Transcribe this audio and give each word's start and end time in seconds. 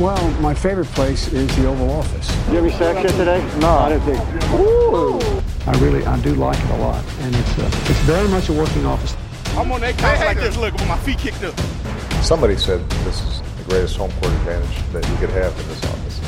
Well, 0.00 0.30
my 0.40 0.54
favorite 0.54 0.86
place 0.94 1.30
is 1.30 1.46
the 1.56 1.66
Oval 1.68 1.90
Office. 1.90 2.26
You 2.48 2.54
have 2.54 2.64
any 2.64 2.72
sex 2.72 3.02
yet 3.04 3.18
today? 3.18 3.40
No, 3.60 3.68
I 3.68 3.90
didn't 3.90 4.04
think. 4.04 4.20
I 5.68 5.78
really, 5.78 6.06
I 6.06 6.18
do 6.20 6.34
like 6.36 6.58
it 6.58 6.70
a 6.70 6.76
lot, 6.78 7.04
and 7.20 7.36
it's 7.36 7.58
uh, 7.58 7.66
it's 7.84 8.00
very 8.08 8.26
much 8.28 8.48
a 8.48 8.54
working 8.54 8.86
office. 8.86 9.14
I'm 9.58 9.70
on 9.70 9.82
that 9.82 9.98
couch 9.98 10.20
like 10.20 10.38
this, 10.38 10.56
look, 10.56 10.72
with 10.72 10.88
my 10.88 10.96
feet 10.96 11.18
kicked 11.18 11.44
up. 11.44 11.54
Somebody 12.22 12.56
said 12.56 12.80
this 13.04 13.20
is 13.20 13.42
the 13.58 13.64
greatest 13.68 13.98
home 13.98 14.10
court 14.12 14.32
advantage 14.40 14.76
that 14.94 15.06
you 15.06 15.16
could 15.16 15.28
have 15.36 15.52
in 15.60 15.68
this 15.68 15.84
office. 15.84 16.20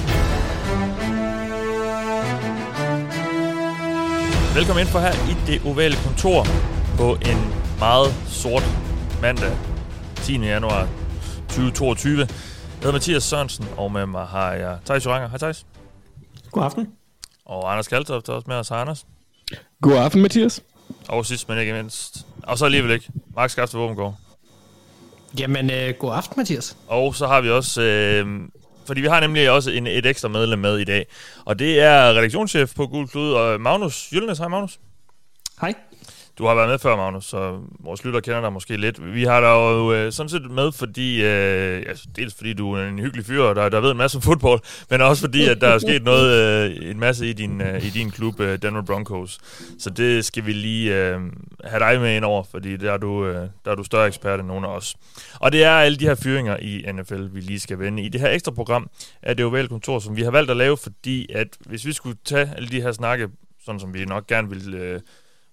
Velkommen 4.55 4.81
ind 4.81 4.89
for 4.89 4.99
her 4.99 5.13
i 5.31 5.37
det 5.47 5.61
ovale 5.65 5.97
kontor 5.97 6.47
på 6.99 7.17
en 7.23 7.39
meget 7.79 8.15
sort 8.27 8.65
mandag 9.23 9.53
10. 10.17 10.47
januar 10.47 10.87
2022. 11.49 12.27
Hedder 12.83 12.93
Mathias 12.93 13.23
Sørensen, 13.23 13.69
og 13.77 13.93
med 13.93 14.07
mig 14.07 14.27
har 14.27 14.53
jeg 14.53 14.79
Thijs 14.85 15.07
Joranger. 15.07 15.29
Hej 15.29 15.39
Thijs. 15.39 15.67
God 16.51 16.65
aften. 16.65 16.89
Og 17.45 17.73
Anders 17.73 17.89
Kaltoft 17.89 18.29
er 18.29 18.33
også 18.33 18.45
med 18.49 18.57
os. 18.57 18.69
Hej 18.69 18.81
Anders. 18.81 19.07
God 19.83 19.97
aften, 19.97 20.23
Mathias. 20.23 20.63
Og 21.09 21.27
sidst, 21.27 21.49
men 21.49 21.59
ikke 21.59 21.73
mindst. 21.73 22.27
Og 22.43 22.59
så 22.59 22.65
alligevel 22.65 22.91
ikke. 22.91 23.09
Mark 23.37 23.51
Skafte 23.51 23.77
Våbengård. 23.77 24.15
Jamen, 25.39 25.71
øh, 25.71 25.95
god 25.99 26.15
aften, 26.15 26.35
Mathias. 26.37 26.77
Og 26.89 27.15
så 27.15 27.27
har 27.27 27.41
vi 27.41 27.51
også... 27.51 27.83
Øh, 27.83 28.41
fordi 28.87 29.01
vi 29.01 29.07
har 29.07 29.21
nemlig 29.21 29.51
også 29.51 29.71
en, 29.71 29.87
et 29.87 30.07
ekstra 30.07 30.29
medlem 30.29 30.59
med 30.59 30.79
i 30.79 30.85
dag. 30.85 31.07
Og 31.45 31.59
det 31.59 31.81
er 31.81 32.09
redaktionschef 32.09 32.75
på 32.75 32.87
Gul 32.87 33.09
Klud, 33.09 33.33
og 33.33 33.61
Magnus 33.61 34.13
Jylnes. 34.13 34.39
Hej 34.39 34.49
Magnus. 34.49 34.79
Hej. 35.61 35.75
Du 36.39 36.47
har 36.47 36.55
været 36.55 36.69
med 36.69 36.79
før, 36.79 36.97
Magnus, 36.97 37.25
så 37.25 37.61
vores 37.81 38.05
lytter 38.05 38.21
kender 38.21 38.41
dig 38.41 38.53
måske 38.53 38.77
lidt. 38.77 39.15
Vi 39.15 39.25
har 39.25 39.41
dig 39.41 39.49
jo 39.49 39.93
øh, 39.93 40.13
sådan 40.13 40.31
set 40.31 40.51
med, 40.51 40.73
fordi, 40.73 41.25
øh, 41.25 41.83
altså, 41.89 42.09
dels 42.17 42.35
fordi 42.35 42.53
du 42.53 42.73
er 42.73 42.89
en 42.89 42.99
hyggelig 42.99 43.27
fyr, 43.27 43.55
der, 43.55 43.69
der 43.69 43.81
ved 43.81 43.91
en 43.91 43.97
masse 43.97 44.19
om 44.19 44.23
fodbold, 44.23 44.61
men 44.91 45.01
også 45.01 45.23
fordi, 45.23 45.49
at 45.49 45.61
der 45.61 45.69
er 45.69 45.79
sket 45.89 46.03
noget, 46.03 46.31
øh, 46.33 46.91
en 46.91 47.01
masse 47.01 47.27
i 47.27 47.33
din, 47.33 47.61
øh, 47.61 47.85
i 47.85 47.91
din 47.91 48.11
klub, 48.11 48.41
øh, 48.41 48.59
Denver 48.63 48.83
Broncos. 48.83 49.39
Så 49.79 49.91
det 49.91 50.25
skal 50.25 50.47
vi 50.47 50.53
lige 50.53 50.95
øh, 50.95 51.21
have 51.65 51.81
dig 51.81 52.01
med 52.01 52.17
ind 52.17 52.25
over, 52.25 52.43
fordi 52.51 52.77
der 52.77 52.93
er, 52.93 52.97
du, 52.97 53.27
øh, 53.27 53.49
der 53.65 53.71
er 53.71 53.75
du 53.75 53.85
større 53.85 54.07
ekspert 54.07 54.41
end 54.41 54.49
nogen 54.49 54.65
af 54.65 54.69
os. 54.69 54.97
Og 55.41 55.53
det 55.53 55.65
er 55.65 55.71
alle 55.71 55.99
de 55.99 56.05
her 56.05 56.15
fyringer 56.15 56.57
i 56.57 56.93
NFL, 56.93 57.27
vi 57.33 57.41
lige 57.41 57.61
skal 57.61 57.79
vende. 57.79 58.03
I 58.03 58.09
det 58.09 58.21
her 58.21 58.29
ekstra 58.29 58.53
program 58.53 58.91
er 59.23 59.35
det 59.35 59.43
jo 59.43 59.67
kontor, 59.69 59.99
som 59.99 60.17
vi 60.17 60.23
har 60.23 60.31
valgt 60.31 60.51
at 60.51 60.57
lave, 60.57 60.77
fordi 60.77 61.33
at 61.33 61.49
hvis 61.67 61.87
vi 61.87 61.93
skulle 61.93 62.17
tage 62.25 62.53
alle 62.57 62.69
de 62.69 62.83
her 62.83 62.93
snakke, 62.93 63.29
sådan 63.65 63.81
som 63.81 63.95
vi 63.95 64.05
nok 64.05 64.27
gerne 64.27 64.49
vil... 64.49 64.75
Øh, 64.75 65.01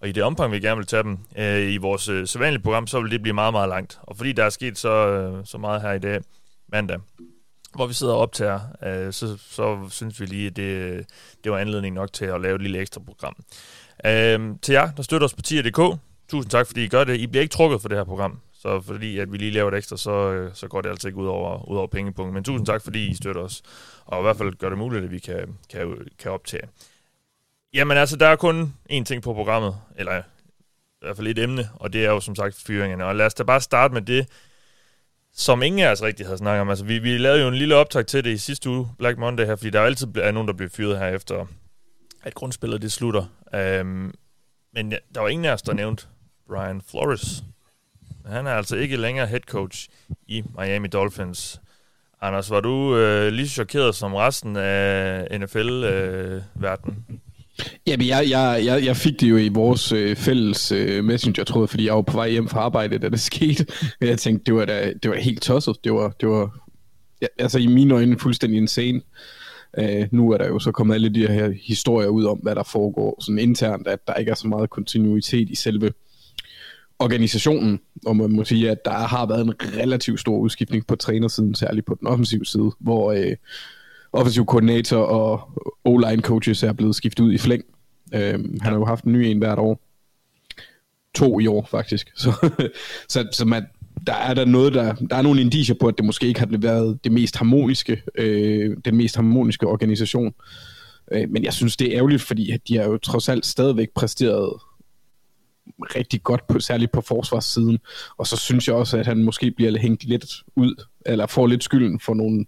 og 0.02 0.10
i 0.10 0.12
det 0.12 0.24
omfang, 0.24 0.52
vi 0.52 0.60
gerne 0.60 0.78
vil 0.78 0.86
tage 0.86 1.04
dem 1.04 1.18
øh, 1.38 1.74
i 1.74 1.78
vores 1.78 2.10
øh, 2.10 2.28
sædvanlige 2.28 2.64
program, 2.64 2.88
så 2.88 3.02
vil 3.02 3.12
det 3.12 3.22
blive 3.22 3.34
meget, 3.34 3.54
meget 3.54 3.70
langt. 3.70 4.00
Og 4.04 4.18
fordi 4.18 4.32
der 4.32 4.44
er 4.44 4.50
sket 4.50 4.78
så, 4.78 5.08
øh, 5.08 5.46
så 5.46 5.58
meget 5.58 5.82
her 5.82 5.92
i 5.92 6.00
dag, 6.00 6.22
mandag, 6.72 7.00
hvor 7.76 7.88
vi 7.88 7.94
sidder 7.94 8.14
og 8.14 8.20
optager, 8.20 8.60
øh, 8.84 9.14
så, 9.14 9.38
så 9.38 9.88
synes 9.90 10.20
vi 10.20 10.26
lige, 10.26 10.48
at 10.48 10.56
det, 10.56 11.06
det 11.44 11.52
var 11.52 11.58
anledning 11.58 11.96
nok 11.96 12.14
til 12.14 12.26
at 12.26 12.42
lave 12.42 12.56
et 12.56 12.62
lille 12.62 12.80
ekstra 12.80 13.02
program. 13.06 13.36
Øh, 14.06 14.56
til 14.62 14.74
jer, 14.74 14.92
der 14.92 15.04
støtter 15.04 15.26
os 15.26 15.34
på 15.34 15.42
tier.dk, 15.42 16.00
tusind 16.30 16.52
tak, 16.52 16.68
fordi 16.68 16.84
I 16.84 16.88
gør 16.88 17.04
det. 17.04 17.18
I 17.18 17.28
bliver 17.28 17.42
ikke 17.42 17.54
trukket 17.54 17.82
for 17.82 17.90
det 17.90 17.98
her 17.98 18.04
program, 18.04 18.40
så 18.54 18.82
fordi 18.82 19.20
at 19.20 19.32
vi 19.32 19.38
lige 19.38 19.52
laver 19.52 19.72
et 19.72 19.78
ekstra, 19.78 19.98
så, 19.98 20.12
øh, 20.12 20.52
så 20.54 20.68
går 20.68 20.82
det 20.82 20.90
altså 20.90 21.08
ikke 21.08 21.20
ud 21.20 21.28
over, 21.28 21.70
ud 21.70 21.78
over 21.78 21.88
pengepunkten. 21.88 22.34
Men 22.34 22.44
tusind 22.44 22.66
tak, 22.66 22.84
fordi 22.84 23.08
I 23.08 23.16
støtter 23.16 23.42
os, 23.42 23.62
og 24.06 24.20
i 24.20 24.22
hvert 24.22 24.38
fald 24.38 24.54
gør 24.54 24.70
det 24.70 24.78
muligt, 24.78 25.04
at 25.04 25.12
vi 25.12 25.20
kan, 25.20 25.58
kan, 25.70 26.08
kan 26.20 26.32
optage. 26.32 26.64
Jamen 27.74 27.98
altså, 27.98 28.16
der 28.16 28.28
er 28.28 28.36
kun 28.36 28.74
én 28.92 29.04
ting 29.04 29.24
på 29.24 29.34
programmet, 29.34 29.76
eller 29.96 30.18
i 30.18 31.06
hvert 31.06 31.16
fald 31.16 31.28
et 31.28 31.40
emne, 31.40 31.70
og 31.74 31.94
det 31.94 32.06
er 32.06 32.10
jo 32.10 32.20
som 32.20 32.36
sagt 32.36 32.56
fyringerne. 32.56 33.06
Og 33.06 33.16
lad 33.16 33.26
os 33.26 33.34
da 33.34 33.44
bare 33.44 33.62
starte 33.62 33.94
med 33.94 34.02
det, 34.02 34.28
som 35.34 35.64
ingen 35.64 35.82
af 35.82 35.92
os 35.92 36.02
rigtig 36.02 36.26
havde 36.26 36.38
snakket 36.38 36.62
om. 36.62 36.70
Altså, 36.70 36.86
vi, 36.86 37.00
vi 37.00 37.18
lavede 37.18 37.42
jo 37.42 37.48
en 37.48 37.56
lille 37.56 37.76
optag 37.76 38.06
til 38.06 38.24
det 38.24 38.32
i 38.32 38.38
sidste 38.38 38.70
uge, 38.70 38.90
Black 38.98 39.18
Monday 39.18 39.46
her, 39.46 39.56
fordi 39.56 39.70
der 39.70 39.80
er 39.80 39.86
altid 39.86 40.18
er 40.18 40.32
nogen, 40.32 40.48
der 40.48 40.54
bliver 40.54 40.70
fyret 40.70 41.00
her 41.00 41.08
efter, 41.08 41.46
at 42.24 42.34
grundspillet 42.34 42.82
det 42.82 42.92
slutter. 42.92 43.26
Øhm, 43.56 44.14
men 44.74 44.92
ja, 44.92 44.98
der 45.16 45.22
var 45.22 45.28
ingen 45.28 45.46
af 45.46 45.54
os, 45.54 45.62
der 45.62 45.74
nævnte 45.74 46.08
Brian 46.48 46.82
Flores. 46.82 47.44
Han 48.26 48.48
er 48.48 48.52
altså 48.52 48.76
ikke 48.76 48.98
længere 48.98 49.28
head 49.28 49.40
coach 49.40 49.90
i 50.28 50.44
Miami 50.58 50.88
Dolphins. 50.88 51.62
Anders, 52.22 52.50
var 52.50 52.60
du 52.60 52.98
øh, 52.98 53.32
lige 53.32 53.50
så 53.50 53.54
chokeret 53.54 53.96
som 53.96 54.16
resten 54.16 54.56
af 54.56 55.40
NFL-verdenen? 55.40 57.06
Øh, 57.10 57.16
Jamen, 57.88 58.08
jeg, 58.08 58.30
jeg, 58.30 58.62
jeg, 58.66 58.86
jeg 58.86 58.98
fik 58.98 59.22
det 59.22 59.30
jo 59.30 59.38
i 59.38 59.50
vores 59.50 59.92
øh, 59.92 60.16
fælles 60.16 60.72
øh, 60.72 61.04
messenger-tråd, 61.04 61.68
fordi 61.68 61.86
jeg 61.86 61.96
var 61.96 62.02
på 62.02 62.18
vej 62.18 62.30
hjem 62.30 62.48
fra 62.48 62.60
arbejde, 62.60 62.98
da 62.98 63.10
det 63.10 63.20
skete. 63.32 63.66
Jeg 64.02 64.20
tænkte, 64.20 64.44
det 64.46 64.56
var 64.56 64.66
da, 64.66 64.94
det 65.04 65.12
var 65.12 65.18
helt 65.18 65.42
tosset. 65.42 65.76
Det 65.84 65.94
var, 65.94 66.10
det 66.22 66.30
var 66.30 66.60
ja, 67.22 67.28
altså 67.40 67.60
i 67.60 67.68
mine 67.68 67.94
øjne 67.94 68.20
fuldstændig 68.20 68.58
insane. 68.58 69.02
Øh, 69.78 70.08
nu 70.12 70.32
er 70.32 70.38
der 70.38 70.48
jo 70.48 70.60
så 70.60 70.72
kommet 70.72 70.96
alle 70.96 71.10
de 71.10 71.28
her 71.28 71.54
historier 71.64 72.08
ud 72.08 72.26
om, 72.26 72.38
hvad 72.38 72.56
der 72.56 72.64
foregår 72.64 73.18
sådan 73.22 73.40
internt, 73.40 73.88
at 73.88 74.08
der 74.08 74.14
ikke 74.14 74.32
er 74.32 74.36
så 74.36 74.48
meget 74.48 74.70
kontinuitet 74.70 75.50
i 75.50 75.56
selve 75.56 75.92
organisationen, 77.00 77.80
og 78.06 78.16
man 78.16 78.32
må 78.32 78.44
sige, 78.44 78.72
at 78.72 78.86
der 78.86 78.92
har 78.92 79.26
været 79.26 79.46
en 79.46 79.54
relativt 79.78 80.20
stor 80.20 80.38
udskiftning 80.38 80.88
på 80.88 80.96
trænersiden, 80.96 81.56
særligt 81.56 81.86
på 81.86 81.96
den 82.00 82.08
offensive 82.08 82.46
side, 82.46 82.72
hvor 82.80 83.12
øh, 83.12 83.36
offensiv 84.14 84.46
koordinator 84.46 84.98
og 84.98 85.62
O-line 85.86 86.22
coaches 86.22 86.64
er 86.64 86.74
blevet 86.74 86.96
skiftet 86.96 87.24
ud 87.24 87.34
i 87.34 87.38
flæng. 87.38 87.64
Øhm, 88.14 88.60
han 88.62 88.72
har 88.72 88.80
jo 88.80 88.86
haft 88.86 89.04
en 89.04 89.14
ny 89.14 89.18
en 89.18 89.38
hvert 89.38 89.60
år. 89.60 89.82
To 91.16 91.40
i 91.40 91.48
år, 91.48 91.68
faktisk. 91.72 92.12
Så, 92.22 92.50
så, 93.10 93.28
så 93.32 93.46
man, 93.46 93.66
der 94.08 94.14
er 94.14 94.34
der 94.34 94.46
noget, 94.46 94.74
der, 94.74 94.94
der 94.94 95.16
er 95.16 95.22
nogle 95.22 95.42
indiger 95.42 95.74
på, 95.80 95.88
at 95.88 95.98
det 95.98 96.06
måske 96.06 96.28
ikke 96.28 96.40
har 96.40 96.48
været 96.52 97.00
det 97.04 97.12
mest 97.12 97.36
harmoniske, 97.36 98.02
øh, 98.16 98.78
den 98.86 98.96
mest 98.96 99.16
harmoniske 99.16 99.68
organisation. 99.68 100.34
Øh, 101.12 101.30
men 101.30 101.44
jeg 101.44 101.54
synes, 101.54 101.78
det 101.78 101.88
er 101.88 101.98
ærgerligt, 101.98 102.22
fordi 102.22 102.58
de 102.68 102.78
har 102.78 102.84
jo 102.84 102.98
trods 102.98 103.30
alt 103.30 103.46
stadigvæk 103.46 103.90
præsteret 103.96 104.54
rigtig 105.96 106.24
godt, 106.24 106.48
på, 106.48 106.60
særligt 106.60 106.92
på 106.92 107.02
forsvarssiden. 107.02 107.80
Og 108.18 108.28
så 108.28 108.38
synes 108.38 108.68
jeg 108.68 108.76
også, 108.76 108.98
at 108.98 109.06
han 109.06 109.24
måske 109.24 109.52
bliver 109.52 109.78
hængt 109.78 110.04
lidt 110.04 110.26
ud, 110.56 110.84
eller 111.06 111.26
får 111.26 111.48
lidt 111.48 111.64
skylden 111.64 112.00
for 112.00 112.14
nogle, 112.14 112.46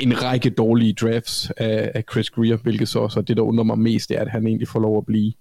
en 0.00 0.22
række 0.22 0.50
dårlige 0.50 0.92
drafts 0.92 1.50
af, 1.56 1.92
af 1.94 2.04
Chris 2.12 2.30
Greer, 2.30 2.56
hvilket 2.56 2.88
så 2.88 2.98
også 2.98 3.20
er 3.20 3.24
det, 3.24 3.36
der 3.36 3.42
undrer 3.42 3.64
mig 3.64 3.78
mest, 3.78 4.10
er, 4.10 4.20
at 4.20 4.30
han 4.30 4.46
egentlig 4.46 4.68
får 4.68 4.80
lov 4.80 4.98
at 4.98 5.06
blive. 5.06 5.32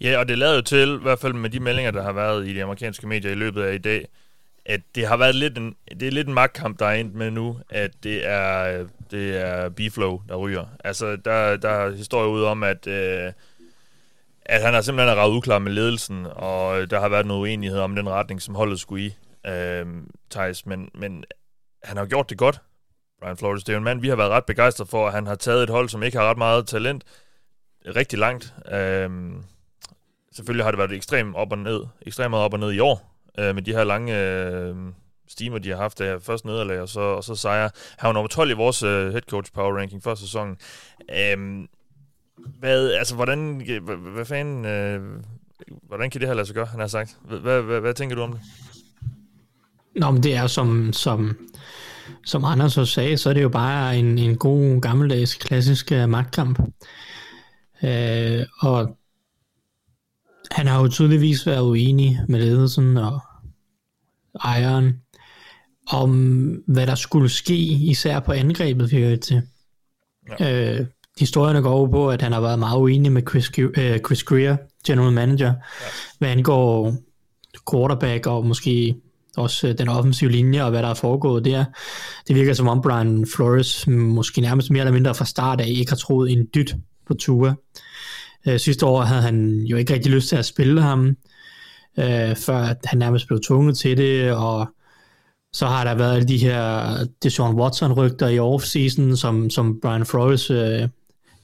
Ja, 0.00 0.18
og 0.18 0.28
det 0.28 0.38
lader 0.38 0.54
jo 0.54 0.60
til, 0.60 0.94
i 1.00 1.02
hvert 1.02 1.18
fald 1.18 1.32
med 1.32 1.50
de 1.50 1.60
meldinger, 1.60 1.90
der 1.90 2.02
har 2.02 2.12
været 2.12 2.48
i 2.48 2.54
de 2.54 2.62
amerikanske 2.62 3.06
medier 3.06 3.32
i 3.32 3.34
løbet 3.34 3.62
af 3.62 3.74
i 3.74 3.78
dag, 3.78 4.06
at 4.64 4.80
det 4.94 5.06
har 5.06 5.16
været 5.16 5.34
lidt 5.34 5.58
en, 5.58 5.76
det 6.00 6.08
er 6.08 6.12
lidt 6.12 6.28
en 6.28 6.34
magtkamp, 6.34 6.78
der 6.78 6.86
er 6.86 6.94
endt 6.94 7.14
med 7.14 7.30
nu, 7.30 7.58
at 7.70 7.90
det 8.02 8.26
er, 8.26 8.84
det 9.10 9.40
er 9.40 9.68
B-Flow, 9.68 10.22
der 10.28 10.36
ryger. 10.36 10.64
Altså, 10.84 11.16
der, 11.16 11.56
der 11.56 11.68
er 11.68 11.96
historier 11.96 12.28
ud 12.28 12.42
om, 12.42 12.62
at, 12.62 12.86
øh, 12.86 13.32
at 14.44 14.62
han 14.62 14.74
har 14.74 14.80
simpelthen 14.80 15.16
ravet 15.16 15.36
uklar 15.36 15.58
med 15.58 15.72
ledelsen, 15.72 16.26
og 16.32 16.90
der 16.90 17.00
har 17.00 17.08
været 17.08 17.26
noget 17.26 17.40
uenighed 17.40 17.78
om 17.78 17.96
den 17.96 18.08
retning, 18.08 18.42
som 18.42 18.54
holdet 18.54 18.80
skulle 18.80 19.04
i, 19.04 19.16
øh, 19.46 19.86
Thijs, 20.30 20.66
men, 20.66 20.90
men 20.94 21.24
han 21.82 21.96
har 21.96 22.06
gjort 22.06 22.30
det 22.30 22.38
godt. 22.38 22.60
Brian 23.20 23.36
Flores. 23.36 23.64
Det 23.64 23.72
er 23.72 23.76
jo 23.76 23.78
en 23.78 23.84
mand, 23.84 24.00
vi 24.00 24.08
har 24.08 24.16
været 24.16 24.30
ret 24.30 24.44
begejstret 24.44 24.88
for, 24.88 25.06
at 25.06 25.12
han 25.12 25.26
har 25.26 25.34
taget 25.34 25.62
et 25.62 25.70
hold, 25.70 25.88
som 25.88 26.02
ikke 26.02 26.18
har 26.18 26.30
ret 26.30 26.38
meget 26.38 26.66
talent, 26.66 27.04
rigtig 27.86 28.18
langt. 28.18 28.54
Øhm, 28.72 29.42
selvfølgelig 30.32 30.64
har 30.64 30.70
det 30.70 30.78
været 30.78 30.92
ekstremt 30.92 31.36
op 31.36 31.52
og 31.52 31.58
ned, 31.58 31.80
ekstremt 32.02 32.34
op 32.34 32.52
og 32.52 32.58
ned 32.58 32.72
i 32.72 32.78
år, 32.78 33.20
øh, 33.38 33.54
med 33.54 33.62
de 33.62 33.72
her 33.72 33.84
lange 33.84 34.20
øh, 34.20 34.76
stimer, 35.28 35.58
de 35.58 35.70
har 35.70 35.76
haft 35.76 35.98
der. 35.98 36.18
først 36.18 36.44
nederlag, 36.44 36.80
og 36.80 36.88
så, 36.88 37.00
og 37.00 37.24
så 37.24 37.34
sejre. 37.34 37.70
Han 37.98 38.08
var 38.08 38.12
nummer 38.12 38.28
12 38.28 38.50
i 38.50 38.54
vores 38.54 38.82
øh, 38.82 39.10
head 39.10 39.22
coach 39.22 39.52
power 39.52 39.78
ranking 39.78 40.02
for 40.02 40.14
sæsonen. 40.14 40.56
Øhm, 41.16 41.68
hvad, 42.58 42.90
altså, 42.90 43.14
hvordan, 43.14 43.62
hvad, 43.82 43.96
hvad 43.96 44.24
fanden, 44.24 44.64
øh, 44.64 45.00
hvordan 45.82 46.10
kan 46.10 46.20
det 46.20 46.28
her 46.28 46.34
lade 46.34 46.46
sig 46.46 46.54
gøre, 46.54 46.66
han 46.66 46.80
har 46.80 46.86
sagt? 46.86 47.18
Hvad, 47.24 47.38
hvad, 47.38 47.62
hvad, 47.62 47.80
hvad 47.80 47.94
tænker 47.94 48.16
du 48.16 48.22
om 48.22 48.32
det? 48.32 48.40
Nå, 49.96 50.10
men 50.10 50.22
det 50.22 50.34
er 50.34 50.46
som, 50.46 50.92
som 50.92 51.36
som 52.24 52.44
Anders 52.44 52.72
så 52.72 52.84
sagde, 52.84 53.16
så 53.16 53.30
er 53.30 53.34
det 53.34 53.42
jo 53.42 53.48
bare 53.48 53.98
en, 53.98 54.18
en 54.18 54.36
god 54.36 54.80
gammeldags 54.80 55.34
klassisk 55.34 55.92
uh, 55.92 56.08
magtkamp. 56.08 56.58
Uh, 57.82 58.42
og 58.60 58.96
han 60.50 60.66
har 60.66 60.80
jo 60.80 60.88
tydeligvis 60.88 61.46
været 61.46 61.62
uenig 61.62 62.20
med 62.28 62.40
ledelsen 62.40 62.96
og 62.96 63.20
ejeren 64.44 65.00
om, 65.90 66.10
hvad 66.66 66.86
der 66.86 66.94
skulle 66.94 67.28
ske, 67.28 67.56
især 67.64 68.20
på 68.20 68.32
angrebet, 68.32 68.92
virker 68.92 69.10
det 69.10 69.20
til. 69.20 69.42
Ja. 70.40 70.80
Uh, 70.80 70.86
historierne 71.18 71.62
går 71.62 71.70
over 71.70 71.90
på, 71.90 72.10
at 72.10 72.22
han 72.22 72.32
har 72.32 72.40
været 72.40 72.58
meget 72.58 72.78
uenig 72.78 73.12
med 73.12 73.22
Chris, 73.28 73.58
uh, 73.58 73.98
Chris 74.06 74.24
Greer, 74.24 74.56
general 74.86 75.12
manager, 75.12 75.46
ja. 75.46 75.86
hvad 76.18 76.28
angår 76.28 76.94
quarterback 77.70 78.26
og 78.26 78.46
måske 78.46 78.94
også 79.36 79.68
øh, 79.68 79.78
den 79.78 79.88
offensive 79.88 80.30
linje 80.30 80.64
og 80.64 80.70
hvad 80.70 80.82
der 80.82 80.88
er 80.88 80.94
foregået 80.94 81.44
der. 81.44 81.64
Det 82.28 82.36
virker 82.36 82.52
som 82.52 82.68
om 82.68 82.82
Brian 82.82 83.26
Flores 83.36 83.86
måske 83.86 84.40
nærmest 84.40 84.70
mere 84.70 84.80
eller 84.80 84.92
mindre 84.92 85.14
fra 85.14 85.24
start 85.24 85.60
af 85.60 85.68
ikke 85.68 85.90
har 85.90 85.96
troet 85.96 86.32
en 86.32 86.46
dyt 86.54 86.74
på 87.06 87.14
Tua. 87.14 87.54
Øh, 88.46 88.60
sidste 88.60 88.86
år 88.86 89.02
havde 89.02 89.22
han 89.22 89.60
jo 89.60 89.76
ikke 89.76 89.94
rigtig 89.94 90.12
lyst 90.12 90.28
til 90.28 90.36
at 90.36 90.44
spille 90.46 90.82
ham, 90.82 91.16
øh, 91.98 92.36
før 92.36 92.74
han 92.84 92.98
nærmest 92.98 93.26
blev 93.26 93.40
tvunget 93.40 93.78
til 93.78 93.96
det, 93.96 94.32
og 94.32 94.68
Så 95.56 95.66
har 95.66 95.84
der 95.84 95.94
været 95.94 96.14
alle 96.14 96.28
de 96.28 96.38
her 96.38 96.96
Deshaun 97.22 97.60
Watson-rygter 97.60 98.28
i 98.28 98.38
offseason, 98.38 99.16
som, 99.16 99.50
som 99.50 99.80
Brian 99.82 100.06
Flores 100.06 100.50
øh, 100.50 100.88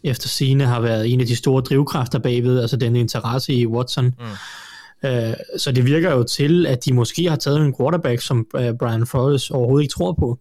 efter 0.04 0.28
sine 0.28 0.64
har 0.66 0.80
været 0.80 1.12
en 1.12 1.20
af 1.20 1.26
de 1.26 1.36
store 1.36 1.62
drivkræfter 1.62 2.18
bagved, 2.18 2.60
altså 2.60 2.76
den 2.76 2.96
interesse 2.96 3.52
i 3.54 3.66
Watson. 3.66 4.04
Mm. 4.04 4.24
Øh, 5.04 5.34
så 5.56 5.72
det 5.72 5.86
virker 5.86 6.12
jo 6.12 6.22
til, 6.22 6.66
at 6.66 6.84
de 6.84 6.92
måske 6.92 7.28
har 7.28 7.36
taget 7.36 7.60
en 7.60 7.74
quarterback, 7.76 8.20
som 8.20 8.46
øh, 8.56 8.74
Brian 8.78 9.06
Flores 9.06 9.50
overhovedet 9.50 9.84
ikke 9.84 9.92
tror 9.92 10.12
på. 10.12 10.38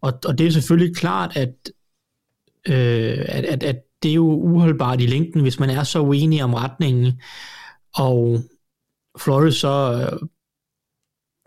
Og, 0.00 0.12
og 0.24 0.38
det 0.38 0.46
er 0.46 0.50
selvfølgelig 0.50 0.96
klart, 0.96 1.36
at, 1.36 1.54
øh, 2.68 3.24
at, 3.28 3.44
at, 3.44 3.62
at 3.62 3.76
det 4.02 4.10
er 4.10 4.14
jo 4.14 4.26
uholdbart 4.26 5.00
i 5.00 5.06
længden, 5.06 5.42
hvis 5.42 5.60
man 5.60 5.70
er 5.70 5.82
så 5.82 6.00
uenig 6.00 6.44
om 6.44 6.54
retningen, 6.54 7.20
og 7.94 8.40
Flores 9.18 9.54
så 9.54 10.08
øh, 10.12 10.28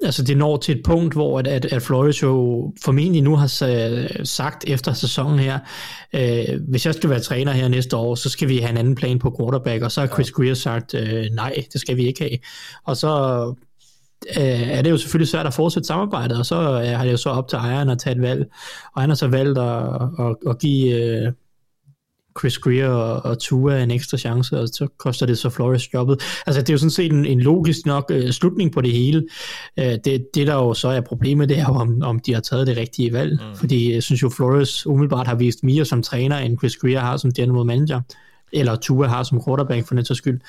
altså 0.04 0.24
det 0.24 0.38
når 0.38 0.58
til 0.58 0.78
et 0.78 0.86
punkt, 0.86 1.14
hvor 1.14 1.40
at, 1.40 1.48
at, 1.48 1.66
at 1.66 1.82
Flores 1.82 2.22
jo 2.24 2.74
formentlig 2.84 3.22
nu 3.22 3.36
har 3.36 3.48
sagt 4.24 4.64
efter 4.68 4.94
sæsonen 4.94 5.40
her, 5.40 5.60
øh, 6.14 6.62
hvis 6.70 6.86
jeg 6.86 6.96
skal 6.96 7.10
være 7.10 7.20
træner 7.20 7.52
her 7.52 7.68
næste 7.68 7.96
år, 7.96 8.16
så 8.16 8.30
skal 8.30 8.50
vi 8.50 8.58
have 8.58 8.70
en 8.70 8.78
anden 8.78 8.96
plan 8.96 9.20
på 9.20 9.36
quarterback, 9.40 9.84
og 9.84 9.92
så 9.92 10.02
har 10.02 10.08
Chris 10.08 10.32
Greer 10.32 10.54
sagt, 10.54 10.94
øh, 10.94 11.26
nej, 11.32 11.64
det 11.74 11.82
skal 11.82 11.98
vi 11.98 12.08
ikke 12.08 12.24
have. 12.24 12.38
Og 12.86 12.98
så 12.98 13.44
øh, 14.38 14.70
er 14.70 14.82
det 14.82 14.90
jo 14.90 14.98
selvfølgelig 14.98 15.30
svært 15.30 15.48
at 15.48 15.54
fortsætte 15.54 15.88
samarbejdet, 15.88 16.38
og 16.38 16.46
så 16.46 16.56
er 16.56 17.04
det 17.04 17.12
jo 17.12 17.18
så 17.18 17.30
op 17.30 17.48
til 17.48 17.56
ejeren 17.56 17.90
at 17.90 18.00
tage 18.00 18.16
et 18.16 18.22
valg, 18.22 18.46
og 18.96 19.02
han 19.02 19.10
har 19.10 19.16
så 19.16 19.28
valgt 19.28 19.60
at, 19.60 19.84
at, 20.20 20.36
at 20.50 20.60
give... 20.60 20.94
Øh, 20.94 21.32
Chris 22.40 22.58
Greer 22.58 22.88
og, 22.88 23.26
og 23.26 23.40
Tua 23.40 23.84
en 23.84 23.92
ekstra 23.92 24.18
chance, 24.18 24.60
og 24.60 24.68
så 24.68 24.88
koster 24.98 25.26
det 25.26 25.38
så 25.38 25.50
Flores 25.50 25.94
jobbet. 25.94 26.22
Altså 26.48 26.62
det 26.62 26.70
er 26.70 26.74
jo 26.74 26.78
sådan 26.78 26.90
set 26.90 27.12
en, 27.12 27.26
en 27.26 27.40
logisk 27.40 27.86
nok 27.86 28.12
uh, 28.16 28.30
slutning 28.30 28.72
på 28.72 28.82
det 28.82 28.92
hele. 28.92 29.28
Uh, 29.78 29.84
det, 29.84 30.28
det 30.34 30.48
der 30.48 30.54
jo 30.54 30.74
så 30.74 30.88
er 30.88 31.02
problemet, 31.02 31.50
det 31.50 31.60
er 31.60 31.66
jo 31.70 31.74
om, 31.74 32.02
om 32.02 32.20
de 32.20 32.34
har 32.34 32.42
taget 32.42 32.68
det 32.68 32.78
rigtige 32.78 33.14
valg, 33.14 33.32
mm. 33.32 33.56
fordi 33.56 33.94
jeg 33.94 34.04
synes 34.04 34.24
jo 34.24 34.30
Flores 34.30 34.88
umiddelbart 34.88 35.28
har 35.28 35.36
vist 35.36 35.64
mere 35.64 35.86
som 35.86 36.04
træner, 36.04 36.38
end 36.38 36.58
Chris 36.58 36.78
Greer 36.78 37.00
har 37.00 37.18
som 37.18 37.34
general 37.34 37.66
manager 37.66 38.02
eller 38.54 38.76
Tua 38.76 39.08
har 39.08 39.24
som 39.24 39.44
quarterback 39.48 39.88
for 39.88 39.96
den 39.96 40.06
sags 40.06 40.18
skyld. 40.18 40.40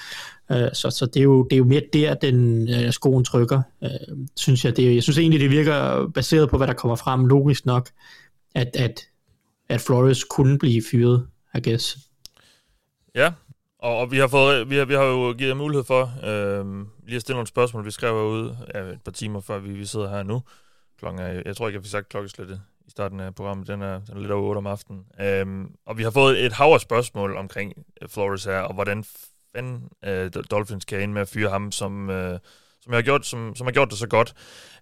Uh, 0.51 0.57
så, 0.73 0.91
så 0.91 1.07
det, 1.07 1.21
er 1.21 1.25
jo, 1.25 1.45
det 1.45 1.53
er 1.53 1.59
jo 1.59 1.65
mere 1.65 1.83
der, 1.93 2.15
den 2.15 2.69
uh, 2.69 2.91
skoen 2.91 3.25
trykker, 3.25 3.63
uh, 3.83 3.89
synes 4.37 4.65
jeg. 4.65 4.77
Det, 4.77 4.95
jeg 4.95 5.03
synes 5.03 5.19
egentlig, 5.19 5.41
det 5.41 5.51
virker 5.51 6.11
baseret 6.15 6.51
på, 6.51 6.57
hvad 6.57 6.67
der 6.67 6.73
kommer 6.73 6.97
frem, 6.97 7.27
logisk 7.27 7.67
nok, 7.67 7.89
at, 8.55 8.69
at, 8.75 9.01
at 9.69 9.81
Flores 9.81 10.25
kunne 10.25 10.59
blive 10.59 10.83
fyret 10.91 11.27
i 11.55 11.71
guess. 11.71 11.99
Ja, 13.15 13.33
og, 13.79 13.99
og 13.99 14.11
vi 14.11 14.19
har 14.19 14.29
fået, 14.29 14.71
vi 14.71 14.77
har, 14.77 14.85
vi 14.85 14.95
har 14.95 15.05
jo 15.05 15.35
givet 15.39 15.57
mulighed 15.57 15.85
for 15.85 16.03
øh, 16.25 16.87
lige 17.07 17.17
at 17.17 17.23
stille 17.23 17.37
nogle 17.37 17.47
spørgsmål. 17.47 17.85
Vi 17.85 17.91
skrev 17.91 18.15
ud 18.15 18.57
ja, 18.75 18.81
et 18.81 19.03
par 19.05 19.13
timer 19.13 19.41
før 19.41 19.59
vi, 19.59 19.73
vi 19.73 19.87
sidder 19.87 20.09
her 20.09 20.23
nu. 20.23 20.43
Klokken 20.99 21.23
er, 21.23 21.43
jeg 21.45 21.57
tror 21.57 21.69
ikke, 21.69 21.77
jeg 21.77 21.85
fik 21.85 21.91
sagt 21.91 22.09
klokkeslættet 22.09 22.61
i 22.87 22.91
starten 22.91 23.21
af 23.21 23.35
programmet. 23.35 23.67
Den 23.67 23.83
er, 23.83 24.01
den 24.01 24.17
er 24.17 24.21
lidt 24.21 24.31
over 24.31 24.49
8 24.49 24.59
om 24.59 24.67
aftenen. 24.67 25.07
Øh, 25.21 25.47
og 25.87 25.99
vi 25.99 26.03
har 26.03 26.11
fået 26.11 26.45
et 26.45 26.53
hav 26.53 26.73
af 26.73 26.81
spørgsmål 26.81 27.37
omkring 27.37 27.73
øh, 28.03 28.09
Flores 28.09 28.45
her, 28.45 28.59
og 28.59 28.75
hvordan 28.75 29.05
fanden 29.55 29.89
øh, 30.05 30.31
Dolphins 30.51 30.85
kan 30.85 31.01
ind 31.01 31.13
med 31.13 31.23
at 31.23 31.29
fyre 31.29 31.51
ham, 31.51 31.73
som, 31.73 32.11
øh, 32.11 32.39
som, 32.81 32.93
jeg 32.93 32.97
har 32.97 33.03
gjort, 33.03 33.27
som, 33.27 33.57
som 33.57 33.67
har 33.67 33.73
gjort 33.73 33.91
det 33.91 33.99
så 33.99 34.09
godt. 34.09 34.35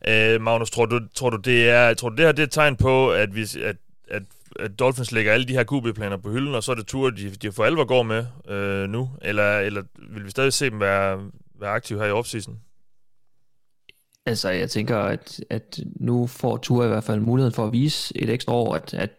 Øh, 0.09 0.41
Magnus, 0.41 0.71
tror 0.71 0.87
du, 0.87 1.01
tror 1.15 1.31
du, 1.31 1.37
det 1.37 1.71
er, 1.71 1.95
tror 1.95 2.09
du, 2.09 2.17
det 2.17 2.25
her 2.25 2.33
det 2.33 2.43
er 2.43 2.47
et 2.47 2.53
tegn 2.53 2.77
på, 2.77 3.13
at, 3.13 3.35
vi, 3.35 3.47
at, 3.63 3.77
at 4.09 4.23
at 4.61 4.79
Dolphins 4.79 5.13
lægger 5.13 5.33
alle 5.33 5.47
de 5.47 5.53
her 5.53 5.65
QB-planer 5.65 6.17
på 6.17 6.31
hylden, 6.31 6.55
og 6.55 6.63
så 6.63 6.73
er 6.73 6.77
det 6.77 6.87
tur, 6.87 7.11
de, 7.11 7.31
de 7.31 7.53
for 7.53 7.65
alvor 7.65 7.85
går 7.85 8.03
med 8.03 8.27
øh, 8.49 8.89
nu? 8.89 9.11
Eller, 9.23 9.59
eller 9.59 9.83
vil 10.15 10.25
vi 10.25 10.31
stadig 10.31 10.53
se 10.53 10.71
dem 10.71 10.81
være, 10.81 11.31
være 11.61 11.71
aktive 11.71 11.99
her 11.99 12.07
i 12.07 12.11
offseason? 12.11 12.59
Altså, 14.29 14.51
jeg 14.51 14.71
tænker, 14.71 14.97
at, 14.99 15.41
at 15.51 15.81
nu 16.01 16.27
får 16.27 16.57
Tua 16.57 16.85
i 16.85 16.89
hvert 16.89 17.05
fald 17.05 17.21
muligheden 17.21 17.55
for 17.55 17.67
at 17.67 17.73
vise 17.73 18.19
et 18.19 18.31
ekstra 18.31 18.53
år, 18.53 18.75
at, 18.75 18.95
at 18.95 19.11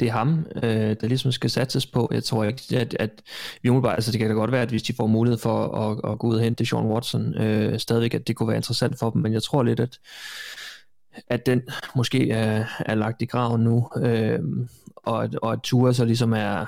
det 0.00 0.08
er 0.08 0.12
ham, 0.12 0.46
øh, 0.56 0.96
der 1.00 1.06
ligesom 1.06 1.32
skal 1.32 1.50
satses 1.50 1.86
på. 1.86 2.08
Jeg 2.12 2.24
tror 2.24 2.44
ikke, 2.44 2.78
at, 2.78 2.96
at 3.00 3.22
vi 3.62 3.68
umiddelbart, 3.68 3.94
altså 3.94 4.12
det 4.12 4.20
kan 4.20 4.28
da 4.28 4.34
godt 4.34 4.52
være, 4.52 4.62
at 4.62 4.68
hvis 4.68 4.82
de 4.82 4.92
får 4.92 5.06
mulighed 5.06 5.38
for 5.38 5.68
at, 5.68 6.12
at 6.12 6.18
gå 6.18 6.26
ud 6.26 6.36
og 6.36 6.42
hente 6.42 6.66
Sean 6.66 6.86
Watson, 6.86 7.34
øh, 7.34 7.78
stadigvæk, 7.78 8.14
at 8.14 8.28
det 8.28 8.36
kunne 8.36 8.48
være 8.48 8.56
interessant 8.56 8.98
for 8.98 9.10
dem, 9.10 9.22
men 9.22 9.32
jeg 9.32 9.42
tror 9.42 9.62
lidt, 9.62 9.80
at, 9.80 9.98
at 11.28 11.46
den 11.46 11.62
måske 11.96 12.30
er, 12.30 12.64
er 12.86 12.94
lagt 12.94 13.22
i 13.22 13.26
graven 13.26 13.64
nu. 13.64 13.88
Øh, 13.96 14.38
og, 15.06 15.24
at, 15.24 15.34
og 15.34 15.52
at 15.52 15.60
Tua 15.62 15.92
så 15.92 16.04
ligesom 16.04 16.32
er, 16.32 16.66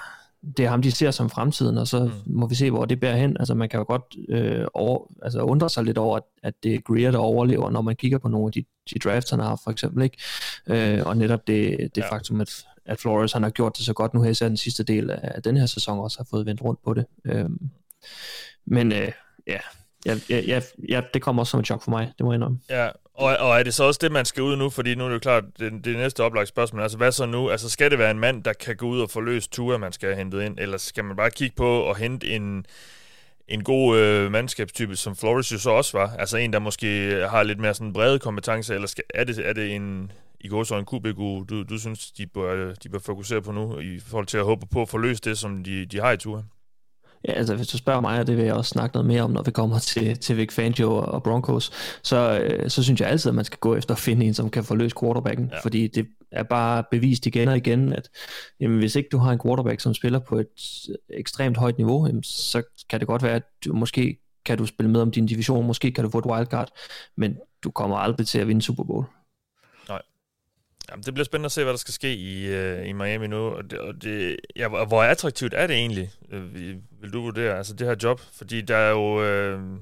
det 0.56 0.64
er 0.64 0.68
ham, 0.68 0.82
de 0.82 0.90
ser 0.90 1.10
som 1.10 1.30
fremtiden, 1.30 1.78
og 1.78 1.88
så 1.88 2.04
mm. 2.04 2.10
må 2.26 2.46
vi 2.46 2.54
se, 2.54 2.70
hvor 2.70 2.84
det 2.84 3.00
bærer 3.00 3.16
hen. 3.16 3.36
Altså 3.40 3.54
man 3.54 3.68
kan 3.68 3.78
jo 3.78 3.84
godt 3.84 4.16
øh, 4.28 4.66
over, 4.74 5.06
altså 5.22 5.40
undre 5.40 5.70
sig 5.70 5.84
lidt 5.84 5.98
over, 5.98 6.16
at, 6.16 6.22
at 6.42 6.54
det 6.62 6.74
er 6.74 6.80
Greer, 6.80 7.10
der 7.10 7.18
overlever, 7.18 7.70
når 7.70 7.82
man 7.82 7.96
kigger 7.96 8.18
på 8.18 8.28
nogle 8.28 8.46
af 8.46 8.52
de, 8.52 8.64
de 8.94 8.98
drafts, 8.98 9.30
han 9.30 9.40
har 9.40 9.60
for 9.64 9.70
eksempel. 9.70 10.02
ikke. 10.02 10.18
Øh, 10.66 11.06
og 11.06 11.16
netop 11.16 11.46
det, 11.46 11.78
det 11.94 12.02
ja. 12.02 12.12
faktum, 12.12 12.40
at, 12.40 12.66
at 12.84 13.00
Flores 13.00 13.32
han 13.32 13.42
har 13.42 13.50
gjort 13.50 13.76
det 13.76 13.86
så 13.86 13.92
godt 13.92 14.14
nu 14.14 14.22
her, 14.22 14.30
især 14.30 14.48
den 14.48 14.56
sidste 14.56 14.82
del 14.84 15.10
af 15.10 15.42
den 15.42 15.56
her 15.56 15.66
sæson 15.66 15.98
også 15.98 16.18
har 16.18 16.26
fået 16.30 16.46
vendt 16.46 16.62
rundt 16.62 16.82
på 16.84 16.94
det. 16.94 17.06
Øh, 17.24 17.50
men 18.66 18.92
øh, 18.92 19.12
ja, 19.46 19.58
ja, 20.30 20.40
ja, 20.40 20.60
ja, 20.88 21.00
det 21.14 21.22
kommer 21.22 21.42
også 21.42 21.50
som 21.50 21.60
et 21.60 21.66
chok 21.66 21.82
for 21.82 21.90
mig, 21.90 22.12
det 22.18 22.24
må 22.24 22.32
jeg 22.32 22.36
indrømme. 22.36 22.58
Ja, 22.70 22.88
og, 23.18 23.36
og 23.36 23.58
er 23.58 23.62
det 23.62 23.74
så 23.74 23.84
også 23.84 23.98
det, 24.02 24.12
man 24.12 24.24
skal 24.24 24.42
ud 24.42 24.56
nu? 24.56 24.70
Fordi 24.70 24.94
nu 24.94 25.04
er 25.04 25.08
det 25.08 25.14
jo 25.14 25.18
klart, 25.18 25.44
det, 25.58 25.84
det 25.84 25.96
næste 25.96 26.24
oplagt 26.24 26.48
spørgsmål. 26.48 26.82
Altså, 26.82 26.98
hvad 26.98 27.12
så 27.12 27.26
nu? 27.26 27.50
Altså, 27.50 27.70
skal 27.70 27.90
det 27.90 27.98
være 27.98 28.10
en 28.10 28.18
mand, 28.18 28.44
der 28.44 28.52
kan 28.52 28.76
gå 28.76 28.86
ud 28.86 29.00
og 29.00 29.10
få 29.10 29.20
løst 29.20 29.52
ture, 29.52 29.78
man 29.78 29.92
skal 29.92 30.08
have 30.08 30.18
hentet 30.18 30.42
ind? 30.42 30.58
Eller 30.58 30.76
skal 30.76 31.04
man 31.04 31.16
bare 31.16 31.30
kigge 31.30 31.56
på 31.56 31.90
at 31.90 31.98
hente 31.98 32.26
en, 32.26 32.66
en 33.48 33.64
god 33.64 33.98
øh, 33.98 34.30
mandskabstype, 34.32 34.96
som 34.96 35.16
Flores 35.16 35.52
jo 35.52 35.58
så 35.58 35.70
også 35.70 35.98
var? 35.98 36.16
Altså 36.18 36.36
en, 36.36 36.52
der 36.52 36.58
måske 36.58 36.86
har 37.30 37.42
lidt 37.42 37.60
mere 37.60 37.74
sådan 37.74 37.92
brede 37.92 38.18
kompetencer, 38.18 38.74
eller 38.74 38.88
skal, 38.88 39.04
er, 39.14 39.24
det, 39.24 39.48
er 39.48 39.52
det 39.52 39.74
en, 39.74 40.12
i 40.40 40.48
går 40.48 40.64
så 40.64 40.78
en 40.78 40.86
QB, 40.86 41.06
du, 41.48 41.62
du 41.62 41.78
synes, 41.78 42.10
de 42.10 42.26
bør, 42.26 42.74
de 42.74 42.88
bør 42.88 42.98
fokusere 42.98 43.42
på 43.42 43.52
nu, 43.52 43.78
i 43.78 44.00
forhold 44.00 44.26
til 44.26 44.38
at 44.38 44.44
håbe 44.44 44.66
på 44.66 44.82
at 44.82 44.88
få 44.88 44.98
løst 44.98 45.24
det, 45.24 45.38
som 45.38 45.64
de, 45.64 45.86
de 45.86 46.00
har 46.00 46.12
i 46.12 46.16
turen? 46.16 46.44
Ja, 47.24 47.32
altså 47.32 47.54
hvis 47.54 47.68
du 47.68 47.78
spørger 47.78 48.00
mig, 48.00 48.20
og 48.20 48.26
det 48.26 48.36
vil 48.36 48.44
jeg 48.44 48.54
også 48.54 48.68
snakke 48.68 48.96
noget 48.96 49.06
mere 49.06 49.22
om, 49.22 49.30
når 49.30 49.42
vi 49.42 49.50
kommer 49.50 49.78
til, 49.78 50.18
til 50.18 50.36
Vic 50.36 50.52
Fangio 50.52 50.94
og 50.94 51.22
Broncos, 51.22 51.70
så, 52.02 52.40
øh, 52.40 52.70
så 52.70 52.82
synes 52.82 53.00
jeg 53.00 53.08
altid, 53.08 53.28
at 53.28 53.34
man 53.34 53.44
skal 53.44 53.58
gå 53.58 53.74
efter 53.74 53.94
at 53.94 53.98
finde 53.98 54.26
en, 54.26 54.34
som 54.34 54.50
kan 54.50 54.64
få 54.64 54.74
løst 54.74 55.00
quarterbacken, 55.00 55.50
ja. 55.52 55.60
fordi 55.62 55.86
det 55.86 56.06
er 56.32 56.42
bare 56.42 56.84
bevist 56.90 57.26
igen 57.26 57.48
og 57.48 57.56
igen, 57.56 57.92
at 57.92 58.08
jamen, 58.60 58.78
hvis 58.78 58.96
ikke 58.96 59.08
du 59.12 59.18
har 59.18 59.32
en 59.32 59.40
quarterback, 59.44 59.80
som 59.80 59.94
spiller 59.94 60.18
på 60.18 60.38
et 60.38 60.46
ekstremt 61.10 61.56
højt 61.56 61.78
niveau, 61.78 62.06
jamen, 62.06 62.22
så 62.22 62.62
kan 62.90 63.00
det 63.00 63.08
godt 63.08 63.22
være, 63.22 63.34
at 63.34 63.44
du 63.64 63.72
måske 63.72 64.18
kan 64.44 64.58
du 64.58 64.66
spille 64.66 64.90
med 64.90 65.00
om 65.00 65.10
din 65.10 65.26
division, 65.26 65.66
måske 65.66 65.92
kan 65.92 66.04
du 66.04 66.10
få 66.10 66.18
et 66.18 66.26
wildcard, 66.26 66.68
men 67.16 67.36
du 67.64 67.70
kommer 67.70 67.96
aldrig 67.96 68.26
til 68.26 68.38
at 68.38 68.48
vinde 68.48 68.62
Super 68.62 68.84
Bowl. 68.84 69.04
Jamen, 70.90 71.02
det 71.02 71.14
bliver 71.14 71.24
spændende 71.24 71.46
at 71.46 71.52
se, 71.52 71.62
hvad 71.62 71.72
der 71.72 71.78
skal 71.78 71.94
ske 71.94 72.14
i, 72.14 72.48
uh, 72.48 72.88
i 72.88 72.92
Miami 72.92 73.26
nu. 73.26 73.36
Og 73.36 73.70
det, 73.70 73.78
og 73.78 74.02
det, 74.02 74.36
ja, 74.56 74.68
hvor 74.68 75.02
attraktivt 75.02 75.54
er 75.54 75.66
det 75.66 75.76
egentlig, 75.76 76.10
uh, 76.32 76.54
vil 77.02 77.12
du 77.12 77.22
vurdere, 77.22 77.56
altså 77.56 77.74
det 77.74 77.86
her 77.86 77.96
job? 78.02 78.20
Fordi 78.32 78.60
der 78.60 78.76
er 78.76 78.90
jo... 78.90 79.16
Uh, 79.54 79.78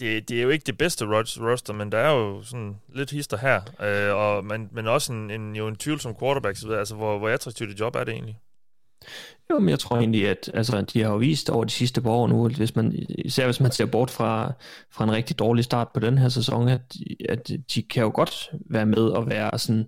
det, 0.00 0.28
det 0.28 0.38
er 0.38 0.42
jo 0.42 0.48
ikke 0.48 0.64
det 0.66 0.78
bedste 0.78 1.04
roster, 1.06 1.72
men 1.72 1.92
der 1.92 1.98
er 1.98 2.14
jo 2.14 2.42
sådan 2.42 2.76
lidt 2.94 3.10
hister 3.10 3.36
her. 3.36 3.60
Uh, 3.78 4.18
og, 4.18 4.44
men, 4.44 4.68
men 4.72 4.86
også 4.86 5.12
en, 5.12 5.30
en, 5.30 5.56
jo 5.56 5.68
en 5.68 5.76
tvivlsom 5.76 6.16
quarterback, 6.18 6.56
så 6.56 6.66
videre. 6.66 6.78
Altså, 6.78 6.94
hvor, 6.94 7.18
hvor 7.18 7.28
attraktivt 7.28 7.70
et 7.70 7.80
job 7.80 7.96
er 7.96 8.04
det 8.04 8.12
egentlig? 8.14 8.38
Jo, 9.50 9.58
men 9.58 9.68
jeg 9.68 9.78
tror 9.78 9.96
egentlig, 9.96 10.28
at 10.28 10.50
altså, 10.54 10.80
de 10.80 11.02
har 11.02 11.10
jo 11.10 11.16
vist 11.16 11.50
over 11.50 11.64
de 11.64 11.70
sidste 11.70 12.00
par 12.00 12.10
år 12.10 12.26
nu, 12.26 12.48
hvis 12.48 12.76
man, 12.76 13.06
især 13.08 13.44
hvis 13.44 13.60
man 13.60 13.72
ser 13.72 13.86
bort 13.86 14.10
fra, 14.10 14.52
fra 14.92 15.04
en 15.04 15.12
rigtig 15.12 15.38
dårlig 15.38 15.64
start 15.64 15.88
på 15.94 16.00
den 16.00 16.18
her 16.18 16.28
sæson, 16.28 16.68
at, 16.68 16.80
at 17.28 17.50
de 17.74 17.82
kan 17.82 18.02
jo 18.02 18.12
godt 18.14 18.50
være 18.70 18.86
med 18.86 19.02
og 19.02 19.26
være 19.26 19.58
sådan, 19.58 19.86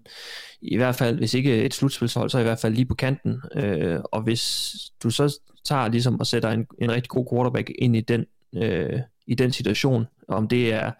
i 0.62 0.76
hvert 0.76 0.94
fald, 0.94 1.18
hvis 1.18 1.34
ikke 1.34 1.64
et 1.64 1.74
slutspilshold, 1.74 2.30
så 2.30 2.38
i 2.38 2.42
hvert 2.42 2.58
fald 2.58 2.74
lige 2.74 2.86
på 2.86 2.94
kanten. 2.94 3.40
Øh, 3.54 4.00
og 4.12 4.22
hvis 4.22 4.74
du 5.02 5.10
så 5.10 5.40
tager 5.64 5.88
ligesom 5.88 6.20
og 6.20 6.26
sætter 6.26 6.50
en, 6.50 6.66
en 6.78 6.92
rigtig 6.92 7.08
god 7.08 7.26
quarterback 7.32 7.70
ind 7.78 7.96
i 7.96 8.00
den, 8.00 8.24
øh, 8.56 9.00
i 9.26 9.34
den 9.34 9.52
situation, 9.52 10.06
om 10.28 10.48
det 10.48 10.72
er 10.72 10.90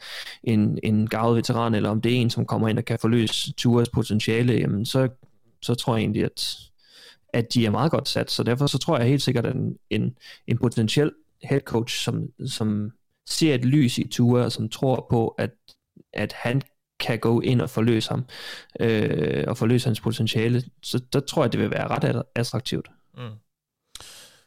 en, 0.44 0.78
en 0.82 1.06
gavet 1.06 1.36
veteran, 1.36 1.74
eller 1.74 1.90
om 1.90 2.00
det 2.00 2.12
er 2.12 2.16
en, 2.16 2.30
som 2.30 2.46
kommer 2.46 2.68
ind 2.68 2.78
og 2.78 2.84
kan 2.84 2.98
forløse 2.98 3.52
Tours 3.52 3.88
potentiale, 3.88 4.52
jamen 4.52 4.86
så, 4.86 5.08
så 5.62 5.74
tror 5.74 5.96
jeg 5.96 6.00
egentlig, 6.00 6.24
at 6.24 6.56
at 7.36 7.54
de 7.54 7.66
er 7.66 7.70
meget 7.70 7.90
godt 7.90 8.08
sat, 8.08 8.30
så 8.30 8.42
derfor 8.42 8.66
så 8.66 8.78
tror 8.78 8.98
jeg 8.98 9.08
helt 9.08 9.22
sikkert, 9.22 9.46
at 9.46 9.54
en, 9.54 9.76
en, 9.90 10.16
en 10.46 10.58
potentiel 10.58 11.12
head 11.42 11.60
coach, 11.60 12.04
som, 12.04 12.28
som 12.46 12.90
ser 13.28 13.54
et 13.54 13.64
lys 13.64 13.98
i 13.98 14.08
Tua, 14.08 14.44
og 14.44 14.52
som 14.52 14.68
tror 14.68 15.06
på, 15.10 15.28
at, 15.28 15.50
at 16.12 16.32
han 16.32 16.62
kan 17.00 17.18
gå 17.18 17.40
ind 17.40 17.60
og 17.60 17.70
forløse 17.70 18.10
ham, 18.10 18.24
øh, 18.80 19.44
og 19.48 19.56
forløse 19.56 19.86
hans 19.88 20.00
potentiale, 20.00 20.62
så 20.82 21.00
der 21.12 21.20
tror 21.20 21.44
jeg, 21.44 21.52
det 21.52 21.60
vil 21.60 21.70
være 21.70 21.88
ret 21.88 22.22
attraktivt. 22.34 22.88
Mm. 23.16 23.22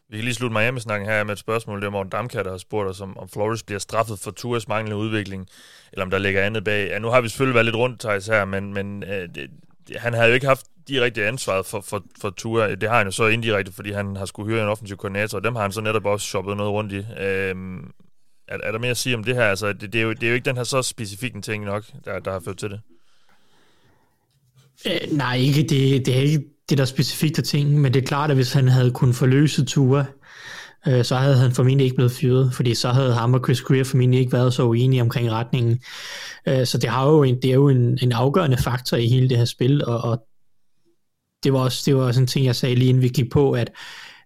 Vi 0.08 0.16
kan 0.16 0.24
lige 0.24 0.34
slutte 0.34 0.58
Miami-snakken 0.58 1.08
her 1.08 1.24
med 1.24 1.32
et 1.32 1.38
spørgsmål. 1.38 1.80
Det 1.80 1.86
er 1.86 1.90
Morten 1.90 2.10
Damkær, 2.10 2.42
der 2.42 2.50
har 2.50 2.58
spurgt 2.58 2.88
os, 2.88 3.00
om, 3.00 3.18
om 3.18 3.28
Flores 3.28 3.62
bliver 3.62 3.78
straffet 3.78 4.18
for 4.18 4.30
Tuas 4.30 4.68
manglende 4.68 4.96
udvikling, 4.96 5.48
eller 5.92 6.04
om 6.04 6.10
der 6.10 6.18
ligger 6.18 6.42
andet 6.42 6.64
bag. 6.64 6.88
Ja, 6.88 6.98
nu 6.98 7.08
har 7.08 7.20
vi 7.20 7.28
selvfølgelig 7.28 7.54
været 7.54 7.64
lidt 7.64 7.76
rundt, 7.76 8.00
Thijs, 8.00 8.26
her, 8.26 8.44
men, 8.44 8.74
men 8.74 9.02
øh, 9.02 9.28
det, 9.34 9.50
han 9.96 10.14
havde 10.14 10.28
jo 10.28 10.34
ikke 10.34 10.46
haft 10.46 10.66
direkte 10.90 11.26
ansvaret 11.26 11.66
for, 11.66 11.80
for, 11.80 12.04
for 12.20 12.30
Tua. 12.30 12.74
Det 12.74 12.88
har 12.88 12.96
han 12.96 13.06
jo 13.06 13.10
så 13.10 13.26
indirekte, 13.26 13.72
fordi 13.72 13.92
han 13.92 14.16
har 14.16 14.24
skulle 14.24 14.52
hyre 14.52 14.62
en 14.62 14.68
offensiv 14.68 14.96
koordinator, 14.96 15.38
og 15.38 15.44
dem 15.44 15.54
har 15.54 15.62
han 15.62 15.72
så 15.72 15.80
netop 15.80 16.06
også 16.06 16.26
shoppet 16.26 16.56
noget 16.56 16.72
rundt 16.72 16.92
i. 16.92 16.96
Øhm, 16.96 17.78
er, 18.48 18.58
er 18.62 18.72
der 18.72 18.78
mere 18.78 18.90
at 18.90 18.96
sige 18.96 19.16
om 19.16 19.24
det 19.24 19.34
her? 19.34 19.44
Altså, 19.44 19.72
det, 19.72 19.92
det, 19.92 19.94
er 19.94 20.02
jo, 20.02 20.12
det 20.12 20.22
er 20.22 20.28
jo 20.28 20.34
ikke 20.34 20.44
den 20.44 20.56
her 20.56 20.64
så 20.64 20.82
specifikke 20.82 21.40
ting 21.40 21.64
nok, 21.64 21.84
der, 22.04 22.18
der 22.18 22.32
har 22.32 22.40
ført 22.44 22.56
til 22.56 22.70
det. 22.70 22.80
Øh, 24.86 25.16
nej, 25.16 25.36
ikke 25.36 25.62
det, 25.62 26.06
det 26.06 26.16
er 26.16 26.20
ikke 26.20 26.44
det, 26.68 26.78
der 26.78 26.84
specifikt 26.84 27.44
ting, 27.44 27.80
men 27.80 27.94
det 27.94 28.02
er 28.02 28.06
klart, 28.06 28.30
at 28.30 28.36
hvis 28.36 28.52
han 28.52 28.68
havde 28.68 28.90
kunnet 28.90 29.16
forløse 29.16 29.64
Tua, 29.64 30.04
øh, 30.88 31.04
så 31.04 31.16
havde 31.16 31.36
han 31.36 31.52
formentlig 31.52 31.84
ikke 31.84 31.96
blevet 31.96 32.12
fyret, 32.12 32.54
fordi 32.54 32.74
så 32.74 32.88
havde 32.88 33.14
ham 33.14 33.34
og 33.34 33.40
Chris 33.44 33.60
Greer 33.60 33.84
formentlig 33.84 34.20
ikke 34.20 34.32
været 34.32 34.54
så 34.54 34.62
uenige 34.62 35.02
omkring 35.02 35.30
retningen. 35.30 35.80
Øh, 36.48 36.66
så 36.66 36.78
det, 36.78 36.90
har 36.90 37.08
jo 37.08 37.22
en, 37.22 37.42
det 37.42 37.50
er 37.50 37.54
jo 37.54 37.68
en, 37.68 37.98
en 38.02 38.12
afgørende 38.12 38.56
faktor 38.56 38.96
i 38.96 39.06
hele 39.08 39.28
det 39.28 39.38
her 39.38 39.44
spil, 39.44 39.84
og, 39.84 40.00
og 40.00 40.22
det 41.44 41.52
var 41.52 41.58
også, 41.58 41.82
det 41.86 41.96
var 41.96 42.02
også 42.02 42.20
en 42.20 42.26
ting, 42.26 42.46
jeg 42.46 42.56
sagde 42.56 42.74
lige 42.74 42.88
inden 42.88 43.02
vi 43.02 43.08
gik 43.08 43.30
på, 43.32 43.52
at 43.52 43.70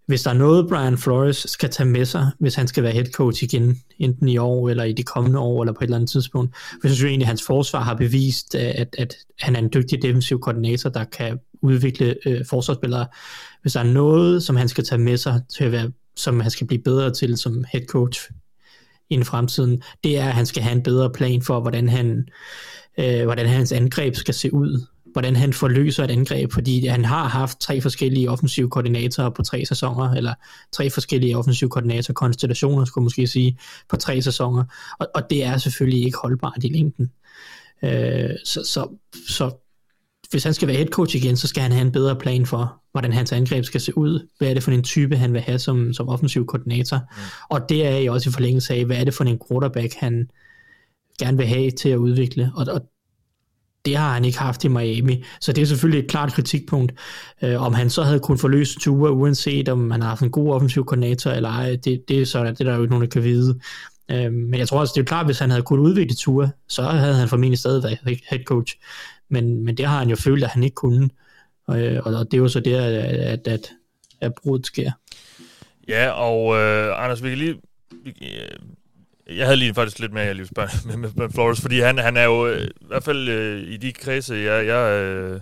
hvis 0.06 0.22
der 0.22 0.30
er 0.30 0.34
noget, 0.34 0.68
Brian 0.68 0.98
Flores 0.98 1.36
skal 1.36 1.70
tage 1.70 1.88
med 1.88 2.04
sig, 2.04 2.30
hvis 2.40 2.54
han 2.54 2.68
skal 2.68 2.82
være 2.82 2.92
head 2.92 3.06
coach 3.12 3.44
igen, 3.44 3.82
enten 3.98 4.28
i 4.28 4.38
år 4.38 4.68
eller 4.70 4.84
i 4.84 4.92
de 4.92 5.02
kommende 5.02 5.38
år, 5.38 5.62
eller 5.62 5.72
på 5.72 5.78
et 5.80 5.84
eller 5.84 5.96
andet 5.96 6.10
tidspunkt, 6.10 6.56
for 6.56 6.78
jeg 6.82 6.90
synes 6.90 7.02
jo 7.02 7.08
egentlig, 7.08 7.24
at 7.24 7.28
hans 7.28 7.42
forsvar 7.42 7.80
har 7.80 7.94
bevist, 7.94 8.54
øh, 8.54 8.60
at, 8.74 8.96
at 8.98 9.16
han 9.40 9.56
er 9.56 9.60
en 9.60 9.70
dygtig 9.74 10.02
defensiv 10.02 10.40
koordinator, 10.40 10.90
der 10.90 11.04
kan 11.04 11.38
udvikle 11.62 12.16
øh, 12.26 12.44
forsvarsspillere. 12.50 13.06
Hvis 13.62 13.72
der 13.72 13.80
er 13.80 13.84
noget, 13.84 14.42
som 14.42 14.56
han 14.56 14.68
skal 14.68 14.84
tage 14.84 14.98
med 14.98 15.16
sig 15.16 15.40
til 15.56 15.64
at 15.64 15.72
være, 15.72 15.90
som 16.16 16.40
han 16.40 16.50
skal 16.50 16.66
blive 16.66 16.82
bedre 16.82 17.12
til 17.12 17.36
som 17.36 17.64
head 17.72 17.86
coach 17.86 18.30
i 19.10 19.22
fremtiden, 19.22 19.82
det 20.04 20.18
er, 20.18 20.26
at 20.26 20.34
han 20.34 20.46
skal 20.46 20.62
have 20.62 20.76
en 20.76 20.82
bedre 20.82 21.10
plan 21.10 21.42
for, 21.42 21.60
hvordan 21.60 21.88
han 21.88 22.28
øh, 22.98 23.24
hvordan 23.24 23.46
hans 23.46 23.72
angreb 23.72 24.14
skal 24.14 24.34
se 24.34 24.54
ud 24.54 24.86
hvordan 25.14 25.36
han 25.36 25.52
forløser 25.52 26.04
et 26.04 26.10
angreb, 26.10 26.52
fordi 26.52 26.86
han 26.86 27.04
har 27.04 27.28
haft 27.28 27.60
tre 27.60 27.80
forskellige 27.80 28.30
offensive 28.30 28.70
koordinatorer 28.70 29.30
på 29.30 29.42
tre 29.42 29.64
sæsoner, 29.64 30.12
eller 30.12 30.34
tre 30.72 30.90
forskellige 30.90 31.38
offensive 31.38 31.70
koordinatorkonstellationer, 31.70 32.84
skulle 32.84 33.02
man 33.02 33.06
måske 33.06 33.26
sige, 33.26 33.58
på 33.88 33.96
tre 33.96 34.22
sæsoner, 34.22 34.64
og, 34.98 35.06
og 35.14 35.30
det 35.30 35.44
er 35.44 35.56
selvfølgelig 35.56 36.04
ikke 36.04 36.18
holdbart 36.22 36.64
i 36.64 36.68
længden. 36.68 37.10
Øh, 37.82 38.30
så, 38.44 38.64
så, 38.64 38.88
så 39.28 39.50
hvis 40.30 40.44
han 40.44 40.54
skal 40.54 40.68
være 40.68 40.76
head 40.76 40.88
coach 40.88 41.16
igen, 41.16 41.36
så 41.36 41.46
skal 41.46 41.62
han 41.62 41.72
have 41.72 41.86
en 41.86 41.92
bedre 41.92 42.16
plan 42.16 42.46
for, 42.46 42.80
hvordan 42.92 43.12
hans 43.12 43.32
angreb 43.32 43.64
skal 43.64 43.80
se 43.80 43.98
ud. 43.98 44.28
Hvad 44.38 44.48
er 44.48 44.54
det 44.54 44.62
for 44.62 44.70
en 44.70 44.82
type, 44.82 45.16
han 45.16 45.32
vil 45.32 45.40
have 45.40 45.58
som, 45.58 45.92
som 45.92 46.08
offensiv 46.08 46.46
koordinator? 46.46 46.96
Mm. 46.96 47.22
Og 47.50 47.68
det 47.68 47.86
er 47.86 47.96
jo 47.96 48.12
også 48.12 48.30
i 48.30 48.32
forlængelse 48.32 48.74
af, 48.74 48.84
hvad 48.84 48.96
er 48.96 49.04
det 49.04 49.14
for 49.14 49.24
en 49.24 49.40
quarterback, 49.48 49.94
han 49.94 50.28
gerne 51.18 51.36
vil 51.36 51.46
have 51.46 51.70
til 51.70 51.88
at 51.88 51.96
udvikle. 51.96 52.52
Og, 52.54 52.66
og 52.68 52.80
det 53.84 53.96
har 53.96 54.14
han 54.14 54.24
ikke 54.24 54.38
haft 54.38 54.64
i 54.64 54.68
Miami. 54.68 55.24
Så 55.40 55.52
det 55.52 55.62
er 55.62 55.66
selvfølgelig 55.66 56.04
et 56.04 56.10
klart 56.10 56.32
kritikpunkt. 56.32 56.92
Øh, 57.42 57.62
om 57.62 57.74
han 57.74 57.90
så 57.90 58.02
havde 58.02 58.20
kunnet 58.20 58.40
forløse 58.40 58.78
Tua, 58.80 59.10
uanset 59.10 59.68
om 59.68 59.90
han 59.90 60.02
har 60.02 60.08
haft 60.08 60.22
en 60.22 60.30
god 60.30 60.54
offensiv 60.54 60.84
koordinator 60.84 61.30
eller 61.30 61.48
ej, 61.48 61.76
det, 61.84 62.08
det, 62.08 62.20
er 62.20 62.26
så, 62.26 62.44
det 62.44 62.60
er 62.60 62.64
der 62.64 62.74
jo 62.74 62.82
ikke 62.82 62.90
nogen, 62.92 63.04
der 63.04 63.10
kan 63.10 63.22
vide. 63.22 63.60
Øh, 64.10 64.32
men 64.32 64.54
jeg 64.54 64.68
tror 64.68 64.80
også, 64.80 64.92
det 64.96 65.00
er 65.00 65.04
klart, 65.04 65.26
hvis 65.26 65.38
han 65.38 65.50
havde 65.50 65.62
kunnet 65.62 65.82
udvikle 65.82 66.16
Tua, 66.16 66.50
så 66.68 66.82
havde 66.82 67.14
han 67.14 67.28
formentlig 67.28 67.58
stadig 67.58 67.82
været 67.82 68.20
head 68.30 68.44
coach. 68.44 68.76
Men, 69.28 69.64
men 69.64 69.76
det 69.76 69.86
har 69.86 69.98
han 69.98 70.08
jo 70.08 70.16
følt, 70.16 70.44
at 70.44 70.50
han 70.50 70.62
ikke 70.62 70.74
kunne. 70.74 71.10
Øh, 71.70 72.00
og, 72.04 72.14
og 72.14 72.24
det 72.30 72.34
er 72.34 72.42
jo 72.42 72.48
så 72.48 72.60
det, 72.60 72.74
at, 72.74 72.92
at, 72.92 73.48
at, 73.48 73.70
at 74.20 74.32
brudet 74.34 74.66
sker. 74.66 74.90
Ja, 75.88 76.10
og 76.10 76.56
øh, 76.56 77.04
Anders, 77.04 77.22
vi 77.22 77.28
kan 77.28 77.38
lige... 77.38 77.54
Vi, 78.04 78.10
øh, 78.10 78.58
jeg 79.26 79.46
havde 79.46 79.56
lige 79.56 79.74
faktisk 79.74 79.98
lidt 79.98 80.12
mere, 80.12 80.24
jeg 80.24 80.34
lige 80.34 80.46
spørge 80.46 80.68
med, 80.84 80.96
med, 81.02 81.10
med 81.16 81.30
Flores, 81.30 81.60
fordi 81.60 81.80
han, 81.80 81.98
han 81.98 82.16
er 82.16 82.24
jo 82.24 82.46
øh, 82.46 82.64
i 82.64 82.86
hvert 82.86 83.04
fald 83.04 83.28
øh, 83.28 83.60
i 83.60 83.76
de 83.76 83.92
kredse, 83.92 84.34
jeg, 84.34 84.66
jeg 84.66 85.02
øh, 85.02 85.40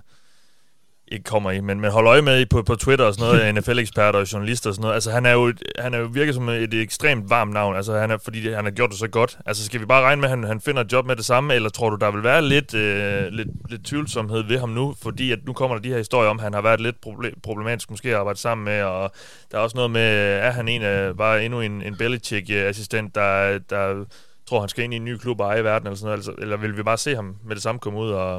ikke 1.12 1.24
kommer 1.24 1.50
i, 1.50 1.60
men, 1.60 1.80
men 1.80 1.90
holder 1.90 2.10
øje 2.10 2.22
med 2.22 2.46
på, 2.46 2.62
på 2.62 2.74
Twitter 2.74 3.04
og 3.04 3.14
sådan 3.14 3.34
noget, 3.34 3.54
NFL-eksperter 3.54 4.18
og 4.18 4.32
journalister 4.32 4.70
og 4.70 4.74
sådan 4.74 4.82
noget. 4.82 4.94
Altså 4.94 5.10
han 5.10 5.26
er 5.26 5.32
jo, 5.32 5.52
han 5.78 5.94
er 5.94 5.98
jo 5.98 6.04
virket 6.04 6.34
som 6.34 6.48
et 6.48 6.74
ekstremt 6.74 7.30
varmt 7.30 7.52
navn, 7.52 7.76
altså 7.76 7.98
han 7.98 8.10
er, 8.10 8.18
fordi 8.24 8.52
han 8.52 8.64
har 8.64 8.70
gjort 8.70 8.90
det 8.90 8.98
så 8.98 9.08
godt. 9.08 9.38
Altså 9.46 9.64
skal 9.64 9.80
vi 9.80 9.86
bare 9.86 10.02
regne 10.02 10.20
med, 10.20 10.28
at 10.28 10.30
han, 10.30 10.44
han 10.44 10.60
finder 10.60 10.80
et 10.82 10.92
job 10.92 11.06
med 11.06 11.16
det 11.16 11.24
samme, 11.24 11.54
eller 11.54 11.68
tror 11.68 11.90
du, 11.90 11.96
der 11.96 12.10
vil 12.10 12.22
være 12.22 12.42
lidt, 12.42 12.74
øh, 12.74 13.26
lidt, 13.32 13.48
lidt 13.70 13.84
tvivlsomhed 13.84 14.42
ved 14.42 14.58
ham 14.58 14.68
nu, 14.68 14.94
fordi 15.02 15.32
at 15.32 15.38
nu 15.46 15.52
kommer 15.52 15.76
der 15.76 15.82
de 15.82 15.88
her 15.88 15.98
historier 15.98 16.30
om, 16.30 16.38
at 16.38 16.42
han 16.42 16.54
har 16.54 16.62
været 16.62 16.80
lidt 16.80 16.96
problematisk 17.42 17.90
måske 17.90 18.08
at 18.08 18.14
arbejde 18.14 18.38
sammen 18.38 18.64
med, 18.64 18.82
og 18.82 19.12
der 19.50 19.58
er 19.58 19.62
også 19.62 19.76
noget 19.76 19.90
med, 19.90 20.38
er 20.40 20.50
han 20.50 20.68
en 20.68 20.82
af, 20.82 21.16
bare 21.16 21.44
endnu 21.44 21.60
en, 21.60 21.82
en 21.82 21.96
Belichick-assistent, 21.96 23.14
der, 23.14 23.58
der 23.58 24.04
tror, 24.46 24.60
han 24.60 24.68
skal 24.68 24.84
ind 24.84 24.94
i 24.94 24.96
en 24.96 25.04
ny 25.04 25.16
klub 25.16 25.40
og 25.40 25.46
eje 25.46 25.60
i 25.60 25.64
verden, 25.64 25.86
eller 25.86 25.96
sådan 25.96 26.06
noget, 26.06 26.18
altså, 26.18 26.34
eller 26.38 26.56
vil 26.56 26.76
vi 26.76 26.82
bare 26.82 26.98
se 26.98 27.14
ham 27.14 27.36
med 27.44 27.54
det 27.54 27.62
samme 27.62 27.78
komme 27.78 27.98
ud 27.98 28.10
og, 28.10 28.34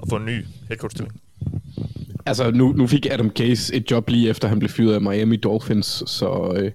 og 0.00 0.08
få 0.08 0.16
en 0.16 0.24
ny 0.24 0.44
headcoach-stilling? 0.68 1.20
Altså, 2.30 2.50
nu, 2.50 2.72
nu 2.72 2.86
fik 2.86 3.06
Adam 3.10 3.30
Case 3.30 3.74
et 3.74 3.90
job 3.90 4.08
lige 4.08 4.28
efter, 4.30 4.48
han 4.48 4.58
blev 4.58 4.68
fyret 4.68 4.94
af 4.94 5.00
Miami 5.00 5.36
Dolphins, 5.36 6.02
så 6.06 6.52
øh, 6.56 6.72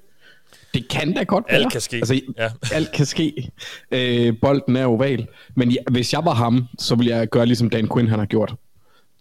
det 0.74 0.88
kan 0.88 1.14
da 1.14 1.24
godt 1.24 1.46
være. 1.50 1.60
Alt 1.60 1.72
kan 1.72 1.82
ske. 1.82 1.96
Altså, 1.96 2.22
ja. 2.38 2.50
alt 2.74 2.92
kan 2.92 3.06
ske. 3.06 3.52
Øh, 3.92 4.34
bolden 4.42 4.76
er 4.76 4.86
oval. 4.86 5.28
Men 5.56 5.72
ja, 5.72 5.78
hvis 5.92 6.14
jeg 6.14 6.26
var 6.26 6.34
ham, 6.34 6.68
så 6.80 6.96
ville 6.96 7.16
jeg 7.16 7.30
gøre 7.30 7.46
ligesom 7.46 7.70
Dan 7.70 7.90
Quinn 7.94 8.10
han 8.10 8.20
har 8.20 8.26
gjort. 8.26 8.56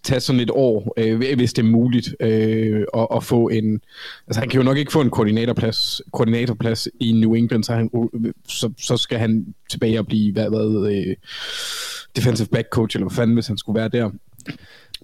Tag 0.02 0.22
sådan 0.22 0.40
et 0.40 0.50
år, 0.50 0.94
øh, 0.96 1.36
hvis 1.36 1.52
det 1.52 1.62
er 1.62 1.66
muligt, 1.66 2.14
øh, 2.20 2.84
og, 2.92 3.10
og 3.10 3.24
få 3.24 3.48
en... 3.48 3.80
Altså, 4.26 4.40
han 4.40 4.48
kan 4.48 4.60
jo 4.60 4.64
nok 4.64 4.76
ikke 4.76 4.92
få 4.92 5.00
en 5.00 5.10
koordinatorplads, 5.10 6.02
koordinatorplads 6.12 6.88
i 7.00 7.12
New 7.12 7.34
England, 7.34 7.64
så, 7.64 7.72
han, 7.72 7.90
så, 8.48 8.72
så 8.78 8.96
skal 8.96 9.18
han 9.18 9.54
tilbage 9.70 9.98
og 9.98 10.06
blive, 10.06 10.32
hvad, 10.32 10.48
hvad 10.48 10.92
øh, 10.92 11.16
defensive 12.16 12.48
back 12.48 12.68
coach, 12.68 12.96
eller 12.96 13.08
hvad 13.08 13.16
fanden, 13.16 13.34
hvis 13.34 13.46
han 13.46 13.58
skulle 13.58 13.80
være 13.80 13.88
der. 13.88 14.10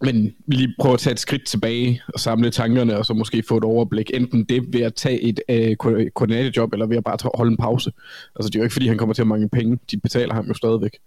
Men 0.02 0.34
lige 0.46 0.74
prøve 0.80 0.94
at 0.94 1.00
tage 1.00 1.12
et 1.12 1.20
skridt 1.20 1.46
tilbage 1.46 2.02
og 2.14 2.20
samle 2.20 2.50
tankerne, 2.50 2.98
og 2.98 3.06
så 3.06 3.14
måske 3.14 3.42
få 3.48 3.56
et 3.56 3.64
overblik. 3.64 4.10
Enten 4.14 4.44
det 4.44 4.72
ved 4.72 4.80
at 4.80 4.94
tage 4.94 5.20
et 5.20 5.40
øh, 5.48 5.76
koordinatorjob, 6.14 6.72
eller 6.72 6.86
ved 6.86 6.96
at 6.96 7.04
bare 7.04 7.30
holde 7.34 7.50
en 7.50 7.56
pause. 7.56 7.92
Altså 8.36 8.50
det 8.50 8.54
er 8.54 8.60
jo 8.60 8.64
ikke, 8.64 8.72
fordi 8.72 8.86
han 8.86 8.98
kommer 8.98 9.14
til 9.14 9.22
at 9.22 9.28
mange 9.28 9.48
penge. 9.48 9.78
De 9.90 10.00
betaler 10.00 10.34
ham 10.34 10.46
jo 10.46 10.54
stadigvæk. 10.54 10.98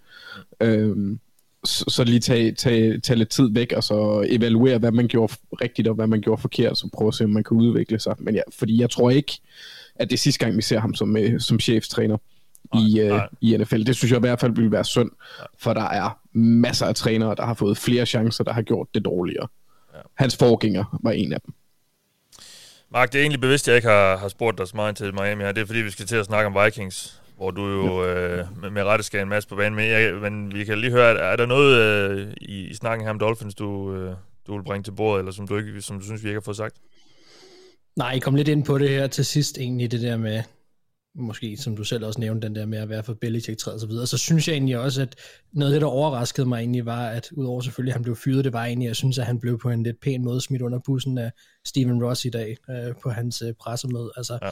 Øhm, 0.62 1.19
så, 1.65 1.85
så 1.88 2.03
lige 2.03 2.19
tage, 2.19 2.51
tage, 2.51 3.00
tage 3.00 3.17
lidt 3.17 3.29
tid 3.29 3.50
væk, 3.51 3.73
og 3.75 3.83
så 3.83 4.25
evaluere, 4.29 4.77
hvad 4.77 4.91
man 4.91 5.07
gjorde 5.07 5.33
rigtigt, 5.62 5.88
og 5.88 5.95
hvad 5.95 6.07
man 6.07 6.21
gjorde 6.21 6.41
forkert, 6.41 6.71
og 6.71 6.77
så 6.77 6.89
prøve 6.93 7.07
at 7.07 7.13
se, 7.13 7.23
om 7.23 7.29
man 7.29 7.43
kan 7.43 7.57
udvikle 7.57 8.00
sig. 8.00 8.15
Men 8.19 8.35
ja, 8.35 8.41
fordi 8.59 8.81
jeg 8.81 8.89
tror 8.89 9.09
ikke, 9.09 9.39
at 9.95 10.09
det 10.09 10.13
er 10.13 10.17
sidste 10.17 10.45
gang, 10.45 10.57
vi 10.57 10.62
ser 10.62 10.79
ham 10.79 10.93
som, 10.93 11.17
øh, 11.17 11.39
som 11.39 11.59
cheftræner 11.59 12.17
i, 12.79 12.99
øh, 12.99 13.19
i 13.41 13.57
NFL. 13.57 13.83
Det 13.83 13.95
synes 13.95 14.11
jeg 14.11 14.17
i 14.17 14.19
hvert 14.19 14.39
fald 14.39 14.55
vil 14.55 14.71
være 14.71 14.83
synd, 14.83 15.11
for 15.59 15.73
der 15.73 15.89
er 15.89 16.19
masser 16.37 16.85
af 16.85 16.95
trænere, 16.95 17.35
der 17.35 17.45
har 17.45 17.53
fået 17.53 17.77
flere 17.77 18.05
chancer, 18.05 18.43
der 18.43 18.53
har 18.53 18.61
gjort 18.61 18.87
det 18.93 19.05
dårligere. 19.05 19.47
Ja. 19.93 19.99
Hans 20.13 20.37
forgænger 20.37 20.99
var 21.03 21.11
en 21.11 21.33
af 21.33 21.41
dem. 21.41 21.53
Mark, 22.91 23.11
det 23.11 23.19
er 23.19 23.21
egentlig 23.21 23.41
bevidst, 23.41 23.67
at 23.67 23.71
jeg 23.71 23.75
ikke 23.75 23.87
har, 23.87 24.17
har 24.17 24.27
spurgt 24.27 24.57
dig 24.57 24.67
så 24.67 24.75
meget 24.75 24.95
til 24.95 25.13
Miami 25.13 25.43
her. 25.43 25.51
Det 25.51 25.61
er 25.61 25.65
fordi, 25.65 25.79
vi 25.79 25.91
skal 25.91 26.05
til 26.05 26.15
at 26.15 26.25
snakke 26.25 26.47
om 26.47 26.65
Vikings, 26.65 27.21
hvor 27.37 27.51
du 27.51 27.67
jo 27.67 28.03
ja. 28.03 28.39
øh, 28.39 28.61
med, 28.61 28.69
med 28.69 28.83
rette 28.83 29.03
skal 29.03 29.21
en 29.21 29.29
masse 29.29 29.49
på 29.49 29.55
banen. 29.55 29.75
Men, 29.75 29.89
jeg, 29.89 30.13
men 30.13 30.53
vi 30.53 30.63
kan 30.63 30.79
lige 30.79 30.91
høre, 30.91 31.19
er 31.19 31.35
der 31.35 31.45
noget 31.45 31.77
øh, 31.79 32.33
i, 32.41 32.67
i 32.67 32.73
snakken 32.73 33.05
her 33.05 33.11
om 33.11 33.19
Dolphins, 33.19 33.55
du, 33.55 33.93
øh, 33.93 34.15
du 34.47 34.55
vil 34.55 34.63
bringe 34.63 34.83
til 34.83 34.91
bordet, 34.91 35.19
eller 35.19 35.31
som 35.31 35.47
du, 35.47 35.57
ikke, 35.57 35.81
som 35.81 35.99
du 35.99 36.05
synes, 36.05 36.23
vi 36.23 36.29
ikke 36.29 36.39
har 36.39 36.43
fået 36.45 36.57
sagt? 36.57 36.75
Nej, 37.95 38.07
jeg 38.07 38.21
kom 38.21 38.35
lidt 38.35 38.47
ind 38.47 38.65
på 38.65 38.77
det 38.77 38.89
her 38.89 39.07
til 39.07 39.25
sidst, 39.25 39.57
egentlig 39.57 39.91
det 39.91 40.01
der 40.01 40.17
med, 40.17 40.43
måske 41.15 41.58
som 41.58 41.75
du 41.75 41.84
selv 41.84 42.05
også 42.05 42.20
nævnte, 42.20 42.48
den 42.48 42.55
der 42.55 42.65
med 42.65 42.77
at 42.77 42.89
være 42.89 43.03
for 43.03 43.13
Belichick 43.13 43.60
træet 43.60 43.74
og 43.74 43.79
så 43.79 43.88
videre, 43.88 44.08
så 44.08 44.17
synes 44.17 44.48
jeg 44.48 44.53
egentlig 44.53 44.77
også, 44.77 45.01
at 45.01 45.15
noget 45.51 45.72
af 45.72 45.75
det, 45.75 45.82
der 45.82 45.88
overraskede 45.88 46.48
mig 46.48 46.60
egentlig 46.60 46.86
var, 46.86 47.08
at 47.08 47.32
udover 47.32 47.62
selvfølgelig, 47.62 47.91
at 47.91 47.96
han 47.96 48.03
blev 48.03 48.15
fyret, 48.15 48.46
det 48.46 48.53
var 48.53 48.65
egentlig, 48.65 48.88
jeg 48.88 48.96
synes, 48.96 49.17
at 49.20 49.25
han 49.25 49.39
blev 49.39 49.60
på 49.60 49.70
en 49.70 49.84
lidt 49.84 50.00
pæn 50.01 50.24
måde 50.24 50.41
smidt 50.41 50.62
under 50.62 50.79
bussen 50.79 51.17
af 51.17 51.32
Steven 51.65 52.03
Ross 52.03 52.25
i 52.25 52.29
dag, 52.29 52.58
øh, 52.70 52.96
på 53.03 53.10
hans 53.10 53.41
øh, 53.41 53.53
pressemøde. 53.53 54.12
Altså, 54.17 54.39
ja. 54.41 54.50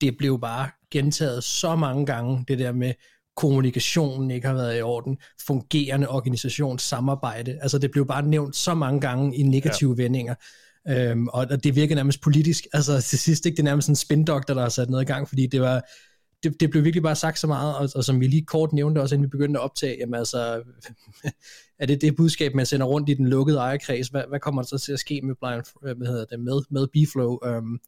det 0.00 0.16
blev 0.16 0.40
bare 0.40 0.70
gentaget 0.90 1.44
så 1.44 1.76
mange 1.76 2.06
gange, 2.06 2.44
det 2.48 2.58
der 2.58 2.72
med, 2.72 2.94
kommunikationen 3.36 4.30
ikke 4.30 4.46
har 4.46 4.54
været 4.54 4.78
i 4.78 4.82
orden, 4.82 5.18
fungerende 5.46 6.08
organisationssamarbejde. 6.08 7.58
Altså 7.62 7.78
det 7.78 7.90
blev 7.90 8.06
bare 8.06 8.22
nævnt 8.22 8.56
så 8.56 8.74
mange 8.74 9.00
gange 9.00 9.36
i 9.36 9.42
negative 9.42 9.94
ja. 9.98 10.02
vendinger. 10.02 10.34
Øhm, 10.88 11.28
og, 11.28 11.64
det 11.64 11.76
virker 11.76 11.94
nærmest 11.94 12.20
politisk. 12.20 12.66
Altså 12.72 13.00
til 13.00 13.18
sidst 13.18 13.46
ikke, 13.46 13.56
det 13.56 13.62
er 13.62 13.64
nærmest 13.64 13.88
en 13.88 13.96
spindokter, 13.96 14.54
der 14.54 14.62
har 14.62 14.68
sat 14.68 14.90
noget 14.90 15.02
i 15.02 15.06
gang, 15.06 15.28
fordi 15.28 15.46
det 15.46 15.60
var, 15.60 15.82
det, 16.42 16.60
det 16.60 16.70
blev 16.70 16.84
virkelig 16.84 17.02
bare 17.02 17.16
sagt 17.16 17.38
så 17.38 17.46
meget, 17.46 17.76
og, 17.76 17.88
og 17.94 18.04
som 18.04 18.20
vi 18.20 18.26
lige 18.26 18.44
kort 18.44 18.72
nævnte 18.72 19.00
også, 19.00 19.14
inden 19.14 19.24
vi 19.24 19.30
begyndte 19.30 19.60
at 19.60 19.64
optage, 19.64 19.96
jamen 20.00 20.14
altså, 20.14 20.62
er 21.80 21.86
det 21.86 22.00
det 22.00 22.16
budskab, 22.16 22.54
man 22.54 22.66
sender 22.66 22.86
rundt 22.86 23.08
i 23.08 23.14
den 23.14 23.28
lukkede 23.28 23.58
ejerkreds? 23.58 24.08
Hvad, 24.08 24.22
hvad 24.28 24.40
kommer 24.40 24.62
der 24.62 24.66
så 24.66 24.78
til 24.78 24.92
at 24.92 24.98
ske 24.98 25.20
med, 25.22 25.34
Brian, 25.40 25.62
hvad 25.96 26.06
hedder 26.06 26.24
det, 26.24 26.40
med, 26.40 26.60
med 26.70 26.86
B-Flow? 26.86 27.48
Øhm, 27.48 27.78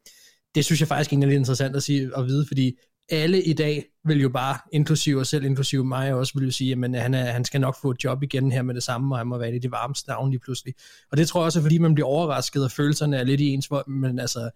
det 0.55 0.65
synes 0.65 0.79
jeg 0.79 0.87
faktisk 0.87 1.13
er 1.13 1.17
lidt 1.17 1.31
interessant 1.31 1.75
at, 1.75 1.83
sige, 1.83 2.11
at 2.17 2.25
vide, 2.25 2.45
fordi 2.47 2.77
alle 3.09 3.43
i 3.43 3.53
dag 3.53 3.85
vil 4.05 4.21
jo 4.21 4.29
bare, 4.29 4.57
inklusive 4.71 5.19
og 5.19 5.27
selv, 5.27 5.45
inklusive 5.45 5.85
mig 5.85 6.13
også, 6.13 6.33
vil 6.35 6.45
jo 6.45 6.51
sige, 6.51 6.71
at 6.71 7.01
han, 7.01 7.13
er, 7.13 7.25
han 7.25 7.45
skal 7.45 7.61
nok 7.61 7.81
få 7.81 7.91
et 7.91 8.03
job 8.03 8.23
igen 8.23 8.51
her 8.51 8.61
med 8.61 8.75
det 8.75 8.83
samme, 8.83 9.15
og 9.15 9.19
han 9.19 9.27
må 9.27 9.37
være 9.37 9.55
i 9.55 9.59
det 9.59 9.71
varmeste 9.71 10.09
navn 10.09 10.29
lige 10.29 10.39
pludselig. 10.39 10.73
Og 11.11 11.17
det 11.17 11.27
tror 11.27 11.41
jeg 11.41 11.45
også 11.45 11.59
er, 11.59 11.63
fordi 11.63 11.77
man 11.77 11.95
bliver 11.95 12.07
overrasket, 12.07 12.63
og 12.63 12.71
følelserne 12.71 13.17
er 13.17 13.23
lidt 13.23 13.41
i 13.41 13.47
ens, 13.47 13.69
men 13.87 14.19
altså, 14.19 14.49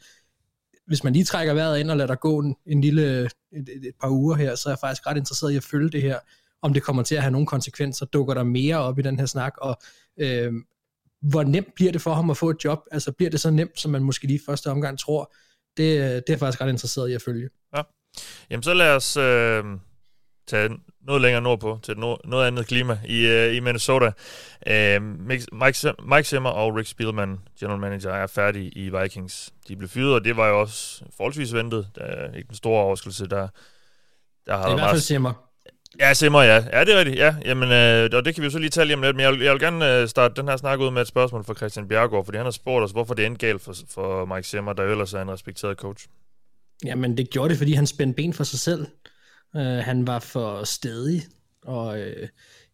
hvis 0.88 1.04
man 1.04 1.14
lige 1.14 1.26
trækker 1.26 1.54
vejret 1.54 1.80
ind 1.80 1.92
og 1.92 1.98
lader 1.98 2.08
der 2.08 2.16
gå 2.16 2.40
en, 2.40 2.56
en 2.66 2.82
lille, 2.82 3.26
et, 3.26 3.32
et, 3.52 3.86
et 3.86 3.96
par 4.02 4.10
uger 4.10 4.36
her, 4.36 4.56
så 4.56 4.70
er 4.70 4.72
jeg 4.72 4.80
faktisk 4.80 5.08
ret 5.08 5.18
interesseret 5.18 5.52
i 5.52 5.56
at 5.56 5.64
følge 5.64 5.90
det 5.90 6.02
her, 6.02 6.20
om 6.62 6.74
det 6.74 6.84
kommer 6.84 7.04
til 7.04 7.16
at 7.16 7.22
have 7.22 7.32
nogle 7.32 7.48
konsekvenser, 7.48 8.06
dukker 8.06 8.34
der 8.34 8.44
mere 8.44 8.78
op 8.78 9.00
i 9.00 9.02
den 9.02 9.20
her 9.20 9.26
snak, 9.26 9.54
og 9.58 9.78
øh, 10.18 10.54
hvor 11.22 11.44
nemt 11.44 11.74
bliver 11.76 11.92
det 11.92 12.02
for 12.02 12.14
ham 12.14 12.30
at 12.30 12.38
få 12.38 12.50
et 12.50 12.58
job? 12.64 12.80
Altså 12.92 13.12
bliver 13.12 13.30
det 13.30 13.40
så 13.40 13.50
nemt, 13.50 13.80
som 13.80 13.92
man 13.92 14.04
måske 14.04 14.28
lige 14.28 14.40
første 14.46 14.72
omgang 14.72 15.00
tror? 15.00 15.34
Det, 15.78 15.84
øh, 15.84 16.00
det 16.00 16.16
er 16.16 16.22
jeg 16.30 16.40
faktisk 16.40 16.62
ret 16.62 16.70
interesseret 16.70 17.10
i 17.10 17.14
at 17.14 17.22
følge. 17.22 17.50
Ja. 18.18 18.22
Jamen 18.50 18.64
så 18.64 18.74
lad 18.74 18.96
os 18.96 19.18
øh, 19.18 19.64
tage 20.48 20.70
noget 21.02 21.22
længere 21.22 21.42
nordpå, 21.42 21.80
til 21.84 21.98
noget, 21.98 22.20
noget 22.26 22.48
andet 22.48 22.68
klima 22.68 23.00
i, 23.06 23.28
uh, 23.28 23.56
i 23.56 23.60
Minnesota. 23.60 24.12
Uh, 24.70 25.04
Mike, 25.04 25.46
Mike 26.04 26.24
Zimmer 26.24 26.50
og 26.50 26.76
Rick 26.76 26.90
Spielman, 26.90 27.40
general 27.60 27.80
manager, 27.80 28.12
er 28.12 28.28
færdige 28.28 28.70
i 28.70 28.90
Vikings. 28.90 29.54
De 29.68 29.76
blev 29.76 29.90
fyret, 29.90 30.14
og 30.14 30.26
det 30.26 30.38
var 30.38 30.48
jo 30.48 30.60
også 30.60 31.04
forholdsvis 31.18 31.54
ventet. 31.54 31.88
Der 31.96 32.02
er 32.02 32.34
ikke 32.34 32.50
en 32.50 32.56
stor 32.56 32.80
overraskelse, 32.80 33.28
der, 33.28 33.48
der 34.46 34.58
har 34.58 34.64
det 34.64 34.72
er 34.72 34.76
i 34.76 34.80
hvert 34.80 34.90
fald 34.90 35.02
Zimmer. 35.02 35.50
Ja, 36.00 36.14
Simmer, 36.14 36.42
ja. 36.42 36.66
Ja, 36.74 36.84
det 36.84 36.94
er 36.94 37.00
rigtigt. 37.00 37.18
Ja, 37.18 37.36
jamen, 37.46 37.72
øh, 37.72 38.10
og 38.14 38.26
det 38.26 38.36
kan 38.36 38.42
vi 38.42 38.46
jo 38.46 38.52
så 38.52 38.60
lige 38.60 38.70
tale 38.70 38.94
om 38.94 39.02
lidt. 39.02 39.16
Men 39.16 39.24
jeg 39.24 39.32
vil, 39.32 39.42
jeg 39.42 39.54
vil 39.54 39.62
gerne 39.62 40.02
øh, 40.02 40.08
starte 40.08 40.34
den 40.42 40.48
her 40.48 40.58
snak 40.58 40.80
ud 40.80 40.92
med 40.92 41.02
et 41.02 41.08
spørgsmål 41.08 41.44
fra 41.44 41.54
Christian 41.54 41.88
Bjergård, 41.88 42.26
fordi 42.26 42.38
han 42.38 42.46
har 42.46 42.52
spurgt 42.52 42.84
os, 42.84 42.92
hvorfor 42.92 43.14
det 43.14 43.26
endte 43.26 43.48
galt 43.48 43.62
for, 43.62 43.74
for 43.90 44.26
Mike 44.26 44.48
Simmer, 44.48 44.74
der 44.74 44.84
ellers 44.84 45.14
er 45.14 45.22
en 45.22 45.32
respekteret 45.32 45.78
coach. 45.78 46.08
Jamen, 46.86 47.18
det 47.18 47.30
gjorde 47.30 47.50
det, 47.50 47.58
fordi 47.58 47.74
han 47.74 47.88
spændte 47.88 48.16
ben 48.16 48.34
for 48.34 48.44
sig 48.44 48.60
selv. 48.60 48.88
Øh, 49.56 49.62
han 49.62 50.08
var 50.08 50.20
for 50.20 50.64
stedig, 50.64 51.24
og 51.62 52.00
øh, 52.00 52.28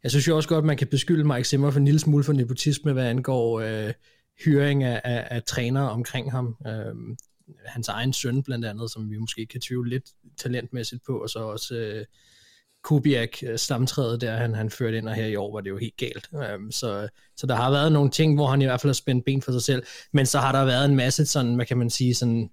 jeg 0.03 0.11
synes 0.11 0.27
jo 0.27 0.35
også 0.35 0.49
godt, 0.49 0.63
at 0.63 0.65
man 0.65 0.77
kan 0.77 0.87
beskylde 0.87 1.23
Mike 1.23 1.47
Zimmer 1.47 1.71
for 1.71 1.79
en 1.79 1.85
lille 1.85 1.99
smule 1.99 2.23
for 2.23 2.33
nepotisme, 2.33 2.93
hvad 2.93 3.07
angår 3.07 3.59
øh, 3.59 3.93
hyring 4.43 4.83
af, 4.83 5.01
af, 5.03 5.27
af 5.31 5.43
trænere 5.43 5.89
omkring 5.89 6.31
ham. 6.31 6.57
Øh, 6.67 7.15
hans 7.65 7.87
egen 7.87 8.13
søn 8.13 8.43
blandt 8.43 8.65
andet, 8.65 8.91
som 8.91 9.11
vi 9.11 9.17
måske 9.17 9.45
kan 9.45 9.61
tvivle 9.61 9.89
lidt 9.89 10.03
talentmæssigt 10.37 11.05
på, 11.05 11.17
og 11.17 11.29
så 11.29 11.39
også 11.39 11.75
øh, 11.75 12.05
Kubiak 12.83 13.43
øh, 13.43 13.57
stamtræet 13.57 14.21
der, 14.21 14.35
han, 14.35 14.55
han 14.55 14.69
førte 14.69 14.97
ind, 14.97 15.09
og 15.09 15.15
her 15.15 15.25
i 15.25 15.35
år 15.35 15.53
var 15.53 15.61
det 15.61 15.69
jo 15.69 15.77
helt 15.77 15.97
galt. 15.97 16.29
Um, 16.31 16.71
så, 16.71 17.07
så 17.37 17.47
der 17.47 17.55
har 17.55 17.71
været 17.71 17.91
nogle 17.91 18.11
ting, 18.11 18.35
hvor 18.35 18.47
han 18.47 18.61
i 18.61 18.65
hvert 18.65 18.81
fald 18.81 18.89
har 18.89 18.93
spændt 18.93 19.25
ben 19.25 19.41
for 19.41 19.51
sig 19.51 19.61
selv, 19.61 19.83
men 20.13 20.25
så 20.25 20.39
har 20.39 20.51
der 20.51 20.65
været 20.65 20.85
en 20.85 20.95
masse 20.95 21.25
sådan, 21.25 21.55
hvad 21.55 21.65
kan 21.65 21.77
man 21.77 21.89
sige, 21.89 22.15
sådan, 22.15 22.49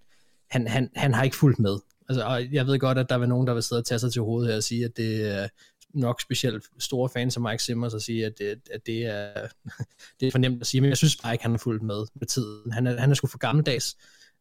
han, 0.52 0.66
han, 0.66 0.90
han 0.97 1.14
har 1.14 1.25
ikke 1.25 1.37
fulgt 1.37 1.59
med. 1.59 1.78
Altså, 2.09 2.25
og 2.25 2.52
jeg 2.52 2.66
ved 2.66 2.78
godt, 2.78 2.99
at 2.99 3.09
der 3.09 3.16
var 3.16 3.26
nogen, 3.26 3.47
der 3.47 3.54
vil 3.54 3.62
sidde 3.62 3.80
og 3.80 3.87
tage 3.87 3.99
sig 3.99 4.12
til 4.12 4.23
hovedet 4.23 4.50
her 4.50 4.56
og 4.56 4.62
sige, 4.62 4.85
at 4.85 4.97
det 4.97 5.38
er 5.38 5.49
nok 5.94 6.21
specielt 6.21 6.64
store 6.78 7.09
fans 7.09 7.37
af 7.37 7.42
Mike 7.42 7.62
Simmers 7.62 7.94
at 7.94 8.02
sige, 8.02 8.26
at 8.26 8.32
det, 8.38 8.61
at 8.75 8.87
det, 8.87 9.06
er, 9.06 9.32
det 10.21 10.26
er 10.26 10.30
for 10.30 10.38
nemt 10.38 10.61
at 10.61 10.66
sige, 10.66 10.80
men 10.80 10.90
jeg 10.90 10.97
synes 10.97 11.16
bare 11.16 11.35
ikke, 11.35 11.44
han 11.44 11.50
har 11.50 11.59
fulgt 11.59 11.82
med 11.82 12.06
med 12.14 12.26
tiden. 12.26 12.73
Han 12.73 12.87
er, 12.87 13.00
han 13.00 13.11
er 13.11 13.14
sgu 13.14 13.26
for 13.26 13.38
gammeldags 13.38 13.97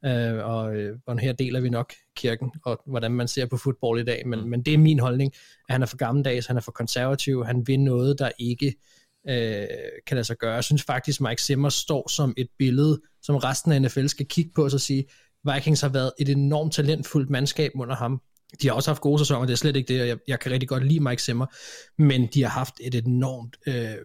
øh, 0.06 0.46
og, 0.46 0.76
øh, 0.76 0.98
og 1.08 1.20
her 1.20 1.34
deler 1.34 1.60
vi 1.60 1.70
nok 1.70 1.94
kirken, 2.16 2.52
og 2.66 2.82
hvordan 2.86 3.12
man 3.12 3.28
ser 3.28 3.46
på 3.46 3.58
fodbold 3.58 4.00
i 4.00 4.04
dag, 4.04 4.28
men, 4.28 4.42
mm. 4.42 4.50
men 4.50 4.62
det 4.62 4.74
er 4.74 4.78
min 4.78 5.00
holdning, 5.00 5.34
at 5.70 5.74
han 5.74 5.82
er 5.82 5.86
for 5.86 5.98
gammeldags, 5.98 6.48
han 6.48 6.58
er 6.58 6.62
for 6.62 6.72
konservativ, 6.72 7.46
han 7.46 7.68
vil 7.68 7.80
noget, 7.80 8.20
der 8.20 8.32
ikke 8.40 8.76
øh, 9.30 9.68
kan 10.08 10.16
lade 10.16 10.24
sig 10.24 10.38
gøre. 10.38 10.54
Jeg 10.54 10.64
synes 10.64 10.84
faktisk, 10.84 11.22
Mike 11.22 11.42
Zimmer 11.42 11.70
står 11.70 12.10
som 12.10 12.34
et 12.38 12.48
billede, 12.58 13.02
som 13.22 13.36
resten 13.36 13.72
af 13.72 13.82
NFL 13.82 14.08
skal 14.08 14.26
kigge 14.26 14.52
på 14.56 14.64
og 14.64 14.72
så 14.72 14.80
sige, 14.80 15.06
Vikings 15.54 15.82
har 15.82 15.90
været 15.90 16.12
et 16.20 16.30
enormt 16.30 16.74
talentfuldt 16.74 17.30
mandskab 17.30 17.72
under 17.76 17.96
ham. 17.96 18.22
De 18.62 18.68
har 18.68 18.76
også 18.76 18.90
haft 18.90 19.02
gode 19.02 19.20
sæsoner, 19.20 19.46
det 19.46 19.54
er 19.54 19.58
slet 19.58 19.76
ikke 19.76 19.94
det, 19.94 20.02
og 20.02 20.08
jeg, 20.08 20.18
jeg 20.28 20.40
kan 20.40 20.52
rigtig 20.52 20.70
godt 20.70 20.86
lide 20.86 21.00
Mike 21.00 21.22
Zimmer, 21.22 21.46
men 22.02 22.28
de 22.34 22.42
har 22.42 22.50
haft 22.50 22.74
et 22.80 22.96
enormt 22.96 23.58
øh, 23.68 23.96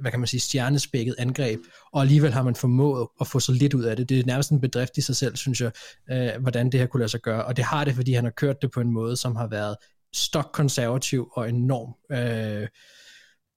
hvad 0.00 0.10
kan 0.10 0.20
man 0.20 0.26
sige, 0.26 0.40
stjernespækket 0.40 1.14
angreb, 1.18 1.60
og 1.92 2.02
alligevel 2.02 2.32
har 2.32 2.42
man 2.42 2.54
formået 2.54 3.08
at 3.20 3.26
få 3.26 3.40
så 3.40 3.52
lidt 3.52 3.74
ud 3.74 3.82
af 3.82 3.96
det. 3.96 4.08
Det 4.08 4.18
er 4.18 4.24
nærmest 4.26 4.50
en 4.50 4.60
bedrift 4.60 4.98
i 4.98 5.00
sig 5.00 5.16
selv, 5.16 5.36
synes 5.36 5.60
jeg, 5.60 5.72
øh, 6.10 6.42
hvordan 6.42 6.72
det 6.72 6.80
her 6.80 6.86
kunne 6.86 7.00
lade 7.00 7.10
sig 7.10 7.20
gøre, 7.20 7.44
og 7.44 7.56
det 7.56 7.64
har 7.64 7.84
det, 7.84 7.94
fordi 7.94 8.12
han 8.12 8.24
har 8.24 8.30
kørt 8.30 8.62
det 8.62 8.70
på 8.70 8.80
en 8.80 8.92
måde, 8.92 9.16
som 9.16 9.36
har 9.36 9.46
været 9.46 9.76
stok-konservativ 10.12 11.28
og 11.32 11.48
enorm 11.48 12.18
øh, 12.18 12.68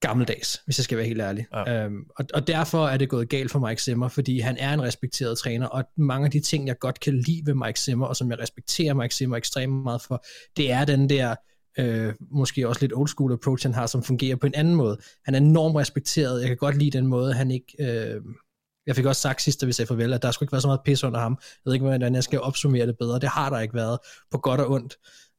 gammeldags, 0.08 0.62
hvis 0.66 0.80
jeg 0.80 0.84
skal 0.84 0.98
være 0.98 1.08
helt 1.08 1.22
ærlig. 1.22 1.46
Ja. 1.54 1.84
Øhm, 1.84 2.04
og, 2.18 2.26
og 2.34 2.48
derfor 2.48 2.88
er 2.88 2.98
det 2.98 3.10
gået 3.10 3.30
galt 3.30 3.52
for 3.52 3.60
Mike 3.60 3.82
Zimmer, 3.82 4.08
fordi 4.08 4.40
han 4.40 4.58
er 4.58 4.74
en 4.74 4.82
respekteret 4.82 5.38
træner, 5.38 5.68
og 5.68 5.84
mange 5.98 6.26
af 6.26 6.32
de 6.32 6.40
ting, 6.40 6.68
jeg 6.68 6.80
godt 6.80 7.00
kan 7.00 7.14
lide 7.14 7.42
ved 7.46 7.54
Mike 7.54 7.80
Zimmer, 7.80 8.06
og 8.06 8.16
som 8.16 8.32
jeg 8.32 8.40
respekterer 8.40 8.94
Mike 8.94 9.16
Zimmer 9.16 9.38
ekstremt 9.38 9.84
meget 9.84 10.02
for, 10.02 10.26
det 10.58 10.72
er 10.72 10.86
den 10.86 11.10
der 11.10 11.36
øh, 11.80 12.14
måske 12.32 12.68
også 12.68 12.82
lidt 12.82 12.94
old 12.96 13.08
school 13.08 13.34
approach, 13.34 13.66
han 13.66 13.74
har, 13.74 13.88
som 13.88 14.04
fungerer 14.04 14.36
på 14.36 14.48
en 14.48 14.56
anden 14.56 14.76
måde. 14.76 14.98
Han 15.26 15.36
er 15.36 15.40
enormt 15.40 15.76
respekteret. 15.76 16.40
Jeg 16.40 16.48
kan 16.48 16.58
godt 16.58 16.78
lide 16.78 16.98
den 16.98 17.08
måde, 17.08 17.34
han 17.34 17.52
ikke... 17.52 17.76
Øh, 17.80 18.22
jeg 18.88 18.96
fik 18.96 19.06
også 19.06 19.22
sagt 19.22 19.42
sidst, 19.42 19.62
da 19.62 19.66
vi 19.66 19.72
sagde 19.72 19.88
farvel, 19.88 20.14
at 20.14 20.22
der 20.22 20.32
skulle 20.32 20.46
ikke 20.46 20.52
være 20.52 20.62
så 20.62 20.68
meget 20.68 20.82
pis 20.86 21.04
under 21.04 21.20
ham. 21.20 21.38
Jeg 21.42 21.62
ved 21.66 21.74
ikke, 21.74 21.86
hvordan 21.86 22.16
jeg 22.16 22.24
skal 22.24 22.42
opsummere 22.42 22.88
det 22.88 22.98
bedre. 22.98 23.20
Det 23.20 23.30
har 23.30 23.50
der 23.50 23.60
ikke 23.60 23.74
været, 23.74 24.00
på 24.32 24.38
godt 24.38 24.62
og 24.62 24.72
ondt. 24.72 24.98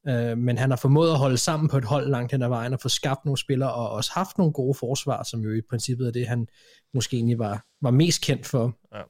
Øh, 0.08 0.38
men 0.38 0.58
han 0.58 0.70
har 0.70 0.76
formået 0.76 1.10
at 1.10 1.18
holde 1.18 1.38
sammen 1.38 1.68
på 1.68 1.78
et 1.78 1.84
hold 1.84 2.08
langt 2.08 2.32
hen 2.32 2.42
ad 2.42 2.48
vejen, 2.48 2.72
og 2.72 2.80
få 2.80 2.88
skabt 2.88 3.24
nogle 3.24 3.38
spillere, 3.38 3.72
og 3.72 3.90
også 3.90 4.10
haft 4.14 4.38
nogle 4.38 4.52
gode 4.52 4.74
forsvar, 4.74 5.22
som 5.22 5.40
jo 5.40 5.52
i 5.52 5.60
princippet 5.70 6.06
er 6.06 6.12
det, 6.12 6.28
han 6.28 6.46
måske 6.94 7.16
egentlig 7.16 7.38
var, 7.38 7.64
var 7.82 7.90
mest 7.90 8.20
kendt 8.20 8.46
for. 8.46 8.76
Ja 8.94 9.02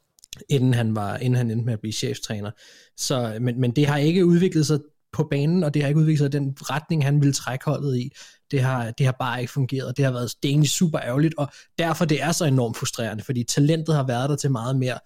inden 0.48 0.74
han 0.74 0.96
var 0.96 1.16
inden 1.16 1.36
han 1.36 1.50
endte 1.50 1.64
med 1.64 1.72
at 1.72 1.80
blive 1.80 1.92
cheftræner. 1.92 2.50
Så, 2.96 3.38
men, 3.40 3.60
men 3.60 3.70
det 3.70 3.86
har 3.86 3.96
ikke 3.96 4.26
udviklet 4.26 4.66
sig 4.66 4.78
på 5.12 5.26
banen, 5.30 5.64
og 5.64 5.74
det 5.74 5.82
har 5.82 5.88
ikke 5.88 6.00
udviklet 6.00 6.18
sig 6.18 6.32
den 6.32 6.56
retning, 6.62 7.04
han 7.04 7.20
ville 7.20 7.32
trække 7.32 7.64
holdet 7.64 7.96
i. 7.96 8.10
Det 8.50 8.60
har, 8.60 8.90
det 8.90 9.06
har 9.06 9.16
bare 9.18 9.40
ikke 9.40 9.52
fungeret. 9.52 9.96
Det 9.96 10.04
har 10.04 10.12
været 10.12 10.34
det 10.42 10.48
er 10.48 10.52
egentlig 10.52 10.70
super 10.70 11.00
ærgerligt, 11.00 11.34
og 11.38 11.48
derfor 11.78 12.04
det 12.04 12.22
er 12.22 12.32
så 12.32 12.44
enormt 12.44 12.76
frustrerende, 12.76 13.24
fordi 13.24 13.44
talentet 13.44 13.94
har 13.94 14.06
været 14.06 14.30
der 14.30 14.36
til 14.36 14.50
meget 14.50 14.76
mere, 14.76 14.98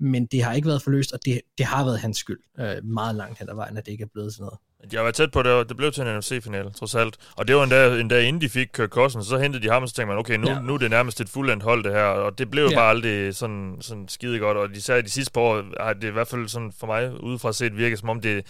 men 0.00 0.26
det 0.26 0.42
har 0.42 0.52
ikke 0.52 0.68
været 0.68 0.82
forløst, 0.82 1.12
og 1.12 1.24
det, 1.24 1.40
det 1.58 1.66
har 1.66 1.84
været 1.84 1.98
hans 1.98 2.16
skyld 2.16 2.40
øh, 2.60 2.84
meget 2.84 3.14
langt 3.14 3.38
hen 3.38 3.48
ad 3.48 3.54
vejen, 3.54 3.76
at 3.76 3.86
det 3.86 3.92
ikke 3.92 4.02
er 4.02 4.08
blevet 4.14 4.32
sådan 4.32 4.44
noget. 4.44 4.58
Jeg 4.92 5.04
var 5.04 5.10
tæt 5.10 5.30
på 5.30 5.42
det, 5.42 5.68
det 5.68 5.76
blev 5.76 5.92
til 5.92 6.02
en 6.02 6.18
NFC-finale, 6.18 6.70
trods 6.70 6.94
alt. 6.94 7.16
Og 7.36 7.48
det 7.48 7.56
var 7.56 7.62
endda, 7.62 8.00
endda 8.00 8.20
inden 8.20 8.42
de 8.42 8.48
fik 8.48 8.68
Kirk 8.74 8.88
Cousins, 8.88 9.26
så 9.26 9.38
hentede 9.38 9.62
de 9.62 9.70
ham, 9.72 9.82
og 9.82 9.88
så 9.88 9.94
tænkte 9.94 10.08
man, 10.08 10.18
okay, 10.18 10.36
nu, 10.36 10.48
ja. 10.48 10.60
nu 10.60 10.74
er 10.74 10.78
det 10.78 10.90
nærmest 10.90 11.20
et 11.20 11.28
fuldendt 11.28 11.62
hold, 11.62 11.84
det 11.84 11.92
her. 11.92 12.04
Og 12.04 12.38
det 12.38 12.50
blev 12.50 12.62
jo 12.62 12.70
ja. 12.70 12.76
bare 12.76 12.90
aldrig 12.90 13.34
sådan, 13.34 13.76
sådan 13.80 14.08
skide 14.08 14.38
godt. 14.38 14.56
Og 14.56 14.64
at 14.64 15.04
de 15.04 15.10
sidste 15.10 15.32
par 15.32 15.40
år 15.40 15.82
har 15.84 15.92
det 15.92 16.08
i 16.08 16.10
hvert 16.10 16.28
fald 16.28 16.48
sådan 16.48 16.72
for 16.78 16.86
mig 16.86 17.22
udefra 17.22 17.52
set 17.52 17.76
virket, 17.76 17.98
som 17.98 18.08
om 18.08 18.20
det, 18.20 18.46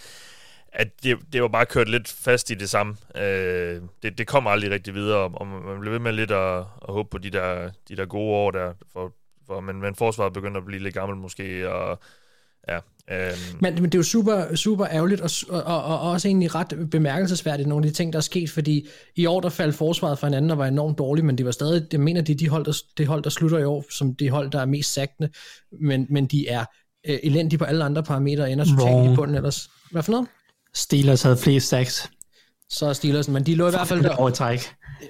at 0.73 1.03
det, 1.03 1.17
det 1.33 1.41
var 1.41 1.47
bare 1.47 1.65
kørt 1.65 1.89
lidt 1.89 2.07
fast 2.07 2.49
i 2.49 2.53
det 2.53 2.69
samme. 2.69 2.95
Øh, 3.15 3.81
det, 4.03 4.17
det 4.17 4.27
kommer 4.27 4.51
aldrig 4.51 4.71
rigtig 4.71 4.93
videre, 4.93 5.19
og 5.19 5.47
man 5.47 5.79
bliver 5.79 5.91
ved 5.91 5.99
med 5.99 6.13
lidt 6.13 6.31
at, 6.31 6.57
at 6.57 6.93
håbe 6.93 7.09
på 7.09 7.17
de 7.17 7.29
der, 7.29 7.71
de 7.89 7.95
der 7.95 8.05
gode 8.05 8.35
år 8.35 8.51
der, 8.51 8.73
for, 8.93 9.13
for, 9.49 9.59
men, 9.59 9.81
men 9.81 9.95
forsvaret 9.95 10.33
begynder 10.33 10.57
at 10.59 10.65
blive 10.65 10.83
lidt 10.83 10.93
gammel 10.93 11.17
måske, 11.17 11.69
og 11.69 11.99
ja. 12.69 12.77
Øh. 13.11 13.37
Men, 13.61 13.73
men 13.73 13.83
det 13.83 13.95
er 13.95 13.99
jo 13.99 14.03
super, 14.03 14.55
super 14.55 14.87
ærgerligt, 14.91 15.21
og, 15.21 15.29
og, 15.49 15.63
og, 15.63 15.83
og 15.83 16.11
også 16.11 16.27
egentlig 16.27 16.55
ret 16.55 16.89
bemærkelsesværdigt, 16.91 17.69
nogle 17.69 17.85
af 17.85 17.91
de 17.91 17.97
ting, 17.97 18.13
der 18.13 18.19
er 18.19 18.23
sket, 18.23 18.49
fordi 18.49 18.87
i 19.15 19.25
år, 19.25 19.41
der 19.41 19.49
faldt 19.49 19.75
forsvaret 19.75 20.19
fra 20.19 20.27
hinanden 20.27 20.51
og 20.51 20.57
var 20.57 20.65
enormt 20.67 20.97
dårligt, 20.97 21.25
men 21.25 21.37
det 21.37 21.45
var 21.45 21.51
stadig, 21.51 21.87
jeg 21.91 21.99
mener, 21.99 22.21
det 22.21 22.33
er 22.33 22.37
de 22.37 22.49
hold, 22.49 22.65
der, 22.65 22.77
det 22.97 23.07
hold, 23.07 23.23
der 23.23 23.29
slutter 23.29 23.57
i 23.57 23.63
år, 23.63 23.85
som 23.91 24.15
det 24.15 24.31
hold, 24.31 24.51
der 24.51 24.61
er 24.61 24.65
mest 24.65 24.93
sagtende, 24.93 25.29
men, 25.81 26.07
men 26.09 26.25
de 26.25 26.47
er 26.47 26.65
øh, 27.07 27.19
elendige 27.23 27.57
på 27.57 27.65
alle 27.65 27.83
andre 27.83 28.03
parametre, 28.03 28.43
og 28.43 28.51
ender 28.51 28.65
totalt 28.65 29.11
i 29.11 29.15
bunden 29.15 29.35
ellers. 29.35 29.69
Hvad 29.91 30.03
for 30.03 30.11
noget? 30.11 30.27
Steelers 30.73 31.21
havde 31.21 31.37
flest 31.37 31.67
sacks. 31.67 32.09
Så 32.71 32.93
Steelers, 32.93 33.27
men 33.27 33.43
de 33.43 33.55
lå 33.55 33.67
i 33.67 33.69
hvert 33.69 33.87
fald 33.87 34.03
der. 34.03 34.15
Overtræk. 34.15 34.59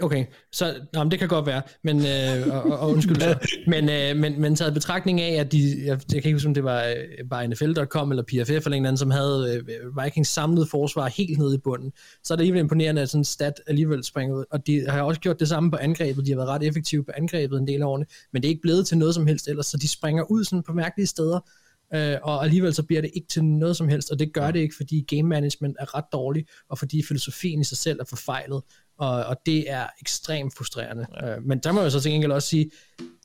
Okay, 0.02 0.26
så 0.52 0.76
nå, 0.94 1.04
men 1.04 1.12
det 1.12 1.20
kan 1.20 1.28
godt 1.28 1.46
være, 1.46 1.62
men, 1.84 2.06
øh, 2.06 2.56
og, 2.56 2.80
og, 2.80 2.90
undskyld 2.90 3.22
så. 3.22 3.48
Men, 3.68 3.90
øh, 3.90 4.16
men, 4.16 4.42
men 4.42 4.56
taget 4.56 4.74
betragtning 4.74 5.22
af, 5.22 5.40
at 5.40 5.52
de, 5.52 5.76
jeg, 5.86 6.00
jeg 6.14 6.22
kan 6.22 6.30
ikke 6.30 6.34
huske, 6.34 6.48
om 6.48 6.54
det 6.54 6.64
var 6.64 6.84
øh, 6.84 7.30
bare 7.30 7.48
NFL.com 7.48 8.12
eller 8.12 8.24
PFF 8.24 8.66
eller 8.66 8.78
en 8.78 8.86
anden, 8.86 8.98
som 8.98 9.12
havde 9.12 9.64
øh, 9.68 10.04
Vikings 10.04 10.30
samlede 10.30 10.68
forsvar 10.72 11.08
helt 11.08 11.38
nede 11.38 11.56
i 11.56 11.58
bunden, 11.58 11.92
så 12.24 12.34
er 12.34 12.36
det 12.36 12.42
alligevel 12.42 12.60
imponerende, 12.60 13.02
at 13.02 13.10
sådan 13.10 13.22
en 13.22 13.26
stat 13.26 13.54
alligevel 13.68 14.04
springer 14.04 14.36
ud. 14.36 14.46
Og 14.52 14.68
de 14.68 14.86
har 14.90 15.02
også 15.02 15.22
gjort 15.22 15.40
det 15.40 15.48
samme 15.48 15.72
på 15.72 15.78
angrebet. 15.78 16.26
De 16.26 16.32
har 16.32 16.38
været 16.38 16.50
ret 16.50 16.64
effektive 16.64 17.04
på 17.04 17.12
angrebet 17.18 17.60
en 17.60 17.68
del 17.68 17.82
af 17.82 17.86
årene, 17.86 18.06
men 18.34 18.42
det 18.42 18.48
er 18.48 18.50
ikke 18.50 18.62
blevet 18.62 18.88
til 18.88 18.98
noget 18.98 19.16
som 19.16 19.28
helst 19.28 19.48
ellers, 19.48 19.66
så 19.66 19.78
de 19.78 19.88
springer 19.88 20.32
ud 20.32 20.44
sådan 20.44 20.64
på 20.64 20.74
mærkelige 20.74 21.08
steder 21.08 21.40
øh, 21.94 22.18
og 22.24 22.44
alligevel 22.44 22.74
så 22.74 22.84
bliver 22.84 23.02
det 23.02 23.12
ikke 23.14 23.28
til 23.28 23.44
noget 23.44 23.78
som 23.78 23.88
helst, 23.88 24.12
og 24.12 24.20
det 24.20 24.34
gør 24.34 24.52
det 24.52 24.60
ikke, 24.60 24.76
fordi 24.76 25.06
game 25.16 25.30
management 25.30 25.78
er 25.80 25.96
ret 25.96 26.06
dårlig, 26.12 26.46
og 26.70 26.78
fordi 26.78 27.04
filosofien 27.08 27.62
i 27.62 27.64
sig 27.64 27.78
selv 27.78 28.00
er 28.00 28.06
forfejlet, 28.06 28.62
og, 29.00 29.26
og 29.26 29.38
det 29.46 29.72
er 29.72 29.88
ekstremt 30.02 30.54
frustrerende. 30.58 31.06
Ja. 31.22 31.36
Øh, 31.36 31.44
men 31.44 31.60
der 31.60 31.72
må 31.72 31.82
jeg 31.82 31.92
så 31.92 32.00
til 32.02 32.12
gengæld 32.12 32.32
også 32.32 32.48
sige, 32.48 32.72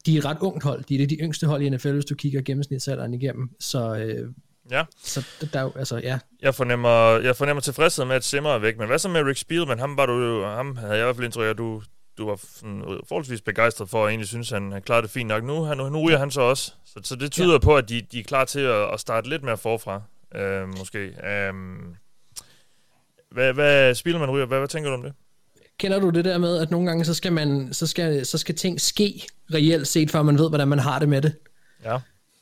de 0.06 0.14
er 0.14 0.18
et 0.18 0.24
ret 0.24 0.38
ungt 0.40 0.62
hold, 0.62 0.84
de 0.84 0.94
er 0.94 0.98
det 0.98 1.10
de 1.10 1.16
yngste 1.16 1.46
hold 1.46 1.62
i 1.62 1.68
NFL, 1.68 1.92
hvis 1.92 2.04
du 2.04 2.14
kigger 2.14 2.42
gennemsnitsalderen 2.42 3.14
igennem, 3.14 3.50
så... 3.60 3.96
Øh, 3.96 4.28
Ja. 4.70 4.84
Så 5.04 5.26
der 5.52 5.60
er 5.60 5.70
altså, 5.78 5.96
ja. 5.96 6.18
Jeg 6.42 6.54
fornemmer, 6.54 7.18
jeg 7.18 7.36
fornemmer 7.36 7.60
tilfredshed 7.60 8.04
med, 8.04 8.16
at 8.16 8.24
Simmer 8.24 8.50
er 8.50 8.58
væk, 8.58 8.78
men 8.78 8.86
hvad 8.86 8.98
så 8.98 9.08
med 9.08 9.22
Rick 9.22 9.38
Spielman? 9.38 9.78
Ham, 9.78 9.96
var 9.96 10.06
du, 10.06 10.42
ham 10.44 10.76
havde 10.76 10.92
jeg 10.92 11.00
i 11.00 11.04
hvert 11.04 11.16
fald 11.16 11.24
indtryk 11.24 11.46
at 11.46 11.58
du, 11.58 11.82
du 12.18 12.26
var 12.26 12.40
sådan, 12.42 12.82
forholdsvis 13.08 13.40
begejstret 13.40 13.90
for, 13.90 14.02
og 14.02 14.08
egentlig 14.08 14.28
synes, 14.28 14.50
han, 14.50 14.72
han 14.72 14.82
klarede 14.82 15.02
det 15.02 15.10
fint 15.10 15.28
nok. 15.28 15.44
Nu, 15.44 15.62
han, 15.62 15.76
nu 15.76 16.00
ryger 16.00 16.18
han 16.18 16.30
så 16.30 16.40
også. 16.40 16.72
Så, 16.84 17.00
så 17.02 17.16
det 17.16 17.32
tyder 17.32 17.52
ja. 17.52 17.58
på, 17.58 17.76
at 17.76 17.88
de, 17.88 18.02
de 18.12 18.18
er 18.18 18.24
klar 18.24 18.44
til 18.44 18.60
at, 18.60 18.92
at 18.92 19.00
starte 19.00 19.28
lidt 19.28 19.42
mere 19.42 19.56
forfra, 19.56 20.02
øh, 20.34 20.68
måske. 20.78 20.98
Øh, 20.98 21.52
hvad, 23.30 23.52
hvad 23.52 23.94
spiller 23.94 24.20
man 24.20 24.30
ryger? 24.30 24.46
Hvad, 24.46 24.58
hvad 24.58 24.68
tænker 24.68 24.90
du 24.90 24.96
om 24.96 25.02
det? 25.02 25.12
Kender 25.78 26.00
du 26.00 26.10
det 26.10 26.24
der 26.24 26.38
med, 26.38 26.56
at 26.58 26.70
nogle 26.70 26.86
gange, 26.86 27.04
så 27.04 27.14
skal, 27.14 27.32
man, 27.32 27.68
så 27.72 27.86
skal, 27.86 28.26
så 28.26 28.38
skal 28.38 28.54
ting 28.54 28.80
ske 28.80 29.26
reelt 29.54 29.88
set, 29.88 30.10
før 30.10 30.22
man 30.22 30.38
ved, 30.38 30.48
hvordan 30.48 30.68
man 30.68 30.78
har 30.78 30.98
det 30.98 31.08
med 31.08 31.22
det? 31.22 31.34
Ja. 31.84 31.98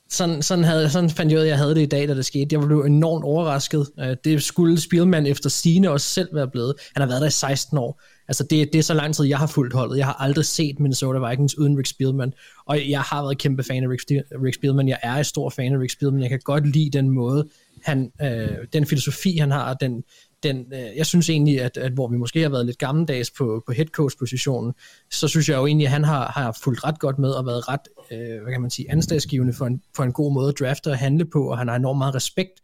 Sådan, 0.09 0.43
sådan, 0.43 0.65
havde, 0.65 0.91
sådan 0.91 1.11
fandt 1.11 1.33
jeg 1.33 1.39
ud 1.39 1.43
af, 1.43 1.47
at 1.47 1.51
jeg 1.51 1.59
havde 1.59 1.75
det 1.75 1.83
i 1.83 1.87
dag, 1.87 2.09
da 2.09 2.15
det 2.15 2.25
skete. 2.25 2.49
Jeg 2.51 2.61
blev 2.61 2.81
enormt 2.81 3.25
overrasket. 3.25 3.87
Øh, 4.01 4.17
det 4.25 4.43
skulle 4.43 4.81
Spielmann 4.81 5.27
efter 5.27 5.51
sine 5.51 5.91
også 5.91 6.07
selv 6.07 6.35
være 6.35 6.49
blevet. 6.49 6.75
Han 6.95 7.01
har 7.01 7.07
været 7.09 7.21
der 7.21 7.29
i 7.29 7.31
16 7.31 7.79
år. 7.79 8.03
Altså 8.33 8.45
det, 8.51 8.73
det 8.73 8.79
er 8.79 8.83
så 8.83 8.95
lang 8.95 9.15
tid, 9.15 9.25
jeg 9.25 9.39
har 9.39 9.47
fulgt 9.47 9.75
holdet. 9.75 9.99
Jeg 9.99 10.07
har 10.07 10.13
aldrig 10.13 10.45
set 10.45 10.81
Minnesota 10.81 11.29
Vikings 11.29 11.59
uden 11.59 11.79
Rick 11.79 11.89
Spielman, 11.89 12.33
og 12.65 12.91
jeg 12.91 13.01
har 13.01 13.23
været 13.23 13.39
kæmpe 13.39 13.63
fan 13.63 13.85
af 13.85 13.89
Rick, 13.89 14.03
Rick 14.45 14.55
Spielman. 14.55 14.89
Jeg 14.89 14.99
er 15.03 15.15
en 15.15 15.25
stor 15.25 15.51
fan 15.51 15.73
af 15.73 15.79
Rick 15.79 15.93
Spielman. 15.93 16.23
Jeg 16.23 16.31
kan 16.31 16.41
godt 16.45 16.67
lide 16.67 16.91
den 16.91 17.11
måde, 17.11 17.49
han, 17.83 18.13
øh, 18.23 18.49
den 18.73 18.87
filosofi, 18.87 19.37
han 19.37 19.51
har, 19.51 19.75
den, 19.75 20.03
den, 20.43 20.57
øh, 20.73 20.97
jeg 20.97 21.07
synes 21.07 21.31
egentlig, 21.31 21.61
at, 21.61 21.77
at 21.77 21.93
hvor 21.93 22.09
vi 22.09 22.17
måske 22.17 22.43
har 22.43 22.49
været 22.49 22.67
lidt 22.67 22.79
gammeldags 22.79 23.31
på, 23.31 23.63
på 23.67 23.73
head 23.73 23.87
coach 23.87 24.19
positionen, 24.19 24.73
så 25.11 25.29
synes 25.29 25.49
jeg 25.49 25.57
jo 25.57 25.67
egentlig, 25.67 25.87
at 25.87 25.93
han 25.93 26.05
har, 26.05 26.33
har 26.37 26.59
fulgt 26.65 26.85
ret 26.85 26.99
godt 26.99 27.19
med 27.19 27.31
og 27.31 27.47
været 27.47 27.69
ret, 27.69 27.89
øh, 28.13 28.43
hvad 28.43 28.53
kan 28.53 28.61
man 28.61 28.71
sige, 28.71 28.91
anslagsgivende 28.91 29.53
for 29.53 29.67
en, 29.67 29.83
for 29.97 30.03
en 30.03 30.13
god 30.13 30.33
måde 30.33 30.49
at 30.49 30.59
drafte 30.59 30.91
og 30.91 30.99
handle 30.99 31.25
på, 31.25 31.51
og 31.51 31.59
han 31.59 31.69
har 31.69 31.77
enormt 31.77 31.99
meget 31.99 32.15
respekt 32.15 32.61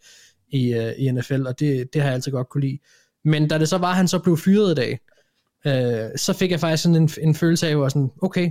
i, 0.51 0.75
øh, 0.75 0.93
i 0.99 1.11
NFL, 1.11 1.47
og 1.47 1.61
det, 1.61 1.93
det 1.93 2.03
har 2.03 2.09
jeg 2.09 2.15
altid 2.15 2.33
godt 2.33 2.49
kunne 2.49 2.65
lide. 2.67 2.79
Men 3.25 3.49
da 3.49 3.59
det 3.59 3.69
så 3.69 3.79
var, 3.79 3.91
at 3.91 3.97
han 3.97 4.09
så 4.09 4.19
blev 4.19 4.37
fyret 4.37 4.73
i 4.73 4.75
dag, 4.75 4.99
øh, 5.67 6.11
så 6.17 6.33
fik 6.33 6.51
jeg 6.51 6.61
faktisk 6.61 6.83
sådan 6.83 7.03
en, 7.03 7.11
en 7.23 7.35
følelse 7.35 7.69
af, 7.69 7.85
at 7.85 7.93
sådan, 7.93 8.11
okay, 8.23 8.51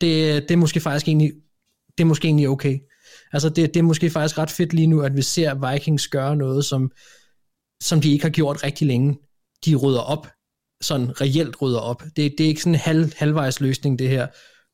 det, 0.00 0.42
det 0.42 0.50
er 0.50 0.56
måske 0.56 0.80
faktisk 0.80 1.08
egentlig, 1.08 1.32
det 1.98 2.04
er 2.04 2.08
måske 2.08 2.26
egentlig 2.26 2.48
okay. 2.48 2.78
Altså 3.32 3.48
det, 3.48 3.74
det 3.74 3.80
er 3.80 3.84
måske 3.84 4.10
faktisk 4.10 4.38
ret 4.38 4.50
fedt 4.50 4.72
lige 4.72 4.86
nu, 4.86 5.00
at 5.00 5.16
vi 5.16 5.22
ser 5.22 5.72
Vikings 5.72 6.08
gøre 6.08 6.36
noget, 6.36 6.64
som, 6.64 6.90
som 7.82 8.00
de 8.00 8.12
ikke 8.12 8.24
har 8.24 8.30
gjort 8.30 8.64
rigtig 8.64 8.86
længe. 8.86 9.18
De 9.64 9.74
rydder 9.74 10.00
op, 10.00 10.26
sådan 10.80 11.20
reelt 11.20 11.62
rydder 11.62 11.80
op. 11.80 12.02
Det, 12.02 12.34
det 12.38 12.40
er 12.40 12.48
ikke 12.48 12.60
sådan 12.60 12.74
en 12.74 12.80
halv, 12.80 13.12
halvvejs 13.16 13.60
løsning 13.60 13.98
det 13.98 14.08
her. 14.08 14.26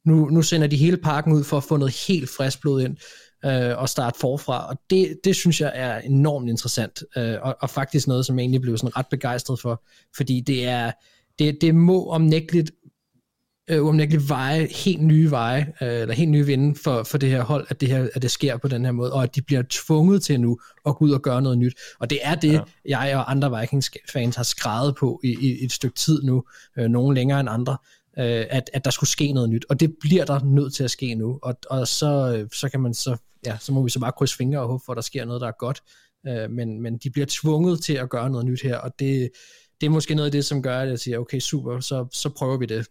Nu, 0.08 0.28
nu 0.28 0.42
sender 0.42 0.66
de 0.66 0.76
hele 0.76 0.96
parken 0.96 1.32
ud 1.32 1.44
for 1.44 1.56
at 1.56 1.64
få 1.64 1.76
noget 1.76 2.06
helt 2.08 2.30
frisk 2.30 2.60
blod 2.60 2.82
ind 2.82 2.96
øh, 3.44 3.78
og 3.78 3.88
starte 3.88 4.18
forfra, 4.18 4.68
og 4.68 4.76
det, 4.90 5.20
det 5.24 5.36
synes 5.36 5.60
jeg 5.60 5.72
er 5.74 5.98
enormt 5.98 6.48
interessant, 6.48 7.02
øh, 7.16 7.36
og, 7.42 7.56
og 7.60 7.70
faktisk 7.70 8.08
noget, 8.08 8.26
som 8.26 8.38
jeg 8.38 8.42
egentlig 8.42 8.60
blev 8.60 8.78
sådan 8.78 8.96
ret 8.96 9.06
begejstret 9.10 9.60
for, 9.60 9.84
fordi 10.16 10.40
det 10.40 10.64
er, 10.64 10.92
det, 11.38 11.58
det 11.60 11.74
må 11.74 12.10
omnægteligt 12.10 12.70
øh, 13.70 13.84
uomnægteligt 13.84 14.28
veje, 14.28 14.66
helt 14.66 15.02
nye 15.02 15.30
veje, 15.30 15.72
øh, 15.82 16.00
eller 16.00 16.14
helt 16.14 16.30
nye 16.30 16.46
vinde 16.46 16.74
for, 16.74 17.02
for 17.02 17.18
det 17.18 17.30
her 17.30 17.42
hold, 17.42 17.66
at 17.68 17.80
det, 17.80 17.88
her, 17.88 18.08
at 18.14 18.22
det 18.22 18.30
sker 18.30 18.56
på 18.56 18.68
den 18.68 18.84
her 18.84 18.92
måde, 18.92 19.12
og 19.12 19.22
at 19.22 19.36
de 19.36 19.42
bliver 19.42 19.62
tvunget 19.70 20.22
til 20.22 20.40
nu 20.40 20.58
at 20.86 20.96
gå 20.96 21.04
ud 21.04 21.10
og 21.10 21.22
gøre 21.22 21.42
noget 21.42 21.58
nyt. 21.58 21.74
Og 22.00 22.10
det 22.10 22.18
er 22.22 22.34
det, 22.34 22.52
ja. 22.88 23.00
jeg 23.00 23.16
og 23.16 23.30
andre 23.30 23.60
Vikings-fans 23.60 24.36
har 24.36 24.42
skrevet 24.42 24.96
på 24.96 25.20
i, 25.24 25.28
i, 25.40 25.64
et 25.64 25.72
stykke 25.72 25.96
tid 25.96 26.22
nu, 26.22 26.44
øh, 26.78 26.88
nogen 26.88 27.14
længere 27.14 27.40
end 27.40 27.48
andre, 27.48 27.76
øh, 28.18 28.46
at, 28.50 28.70
at 28.72 28.84
der 28.84 28.90
skulle 28.90 29.10
ske 29.10 29.32
noget 29.32 29.50
nyt, 29.50 29.64
og 29.68 29.80
det 29.80 29.94
bliver 30.00 30.24
der 30.24 30.44
nødt 30.44 30.74
til 30.74 30.84
at 30.84 30.90
ske 30.90 31.14
nu, 31.14 31.38
og, 31.42 31.58
og 31.70 31.88
så, 31.88 32.36
øh, 32.36 32.48
så 32.52 32.68
kan 32.68 32.80
man 32.80 32.94
så, 32.94 33.16
ja, 33.46 33.56
så 33.60 33.72
må 33.72 33.82
vi 33.82 33.90
så 33.90 34.00
bare 34.00 34.12
krydse 34.12 34.36
fingre 34.36 34.60
og 34.60 34.68
håbe 34.68 34.82
for, 34.86 34.92
at 34.92 34.96
der 34.96 35.02
sker 35.02 35.24
noget, 35.24 35.40
der 35.40 35.48
er 35.48 35.58
godt, 35.58 35.82
øh, 36.26 36.50
men, 36.50 36.82
men 36.82 36.98
de 36.98 37.10
bliver 37.10 37.26
tvunget 37.28 37.82
til 37.82 37.92
at 37.92 38.10
gøre 38.10 38.30
noget 38.30 38.46
nyt 38.46 38.62
her, 38.62 38.76
og 38.76 38.90
det, 38.98 39.30
det 39.80 39.86
er 39.86 39.90
måske 39.90 40.14
noget 40.14 40.26
af 40.26 40.32
det, 40.32 40.44
som 40.44 40.62
gør, 40.62 40.78
at 40.78 40.88
jeg 40.88 40.98
siger, 40.98 41.18
okay, 41.18 41.38
super, 41.38 41.80
så, 41.80 42.06
så 42.12 42.28
prøver 42.28 42.56
vi 42.56 42.66
det. 42.66 42.86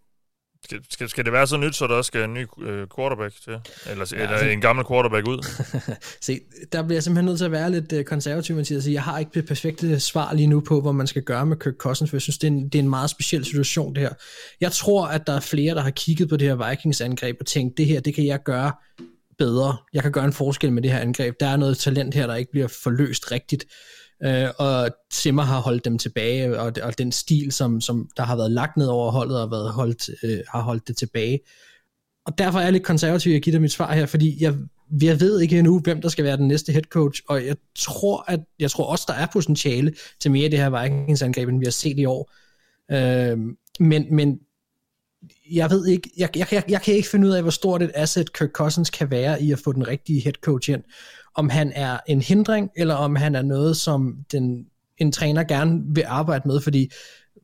Skal, 0.64 0.80
skal, 0.90 1.10
skal 1.10 1.26
det 1.26 1.34
være 1.34 1.48
så 1.48 1.58
nyt, 1.58 1.76
så 1.76 1.88
der 1.88 1.94
også 1.94 2.08
skal 2.08 2.24
en 2.24 2.34
ny 2.34 2.46
øh, 2.62 2.88
quarterback 2.96 3.36
til? 3.44 3.54
Eller, 3.86 4.06
ja, 4.12 4.22
eller 4.22 4.30
altså, 4.30 4.50
en 4.50 4.62
gammel 4.62 4.86
quarterback 4.86 5.28
ud? 5.28 5.46
Se, 6.26 6.40
der 6.72 6.84
bliver 6.84 6.96
jeg 6.96 7.04
simpelthen 7.04 7.26
nødt 7.26 7.38
til 7.38 7.46
at 7.46 7.52
være 7.52 7.72
lidt 7.72 7.94
øh, 7.94 8.06
konservativ, 8.06 8.56
Mathias. 8.56 8.88
Jeg 8.88 9.04
har 9.04 9.20
ikke 9.20 9.32
det 9.34 9.46
perfekte 9.46 10.00
svar 10.00 10.34
lige 10.34 10.48
nu 10.48 10.60
på, 10.60 10.82
hvad 10.82 10.94
man 10.94 11.08
skal 11.08 11.22
gøre 11.22 11.46
med 11.46 11.58
Kirk 11.58 11.74
Cousins, 11.74 12.10
for 12.10 12.18
jeg 12.18 12.22
synes, 12.22 12.38
det 12.38 12.48
er, 12.48 12.52
en, 12.52 12.64
det 12.70 12.76
er 12.76 12.84
en 12.84 12.90
meget 12.90 13.10
speciel 13.10 13.46
situation, 13.46 13.96
det 13.96 14.04
her. 14.04 14.14
Jeg 14.62 14.72
tror, 14.72 15.08
at 15.08 15.28
der 15.28 15.34
er 15.34 15.40
flere, 15.40 15.76
der 15.76 15.82
har 15.82 15.90
kigget 15.92 16.30
på 16.30 16.38
det 16.38 16.48
her 16.48 16.70
Vikings-angreb 16.70 17.36
og 17.40 17.46
tænkt, 17.46 17.78
det 17.78 17.86
her, 17.86 18.00
det 18.00 18.16
kan 18.16 18.26
jeg 18.26 18.44
gøre 18.44 18.72
bedre. 19.38 19.78
Jeg 19.94 20.04
kan 20.04 20.12
gøre 20.12 20.26
en 20.26 20.34
forskel 20.34 20.74
med 20.74 20.82
det 20.82 20.92
her 20.92 21.00
angreb. 21.00 21.36
Der 21.40 21.48
er 21.48 21.58
noget 21.58 21.78
talent 21.78 22.16
her, 22.16 22.28
der 22.28 22.36
ikke 22.36 22.52
bliver 22.52 22.68
forløst 22.68 23.32
rigtigt 23.32 23.66
øh, 24.24 24.48
og 24.58 24.90
Simmer 25.12 25.44
har 25.44 25.60
holdt 25.60 25.86
dem 25.86 25.98
tilbage, 25.98 26.60
og, 26.60 26.74
og 26.84 26.98
den 26.98 27.12
stil, 27.12 27.52
som, 27.52 27.82
som 27.82 28.10
der 28.18 28.24
har 28.24 28.36
været 28.36 28.52
lagt 28.52 28.78
ned 28.78 28.88
over 28.88 29.12
holdet, 29.12 29.42
og 29.42 29.52
været 29.52 29.72
holdt, 29.72 30.10
øh, 30.24 30.40
har 30.48 30.62
holdt 30.62 30.88
det 30.88 30.98
tilbage. 30.98 31.40
Og 32.26 32.38
derfor 32.38 32.60
er 32.60 32.64
jeg 32.64 32.72
lidt 32.72 32.84
konservativ 32.84 33.36
at 33.36 33.42
give 33.42 33.54
dig 33.54 33.62
mit 33.62 33.72
svar 33.72 33.94
her, 33.94 34.06
fordi 34.06 34.44
jeg, 34.44 34.56
jeg 35.02 35.20
ved 35.20 35.42
ikke 35.42 35.60
endnu, 35.60 35.80
hvem 35.80 36.02
der 36.02 36.10
skal 36.10 36.26
være 36.26 36.38
den 36.38 36.48
næste 36.48 36.72
head 36.72 36.84
coach, 36.84 37.22
og 37.30 37.46
jeg 37.46 37.56
tror, 37.76 38.26
at, 38.28 38.40
jeg 38.60 38.72
tror 38.72 38.86
også, 38.86 39.06
der 39.08 39.14
er 39.14 39.28
potentiale 39.34 39.94
til 40.20 40.32
mere 40.32 40.44
af 40.44 40.52
det 40.52 40.60
her 40.60 40.84
Vikings-angreb, 40.84 41.50
end 41.50 41.60
vi 41.60 41.66
har 41.66 41.72
set 41.72 42.00
i 42.00 42.06
år. 42.06 42.32
Øh, 42.92 43.38
men, 43.80 44.16
men 44.16 44.40
jeg 45.52 45.70
ved 45.70 45.88
ikke, 45.88 46.10
jeg, 46.18 46.30
jeg, 46.38 46.48
jeg, 46.52 46.64
jeg 46.70 46.82
kan 46.82 46.94
ikke 46.94 47.08
finde 47.08 47.28
ud 47.28 47.34
af, 47.34 47.42
hvor 47.42 47.52
stort 47.52 47.82
et 47.82 47.92
asset 47.96 48.34
Kirk 48.34 48.52
Cousins 48.52 48.90
kan 48.90 49.12
være 49.12 49.42
i 49.42 49.52
at 49.52 49.60
få 49.60 49.72
den 49.72 49.88
rigtige 49.88 50.22
head 50.22 50.34
coach 50.34 50.70
ind 50.70 50.84
om 51.38 51.50
han 51.50 51.72
er 51.76 51.98
en 52.08 52.22
hindring, 52.22 52.70
eller 52.76 52.96
om 52.96 53.16
han 53.16 53.36
er 53.36 53.42
noget, 53.42 53.78
som 53.78 54.18
den, 54.32 54.66
en 54.98 55.12
træner 55.12 55.44
gerne 55.44 55.82
vil 55.96 56.04
arbejde 56.08 56.48
med, 56.48 56.60
fordi 56.60 56.92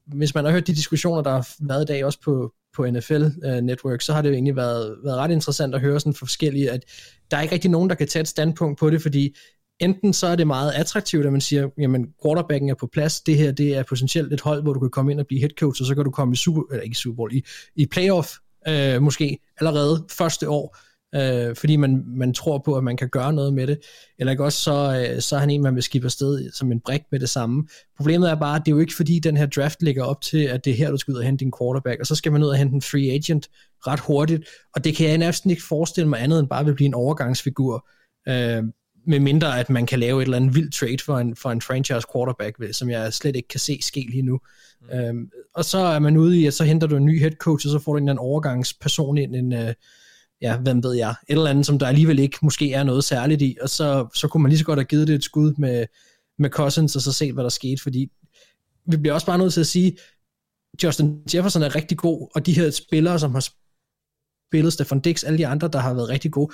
hvis 0.08 0.36
man 0.36 0.46
har 0.46 0.52
hørt 0.52 0.68
de 0.68 0.76
diskussioner, 0.76 1.22
der 1.22 1.32
har 1.32 1.50
været 1.60 1.82
i 1.82 1.86
dag 1.86 2.06
også 2.06 2.20
på, 2.26 2.54
på 2.76 2.90
NFL 2.90 3.24
uh, 3.24 3.30
øh, 3.44 3.62
Network, 3.62 4.02
så 4.02 4.14
har 4.14 4.22
det 4.22 4.30
jo 4.30 4.34
egentlig 4.34 4.56
været, 4.56 4.96
været 5.04 5.18
ret 5.18 5.32
interessant 5.32 5.76
at 5.76 5.82
høre 5.82 6.00
sådan 6.00 6.14
forskellige, 6.14 6.72
at 6.72 6.84
der 7.32 7.38
er 7.38 7.42
ikke 7.42 7.54
rigtig 7.54 7.72
nogen, 7.72 7.90
der 7.90 7.96
kan 7.96 8.08
tage 8.08 8.22
et 8.22 8.28
standpunkt 8.28 8.80
på 8.80 8.90
det, 8.90 9.02
fordi 9.02 9.36
enten 9.80 10.14
så 10.14 10.28
er 10.28 10.36
det 10.36 10.48
meget 10.48 10.72
attraktivt, 10.72 11.26
at 11.26 11.32
man 11.32 11.42
siger, 11.42 11.70
jamen 11.78 12.08
quarterbacken 12.26 12.70
er 12.70 12.76
på 12.76 12.88
plads, 12.94 13.22
det 13.22 13.38
her 13.38 13.52
det 13.52 13.78
er 13.78 13.84
potentielt 13.84 14.34
et 14.34 14.42
hold, 14.42 14.62
hvor 14.62 14.74
du 14.74 14.80
kan 14.80 14.90
komme 14.90 15.12
ind 15.12 15.20
og 15.20 15.28
blive 15.28 15.40
head 15.40 15.50
coach, 15.60 15.82
og 15.82 15.88
så 15.88 15.96
kan 15.96 16.04
du 16.04 16.12
komme 16.12 16.34
i 16.34 16.36
Super, 16.36 16.62
eller 16.72 16.84
ikke 16.84 16.98
Super 16.98 17.16
Bowl, 17.16 17.36
i, 17.36 17.44
i 17.76 17.86
playoff 17.86 18.30
uh, 18.70 19.02
måske 19.02 19.40
allerede 19.60 20.06
første 20.12 20.50
år, 20.50 20.78
øh, 21.15 21.56
fordi 21.56 21.76
man, 21.76 22.04
man 22.08 22.34
tror 22.34 22.62
på, 22.65 22.76
at 22.76 22.84
man 22.84 22.97
kan 22.97 23.10
gøre 23.10 23.34
noget 23.34 23.54
med 23.54 23.67
det. 23.67 23.80
Eller 24.19 24.32
ikke 24.32 24.43
også, 24.43 24.60
så, 24.60 25.06
øh, 25.10 25.21
så 25.21 25.36
er 25.36 25.39
han 25.39 25.49
en, 25.49 25.62
man 25.62 25.76
vil 25.76 25.84
skifte 25.84 26.06
afsted 26.06 26.52
som 26.52 26.71
en 26.71 26.80
brik 26.80 27.02
med 27.12 27.19
det 27.19 27.30
samme. 27.30 27.67
Problemet 27.97 28.30
er 28.30 28.36
bare, 28.36 28.56
at 28.56 28.62
det 28.65 28.71
er 28.71 28.76
jo 28.76 28.82
ikke 28.82 28.95
fordi, 28.95 29.19
den 29.19 29.38
her 29.38 29.45
draft 29.45 29.82
ligger 29.82 30.04
op 30.04 30.21
til, 30.21 30.43
at 30.43 30.65
det 30.65 30.71
er 30.71 30.78
her, 30.78 30.91
du 30.91 30.97
skal 30.97 31.12
ud 31.12 31.19
og 31.19 31.26
hente 31.26 31.45
din 31.45 31.54
quarterback, 31.62 31.99
og 31.99 32.06
så 32.06 32.15
skal 32.15 32.32
man 32.32 32.43
ud 32.43 32.49
og 32.49 32.58
hente 32.58 32.76
en 32.76 32.82
free 32.82 33.12
agent 33.12 33.49
ret 33.88 33.99
hurtigt, 33.99 34.43
og 34.76 34.84
det 34.84 34.95
kan 34.95 35.10
jeg 35.10 35.17
næsten 35.17 35.49
ikke 35.49 35.63
forestille 35.63 36.10
mig 36.10 36.23
andet 36.23 36.39
end 36.39 36.47
bare 36.47 36.65
vil 36.65 36.76
blive 36.76 36.86
en 36.86 36.93
overgangsfigur. 36.93 37.88
Øh, 38.28 38.63
med 39.08 39.19
mindre 39.19 39.60
at 39.60 39.69
man 39.69 39.86
kan 39.86 39.99
lave 39.99 40.21
et 40.21 40.26
eller 40.26 40.38
andet 40.38 40.56
vildt 40.56 40.73
trade 40.73 40.97
for 41.06 41.17
en, 41.17 41.36
for 41.36 41.52
en 41.52 41.62
franchise 41.62 42.08
quarterback, 42.13 42.58
som 42.71 42.89
jeg 42.89 43.13
slet 43.13 43.36
ikke 43.36 43.47
kan 43.47 43.60
se 43.60 43.80
ske 43.82 44.08
lige 44.10 44.21
nu. 44.21 44.39
Mm. 44.82 44.99
Øhm, 44.99 45.30
og 45.56 45.65
så 45.65 45.78
er 45.78 45.99
man 45.99 46.17
ude 46.17 46.39
i, 46.39 46.45
at 46.45 46.54
så 46.54 46.63
henter 46.63 46.88
du 46.88 46.95
en 46.95 47.06
ny 47.06 47.19
head 47.19 47.32
coach, 47.32 47.67
og 47.67 47.71
så 47.71 47.80
får 47.80 47.91
du 47.91 47.97
en 47.97 48.04
eller 48.04 48.12
anden 48.12 48.26
overgangsperson 48.26 49.17
ind, 49.17 49.36
en, 49.36 49.54
uh, 49.54 49.60
ja, 50.41 50.58
hvem 50.58 50.84
ved 50.84 50.93
jeg, 50.93 51.10
et 51.10 51.15
eller 51.34 51.50
andet, 51.50 51.65
som 51.65 51.80
der 51.80 51.88
alligevel 51.88 52.19
ikke 52.19 52.38
måske 52.41 52.74
er 52.74 52.84
noget 52.84 53.04
særligt 53.04 53.41
i, 53.41 53.58
og 53.62 53.69
så, 53.69 54.08
så 54.15 54.28
kunne 54.28 54.43
man 54.43 54.50
lige 54.50 54.60
så 54.60 54.65
godt 54.65 54.80
have 54.80 54.86
givet 54.86 55.08
det 55.08 55.15
et 55.15 55.24
skud 55.24 55.54
med, 55.58 55.86
med 56.39 56.50
Cousins, 56.50 56.96
og 56.96 57.02
så 57.02 57.12
se, 57.12 57.34
hvad 57.34 57.43
der 57.43 57.50
skete, 57.50 57.82
fordi 57.82 58.12
vi 58.86 58.98
bliver 58.98 59.13
også 59.13 59.26
bare 59.26 59.38
nødt 59.38 59.54
til 59.54 59.60
at 59.60 59.67
sige, 59.67 59.98
Justin 60.84 61.22
Jefferson 61.34 61.63
er 61.63 61.76
rigtig 61.76 61.98
god, 61.98 62.30
og 62.36 62.46
de 62.46 62.54
her 62.54 62.72
spillere, 62.72 63.19
som 63.19 63.34
har 63.34 63.48
spillet 64.50 64.74
Stefan 64.74 65.00
Dix, 65.00 65.24
alle 65.24 65.38
de 65.38 65.48
andre, 65.48 65.67
der 65.67 65.80
har 65.80 65.93
været 65.93 66.10
rigtig 66.10 66.32
gode, 66.32 66.54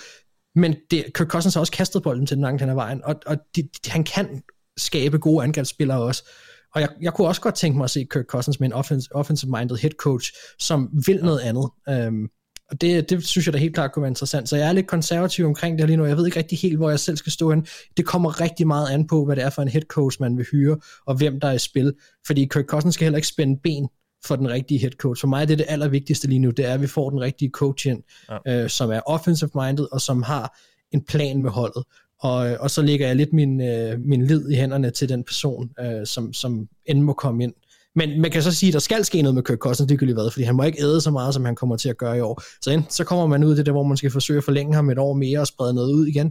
men 0.55 0.75
det, 0.91 1.05
Kirk 1.15 1.27
Cousins 1.27 1.53
har 1.53 1.61
også 1.61 1.71
kastet 1.71 2.03
bolden 2.03 2.25
til 2.25 2.37
den 2.37 2.43
langt 2.43 2.61
hen 2.61 2.69
ad 2.69 2.75
vejen, 2.75 3.01
og, 3.03 3.15
og 3.25 3.37
de, 3.55 3.61
de, 3.61 3.91
han 3.91 4.03
kan 4.03 4.43
skabe 4.77 5.19
gode 5.19 5.43
angrebsspillere 5.43 6.01
også. 6.01 6.29
Og 6.75 6.81
jeg, 6.81 6.89
jeg 7.01 7.13
kunne 7.13 7.27
også 7.27 7.41
godt 7.41 7.55
tænke 7.55 7.77
mig 7.77 7.83
at 7.83 7.89
se 7.89 8.07
Kirk 8.11 8.25
Cousins 8.25 8.59
med 8.59 8.67
en 8.67 8.73
offensive-minded 9.11 9.75
head 9.75 9.91
coach, 9.91 10.31
som 10.59 10.89
vil 11.05 11.23
noget 11.23 11.39
andet. 11.39 11.69
Øhm, 11.89 12.29
og 12.71 12.81
det, 12.81 13.09
det 13.09 13.25
synes 13.25 13.45
jeg 13.45 13.53
da 13.53 13.57
helt 13.57 13.75
klart 13.75 13.91
kunne 13.91 14.01
være 14.01 14.09
interessant. 14.09 14.49
Så 14.49 14.57
jeg 14.57 14.67
er 14.67 14.71
lidt 14.71 14.87
konservativ 14.87 15.45
omkring 15.45 15.79
det 15.79 15.87
lige 15.87 15.97
nu. 15.97 16.05
Jeg 16.05 16.17
ved 16.17 16.25
ikke 16.25 16.37
rigtig 16.37 16.57
helt, 16.59 16.77
hvor 16.77 16.89
jeg 16.89 16.99
selv 16.99 17.17
skal 17.17 17.31
stå 17.31 17.49
hen. 17.49 17.67
Det 17.97 18.05
kommer 18.05 18.41
rigtig 18.41 18.67
meget 18.67 18.89
an 18.89 19.07
på, 19.07 19.25
hvad 19.25 19.35
det 19.35 19.43
er 19.43 19.49
for 19.49 19.61
en 19.61 19.67
head 19.67 19.81
coach, 19.81 20.17
man 20.21 20.37
vil 20.37 20.45
hyre, 20.51 20.77
og 21.05 21.15
hvem 21.15 21.39
der 21.39 21.47
er 21.47 21.53
i 21.53 21.59
spil. 21.59 21.93
Fordi 22.27 22.45
Kirk 22.45 22.65
Cousins 22.65 22.93
skal 22.95 23.05
heller 23.05 23.17
ikke 23.17 23.27
spænde 23.27 23.59
ben 23.63 23.87
for 24.25 24.35
den 24.35 24.49
rigtige 24.49 24.79
head 24.79 24.91
coach. 24.91 25.21
For 25.21 25.27
mig 25.27 25.41
er 25.41 25.45
det 25.45 25.59
det 25.59 25.65
allervigtigste 25.69 26.27
lige 26.27 26.39
nu, 26.39 26.49
det 26.49 26.65
er, 26.65 26.73
at 26.73 26.81
vi 26.81 26.87
får 26.87 27.09
den 27.09 27.21
rigtige 27.21 27.51
coach 27.51 27.87
ind, 27.87 28.03
ja. 28.45 28.63
øh, 28.63 28.69
som 28.69 28.91
er 28.91 28.99
offensive 29.05 29.49
minded, 29.55 29.87
og 29.91 30.01
som 30.01 30.23
har 30.23 30.57
en 30.91 31.05
plan 31.05 31.41
med 31.41 31.51
holdet. 31.51 31.83
Og, 32.21 32.57
og 32.59 32.71
så 32.71 32.81
lægger 32.81 33.07
jeg 33.07 33.15
lidt 33.15 33.33
min, 33.33 33.61
øh, 33.61 33.99
min 33.99 34.25
lid 34.25 34.49
i 34.49 34.55
hænderne 34.55 34.91
til 34.91 35.09
den 35.09 35.23
person, 35.23 35.69
øh, 35.79 36.05
som, 36.05 36.33
som 36.33 36.67
end 36.85 37.01
må 37.01 37.13
komme 37.13 37.43
ind. 37.43 37.53
Men 37.95 38.21
man 38.21 38.31
kan 38.31 38.43
så 38.43 38.51
sige, 38.51 38.67
at 38.67 38.73
der 38.73 38.79
skal 38.79 39.05
ske 39.05 39.21
noget 39.21 39.35
med 39.35 39.43
Kirk 39.43 39.57
Cousins, 39.57 39.87
det 39.87 39.99
kan 39.99 40.13
hvad, 40.13 40.31
fordi 40.31 40.43
han 40.43 40.55
må 40.55 40.63
ikke 40.63 40.81
æde 40.81 41.01
så 41.01 41.11
meget, 41.11 41.33
som 41.33 41.45
han 41.45 41.55
kommer 41.55 41.77
til 41.77 41.89
at 41.89 41.97
gøre 41.97 42.17
i 42.17 42.21
år. 42.21 42.41
Så 42.61 42.71
enten 42.71 42.91
så 42.91 43.03
kommer 43.03 43.27
man 43.27 43.43
ud 43.43 43.55
til 43.55 43.65
det, 43.65 43.73
hvor 43.73 43.83
man 43.83 43.97
skal 43.97 44.11
forsøge 44.11 44.37
at 44.37 44.43
forlænge 44.43 44.75
ham 44.75 44.89
et 44.89 44.97
år 44.97 45.13
mere 45.13 45.39
og 45.39 45.47
sprede 45.47 45.73
noget 45.73 45.93
ud 45.93 46.07
igen, 46.07 46.27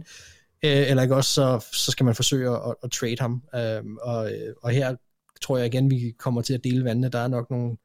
øh, 0.65 0.89
eller 0.89 1.03
ikke 1.03 1.15
også, 1.15 1.33
så, 1.33 1.65
så 1.71 1.91
skal 1.91 2.05
man 2.05 2.15
forsøge 2.15 2.49
at, 2.49 2.75
at 2.83 2.91
trade 2.91 3.15
ham. 3.19 3.43
Øhm, 3.55 3.91
øh, 3.91 3.97
og, 4.01 4.31
og 4.61 4.71
her 4.71 4.95
tror 5.41 5.57
jeg 5.57 5.67
igen, 5.67 5.89
vi 5.89 6.13
kommer 6.19 6.41
til 6.41 6.53
at 6.53 6.63
dele 6.63 6.83
vandene. 6.83 7.09
Der 7.09 7.19
er 7.19 7.27
nok 7.27 7.49
nogle, 7.49 7.77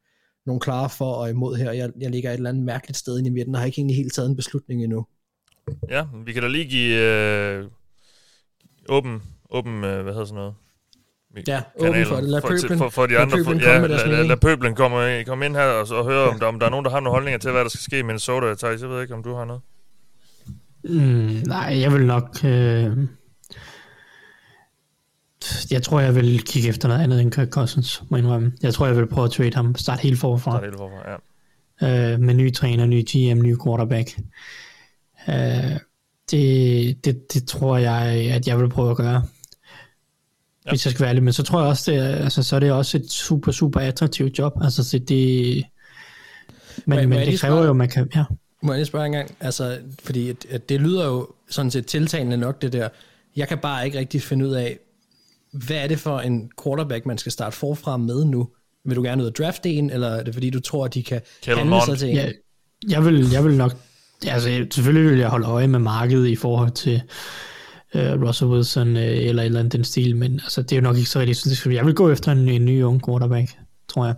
nogle 0.45 0.59
klare 0.59 0.89
for 0.89 1.13
og 1.13 1.29
imod 1.29 1.55
her. 1.55 1.71
Jeg, 1.71 1.89
jeg 1.99 2.11
ligger 2.11 2.29
et 2.31 2.35
eller 2.35 2.49
andet 2.49 2.63
mærkeligt 2.63 2.97
sted 2.97 3.17
inde 3.17 3.29
i 3.29 3.33
midten, 3.33 3.55
og 3.55 3.61
har 3.61 3.65
ikke 3.65 3.79
egentlig 3.79 3.97
helt 3.97 4.13
taget 4.13 4.29
en 4.29 4.35
beslutning 4.35 4.83
endnu. 4.83 5.05
Ja, 5.89 6.05
vi 6.25 6.33
kan 6.33 6.41
da 6.41 6.47
lige 6.47 6.65
give 6.65 6.97
øh, 6.97 7.65
åben, 8.89 9.21
åben 9.51 9.83
øh, 9.83 10.03
hvad 10.03 10.13
hedder 10.13 10.25
sådan 10.25 10.35
noget, 10.35 10.53
Ja, 11.47 11.61
åben 11.79 12.05
for 12.05 12.15
det. 12.15 12.23
Lad 12.23 12.41
pøblen, 12.41 12.77
for, 12.77 12.89
for 12.89 13.05
de 13.05 13.17
andre, 13.17 13.37
lad 13.37 13.45
pøblen 13.45 13.61
for, 13.61 13.69
ja, 13.69 13.87
lad, 13.87 14.07
lad, 14.07 14.23
lad 14.23 14.37
pøblen 14.37 14.75
komme, 14.75 15.23
komme 15.23 15.45
ind 15.45 15.55
her 15.55 15.63
og, 15.63 15.97
og 15.97 16.05
høre, 16.05 16.29
om 16.29 16.39
der, 16.39 16.45
om 16.45 16.59
der 16.59 16.65
er 16.65 16.69
nogen, 16.69 16.85
der 16.85 16.91
har 16.91 16.99
nogle 16.99 17.11
holdninger 17.11 17.39
til, 17.39 17.51
hvad 17.51 17.61
der 17.61 17.69
skal 17.69 17.81
ske 17.81 17.99
i 17.99 18.01
Minnesota. 18.01 18.55
Thijs, 18.55 18.81
jeg 18.81 18.89
ved 18.89 19.01
ikke, 19.01 19.13
om 19.13 19.23
du 19.23 19.35
har 19.35 19.45
noget. 19.45 19.61
Mm, 20.83 21.43
nej, 21.47 21.79
jeg 21.79 21.93
vil 21.93 22.05
nok... 22.05 22.29
Øh... 22.43 22.97
Jeg 25.71 25.83
tror, 25.83 25.99
jeg 25.99 26.15
vil 26.15 26.43
kigge 26.43 26.69
efter 26.69 26.87
noget 26.87 27.03
andet 27.03 27.21
end 27.21 27.31
Kirk 27.31 27.49
Cousins, 27.49 28.03
må 28.09 28.17
indrømme. 28.17 28.53
Jeg 28.63 28.73
tror, 28.73 28.85
jeg 28.85 28.97
vil 28.97 29.07
prøve 29.07 29.25
at 29.25 29.31
trade 29.31 29.55
ham. 29.55 29.75
Starte 29.75 30.01
helt 30.01 30.19
forfra. 30.19 30.51
Starte 30.51 30.65
helt 30.65 30.77
forfra, 30.77 31.11
ja. 31.11 32.13
Øh, 32.13 32.19
med 32.19 32.33
ny 32.33 32.53
træner, 32.53 32.85
ny 32.85 33.03
GM, 33.03 33.41
ny 33.41 33.55
quarterback. 33.63 34.19
Øh, 35.29 35.35
det, 36.31 37.05
det, 37.05 37.33
det 37.33 37.47
tror 37.47 37.77
jeg, 37.77 38.01
at 38.35 38.47
jeg 38.47 38.59
vil 38.59 38.69
prøve 38.69 38.91
at 38.91 38.97
gøre 38.97 39.23
ja. 40.65 40.71
hvis 40.71 40.85
jeg 40.85 40.91
skal 40.91 41.01
være 41.01 41.09
ærlig. 41.09 41.23
Men 41.23 41.33
så 41.33 41.43
tror 41.43 41.59
jeg 41.59 41.69
også, 41.69 41.91
det 41.91 41.99
er, 41.99 42.15
altså, 42.15 42.43
så 42.43 42.55
er 42.55 42.59
det 42.59 42.71
også 42.71 42.97
et 42.97 43.11
super, 43.11 43.51
super 43.51 43.79
attraktivt 43.79 44.39
job. 44.39 44.53
Altså, 44.63 44.83
så 44.83 44.99
det... 44.99 45.63
Men, 46.85 46.99
men, 46.99 47.09
men 47.09 47.27
det 47.27 47.39
kræver 47.39 47.63
jo, 47.63 47.69
at 47.69 47.75
man 47.75 47.89
kan... 47.89 48.09
Ja. 48.15 48.23
Må 48.61 48.71
jeg 48.73 48.79
lige 48.79 48.85
spørge 48.85 49.05
en 49.05 49.11
gang? 49.11 49.35
Altså, 49.39 49.77
fordi 50.03 50.29
at, 50.29 50.45
at 50.49 50.69
det 50.69 50.81
lyder 50.81 51.05
jo 51.05 51.27
sådan 51.49 51.71
set 51.71 51.85
tiltalende 51.85 52.37
nok, 52.37 52.61
det 52.61 52.73
der. 52.73 52.89
Jeg 53.35 53.47
kan 53.47 53.57
bare 53.57 53.85
ikke 53.85 53.99
rigtig 53.99 54.21
finde 54.21 54.47
ud 54.47 54.51
af, 54.51 54.79
hvad 55.51 55.77
er 55.77 55.87
det 55.87 55.99
for 55.99 56.19
en 56.19 56.51
quarterback, 56.63 57.05
man 57.05 57.17
skal 57.17 57.31
starte 57.31 57.55
forfra 57.55 57.97
med 57.97 58.25
nu? 58.25 58.49
Vil 58.85 58.95
du 58.95 59.03
gerne 59.03 59.23
ud 59.23 59.27
og 59.27 59.35
drafte 59.35 59.69
en, 59.69 59.89
eller 59.89 60.07
er 60.07 60.23
det 60.23 60.33
fordi, 60.33 60.49
du 60.49 60.59
tror, 60.59 60.85
at 60.85 60.93
de 60.93 61.03
kan 61.03 61.21
handle 61.47 61.81
sig 61.85 61.97
til 61.97 62.09
en? 62.09 62.15
Ja, 62.15 62.29
jeg, 62.89 63.05
vil, 63.05 63.31
jeg 63.31 63.43
vil 63.43 63.53
nok... 63.57 63.75
Altså, 64.27 64.65
selvfølgelig 64.71 65.11
vil 65.11 65.19
jeg 65.19 65.29
holde 65.29 65.47
øje 65.47 65.67
med 65.67 65.79
markedet 65.79 66.27
i 66.27 66.35
forhold 66.35 66.71
til 66.71 67.01
uh, 67.95 68.27
Russell 68.27 68.51
Wilson 68.51 68.95
uh, 68.95 69.01
eller 69.01 69.43
et 69.43 69.45
eller 69.45 69.59
andet 69.59 69.73
den 69.73 69.83
stil, 69.83 70.15
men 70.15 70.33
altså, 70.33 70.61
det 70.61 70.71
er 70.71 70.75
jo 70.75 70.81
nok 70.81 70.97
ikke 70.97 71.09
så 71.09 71.19
rigtig. 71.19 71.73
Jeg 71.73 71.85
vil 71.85 71.93
gå 71.93 72.11
efter 72.11 72.31
en, 72.31 72.49
en 72.49 72.65
ny 72.65 72.83
ung 72.83 73.05
quarterback, 73.05 73.57
tror 73.87 74.05
jeg. 74.05 74.15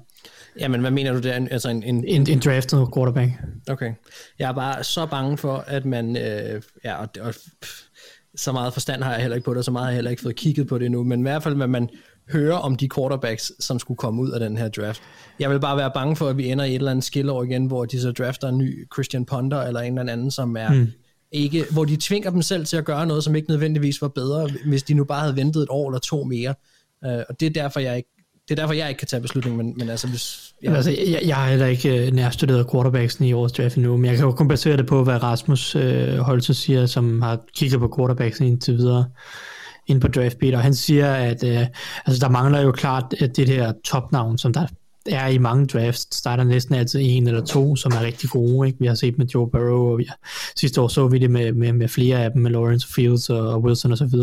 Ja, 0.60 0.68
men 0.68 0.82
hvad 0.82 0.92
mener 0.92 1.14
du 1.14 1.20
der? 1.20 1.48
Altså 1.52 1.70
en, 1.70 1.84
en, 1.84 2.04
en, 2.08 2.30
en 2.30 2.40
draftet 2.40 2.88
quarterback. 2.96 3.32
Okay. 3.70 3.94
Jeg 4.40 4.50
er 4.50 4.54
bare 4.54 4.84
så 4.84 5.06
bange 5.06 5.38
for, 5.38 5.64
at 5.68 5.86
man... 5.86 6.18
Øh, 6.18 6.62
ja, 6.84 6.96
og, 6.96 7.10
og 7.22 7.34
så 8.36 8.52
meget 8.52 8.74
forstand 8.74 9.04
har 9.04 9.12
jeg 9.12 9.22
heller 9.22 9.36
ikke 9.36 9.46
på 9.46 9.52
det, 9.52 9.58
og 9.58 9.64
så 9.64 9.72
meget 9.72 9.86
har 9.86 9.92
jeg 9.92 9.96
heller 9.96 10.12
ikke 10.12 10.24
fået 10.24 10.36
kigget 10.36 10.68
på 10.68 10.78
det 10.78 10.86
endnu, 10.86 11.04
men 11.04 11.20
i 11.20 11.22
hvert 11.22 11.44
fald, 11.44 11.56
hvad 11.56 11.68
man 11.68 11.90
hører 12.32 12.56
om 12.56 12.76
de 12.76 12.90
quarterbacks, 12.96 13.52
som 13.60 13.80
skulle 13.80 13.98
komme 13.98 14.22
ud 14.22 14.32
af 14.32 14.40
den 14.40 14.58
her 14.58 14.70
draft. 14.70 15.02
Jeg 15.40 15.50
vil 15.50 15.60
bare 15.60 15.78
være 15.78 15.92
bange 15.94 16.16
for, 16.16 16.28
at 16.28 16.38
vi 16.38 16.52
ender 16.52 16.66
i 16.66 16.70
et 16.70 16.76
eller 16.76 16.92
andet 16.92 17.06
skillår 17.06 17.44
igen, 17.44 17.66
hvor 17.66 17.86
de 17.86 18.02
så 18.02 18.12
drafter 18.12 18.48
en 18.48 18.58
ny 18.58 18.88
Christian 18.94 19.26
Ponder, 19.26 19.62
eller 19.62 19.80
en 19.80 19.98
eller 19.98 20.14
anden, 20.14 20.32
som 20.32 20.58
er 20.58 20.74
hmm 20.74 20.92
ikke, 21.32 21.66
hvor 21.72 21.86
de 21.86 21.98
tvinger 22.02 22.30
dem 22.30 22.42
selv 22.42 22.66
til 22.66 22.78
at 22.78 22.86
gøre 22.86 23.06
noget, 23.06 23.24
som 23.24 23.36
ikke 23.36 23.50
nødvendigvis 23.50 24.02
var 24.02 24.08
bedre, 24.08 24.50
hvis 24.66 24.84
de 24.84 24.94
nu 24.94 25.04
bare 25.04 25.22
havde 25.22 25.36
ventet 25.36 25.64
et 25.64 25.70
år 25.70 25.90
eller 25.90 26.00
to 26.00 26.24
mere. 26.24 26.56
Øh, 27.06 27.24
og 27.30 27.40
det 27.40 27.46
er 27.46 27.50
derfor, 27.50 27.80
jeg 27.80 27.98
ikke 27.98 28.10
det 28.50 28.60
er 28.60 28.62
derfor, 28.62 28.74
jeg 28.74 28.90
ikke 28.90 29.00
kan 29.00 29.08
tage 29.08 29.22
beslutningen, 29.22 29.58
men, 29.58 29.74
men 29.78 29.90
altså 29.90 30.08
hvis... 30.08 30.54
Ja. 30.64 30.76
Altså, 30.76 30.92
jeg, 30.92 31.22
jeg 31.26 31.36
har 31.36 31.50
heller 31.50 31.66
ikke 31.66 32.08
øh, 32.08 32.14
nærstuderet 32.14 32.72
quarterbacksen 32.72 33.26
i 33.26 33.34
årets 33.34 33.54
draft 33.54 33.76
endnu, 33.76 33.98
men 33.98 34.06
jeg 34.06 34.16
kan 34.16 34.26
jo 34.26 34.32
kun 34.32 34.48
basere 34.48 34.78
det 34.78 34.88
på, 34.88 35.04
hvad 35.04 35.24
Rasmus 35.24 35.76
øh, 35.76 36.18
Holtze 36.18 36.54
siger, 36.54 36.86
som 36.86 37.22
har 37.22 37.40
kigget 37.56 37.80
på 37.80 37.94
quarterbacksen 37.98 38.48
indtil 38.48 38.78
videre 38.78 39.06
ind 39.88 40.02
på 40.02 40.08
draftbeat, 40.08 40.54
og 40.54 40.62
han 40.62 40.74
siger, 40.74 41.14
at 41.14 41.44
øh, 41.44 41.68
altså, 42.06 42.20
der 42.22 42.30
mangler 42.30 42.62
jo 42.62 42.72
klart 42.72 43.16
øh, 43.22 43.30
det 43.36 43.48
der 43.48 43.74
topnavn, 43.86 44.38
som 44.38 44.54
der 44.54 44.68
er 45.10 45.28
i 45.28 45.38
mange 45.38 45.66
drafts, 45.66 46.16
starter 46.16 46.44
næsten 46.44 46.76
altid 46.76 47.00
en 47.04 47.28
eller 47.28 47.46
to, 47.46 47.76
som 47.76 47.92
er 47.92 48.02
rigtig 48.02 48.30
gode. 48.30 48.68
Ikke? 48.68 48.80
Vi 48.80 48.88
har 48.88 48.96
set 48.96 49.18
med 49.18 49.26
Joe 49.26 49.50
Burrow, 49.50 49.92
og 49.92 49.98
vi 49.98 50.06
har, 50.08 50.18
sidste 50.56 50.82
år 50.82 50.88
så 50.88 51.08
vi 51.08 51.18
det 51.18 51.32
med, 51.32 51.54
med, 51.54 51.74
med 51.74 51.88
flere 51.88 52.24
af 52.24 52.32
dem, 52.32 52.42
med 52.42 52.52
Lawrence 52.52 52.88
Fields 52.94 53.30
og, 53.30 53.50
og 53.50 53.62
Wilson 53.62 53.92
osv. 53.92 54.20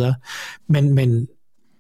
Men, 0.69 0.95
men 0.95 1.29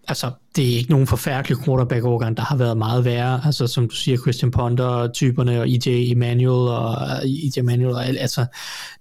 altså, 0.08 0.30
det 0.56 0.72
er 0.72 0.76
ikke 0.76 0.90
nogen 0.90 1.06
forfærdelig 1.06 1.58
quarterback-overgang, 1.64 2.36
der 2.36 2.42
har 2.42 2.56
været 2.56 2.76
meget 2.76 3.04
værre. 3.04 3.40
Altså, 3.44 3.66
som 3.66 3.88
du 3.88 3.94
siger, 3.94 4.18
Christian 4.18 4.50
Ponder, 4.50 5.12
typerne, 5.12 5.60
og 5.60 5.68
EJ 5.68 6.12
Emanuel, 6.12 6.68
og 6.68 6.94
EJ 7.24 7.60
Emanuel, 7.60 7.94
og 7.94 8.06
altså, 8.06 8.46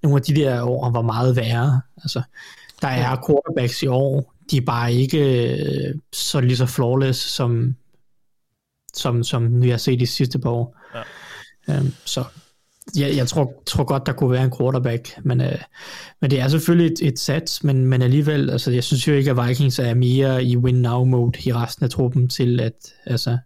nogle 0.04 0.18
af 0.18 0.22
de 0.22 0.36
der 0.36 0.64
år 0.64 0.90
var 0.90 1.02
meget 1.02 1.36
værre. 1.36 1.82
Altså, 1.98 2.22
der 2.82 2.88
er 2.88 3.16
quarterbacks 3.16 3.84
i 3.84 3.88
år, 3.88 4.34
de 4.52 4.58
er 4.58 4.62
bare 4.62 4.94
ikke 4.94 5.48
øh, 5.54 5.96
så 6.14 6.42
lige 6.42 6.58
så 6.58 6.66
flawless, 6.66 7.20
som, 7.20 7.76
som, 8.94 9.24
som 9.24 9.62
vi 9.62 9.70
har 9.70 9.78
set 9.78 10.00
de 10.00 10.08
sidste 10.08 10.40
par 10.40 10.50
år. 10.50 10.78
Ja. 11.68 11.80
Um, 11.80 11.94
så 12.06 12.24
jeg, 12.96 13.16
jeg 13.16 13.28
tror, 13.28 13.54
tror 13.66 13.84
godt, 13.84 14.06
der 14.06 14.14
kunne 14.14 14.32
være 14.32 14.44
en 14.44 14.54
quarterback, 14.58 15.20
men, 15.24 15.42
øh, 15.42 15.58
men 16.22 16.32
det 16.32 16.40
er 16.40 16.48
selvfølgelig 16.48 16.94
et, 16.94 17.08
et 17.08 17.20
sats, 17.20 17.64
men, 17.64 17.86
men 17.86 18.02
alligevel, 18.02 18.50
altså 18.50 18.72
jeg 18.72 18.84
synes 18.84 19.08
jo 19.08 19.14
ikke, 19.14 19.32
at 19.32 19.48
Vikings 19.48 19.80
er 19.80 19.94
mere 19.94 20.44
i 20.44 20.58
win-now-mode 20.58 21.40
i 21.46 21.54
resten 21.54 21.84
af 21.84 21.90
truppen 21.90 22.30
til 22.30 22.60
at, 22.60 22.94
altså, 23.06 23.38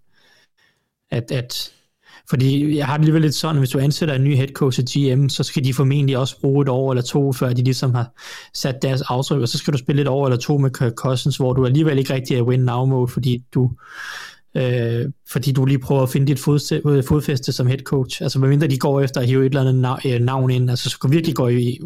at, 1.12 1.32
at 1.32 1.72
fordi 2.30 2.78
jeg 2.78 2.86
har 2.86 2.94
det 2.94 3.02
alligevel 3.02 3.22
lidt 3.22 3.36
sådan, 3.36 3.56
at 3.56 3.62
hvis 3.62 3.70
du 3.70 3.80
ansætter 3.80 4.16
en 4.16 4.24
ny 4.24 4.36
head 4.36 4.48
coach 4.48 4.86
til 4.86 5.16
GM, 5.16 5.30
så 5.30 5.44
skal 5.44 5.64
de 5.64 5.74
formentlig 5.74 6.18
også 6.18 6.42
bruge 6.42 6.62
et 6.62 6.70
år 6.70 6.92
eller 6.92 7.04
to, 7.04 7.34
før 7.34 7.54
de 7.54 7.64
ligesom 7.64 7.96
har 7.96 8.12
sat 8.54 8.82
deres 8.82 9.02
aftryk, 9.02 9.42
og 9.42 9.48
så 9.48 9.58
skal 9.58 9.74
du 9.74 9.78
spille 9.78 10.02
et 10.02 10.08
år 10.08 10.26
eller 10.26 10.38
to 10.38 10.58
med 10.58 10.72
Kirk 10.72 10.94
Cousins, 10.94 11.38
hvor 11.38 11.54
du 11.54 11.66
alligevel 11.66 12.00
ikke 12.00 12.14
rigtig 12.14 12.38
er 12.38 12.42
win-now-mode, 12.42 13.08
fordi 13.08 13.44
du 13.54 13.72
øh, 14.58 15.12
fordi 15.32 15.52
du 15.52 15.66
lige 15.66 15.80
prøver 15.80 16.04
at 16.04 16.10
finde 16.10 16.28
dit 16.28 16.40
fod, 16.40 17.04
fodfæste 17.04 17.52
som 17.52 17.68
head 17.68 17.80
coach. 17.80 18.24
Altså 18.24 18.40
medmindre 18.40 18.68
de 18.68 18.80
går 18.80 19.02
efter 19.02 19.22
at 19.22 19.28
hive 19.28 19.46
et 19.46 19.56
eller 19.56 19.62
andet 19.62 20.14
øh, 20.14 20.22
navn 20.22 20.52
ind, 20.52 20.70
altså 20.70 20.90
så 20.90 21.08
virkelig 21.08 21.36
gå 21.36 21.48
i 21.48 21.80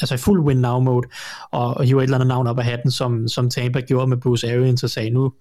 altså 0.00 0.14
i 0.14 0.18
fuld 0.18 0.40
win 0.40 0.56
now 0.56 0.80
mode, 0.80 1.08
og, 1.50 1.74
og 1.76 1.84
hive 1.84 1.98
et 1.98 2.02
eller 2.02 2.16
andet 2.16 2.28
navn 2.28 2.46
op 2.46 2.58
af 2.58 2.64
hatten, 2.64 2.90
som, 2.90 3.28
som 3.28 3.50
Tampa 3.50 3.80
gjorde 3.80 4.06
med 4.06 4.16
Bruce 4.16 4.52
Arians, 4.52 4.82
og 4.82 4.90
sagde, 4.90 5.10
nu 5.10 5.32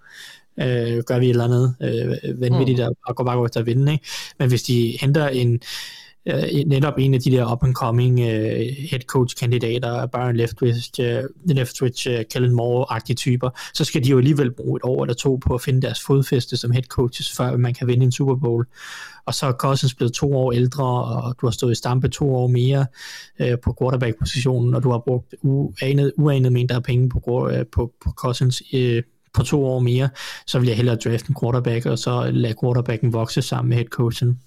øh, 0.60 1.04
gør 1.04 1.20
vi 1.20 1.26
et 1.26 1.30
eller 1.30 1.44
andet 1.44 1.76
øh, 1.82 2.42
vanvittigt, 2.42 2.80
mm. 2.80 2.96
og 3.06 3.15
går 3.15 3.24
bare 3.24 3.46
efter 3.46 3.60
at 3.60 3.65
vinde. 3.65 3.92
Ikke? 3.92 4.06
Men 4.39 4.50
hvis 4.50 4.63
de 4.63 4.98
henter 5.02 5.28
en, 5.28 5.60
øh, 6.30 6.63
netop 6.65 6.94
en 6.98 7.13
af 7.13 7.20
de 7.20 7.32
der 7.32 7.52
up-and-coming 7.52 8.20
øh, 8.20 8.76
head 8.89 9.00
coach-kandidater, 9.00 10.06
Byron 10.06 10.36
Leftwich, 10.36 10.92
øh, 11.02 11.24
Leftwich 11.46 12.10
øh, 12.10 12.26
Kellen 12.32 12.60
Moore-agtige 12.60 13.15
typer, 13.15 13.50
så 13.74 13.84
skal 13.84 14.04
de 14.04 14.10
jo 14.10 14.18
alligevel 14.18 14.52
bruge 14.52 14.78
et 14.78 14.84
år 14.84 15.04
eller 15.04 15.13
to 15.13 15.36
på 15.36 15.54
at 15.54 15.62
finde 15.62 15.82
deres 15.82 16.02
fodfæste 16.02 16.58
som 16.58 16.72
head 16.72 16.84
coaches, 16.84 17.32
før 17.32 17.58
man 17.58 17.74
kan 17.74 17.88
vinde 17.88 18.04
en 18.04 18.12
Super 18.12 18.36
Bowl. 18.36 18.65
Og 19.26 19.34
så 19.34 19.46
er 19.46 19.52
Cousins 19.52 19.96
blevet 19.96 20.13
to 20.13 20.36
år 20.36 20.52
ældre, 20.52 21.04
og 21.04 21.36
du 21.42 21.46
har 21.46 21.52
stået 21.52 21.72
i 21.72 21.76
stampe 21.76 22.08
to 22.08 22.36
år 22.36 22.48
mere 22.48 22.86
øh, 23.39 23.58
på 23.63 23.76
quarterback-positionen, 23.82 24.76
og 24.76 24.84
du 24.84 24.92
har 24.92 25.00
brugt 25.08 25.36
uanet, 25.42 26.13
uanet 26.18 26.52
mængder 26.52 26.76
af 26.76 26.84
penge 26.84 27.10
på, 27.10 27.50
øh, 27.50 27.65
på, 27.72 27.94
på 28.04 28.12
Cousins 28.12 28.63
øh, 28.74 29.04
på 29.34 29.44
to 29.44 29.65
år 29.65 29.80
mere, 29.80 30.10
så 30.48 30.60
vil 30.60 30.68
jeg 30.68 30.78
hellere 30.78 30.96
drafte 30.96 31.30
en 31.30 31.36
quarterback, 31.42 31.86
og 31.86 32.00
så 32.00 32.32
lade 32.32 32.54
quarterbacken 32.63 33.13
vokse 33.13 33.42
sammen 33.42 33.70
med 33.70 33.78
headcoachen. 33.78 34.39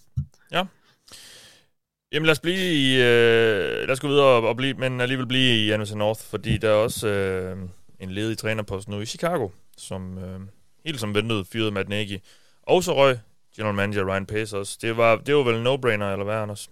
Jamen 2.13 2.27
lad 2.27 2.33
os 2.33 2.41
blive 2.41 2.75
i, 2.75 2.95
øh, 2.95 3.87
lad 3.87 3.91
os 3.91 4.01
gå 4.01 4.09
videre 4.09 4.27
og, 4.27 4.49
og 4.49 4.57
blive, 4.57 4.75
men 4.75 5.01
alligevel 5.01 5.27
blive 5.27 5.67
i 5.67 5.77
NFC 5.77 5.93
North, 5.93 6.21
fordi 6.21 6.59
der 6.59 6.69
er 6.69 6.75
også 6.75 7.09
øh, 7.09 7.57
en 8.01 8.11
ledig 8.11 8.39
trænerpost 8.39 8.89
nu 8.89 9.01
i 9.01 9.07
Chicago, 9.07 9.49
som 9.77 10.19
øh, 10.19 10.41
helt 10.87 11.01
som 11.01 11.15
ventet 11.15 11.47
fyrede 11.47 11.71
Matt 11.71 11.89
Nagy. 11.89 12.19
Og 12.63 12.85
så 12.85 12.97
røg 12.97 13.19
general 13.57 13.75
manager 13.75 14.15
Ryan 14.15 14.27
Pace 14.27 14.59
også. 14.59 14.79
Det 14.83 14.97
var, 14.97 15.17
det 15.17 15.35
var 15.35 15.43
vel 15.43 15.55
en 15.55 15.67
no-brainer, 15.67 16.13
eller 16.13 16.25
hvad, 16.25 16.35
Anders? 16.35 16.71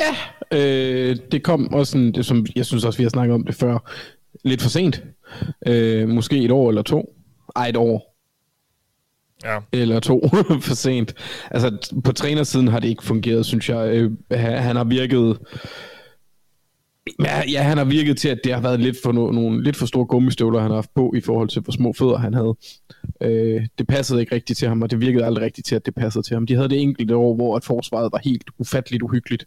Ja, 0.00 0.16
øh, 0.52 1.16
det 1.32 1.42
kom 1.42 1.74
også, 1.74 1.92
sådan, 1.92 2.12
det, 2.12 2.26
som 2.26 2.46
jeg 2.56 2.66
synes 2.66 2.84
også, 2.84 2.96
vi 2.96 3.02
har 3.02 3.10
snakket 3.10 3.34
om 3.34 3.44
det 3.44 3.54
før, 3.54 3.78
lidt 4.44 4.62
for 4.62 4.68
sent. 4.68 5.02
Øh, 5.66 6.08
måske 6.08 6.44
et 6.44 6.50
år 6.50 6.68
eller 6.68 6.82
to. 6.82 7.14
Ej, 7.56 7.68
et 7.68 7.76
år 7.76 8.15
ja. 9.46 9.58
eller 9.72 10.00
to 10.00 10.28
for 10.66 10.74
sent. 10.74 11.14
Altså, 11.50 12.00
på 12.04 12.12
trænersiden 12.12 12.68
har 12.68 12.80
det 12.80 12.88
ikke 12.88 13.04
fungeret, 13.04 13.46
synes 13.46 13.68
jeg. 13.68 13.88
Øh, 13.88 14.10
han 14.38 14.76
har 14.76 14.84
virket... 14.84 15.38
Ja, 17.24 17.42
ja, 17.50 17.62
han 17.62 17.78
har 17.78 17.84
virket 17.84 18.16
til, 18.16 18.28
at 18.28 18.40
det 18.44 18.54
har 18.54 18.60
været 18.60 18.80
lidt 18.80 18.96
for 19.02 19.12
no, 19.12 19.30
nogle 19.30 19.62
lidt 19.62 19.76
for 19.76 19.86
store 19.86 20.06
gummistøvler, 20.06 20.60
han 20.60 20.70
har 20.70 20.76
haft 20.76 20.94
på 20.94 21.12
i 21.16 21.20
forhold 21.20 21.48
til, 21.48 21.62
hvor 21.62 21.72
små 21.72 21.92
fødder 21.92 22.16
han 22.16 22.34
havde. 22.34 22.54
Øh, 23.20 23.66
det 23.78 23.86
passede 23.86 24.20
ikke 24.20 24.34
rigtigt 24.34 24.58
til 24.58 24.68
ham, 24.68 24.82
og 24.82 24.90
det 24.90 25.00
virkede 25.00 25.24
aldrig 25.24 25.44
rigtigt 25.44 25.66
til, 25.66 25.76
at 25.76 25.86
det 25.86 25.94
passede 25.94 26.26
til 26.26 26.34
ham. 26.34 26.46
De 26.46 26.54
havde 26.54 26.68
det 26.68 26.82
enkelte 26.82 27.16
år, 27.16 27.34
hvor 27.34 27.56
at 27.56 27.64
forsvaret 27.64 28.12
var 28.12 28.20
helt 28.24 28.50
ufatteligt 28.58 29.02
uhyggeligt. 29.02 29.46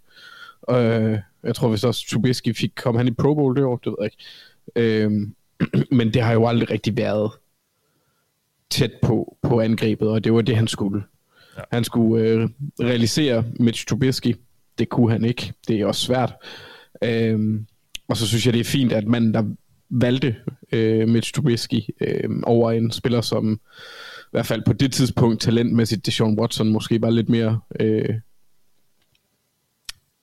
Øh, 0.70 1.18
jeg 1.44 1.56
tror, 1.56 1.70
hvis 1.70 1.84
også 1.84 2.06
Trubisky 2.12 2.56
fik, 2.56 2.72
kom 2.76 2.96
han 2.96 3.08
i 3.08 3.12
Pro 3.12 3.34
Bowl 3.34 3.56
det 3.56 3.64
år, 3.64 3.76
det 3.76 3.92
ved 3.92 3.96
jeg 4.02 4.12
ikke. 4.12 5.06
Øh, 5.06 5.12
men 5.98 6.14
det 6.14 6.22
har 6.22 6.34
jo 6.34 6.48
aldrig 6.48 6.72
rigtig 6.72 6.98
været 6.98 7.32
tæt 8.72 8.92
på, 9.02 9.38
på 9.42 9.62
angrebet, 9.62 10.08
og 10.08 10.24
det 10.24 10.34
var 10.34 10.42
det, 10.42 10.56
han 10.56 10.68
skulle. 10.68 11.04
Ja. 11.58 11.62
Han 11.72 11.84
skulle 11.84 12.26
øh, 12.26 12.50
realisere 12.80 13.44
Mitch 13.60 13.86
Trubisky. 13.88 14.36
Det 14.80 14.90
kunne 14.90 15.12
han 15.12 15.26
ikke. 15.26 15.54
Det 15.68 15.82
er 15.82 15.86
også 15.86 16.02
svært. 16.02 16.34
Øhm, 17.04 17.66
og 18.08 18.18
så 18.18 18.28
synes 18.28 18.46
jeg, 18.46 18.54
det 18.54 18.60
er 18.60 18.64
fint, 18.64 18.92
at 18.92 19.08
man 19.08 19.34
der 19.34 19.44
valgte 19.90 20.36
øh, 20.72 21.08
Mitch 21.08 21.34
Trubisky 21.34 21.82
øh, 22.02 22.30
over 22.44 22.72
en 22.72 22.92
spiller, 22.92 23.22
som 23.22 23.60
i 24.20 24.32
hvert 24.32 24.46
fald 24.46 24.62
på 24.66 24.74
det 24.74 24.94
tidspunkt 24.94 25.42
talentmæssigt, 25.42 26.06
Deshaun 26.06 26.40
Watson 26.40 26.70
måske 26.70 27.02
var 27.02 27.10
lidt 27.10 27.30
mere... 27.30 27.60
Øh, 27.80 28.16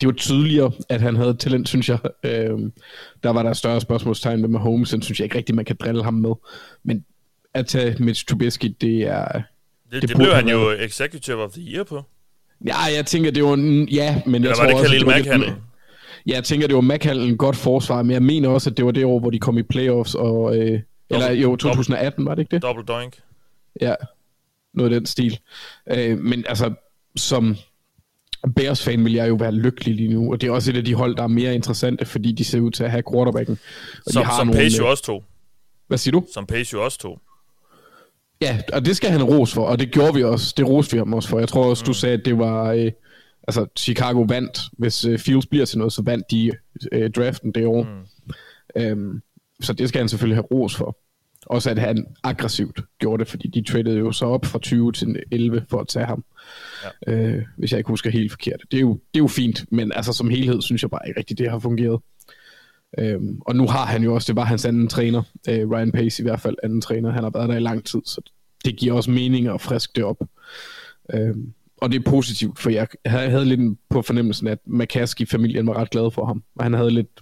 det 0.00 0.06
var 0.06 0.12
tydeligere, 0.12 0.72
at 0.88 1.00
han 1.00 1.16
havde 1.16 1.34
talent, 1.34 1.68
synes 1.68 1.88
jeg. 1.88 1.98
Øh, 2.24 2.58
der 3.22 3.30
var 3.30 3.42
der 3.42 3.52
større 3.52 3.80
spørgsmålstegn 3.80 4.40
med 4.40 4.48
Mahomes, 4.48 4.90
den 4.90 5.02
synes 5.02 5.20
jeg 5.20 5.24
ikke 5.24 5.36
rigtigt, 5.36 5.56
man 5.56 5.64
kan 5.64 5.76
drille 5.80 6.04
ham 6.04 6.14
med. 6.14 6.32
Men 6.82 7.04
at 7.56 7.66
tage 7.66 7.96
Mitch 7.98 8.26
Trubisky, 8.26 8.76
det 8.80 9.02
er... 9.02 9.26
Det, 9.92 10.02
det, 10.02 10.08
det 10.08 10.16
blev 10.16 10.34
han 10.34 10.48
jo 10.48 10.70
Executive 10.70 11.42
of 11.44 11.50
the 11.52 11.62
Year 11.62 11.84
på. 11.84 12.02
Ja, 12.66 12.76
jeg 12.96 13.06
tænker, 13.06 13.30
det 13.30 13.44
var... 13.44 13.54
En, 13.54 13.88
ja, 13.88 14.22
men 14.26 14.34
Eller 14.34 14.48
jeg 14.48 14.56
tror 14.56 14.64
var 14.64 14.70
det 14.70 14.80
også... 14.80 14.90
Khalil 14.90 15.06
Mack 15.06 15.26
Ja, 16.26 16.34
jeg 16.34 16.44
tænker, 16.44 16.66
det 16.66 16.74
var 16.74 16.80
Mack 16.80 17.06
en 17.06 17.36
godt 17.36 17.56
forsvar, 17.56 18.02
men 18.02 18.10
jeg 18.10 18.22
mener 18.22 18.48
også, 18.48 18.70
at 18.70 18.76
det 18.76 18.84
var 18.84 18.90
det 18.90 19.04
år, 19.04 19.20
hvor 19.20 19.30
de 19.30 19.38
kom 19.38 19.58
i 19.58 19.62
playoffs, 19.62 20.14
og... 20.14 20.58
Øh, 20.58 20.80
eller 21.10 21.30
jo, 21.30 21.56
2018, 21.56 22.24
var 22.24 22.34
det 22.34 22.42
ikke 22.42 22.50
det? 22.50 22.62
Double 22.62 22.84
doink. 22.84 23.16
Ja, 23.80 23.94
noget 24.74 24.92
af 24.92 25.00
den 25.00 25.06
stil. 25.06 25.38
Øh, 25.90 26.18
men 26.18 26.44
altså, 26.48 26.74
som 27.16 27.56
Bears-fan 28.56 29.04
vil 29.04 29.12
jeg 29.12 29.28
jo 29.28 29.34
være 29.34 29.52
lykkelig 29.52 29.94
lige 29.94 30.08
nu, 30.08 30.32
og 30.32 30.40
det 30.40 30.46
er 30.46 30.52
også 30.52 30.70
et 30.70 30.76
af 30.76 30.84
de 30.84 30.94
hold, 30.94 31.16
der 31.16 31.22
er 31.22 31.26
mere 31.26 31.54
interessante, 31.54 32.04
fordi 32.04 32.32
de 32.32 32.44
ser 32.44 32.60
ud 32.60 32.70
til 32.70 32.84
at 32.84 32.90
have 32.90 33.02
quarterbacken. 33.12 33.58
Og 34.06 34.12
som 34.12 34.22
de 34.22 34.26
har 34.26 34.36
som 34.36 34.46
nogle, 34.46 34.60
Pace 34.60 34.78
jo 34.78 34.90
også 34.90 35.02
tog. 35.02 35.24
Hvad 35.86 35.98
siger 35.98 36.12
du? 36.12 36.26
Som 36.34 36.46
Pace 36.46 36.74
jo 36.74 36.84
også 36.84 36.98
tog. 36.98 37.20
Ja, 38.40 38.58
og 38.72 38.84
det 38.84 38.96
skal 38.96 39.10
han 39.10 39.22
ros 39.22 39.54
for, 39.54 39.66
og 39.66 39.78
det 39.78 39.90
gjorde 39.90 40.14
vi 40.14 40.24
også. 40.24 40.54
Det 40.56 40.68
roste 40.68 40.92
vi 40.92 40.98
ham 40.98 41.14
også 41.14 41.28
for. 41.28 41.38
Jeg 41.38 41.48
tror 41.48 41.64
også, 41.64 41.82
mm. 41.82 41.86
du 41.86 41.92
sagde, 41.92 42.14
at 42.14 42.24
det 42.24 42.38
var... 42.38 42.72
Øh, 42.72 42.92
altså, 43.48 43.66
Chicago 43.78 44.20
vandt. 44.28 44.60
Hvis 44.78 45.04
øh, 45.04 45.18
Fields 45.18 45.46
bliver 45.46 45.64
til 45.64 45.78
noget, 45.78 45.92
så 45.92 46.02
vandt 46.02 46.30
de 46.30 46.52
øh, 46.92 47.10
draften 47.10 47.52
det 47.52 47.66
år. 47.66 47.82
Mm. 47.82 48.82
Øhm, 48.82 49.22
så 49.60 49.72
det 49.72 49.88
skal 49.88 49.98
han 49.98 50.08
selvfølgelig 50.08 50.36
have 50.36 50.46
ros 50.50 50.76
for. 50.76 50.98
Også 51.46 51.70
at 51.70 51.78
han 51.78 52.06
aggressivt 52.22 52.80
gjorde 52.98 53.20
det, 53.20 53.28
fordi 53.28 53.48
de 53.48 53.62
tradede 53.62 53.98
jo 53.98 54.12
så 54.12 54.24
op 54.24 54.44
fra 54.44 54.58
20 54.58 54.92
til 54.92 55.22
11 55.32 55.64
for 55.70 55.80
at 55.80 55.88
tage 55.88 56.06
ham. 56.06 56.24
Ja. 57.06 57.12
Øh, 57.12 57.42
hvis 57.56 57.72
jeg 57.72 57.78
ikke 57.78 57.88
husker 57.88 58.10
helt 58.10 58.32
forkert. 58.32 58.60
Det 58.70 58.76
er, 58.76 58.80
jo, 58.80 58.92
det 58.92 59.18
er 59.18 59.22
jo 59.22 59.26
fint, 59.26 59.64
men 59.72 59.92
altså 59.92 60.12
som 60.12 60.30
helhed 60.30 60.62
synes 60.62 60.82
jeg 60.82 60.90
bare 60.90 61.08
ikke 61.08 61.20
rigtigt, 61.20 61.38
det 61.38 61.50
har 61.50 61.58
fungeret. 61.58 62.00
Øhm, 62.98 63.40
og 63.40 63.56
nu 63.56 63.66
har 63.66 63.84
han 63.84 64.02
jo 64.02 64.14
også, 64.14 64.32
det 64.32 64.36
var 64.36 64.44
hans 64.44 64.64
anden 64.64 64.88
træner, 64.88 65.22
øh, 65.48 65.70
Ryan 65.70 65.92
Pace 65.92 66.22
i 66.22 66.24
hvert 66.24 66.40
fald, 66.40 66.56
anden 66.62 66.80
træner. 66.80 67.10
Han 67.10 67.22
har 67.22 67.30
været 67.30 67.48
der 67.48 67.56
i 67.56 67.60
lang 67.60 67.84
tid, 67.84 68.00
så 68.04 68.20
det 68.64 68.76
giver 68.76 68.94
også 68.94 69.10
mening 69.10 69.48
at 69.48 69.60
friske 69.60 69.92
det 69.96 70.04
op. 70.04 70.22
Øhm, 71.14 71.52
og 71.76 71.92
det 71.92 71.98
er 71.98 72.10
positivt, 72.10 72.58
for 72.58 72.70
jeg 72.70 72.86
havde 73.06 73.44
lidt 73.44 73.78
på 73.90 74.02
fornemmelsen, 74.02 74.46
at 74.46 74.58
McCaskey-familien 74.66 75.66
var 75.66 75.76
ret 75.76 75.90
glad 75.90 76.10
for 76.10 76.24
ham. 76.24 76.42
Og 76.56 76.64
han 76.64 76.72
havde 76.72 76.90
lidt, 76.90 77.20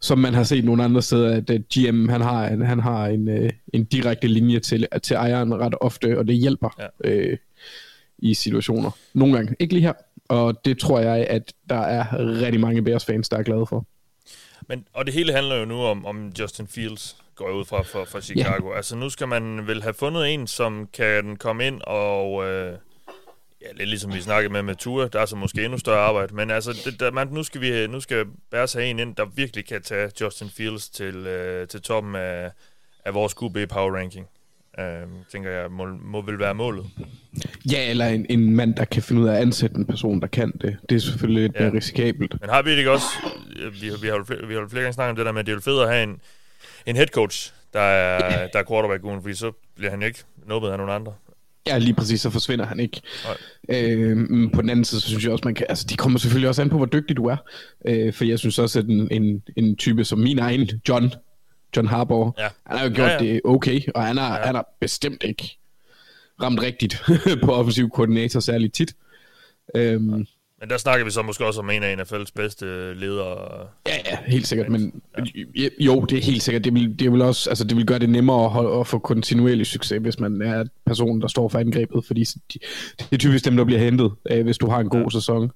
som 0.00 0.18
man 0.18 0.34
har 0.34 0.42
set 0.42 0.64
nogle 0.64 0.84
andre 0.84 1.02
steder, 1.02 1.36
at 1.36 1.62
GM 1.74 2.08
han 2.08 2.20
har, 2.20 2.48
en, 2.48 2.60
han 2.60 2.80
har 2.80 3.06
en, 3.06 3.28
øh, 3.28 3.50
en 3.72 3.84
direkte 3.84 4.28
linje 4.28 4.58
til, 4.60 4.86
til 5.02 5.14
ejeren 5.14 5.54
ret 5.54 5.74
ofte, 5.80 6.18
og 6.18 6.28
det 6.28 6.36
hjælper 6.36 6.68
ja. 6.78 7.10
øh, 7.10 7.36
i 8.18 8.34
situationer. 8.34 8.90
Nogle 9.14 9.34
gange, 9.34 9.56
ikke 9.58 9.74
lige 9.74 9.82
her. 9.82 9.92
Og 10.28 10.64
det 10.64 10.78
tror 10.78 11.00
jeg, 11.00 11.26
at 11.30 11.52
der 11.68 11.80
er 11.80 12.04
rigtig 12.40 12.60
mange 12.60 12.82
Bears-fans, 12.82 13.28
der 13.28 13.36
er 13.36 13.42
glade 13.42 13.66
for. 13.66 13.86
Men, 14.68 14.88
og 14.92 15.06
det 15.06 15.14
hele 15.14 15.32
handler 15.32 15.56
jo 15.56 15.64
nu 15.64 15.80
om, 15.82 16.06
om 16.06 16.32
Justin 16.38 16.68
Fields, 16.68 17.16
går 17.34 17.48
jeg 17.48 17.54
ud 17.56 17.64
fra 17.64 17.82
for, 17.82 18.04
for 18.04 18.20
Chicago. 18.20 18.66
Yeah. 18.66 18.76
Altså 18.76 18.96
nu 18.96 19.10
skal 19.10 19.28
man 19.28 19.66
vel 19.66 19.82
have 19.82 19.94
fundet 19.94 20.34
en, 20.34 20.46
som 20.46 20.88
kan 20.92 21.36
komme 21.36 21.66
ind 21.66 21.80
og... 21.82 22.44
Øh, 22.44 22.78
ja, 23.62 23.72
lidt 23.72 23.88
ligesom 23.88 24.14
vi 24.14 24.20
snakkede 24.20 24.52
med 24.52 24.62
med 24.62 24.74
Ture, 24.74 25.08
der 25.08 25.20
er 25.20 25.26
så 25.26 25.36
måske 25.36 25.64
endnu 25.64 25.78
større 25.78 26.00
arbejde, 26.00 26.34
men 26.34 26.50
altså, 26.50 26.72
det, 26.84 27.00
der, 27.00 27.10
man, 27.10 27.28
nu 27.28 27.42
skal 27.42 27.60
vi 27.60 27.86
nu 27.86 28.00
skal 28.00 28.26
Bears 28.50 28.72
have 28.72 28.86
en 28.86 28.98
ind, 28.98 29.16
der 29.16 29.24
virkelig 29.24 29.66
kan 29.66 29.82
tage 29.82 30.10
Justin 30.20 30.50
Fields 30.50 30.88
til, 30.88 31.16
øh, 31.16 31.68
til 31.68 31.82
toppen 31.82 32.14
af, 32.14 32.50
af 33.04 33.14
vores 33.14 33.32
QB 33.34 33.68
power 33.68 33.96
ranking. 33.96 34.26
Øh, 34.78 35.08
tænker 35.32 35.50
jeg, 35.50 35.70
må, 35.70 35.86
må 35.86 36.22
vel 36.22 36.38
være 36.38 36.54
målet. 36.54 36.84
Ja, 37.72 37.90
eller 37.90 38.06
en, 38.06 38.26
en 38.28 38.56
mand, 38.56 38.74
der 38.74 38.84
kan 38.84 39.02
finde 39.02 39.22
ud 39.22 39.28
af 39.28 39.34
at 39.34 39.40
ansætte 39.40 39.76
en 39.76 39.86
person, 39.86 40.20
der 40.20 40.26
kan 40.26 40.52
det. 40.60 40.76
Det 40.88 40.96
er 40.96 41.00
selvfølgelig 41.00 41.42
lidt 41.42 41.54
ja. 41.54 41.60
mere 41.60 41.74
risikabelt. 41.74 42.40
Men 42.40 42.50
har 42.50 42.62
vi 42.62 42.70
det 42.70 42.78
ikke 42.78 42.90
også, 42.90 43.06
vi, 43.72 43.90
vi, 44.02 44.08
har, 44.08 44.24
flere, 44.26 44.46
vi 44.46 44.54
har 44.54 44.66
flere 44.68 44.82
gange 44.82 44.94
snakket 44.94 45.10
om 45.10 45.16
det 45.16 45.26
der 45.26 45.32
med, 45.32 45.40
at 45.40 45.46
det 45.46 45.52
er 45.52 45.56
jo 45.56 45.60
fedt 45.60 45.82
at 45.82 45.88
have 45.88 46.02
en, 46.02 46.20
en 46.86 46.96
head 46.96 47.06
coach, 47.06 47.52
der 47.72 47.80
er, 47.80 48.46
der 48.46 48.58
er 48.58 48.64
quarterback 48.68 49.22
fordi 49.22 49.34
så 49.34 49.52
bliver 49.76 49.90
han 49.90 50.02
ikke 50.02 50.18
nåbet 50.46 50.68
af 50.68 50.78
nogen 50.78 50.92
andre. 50.92 51.12
Ja, 51.66 51.78
lige 51.78 51.94
præcis, 51.94 52.20
så 52.20 52.30
forsvinder 52.30 52.66
han 52.66 52.80
ikke. 52.80 53.00
Øh, 53.68 54.50
på 54.52 54.60
den 54.60 54.70
anden 54.70 54.84
side, 54.84 55.00
så 55.00 55.08
synes 55.08 55.24
jeg 55.24 55.32
også, 55.32 55.44
man 55.44 55.54
kan, 55.54 55.66
altså 55.68 55.86
de 55.90 55.96
kommer 55.96 56.18
selvfølgelig 56.18 56.48
også 56.48 56.62
an 56.62 56.70
på, 56.70 56.76
hvor 56.76 56.86
dygtig 56.86 57.16
du 57.16 57.26
er. 57.26 57.36
Øh, 57.86 58.12
for 58.12 58.24
jeg 58.24 58.38
synes 58.38 58.58
også, 58.58 58.78
at 58.78 58.84
en, 58.84 59.08
en, 59.10 59.42
en 59.56 59.76
type 59.76 60.04
som 60.04 60.18
min 60.18 60.38
egen, 60.38 60.70
John, 60.88 61.12
John 61.76 61.86
Harbaugh, 61.86 62.32
ja. 62.38 62.48
han 62.66 62.78
har 62.78 62.84
jo 62.84 62.94
gjort 62.94 63.08
ja, 63.08 63.24
ja. 63.24 63.32
det 63.32 63.40
okay, 63.44 63.80
og 63.94 64.02
han 64.06 64.16
har, 64.16 64.36
ja. 64.36 64.46
han 64.46 64.54
har 64.54 64.76
bestemt 64.80 65.22
ikke 65.22 65.58
ramt 66.42 66.62
rigtigt 66.62 67.02
på 67.44 67.52
offensiv 67.52 67.90
koordinator 67.90 68.40
særligt 68.40 68.74
tit. 68.74 68.94
Øhm, 69.76 70.26
men 70.64 70.70
der 70.70 70.76
snakker 70.76 71.04
vi 71.04 71.10
så 71.10 71.22
måske 71.22 71.46
også 71.46 71.60
om 71.60 71.70
en 71.70 71.82
af 71.82 71.96
NFL's 71.96 72.32
bedste 72.36 72.94
ledere. 72.94 73.66
Ja, 73.86 73.96
ja, 74.10 74.18
helt 74.26 74.46
sikkert. 74.46 74.68
Men 74.68 75.02
ja. 75.56 75.68
jo, 75.80 76.00
det 76.00 76.18
er 76.18 76.22
helt 76.22 76.42
sikkert. 76.42 76.64
Det 76.64 76.74
vil, 76.74 76.98
det 76.98 77.12
vil 77.12 77.22
også, 77.22 77.50
altså, 77.50 77.64
det 77.64 77.76
vil 77.76 77.86
gøre 77.86 77.98
det 77.98 78.08
nemmere 78.08 78.44
at, 78.44 78.50
holde, 78.50 78.80
at 78.80 78.86
få 78.86 78.98
kontinuerlig 78.98 79.66
succes, 79.66 79.98
hvis 80.02 80.18
man 80.18 80.42
er 80.42 80.64
personen, 80.86 81.22
der 81.22 81.28
står 81.28 81.48
for 81.48 81.58
angrebet. 81.58 82.04
Fordi 82.06 82.24
de, 82.24 82.58
det 82.98 83.12
er 83.12 83.16
typisk 83.16 83.44
dem, 83.44 83.56
der 83.56 83.64
bliver 83.64 83.80
hentet, 83.80 84.12
øh, 84.30 84.44
hvis 84.44 84.58
du 84.58 84.66
har 84.66 84.80
en 84.80 84.88
god 84.88 85.02
ja. 85.02 85.10
sæson. 85.10 85.50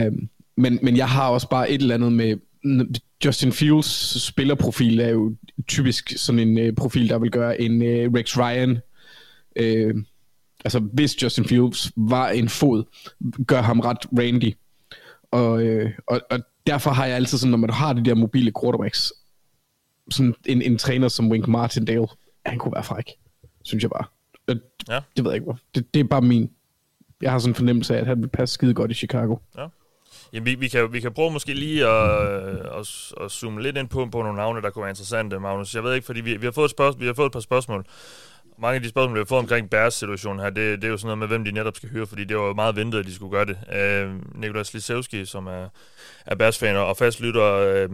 Um, 0.00 0.28
men, 0.56 0.78
men 0.82 0.96
jeg 0.96 1.08
har 1.08 1.28
også 1.28 1.48
bare 1.48 1.70
et 1.70 1.80
eller 1.80 1.94
andet 1.94 2.12
med... 2.12 2.36
Justin 3.24 3.52
Fields 3.52 4.22
spillerprofil 4.22 5.00
er 5.00 5.08
jo 5.08 5.34
typisk 5.68 6.12
sådan 6.16 6.38
en 6.38 6.68
uh, 6.68 6.74
profil, 6.74 7.08
der 7.08 7.18
vil 7.18 7.30
gøre 7.30 7.60
en 7.60 7.82
uh, 7.82 8.14
Rex 8.14 8.38
Ryan... 8.38 8.78
Uh, 9.60 10.02
altså 10.64 10.78
hvis 10.78 11.22
Justin 11.22 11.44
Fields 11.44 11.92
var 11.96 12.28
en 12.28 12.48
fod, 12.48 12.84
gør 13.46 13.62
ham 13.62 13.80
ret 13.80 14.06
randy. 14.18 14.52
Og, 15.30 15.62
øh, 15.62 15.90
og, 16.06 16.20
og 16.30 16.40
derfor 16.66 16.90
har 16.90 17.06
jeg 17.06 17.16
altid 17.16 17.38
sådan, 17.38 17.50
når 17.50 17.58
man 17.58 17.70
har 17.70 17.92
de 17.92 18.04
der 18.04 18.14
mobile 18.14 18.52
quarterbacks, 18.62 19.12
sådan 20.10 20.34
en, 20.46 20.62
en 20.62 20.78
træner 20.78 21.08
som 21.08 21.30
Wink 21.30 21.48
Martindale, 21.48 22.06
han 22.46 22.58
kunne 22.58 22.72
være 22.74 22.84
fræk, 22.84 23.04
synes 23.62 23.82
jeg 23.82 23.90
bare. 23.90 24.04
Det, 24.48 24.62
ja. 24.88 25.00
det 25.16 25.24
ved 25.24 25.30
jeg 25.30 25.34
ikke, 25.34 25.44
hvor. 25.44 25.58
Det, 25.74 25.94
det 25.94 26.00
er 26.00 26.04
bare 26.04 26.22
min... 26.22 26.50
Jeg 27.22 27.30
har 27.30 27.38
sådan 27.38 27.50
en 27.50 27.54
fornemmelse 27.54 27.96
af, 27.96 28.00
at 28.00 28.06
han 28.06 28.22
vil 28.22 28.28
passe 28.28 28.52
skide 28.52 28.74
godt 28.74 28.90
i 28.90 28.94
Chicago. 28.94 29.36
Ja. 29.58 29.66
Jamen, 30.32 30.46
vi, 30.46 30.54
vi, 30.54 30.68
kan, 30.68 30.92
vi 30.92 31.00
kan 31.00 31.12
prøve 31.12 31.30
måske 31.30 31.54
lige 31.54 31.86
at, 31.86 32.20
at, 32.78 33.12
at 33.20 33.30
zoome 33.30 33.62
lidt 33.62 33.76
ind 33.76 33.88
på, 33.88 34.08
på 34.12 34.22
nogle 34.22 34.36
navne, 34.36 34.62
der 34.62 34.70
kunne 34.70 34.82
være 34.82 34.90
interessante, 34.90 35.38
Magnus. 35.38 35.74
Jeg 35.74 35.84
ved 35.84 35.94
ikke, 35.94 36.06
fordi 36.06 36.20
vi, 36.20 36.36
vi, 36.36 36.46
har 36.46 36.52
fået 36.52 36.64
et 36.64 36.70
spørgsmål, 36.70 37.00
vi 37.00 37.06
har 37.06 37.14
fået 37.14 37.26
et 37.26 37.32
par 37.32 37.40
spørgsmål 37.40 37.86
mange 38.58 38.76
af 38.76 38.82
de 38.82 38.88
spørgsmål, 38.88 39.14
vi 39.14 39.20
har 39.20 39.24
fået 39.24 39.38
omkring 39.38 39.70
Bærs 39.70 39.94
situation 39.94 40.38
her, 40.38 40.50
det, 40.50 40.82
det 40.82 40.84
er 40.84 40.88
jo 40.88 40.96
sådan 40.96 41.06
noget 41.06 41.18
med, 41.18 41.26
hvem 41.26 41.44
de 41.44 41.52
netop 41.52 41.76
skal 41.76 41.88
høre, 41.88 42.06
fordi 42.06 42.24
det 42.24 42.36
var 42.36 42.46
jo 42.46 42.54
meget 42.54 42.76
ventet, 42.76 42.98
at 42.98 43.04
de 43.04 43.14
skulle 43.14 43.30
gøre 43.30 43.46
det. 43.46 43.58
Øh, 43.74 44.40
Nikolas 44.40 44.74
Lisewski, 44.74 45.24
som 45.24 45.46
er, 45.46 45.68
er 46.26 46.34
Bærs-fan 46.34 46.76
og 46.76 46.96
fastlytter, 46.96 47.44
øh, 47.44 47.88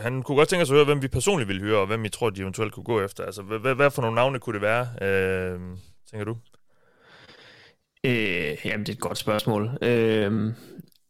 han 0.00 0.22
kunne 0.22 0.36
godt 0.36 0.48
tænke 0.48 0.66
sig 0.66 0.74
at 0.74 0.76
høre, 0.76 0.84
hvem 0.84 1.02
vi 1.02 1.08
personligt 1.08 1.48
ville 1.48 1.62
høre, 1.62 1.78
og 1.78 1.86
hvem 1.86 2.04
I 2.04 2.08
tror, 2.08 2.30
de 2.30 2.40
eventuelt 2.40 2.72
kunne 2.72 2.84
gå 2.84 3.00
efter. 3.00 3.24
Altså, 3.24 3.42
hvad, 3.42 3.74
hvad 3.74 3.90
for 3.90 4.02
nogle 4.02 4.14
navne 4.14 4.38
kunne 4.38 4.54
det 4.54 4.62
være, 4.62 4.88
øh, 5.02 5.60
tænker 6.10 6.24
du? 6.24 6.36
Øh, 8.04 8.56
jamen, 8.64 8.86
det 8.86 8.88
er 8.88 8.92
et 8.92 9.00
godt 9.00 9.18
spørgsmål. 9.18 9.78
Øh, 9.82 10.52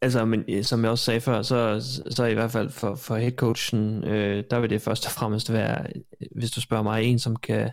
Altså, 0.01 0.25
men 0.25 0.43
øh, 0.47 0.63
som 0.63 0.83
jeg 0.83 0.91
også 0.91 1.05
sagde 1.05 1.21
før, 1.21 1.41
så, 1.41 1.81
så 2.09 2.25
i 2.25 2.33
hvert 2.33 2.51
fald 2.51 2.69
for, 2.69 2.95
for 2.95 3.15
headcoachen, 3.15 4.03
øh, 4.03 4.43
der 4.51 4.59
vil 4.59 4.69
det 4.69 4.81
først 4.81 5.05
og 5.05 5.11
fremmest 5.11 5.53
være, 5.53 5.85
øh, 6.21 6.27
hvis 6.35 6.51
du 6.51 6.61
spørger 6.61 6.83
mig, 6.83 7.03
en 7.03 7.19
som 7.19 7.35
kan... 7.35 7.69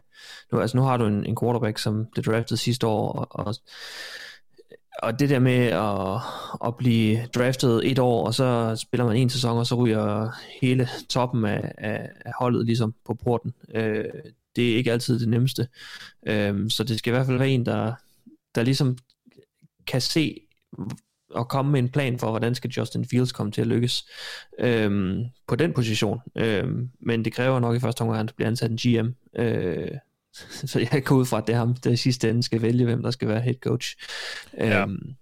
Nu, 0.52 0.60
altså, 0.60 0.76
nu 0.76 0.82
har 0.82 0.96
du 0.96 1.06
en, 1.06 1.26
en 1.26 1.36
quarterback, 1.40 1.78
som 1.78 2.06
blev 2.12 2.24
draftet 2.24 2.58
sidste 2.58 2.86
år, 2.86 3.12
og, 3.12 3.46
og, 3.46 3.54
og 5.02 5.18
det 5.18 5.30
der 5.30 5.38
med 5.38 5.66
at, 5.66 6.20
at 6.68 6.76
blive 6.76 7.26
draftet 7.26 7.90
et 7.90 7.98
år, 7.98 8.26
og 8.26 8.34
så 8.34 8.76
spiller 8.76 9.06
man 9.06 9.16
en 9.16 9.30
sæson, 9.30 9.58
og 9.58 9.66
så 9.66 9.74
ryger 9.74 10.30
hele 10.60 10.88
toppen 11.08 11.44
af, 11.44 11.72
af, 11.78 12.10
af 12.24 12.32
holdet 12.38 12.66
ligesom 12.66 12.94
på 13.04 13.14
porten. 13.14 13.54
Øh, 13.74 14.04
det 14.56 14.72
er 14.72 14.76
ikke 14.76 14.92
altid 14.92 15.20
det 15.20 15.28
nemmeste. 15.28 15.68
Øh, 16.26 16.70
så 16.70 16.84
det 16.84 16.98
skal 16.98 17.10
i 17.10 17.14
hvert 17.14 17.26
fald 17.26 17.38
være 17.38 17.48
en, 17.48 17.66
der, 17.66 17.92
der 18.54 18.62
ligesom 18.62 18.98
kan 19.86 20.00
se, 20.00 20.40
at 21.38 21.48
komme 21.48 21.72
med 21.72 21.80
en 21.80 21.88
plan 21.88 22.18
for, 22.18 22.30
hvordan 22.30 22.54
skal 22.54 22.70
Justin 22.70 23.04
Fields 23.04 23.32
komme 23.32 23.52
til 23.52 23.60
at 23.60 23.66
lykkes 23.66 24.06
øhm, 24.58 25.24
på 25.48 25.56
den 25.56 25.72
position. 25.72 26.20
Øhm, 26.36 26.90
men 27.00 27.24
det 27.24 27.32
kræver 27.32 27.60
nok 27.60 27.76
i 27.76 27.80
første 27.80 28.02
omgang, 28.02 28.14
at 28.14 28.18
han 28.18 28.28
bliver 28.36 28.48
ansat 28.48 28.70
en 28.70 28.76
GM. 28.76 29.08
Øh, 29.38 29.90
så 30.70 30.86
jeg 30.92 31.04
går 31.04 31.16
ud 31.16 31.26
fra, 31.26 31.38
at 31.38 31.46
det 31.46 31.52
er 31.52 31.58
ham, 31.58 31.74
der 31.74 31.94
sidste 31.94 32.30
ende 32.30 32.42
skal 32.42 32.62
vælge, 32.62 32.84
hvem 32.84 33.02
der 33.02 33.10
skal 33.10 33.28
være 33.28 33.40
head 33.40 33.54
coach. 33.54 33.96
Ja. 34.58 34.82
Øhm, 34.82 35.16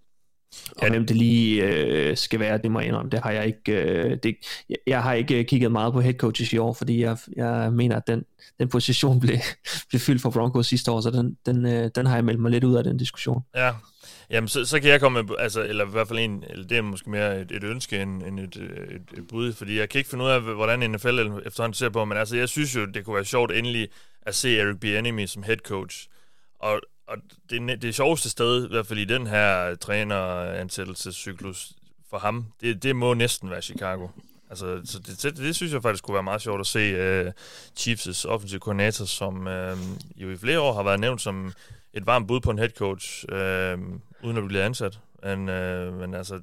og 0.77 0.88
hvem 0.88 1.07
det 1.07 1.17
lige 1.17 1.64
øh, 1.64 2.17
skal 2.17 2.40
være, 2.40 2.59
det 2.59 2.71
må 2.71 2.81
jeg 2.81 2.88
indrømme, 2.88 3.11
det 3.11 3.21
har 3.21 3.31
jeg 3.31 3.47
ikke, 3.47 3.73
øh, 3.73 4.19
det, 4.23 4.37
jeg, 4.69 4.77
jeg 4.87 5.03
har 5.03 5.12
ikke 5.12 5.38
øh, 5.38 5.45
kigget 5.45 5.73
meget 5.73 5.93
på 5.93 6.01
head 6.01 6.14
coaches 6.14 6.53
i 6.53 6.59
år, 6.59 6.73
fordi 6.73 7.03
jeg, 7.03 7.17
jeg 7.37 7.73
mener, 7.73 7.97
at 7.97 8.07
den, 8.07 8.25
den 8.59 8.69
position 8.69 9.21
blev, 9.21 9.37
blev 9.88 10.01
fyldt 10.01 10.23
for 10.23 10.31
Broncos 10.31 10.67
sidste 10.67 10.90
år, 10.90 11.01
så 11.01 11.11
den, 11.11 11.37
den, 11.47 11.67
øh, 11.67 11.90
den 11.95 12.07
har 12.07 12.14
jeg 12.14 12.25
meldt 12.25 12.40
mig 12.40 12.51
lidt 12.51 12.64
ud 12.64 12.75
af 12.75 12.85
den 12.85 12.97
diskussion. 12.97 13.43
Ja, 13.55 13.71
Jamen, 14.31 14.49
så, 14.49 14.65
så 14.65 14.81
kan 14.81 14.91
jeg 14.91 15.01
komme 15.01 15.23
med, 15.23 15.37
altså, 15.39 15.63
eller 15.63 15.87
i 15.87 15.91
hvert 15.91 16.09
fald 16.09 16.19
en, 16.19 16.45
eller 16.51 16.67
det 16.67 16.79
er 16.79 16.83
måske 16.83 17.11
mere 17.11 17.41
et, 17.41 17.53
et 17.53 17.65
ønske 17.65 18.03
end, 18.03 18.23
end 18.23 18.41
et, 18.41 18.57
øh, 18.57 18.89
et, 18.89 19.19
et 19.19 19.29
bud, 19.29 19.53
fordi 19.53 19.79
jeg 19.79 19.89
kan 19.89 19.99
ikke 19.99 20.11
finde 20.11 20.25
ud 20.25 20.31
af, 20.31 20.41
hvordan 20.41 20.91
NFL 20.91 21.31
efterhånden 21.47 21.75
ser 21.75 21.89
på, 21.89 22.05
men 22.05 22.19
altså, 22.19 22.37
jeg 22.37 22.49
synes 22.49 22.77
jo, 22.77 22.85
det 22.85 23.05
kunne 23.05 23.17
være 23.17 23.25
sjovt 23.25 23.53
endelig 23.53 23.89
at 24.23 24.35
se 24.35 24.59
Eric 24.59 24.81
Bieniemy 24.81 25.27
som 25.27 25.43
head 25.43 25.57
coach. 25.57 26.09
Og, 26.59 26.81
og 27.07 27.17
det, 27.51 27.83
det 27.83 27.95
sjoveste 27.95 28.31
sted, 28.31 28.65
i 28.65 28.69
hvert 28.69 28.87
fald 28.87 28.99
i 28.99 29.05
den 29.05 29.27
her 29.27 29.75
træneransættelsescyklus 29.75 31.72
for 32.11 32.18
ham, 32.18 32.47
det, 32.61 32.83
det 32.83 32.97
må 32.97 33.14
næsten 33.14 33.51
være 33.51 33.62
Chicago. 33.62 34.09
Altså, 34.51 34.81
så 34.85 34.99
det, 34.99 35.22
det, 35.22 35.37
det 35.37 35.57
synes 35.57 35.72
jeg 35.72 35.83
faktisk 35.83 36.05
kunne 36.05 36.14
være 36.14 36.22
meget 36.22 36.43
sjovt 36.43 36.61
at 36.61 36.66
se 36.66 37.25
uh, 37.27 37.33
Chiefs' 37.79 38.29
offensive 38.29 38.61
koordinator, 38.61 39.05
som 39.05 39.47
uh, 39.47 39.79
jo 40.22 40.31
i 40.31 40.37
flere 40.37 40.61
år 40.61 40.72
har 40.72 40.83
været 40.83 41.01
nævnt 41.01 41.20
som 41.20 41.53
et 41.93 42.07
varmt 42.07 42.29
bud 42.29 42.41
på 42.41 42.51
en 42.51 42.59
head 42.59 42.70
coach, 42.70 43.25
Uh, 43.33 43.39
uden 44.25 44.37
at 44.37 44.45
blive 44.47 44.62
ansat. 44.62 45.01
Men, 45.22 45.49
øh, 45.49 45.99
men 45.99 46.14
altså, 46.14 46.41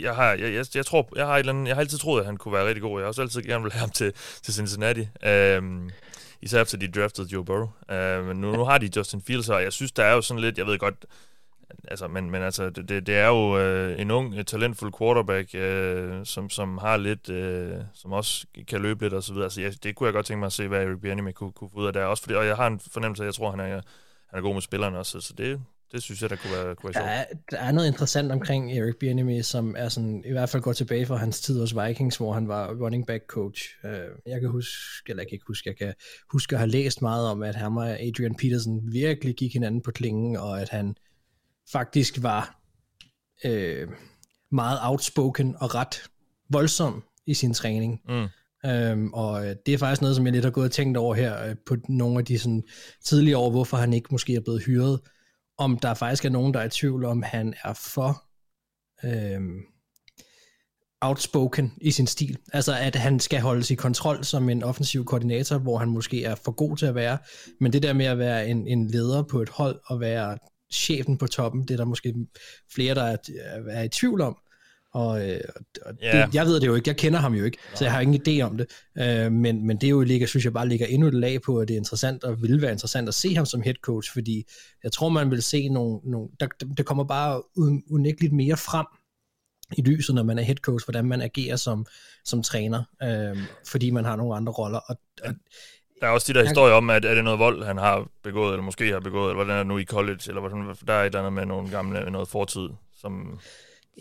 jeg 0.00 0.14
har, 0.14 0.30
jeg, 0.32 0.54
jeg, 0.54 0.66
jeg, 0.74 0.86
tror, 0.86 1.08
jeg 1.16 1.26
har, 1.26 1.34
et 1.34 1.38
eller 1.38 1.52
andet, 1.52 1.68
jeg 1.68 1.76
har 1.76 1.80
altid 1.80 1.98
troet, 1.98 2.20
at 2.20 2.26
han 2.26 2.36
kunne 2.36 2.54
være 2.54 2.66
rigtig 2.66 2.82
god. 2.82 2.98
Jeg 2.98 3.04
har 3.04 3.08
også 3.08 3.22
altid 3.22 3.42
gerne 3.42 3.62
vil 3.62 3.72
have 3.72 3.80
ham 3.80 3.90
til, 3.90 4.12
til 4.42 4.54
Cincinnati. 4.54 5.08
Øh, 5.24 5.62
især 6.42 6.62
efter 6.62 6.78
de 6.78 6.88
draftede 6.88 7.28
Joe 7.32 7.44
Burrow. 7.44 7.68
Øh, 7.90 8.26
men 8.26 8.40
nu, 8.40 8.52
nu 8.52 8.64
har 8.64 8.78
de 8.78 8.90
Justin 8.96 9.22
Fields, 9.22 9.48
og 9.48 9.62
jeg 9.62 9.72
synes, 9.72 9.92
der 9.92 10.04
er 10.04 10.14
jo 10.14 10.20
sådan 10.20 10.40
lidt, 10.40 10.58
jeg 10.58 10.66
ved 10.66 10.78
godt, 10.78 11.06
altså, 11.88 12.08
men, 12.08 12.30
men 12.30 12.42
altså, 12.42 12.70
det, 12.70 13.06
det 13.06 13.08
er 13.16 13.26
jo 13.26 13.58
øh, 13.58 14.00
en 14.00 14.10
ung, 14.10 14.34
øh, 14.34 14.44
talentfuld 14.44 14.92
quarterback, 14.98 15.54
øh, 15.54 16.26
som, 16.26 16.50
som 16.50 16.78
har 16.78 16.96
lidt, 16.96 17.30
øh, 17.30 17.74
som 17.94 18.12
også 18.12 18.46
kan 18.68 18.82
løbe 18.82 19.04
lidt 19.04 19.14
og 19.14 19.22
så 19.22 19.32
videre. 19.32 19.44
Altså, 19.44 19.60
jeg, 19.60 19.72
det 19.82 19.96
kunne 19.96 20.06
jeg 20.06 20.14
godt 20.14 20.26
tænke 20.26 20.38
mig 20.38 20.46
at 20.46 20.52
se, 20.52 20.68
hvad 20.68 20.82
Eric 20.82 21.00
Bieniemy 21.00 21.32
kunne, 21.32 21.52
kunne 21.52 21.70
få 21.72 21.78
ud 21.78 21.86
af 21.86 21.92
der. 21.92 22.04
Også 22.04 22.22
fordi, 22.22 22.34
og 22.34 22.46
jeg 22.46 22.56
har 22.56 22.66
en 22.66 22.80
fornemmelse 22.92 23.22
af, 23.22 23.24
at 23.24 23.28
jeg 23.28 23.34
tror, 23.34 23.50
han 23.50 23.60
er, 23.60 23.80
han 24.30 24.38
er 24.38 24.40
god 24.40 24.54
med 24.54 24.62
spillerne 24.62 24.98
også, 24.98 25.20
så 25.20 25.34
det, 25.38 25.62
det 25.92 26.02
synes 26.02 26.22
jeg, 26.22 26.30
der 26.30 26.36
kunne 26.36 26.52
være, 26.52 26.74
kunne 26.74 26.94
være 26.94 27.04
der, 27.04 27.10
er, 27.10 27.24
der 27.50 27.58
er 27.58 27.72
noget 27.72 27.86
interessant 27.86 28.32
omkring 28.32 28.78
Eric 28.78 28.96
Bieniemy, 29.00 29.42
som 29.42 29.74
er 29.78 29.88
sådan, 29.88 30.24
i 30.26 30.32
hvert 30.32 30.48
fald 30.48 30.62
går 30.62 30.72
tilbage 30.72 31.06
fra 31.06 31.16
hans 31.16 31.40
tid 31.40 31.60
hos 31.60 31.76
Vikings, 31.76 32.16
hvor 32.16 32.32
han 32.32 32.48
var 32.48 32.74
running 32.74 33.06
back 33.06 33.24
coach. 33.26 33.62
Øh, 33.84 33.92
jeg 34.26 34.40
kan 34.40 34.50
huske, 34.50 35.10
eller 35.10 35.22
jeg 35.22 35.28
kan 35.28 35.34
ikke 35.34 35.46
huske, 35.46 35.68
jeg 35.68 35.76
kan 35.76 35.94
huske 36.32 36.54
at 36.54 36.58
have 36.60 36.70
læst 36.70 37.02
meget 37.02 37.26
om, 37.26 37.42
at 37.42 37.54
han 37.54 37.72
og 37.72 38.00
Adrian 38.00 38.34
Peterson 38.34 38.92
virkelig 38.92 39.34
gik 39.34 39.52
hinanden 39.52 39.82
på 39.82 39.90
klingen, 39.90 40.36
og 40.36 40.60
at 40.60 40.68
han 40.68 40.94
faktisk 41.72 42.22
var 42.22 42.60
øh, 43.44 43.88
meget 44.52 44.78
outspoken 44.82 45.56
og 45.60 45.74
ret 45.74 46.02
voldsom 46.50 47.02
i 47.26 47.34
sin 47.34 47.54
træning. 47.54 48.00
Mm. 48.08 48.26
Øhm, 48.66 49.12
og 49.12 49.54
det 49.66 49.74
er 49.74 49.78
faktisk 49.78 50.00
noget, 50.00 50.16
som 50.16 50.26
jeg 50.26 50.32
lidt 50.32 50.44
har 50.44 50.50
gået 50.50 50.64
og 50.64 50.72
tænkt 50.72 50.96
over 50.96 51.14
her 51.14 51.48
øh, 51.48 51.56
på 51.66 51.76
nogle 51.88 52.18
af 52.18 52.24
de 52.24 52.38
sådan, 52.38 52.62
tidlige 53.04 53.36
år, 53.36 53.50
hvorfor 53.50 53.76
han 53.76 53.92
ikke 53.92 54.08
måske 54.10 54.34
er 54.34 54.40
blevet 54.40 54.64
hyret 54.64 55.00
om 55.58 55.78
der 55.78 55.94
faktisk 55.94 56.24
er 56.24 56.30
nogen, 56.30 56.54
der 56.54 56.60
er 56.60 56.64
i 56.64 56.70
tvivl 56.70 57.04
om, 57.04 57.22
han 57.22 57.54
er 57.64 57.72
for 57.72 58.24
øh, 59.04 59.40
outspoken 61.00 61.72
i 61.80 61.90
sin 61.90 62.06
stil. 62.06 62.38
Altså, 62.52 62.76
at 62.80 62.96
han 62.96 63.20
skal 63.20 63.40
holdes 63.40 63.70
i 63.70 63.74
kontrol 63.74 64.24
som 64.24 64.48
en 64.48 64.62
offensiv 64.62 65.04
koordinator, 65.04 65.58
hvor 65.58 65.78
han 65.78 65.88
måske 65.88 66.24
er 66.24 66.34
for 66.34 66.52
god 66.52 66.76
til 66.76 66.86
at 66.86 66.94
være. 66.94 67.18
Men 67.60 67.72
det 67.72 67.82
der 67.82 67.92
med 67.92 68.06
at 68.06 68.18
være 68.18 68.48
en, 68.48 68.66
en 68.66 68.86
leder 68.86 69.22
på 69.22 69.42
et 69.42 69.48
hold 69.48 69.80
og 69.86 70.00
være 70.00 70.38
chefen 70.72 71.18
på 71.18 71.26
toppen, 71.26 71.62
det 71.62 71.70
er 71.70 71.76
der 71.76 71.84
måske 71.84 72.14
flere, 72.74 72.94
der 72.94 73.02
er, 73.02 73.16
er 73.68 73.82
i 73.82 73.88
tvivl 73.88 74.20
om. 74.20 74.36
Og, 74.92 75.28
øh, 75.28 75.40
og 75.82 75.94
yeah. 76.04 76.26
det, 76.26 76.34
jeg 76.34 76.46
ved 76.46 76.60
det 76.60 76.66
jo 76.66 76.74
ikke, 76.74 76.88
jeg 76.88 76.96
kender 76.96 77.18
ham 77.18 77.34
jo 77.34 77.44
ikke, 77.44 77.58
så 77.74 77.84
jeg 77.84 77.92
har 77.92 78.00
ingen 78.00 78.22
idé 78.28 78.42
om 78.42 78.56
det. 78.56 78.66
Øh, 78.98 79.32
men, 79.32 79.66
men 79.66 79.76
det 79.76 79.86
er 79.86 79.90
jo 79.90 80.00
ligger, 80.00 80.26
synes 80.26 80.44
jeg 80.44 80.52
bare 80.52 80.68
ligger 80.68 80.86
endnu 80.86 81.08
et 81.08 81.14
lag 81.14 81.42
på, 81.42 81.58
at 81.58 81.68
det 81.68 81.74
er 81.74 81.78
interessant, 81.78 82.24
og 82.24 82.42
vil 82.42 82.62
være 82.62 82.72
interessant 82.72 83.08
at 83.08 83.14
se 83.14 83.34
ham 83.34 83.46
som 83.46 83.62
head 83.62 83.74
coach, 83.74 84.12
fordi 84.12 84.44
jeg 84.84 84.92
tror, 84.92 85.08
man 85.08 85.30
vil 85.30 85.42
se 85.42 85.68
nogle, 85.68 86.00
nogle 86.04 86.28
der, 86.40 86.46
der 86.76 86.82
kommer 86.82 87.04
bare 87.04 87.42
unægteligt 87.90 88.32
mere 88.32 88.56
frem 88.56 88.86
i 89.76 89.82
lyset, 89.82 90.14
når 90.14 90.22
man 90.22 90.38
er 90.38 90.42
head 90.42 90.56
coach, 90.56 90.86
hvordan 90.86 91.04
man 91.04 91.22
agerer 91.22 91.56
som, 91.56 91.86
som 92.24 92.42
træner, 92.42 92.82
øh, 93.02 93.38
fordi 93.66 93.90
man 93.90 94.04
har 94.04 94.16
nogle 94.16 94.36
andre 94.36 94.52
roller. 94.52 94.78
Og, 94.78 94.96
og, 95.24 95.34
der 96.00 96.06
er 96.06 96.10
også 96.10 96.32
de 96.32 96.38
der 96.38 96.44
historier 96.44 96.74
om, 96.74 96.90
at 96.90 97.04
er 97.04 97.14
det 97.14 97.24
noget 97.24 97.38
vold, 97.38 97.64
han 97.64 97.78
har 97.78 98.08
begået, 98.22 98.52
eller 98.52 98.64
måske 98.64 98.92
har 98.92 99.00
begået, 99.00 99.30
eller 99.30 99.44
hvordan 99.44 99.54
er 99.54 99.58
det 99.58 99.66
nu 99.66 99.78
i 99.78 99.84
college, 99.84 100.20
eller 100.28 100.40
hvordan, 100.40 100.76
der 100.86 100.92
er 100.92 101.02
et 101.02 101.06
eller 101.06 101.18
andet 101.18 101.32
med 101.32 101.46
nogle 101.46 101.70
gamle, 101.70 102.10
noget 102.10 102.28
fortid, 102.28 102.68
som 103.00 103.38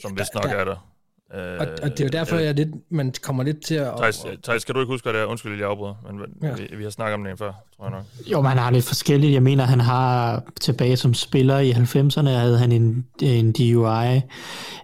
som 0.01 0.17
vist 0.17 0.33
nok 0.35 0.43
der, 0.43 0.49
er 0.49 0.65
der. 0.65 0.87
Øh, 1.33 1.59
og, 1.59 1.67
og 1.83 1.89
det 1.89 1.99
er 1.99 2.03
jo 2.03 2.09
derfor, 2.09 2.35
jeg 2.35 2.53
lidt, 2.53 2.69
man 2.91 3.13
kommer 3.21 3.43
lidt 3.43 3.65
til 3.65 3.75
at... 3.75 3.93
Thijs, 3.97 4.25
Thijs 4.43 4.61
skal 4.61 4.75
du 4.75 4.79
ikke 4.79 4.93
huske, 4.93 5.05
hvad 5.05 5.13
det 5.13 5.21
er? 5.21 5.25
Undskyld, 5.25 5.59
jeg 5.59 5.69
afbryder, 5.69 5.95
men 6.11 6.21
ja. 6.43 6.53
vi, 6.55 6.75
vi 6.77 6.83
har 6.83 6.89
snakket 6.89 7.13
om 7.13 7.23
det 7.23 7.39
før, 7.39 7.51
tror 7.77 7.85
jeg 7.85 7.91
nok. 7.91 8.03
Jo, 8.31 8.41
man 8.41 8.57
har 8.57 8.71
lidt 8.71 8.85
forskelligt. 8.85 9.33
Jeg 9.33 9.43
mener, 9.43 9.63
han 9.63 9.79
har 9.79 10.43
tilbage 10.59 10.97
som 10.97 11.13
spiller 11.13 11.59
i 11.59 11.71
90'erne, 11.71 12.29
havde 12.29 12.57
han 12.57 12.71
en, 12.71 13.05
en 13.21 13.51
DUI, 13.51 14.21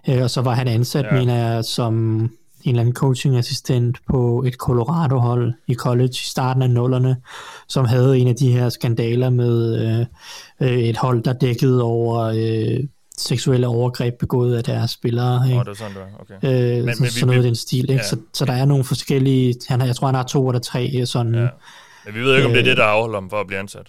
øh, 0.08 0.22
og 0.22 0.30
så 0.30 0.40
var 0.42 0.54
han 0.54 0.68
ansat, 0.68 1.04
ja. 1.04 1.12
mener 1.12 1.34
jeg, 1.34 1.64
som 1.64 1.94
en 2.64 2.70
eller 2.70 2.80
anden 2.80 2.94
coachingassistent 2.94 3.98
på 4.08 4.42
et 4.46 4.54
Colorado-hold 4.54 5.54
i 5.66 5.74
college 5.74 6.08
i 6.08 6.28
starten 6.28 6.62
af 6.62 6.70
nullerne, 6.70 7.16
som 7.68 7.84
havde 7.84 8.18
en 8.18 8.28
af 8.28 8.36
de 8.36 8.52
her 8.52 8.68
skandaler 8.68 9.30
med 9.30 9.82
øh, 9.82 10.06
øh 10.68 10.78
et 10.78 10.96
hold, 10.96 11.22
der 11.22 11.32
dækkede 11.32 11.82
over 11.82 12.22
øh, 12.22 12.80
seksuelle 13.18 13.66
overgreb 13.66 14.14
begået 14.18 14.56
af 14.56 14.64
deres 14.64 14.90
spillere. 14.90 15.46
Ikke? 15.46 15.58
Oh, 15.58 15.64
det 15.64 15.70
er 15.70 15.74
sådan, 15.74 15.96
det 15.96 16.02
okay. 16.18 16.78
Øh, 16.78 16.84
men, 16.84 16.94
så, 16.94 17.02
men, 17.02 17.10
sådan 17.10 17.26
noget 17.26 17.42
i 17.42 17.46
den 17.46 17.54
stil. 17.54 17.90
Ikke? 17.90 17.94
Ja. 17.94 18.02
Så, 18.02 18.16
så 18.32 18.44
der 18.44 18.52
er 18.52 18.64
nogle 18.64 18.84
forskellige, 18.84 19.54
han, 19.68 19.80
jeg 19.80 19.96
tror 19.96 20.06
han 20.06 20.14
har 20.14 20.22
to 20.22 20.48
eller 20.48 20.60
tre 20.60 21.06
sådan... 21.06 21.34
Ja. 21.34 21.48
Men 22.04 22.14
vi 22.14 22.20
ved 22.20 22.36
ikke, 22.36 22.46
om 22.46 22.52
det 22.52 22.60
er 22.60 22.64
det, 22.64 22.76
der 22.76 22.84
afholder 22.84 23.20
ham 23.20 23.30
for 23.30 23.40
at 23.40 23.46
blive 23.46 23.58
ansat. 23.58 23.86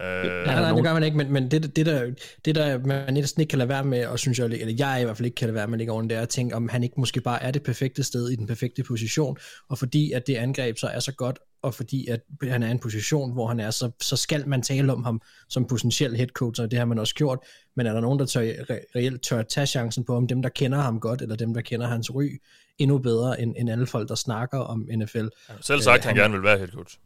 Øh, 0.00 0.46
nej, 0.46 0.60
nej, 0.60 0.72
det 0.72 0.84
gør 0.84 0.92
man 0.92 1.02
ikke, 1.02 1.16
men, 1.16 1.32
men 1.32 1.50
det, 1.50 1.76
det, 1.76 1.86
der, 1.86 2.10
det 2.44 2.54
der 2.54 2.78
man 2.78 3.14
næsten 3.14 3.40
ikke 3.40 3.50
kan 3.50 3.58
lade 3.58 3.68
være 3.68 3.84
med, 3.84 4.06
og 4.06 4.18
synes 4.18 4.38
jeg, 4.38 4.44
eller 4.44 4.74
jeg 4.78 5.00
i 5.00 5.04
hvert 5.04 5.16
fald 5.16 5.26
ikke 5.26 5.34
kan 5.34 5.48
lade 5.48 5.54
være 5.54 5.66
med 5.66 5.74
at 5.74 5.78
ligge 5.78 5.92
oven, 5.92 6.10
det 6.10 6.18
er 6.18 6.22
at 6.22 6.28
tænke, 6.28 6.56
om 6.56 6.68
han 6.68 6.82
ikke 6.82 6.94
måske 6.98 7.20
bare 7.20 7.42
er 7.42 7.50
det 7.50 7.62
perfekte 7.62 8.02
sted 8.02 8.30
i 8.30 8.36
den 8.36 8.46
perfekte 8.46 8.82
position, 8.82 9.36
og 9.68 9.78
fordi 9.78 10.12
at 10.12 10.26
det 10.26 10.36
angreb 10.36 10.78
så 10.78 10.86
er 10.86 11.00
så 11.00 11.12
godt, 11.12 11.38
og 11.62 11.74
fordi 11.74 12.06
at 12.06 12.20
han 12.42 12.62
er 12.62 12.68
i 12.68 12.70
en 12.70 12.78
position, 12.78 13.32
hvor 13.32 13.46
han 13.46 13.60
er, 13.60 13.70
så, 13.70 13.90
så 14.00 14.16
skal 14.16 14.48
man 14.48 14.62
tale 14.62 14.92
om 14.92 15.04
ham 15.04 15.20
som 15.48 15.64
potentiel 15.64 16.16
head 16.16 16.28
coach, 16.28 16.62
og 16.62 16.70
det 16.70 16.78
har 16.78 16.86
man 16.86 16.98
også 16.98 17.14
gjort, 17.14 17.38
men 17.76 17.86
er 17.86 17.92
der 17.92 18.00
nogen, 18.00 18.18
der 18.18 18.26
tør, 18.26 18.40
re- 18.40 18.92
reelt 18.96 19.22
tør 19.22 19.42
tage 19.42 19.66
chancen 19.66 20.04
på, 20.04 20.16
om 20.16 20.26
dem, 20.26 20.42
der 20.42 20.48
kender 20.48 20.78
ham 20.78 21.00
godt, 21.00 21.22
eller 21.22 21.36
dem, 21.36 21.54
der 21.54 21.60
kender 21.60 21.86
hans 21.86 22.14
ry, 22.14 22.40
endnu 22.78 22.98
bedre 22.98 23.40
end, 23.40 23.54
end 23.58 23.70
alle 23.70 23.86
folk, 23.86 24.08
der 24.08 24.14
snakker 24.14 24.58
om 24.58 24.88
NFL. 24.96 25.26
Selv 25.60 25.80
sagt, 25.80 25.98
øh, 25.98 26.02
han, 26.02 26.02
han 26.02 26.16
gerne 26.16 26.34
vil 26.34 26.42
være 26.42 26.58
head 26.58 26.68
coach. 26.68 26.98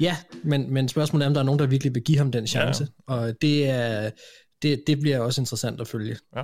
Ja, 0.00 0.16
men, 0.44 0.72
men 0.74 0.88
spørgsmålet 0.88 1.24
er, 1.24 1.28
om 1.28 1.34
der 1.34 1.40
er 1.40 1.44
nogen, 1.44 1.58
der 1.58 1.66
virkelig 1.66 1.94
vil 1.94 2.02
give 2.02 2.18
ham 2.18 2.32
den 2.32 2.46
chance. 2.46 2.88
Ja. 3.08 3.14
Og 3.14 3.42
det, 3.42 3.68
er, 3.68 4.10
det, 4.62 4.84
det 4.86 5.00
bliver 5.00 5.18
også 5.18 5.40
interessant 5.40 5.80
at 5.80 5.88
følge. 5.88 6.16
Ja. 6.36 6.42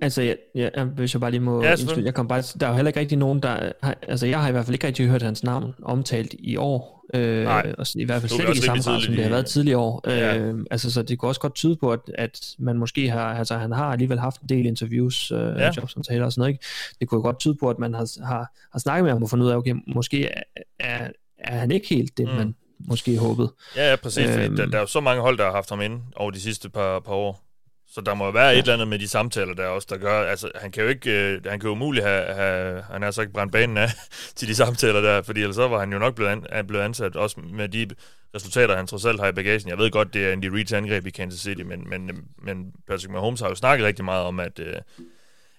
Altså, 0.00 0.22
jeg, 0.22 0.36
jeg, 0.54 0.70
hvis 0.84 1.14
jeg 1.14 1.20
bare 1.20 1.30
lige 1.30 1.40
må 1.40 1.62
ja, 1.64 1.76
jeg 2.04 2.14
kom 2.14 2.28
bare, 2.28 2.42
der 2.60 2.66
er 2.66 2.70
jo 2.70 2.76
heller 2.76 2.88
ikke 2.88 3.00
rigtig 3.00 3.18
nogen, 3.18 3.40
der... 3.42 3.72
Har, 3.82 3.96
altså, 4.08 4.26
jeg 4.26 4.40
har 4.40 4.48
i 4.48 4.52
hvert 4.52 4.64
fald 4.64 4.74
ikke 4.74 4.86
rigtig 4.86 5.06
hørt 5.06 5.22
hans 5.22 5.44
navn 5.44 5.74
omtalt 5.82 6.34
i 6.38 6.56
år. 6.56 7.06
Øh, 7.14 7.44
Nej. 7.44 7.74
Og 7.78 7.86
i 7.94 8.04
hvert 8.04 8.20
fald 8.20 8.30
slet 8.30 8.48
ikke 8.48 8.58
i 8.58 8.62
samme 8.62 8.82
grad, 8.82 9.00
som 9.00 9.14
det 9.14 9.22
har 9.22 9.30
været 9.30 9.46
tidligere 9.46 9.78
år. 9.78 10.10
Ja. 10.10 10.38
Øh, 10.38 10.64
altså, 10.70 10.90
så 10.92 11.02
det 11.02 11.18
kunne 11.18 11.30
også 11.30 11.40
godt 11.40 11.54
tyde 11.54 11.76
på, 11.76 11.92
at, 11.92 12.00
at 12.14 12.40
man 12.58 12.78
måske 12.78 13.10
har... 13.10 13.34
Altså, 13.34 13.56
han 13.56 13.72
har 13.72 13.84
alligevel 13.84 14.18
haft 14.18 14.40
en 14.40 14.48
del 14.48 14.66
interviews, 14.66 15.30
øh, 15.30 15.38
ja. 15.38 15.70
jobsamtaler 15.76 16.24
og 16.24 16.32
sådan 16.32 16.40
noget, 16.40 16.52
ikke? 16.52 16.64
Det 17.00 17.08
kunne 17.08 17.22
godt 17.22 17.38
tyde 17.38 17.54
på, 17.54 17.70
at 17.70 17.78
man 17.78 17.94
har, 17.94 18.26
har, 18.26 18.52
har 18.72 18.78
snakket 18.78 19.04
med 19.04 19.12
ham 19.12 19.22
og 19.22 19.30
fundet 19.30 19.46
ud 19.46 19.50
af, 19.50 19.56
okay, 19.56 19.74
måske 19.86 20.28
er, 20.28 20.42
er, 20.80 21.08
er 21.38 21.58
han 21.58 21.70
ikke 21.70 21.88
helt 21.88 22.18
det, 22.18 22.28
mm. 22.28 22.34
man 22.34 22.54
måske 22.88 23.18
håbede. 23.18 23.52
Ja, 23.76 23.90
ja 23.90 23.96
præcis. 23.96 24.26
Øhm, 24.28 24.56
der, 24.56 24.66
der 24.66 24.76
er 24.76 24.80
jo 24.80 24.86
så 24.86 25.00
mange 25.00 25.22
hold, 25.22 25.38
der 25.38 25.44
har 25.44 25.52
haft 25.52 25.70
ham 25.70 25.80
inde 25.80 26.00
over 26.16 26.30
de 26.30 26.40
sidste 26.40 26.68
par, 26.68 27.00
par 27.00 27.12
år. 27.12 27.51
Så 27.94 28.00
der 28.00 28.14
må 28.14 28.24
jo 28.24 28.30
være 28.30 28.46
ja. 28.46 28.52
et 28.52 28.58
eller 28.58 28.72
andet 28.72 28.88
med 28.88 28.98
de 28.98 29.08
samtaler 29.08 29.54
der 29.54 29.66
også, 29.66 29.88
der 29.90 29.96
gør, 29.96 30.22
altså 30.22 30.50
han 30.54 30.70
kan 30.70 30.82
jo 30.82 30.88
ikke, 30.88 31.10
øh, 31.10 31.44
han 31.46 31.60
kan 31.60 31.66
jo 31.66 31.72
umuligt 31.72 32.06
have, 32.06 32.34
have 32.34 32.82
han 32.82 33.02
har 33.02 33.10
så 33.10 33.20
ikke 33.20 33.32
brændt 33.32 33.52
banen 33.52 33.76
af 33.76 33.88
til 34.36 34.48
de 34.48 34.54
samtaler 34.54 35.00
der, 35.00 35.22
fordi 35.22 35.40
ellers 35.40 35.56
så 35.56 35.68
var 35.68 35.80
han 35.80 35.92
jo 35.92 35.98
nok 35.98 36.14
blevet, 36.14 36.46
an, 36.50 36.66
blevet 36.66 36.84
ansat, 36.84 37.16
også 37.16 37.40
med 37.40 37.68
de 37.68 37.88
resultater, 38.34 38.76
han 38.76 38.86
trods 38.86 39.04
alt 39.04 39.20
har 39.20 39.28
i 39.28 39.32
bagagen. 39.32 39.68
Jeg 39.68 39.78
ved 39.78 39.90
godt, 39.90 40.14
det 40.14 40.26
er 40.26 40.32
en 40.32 40.42
de 40.42 40.54
Reeds 40.54 40.72
angreb 40.72 41.06
i 41.06 41.10
Kansas 41.10 41.40
City, 41.40 41.62
men, 41.62 41.90
men, 41.90 42.10
men 42.42 42.72
Patrick 42.88 43.10
Mahomes 43.10 43.40
har 43.40 43.48
jo 43.48 43.54
snakket 43.54 43.86
rigtig 43.86 44.04
meget 44.04 44.24
om, 44.24 44.40
at, 44.40 44.58
øh, 44.58 44.74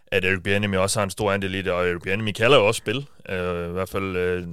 at 0.07 0.25
Eric 0.25 0.43
Bieniemy 0.43 0.75
også 0.77 0.99
har 0.99 1.03
en 1.03 1.09
stor 1.09 1.31
andel 1.31 1.55
i 1.55 1.61
det, 1.61 1.71
og 1.71 1.89
Eric 1.89 2.01
Bieniemy 2.01 2.31
kalder 2.31 2.57
jo 2.57 2.67
også 2.67 2.77
spil, 2.77 3.07
øh, 3.29 3.69
i 3.69 3.71
hvert 3.71 3.89
fald 3.89 4.15
øh, 4.15 4.47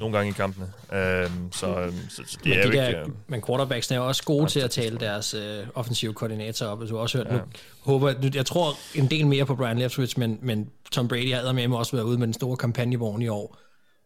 nogle 0.00 0.16
gange 0.16 0.30
i 0.30 0.32
kampene. 0.32 0.66
Øhm, 0.92 1.52
så, 1.52 1.66
øhm, 1.66 1.94
så, 2.10 2.22
så 2.26 2.38
det 2.44 2.50
men 2.50 2.58
er 2.58 2.62
de 2.62 2.72
der, 2.72 2.88
ikke... 2.88 3.00
Øh, 3.00 3.06
men 3.26 3.42
quarterbacks 3.46 3.90
er 3.90 3.98
også 3.98 4.24
gode 4.24 4.46
til 4.46 4.60
at 4.60 4.70
tale 4.70 4.98
deres 4.98 5.34
øh, 5.34 5.66
offensive 5.74 6.14
koordinator 6.14 6.66
op, 6.66 6.80
du 6.80 6.94
har 6.94 7.02
også 7.02 7.18
hørt. 7.18 7.26
Ja. 7.26 7.32
Nu, 7.32 7.40
håber, 7.80 8.12
nu, 8.22 8.30
jeg 8.34 8.46
tror 8.46 8.74
en 8.94 9.06
del 9.06 9.26
mere 9.26 9.46
på 9.46 9.54
Brian 9.54 9.78
Leftwich, 9.78 10.18
men, 10.18 10.38
men 10.42 10.70
Tom 10.92 11.08
Brady 11.08 11.34
har 11.34 11.52
med 11.52 11.68
også 11.68 11.96
været 11.96 12.06
ude 12.06 12.18
med 12.18 12.26
den 12.26 12.34
store 12.34 12.56
kampagnevogn 12.56 13.22
i 13.22 13.28
år 13.28 13.58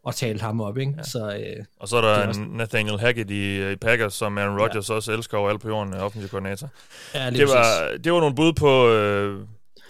og 0.03 0.15
talt 0.15 0.41
ham 0.41 0.61
op, 0.61 0.77
ikke? 0.77 0.93
Ja. 0.97 1.03
Så, 1.03 1.35
øh, 1.35 1.65
og 1.79 1.87
så 1.87 1.97
er 1.97 2.01
der 2.01 2.27
også... 2.27 2.41
Nathaniel 2.41 2.99
Hackett 2.99 3.31
i, 3.31 3.71
i 3.71 3.75
Packers, 3.75 4.13
som 4.13 4.37
Aaron 4.37 4.59
Rodgers 4.59 4.89
ja. 4.89 4.95
også 4.95 5.11
elsker 5.11 5.37
over 5.37 5.49
alle 5.49 5.59
på 5.59 5.67
jorden, 5.67 5.93
offensiv 5.93 6.29
koordinator. 6.29 6.69
Ja, 7.13 7.29
det, 7.29 7.47
var, 7.47 7.97
det 8.03 8.13
var 8.13 8.19
nogle 8.19 8.35
bud 8.35 8.53
på, 8.53 8.89
øh, 8.89 9.39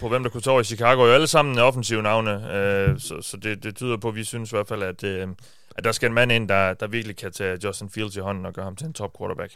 på 0.00 0.08
hvem 0.08 0.22
der 0.22 0.30
kunne 0.30 0.40
tage 0.40 0.52
over 0.52 0.60
i 0.60 0.64
Chicago. 0.64 1.06
Jo 1.06 1.12
alle 1.12 1.26
sammen 1.26 1.58
offensive 1.58 2.02
navne, 2.02 2.54
øh, 2.54 3.00
så, 3.00 3.22
så 3.22 3.36
det, 3.36 3.64
det 3.64 3.76
tyder 3.76 3.96
på, 3.96 4.08
at 4.08 4.14
vi 4.14 4.24
synes 4.24 4.52
i 4.52 4.56
hvert 4.56 4.68
fald, 4.68 4.82
at, 4.82 5.04
øh, 5.04 5.28
at 5.74 5.84
der 5.84 5.92
skal 5.92 6.06
en 6.06 6.14
mand 6.14 6.32
ind, 6.32 6.48
der, 6.48 6.74
der 6.74 6.86
virkelig 6.86 7.16
kan 7.16 7.32
tage 7.32 7.58
Justin 7.64 7.90
Fields 7.90 8.16
i 8.16 8.20
hånden 8.20 8.46
og 8.46 8.52
gøre 8.52 8.64
ham 8.64 8.76
til 8.76 8.86
en 8.86 8.92
top 8.92 9.18
quarterback. 9.18 9.52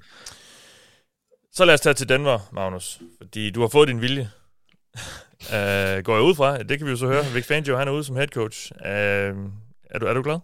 Så 1.53 1.65
lad 1.65 1.75
os 1.75 1.81
tage 1.81 1.95
til 1.95 2.09
Denver, 2.09 2.39
Magnus, 2.53 3.01
fordi 3.19 3.51
du 3.51 3.61
har 3.61 3.69
fået 3.69 3.89
din 3.89 4.01
vilje. 4.01 4.31
uh, 5.41 6.03
går 6.07 6.15
jeg 6.15 6.23
ud 6.23 6.35
fra, 6.35 6.63
det 6.63 6.79
kan 6.79 6.87
vi 6.87 6.91
jo 6.91 6.97
så 6.97 7.07
høre. 7.07 7.25
Vic 7.35 7.47
Fangio, 7.47 7.77
han 7.77 7.89
er 7.89 7.93
ude 7.93 8.05
som 8.05 8.17
head 8.17 8.29
coach. 8.29 8.73
Uh, 8.81 8.87
er, 9.91 9.99
du, 10.01 10.07
er 10.07 10.15
du 10.15 10.23
glad? 10.23 10.39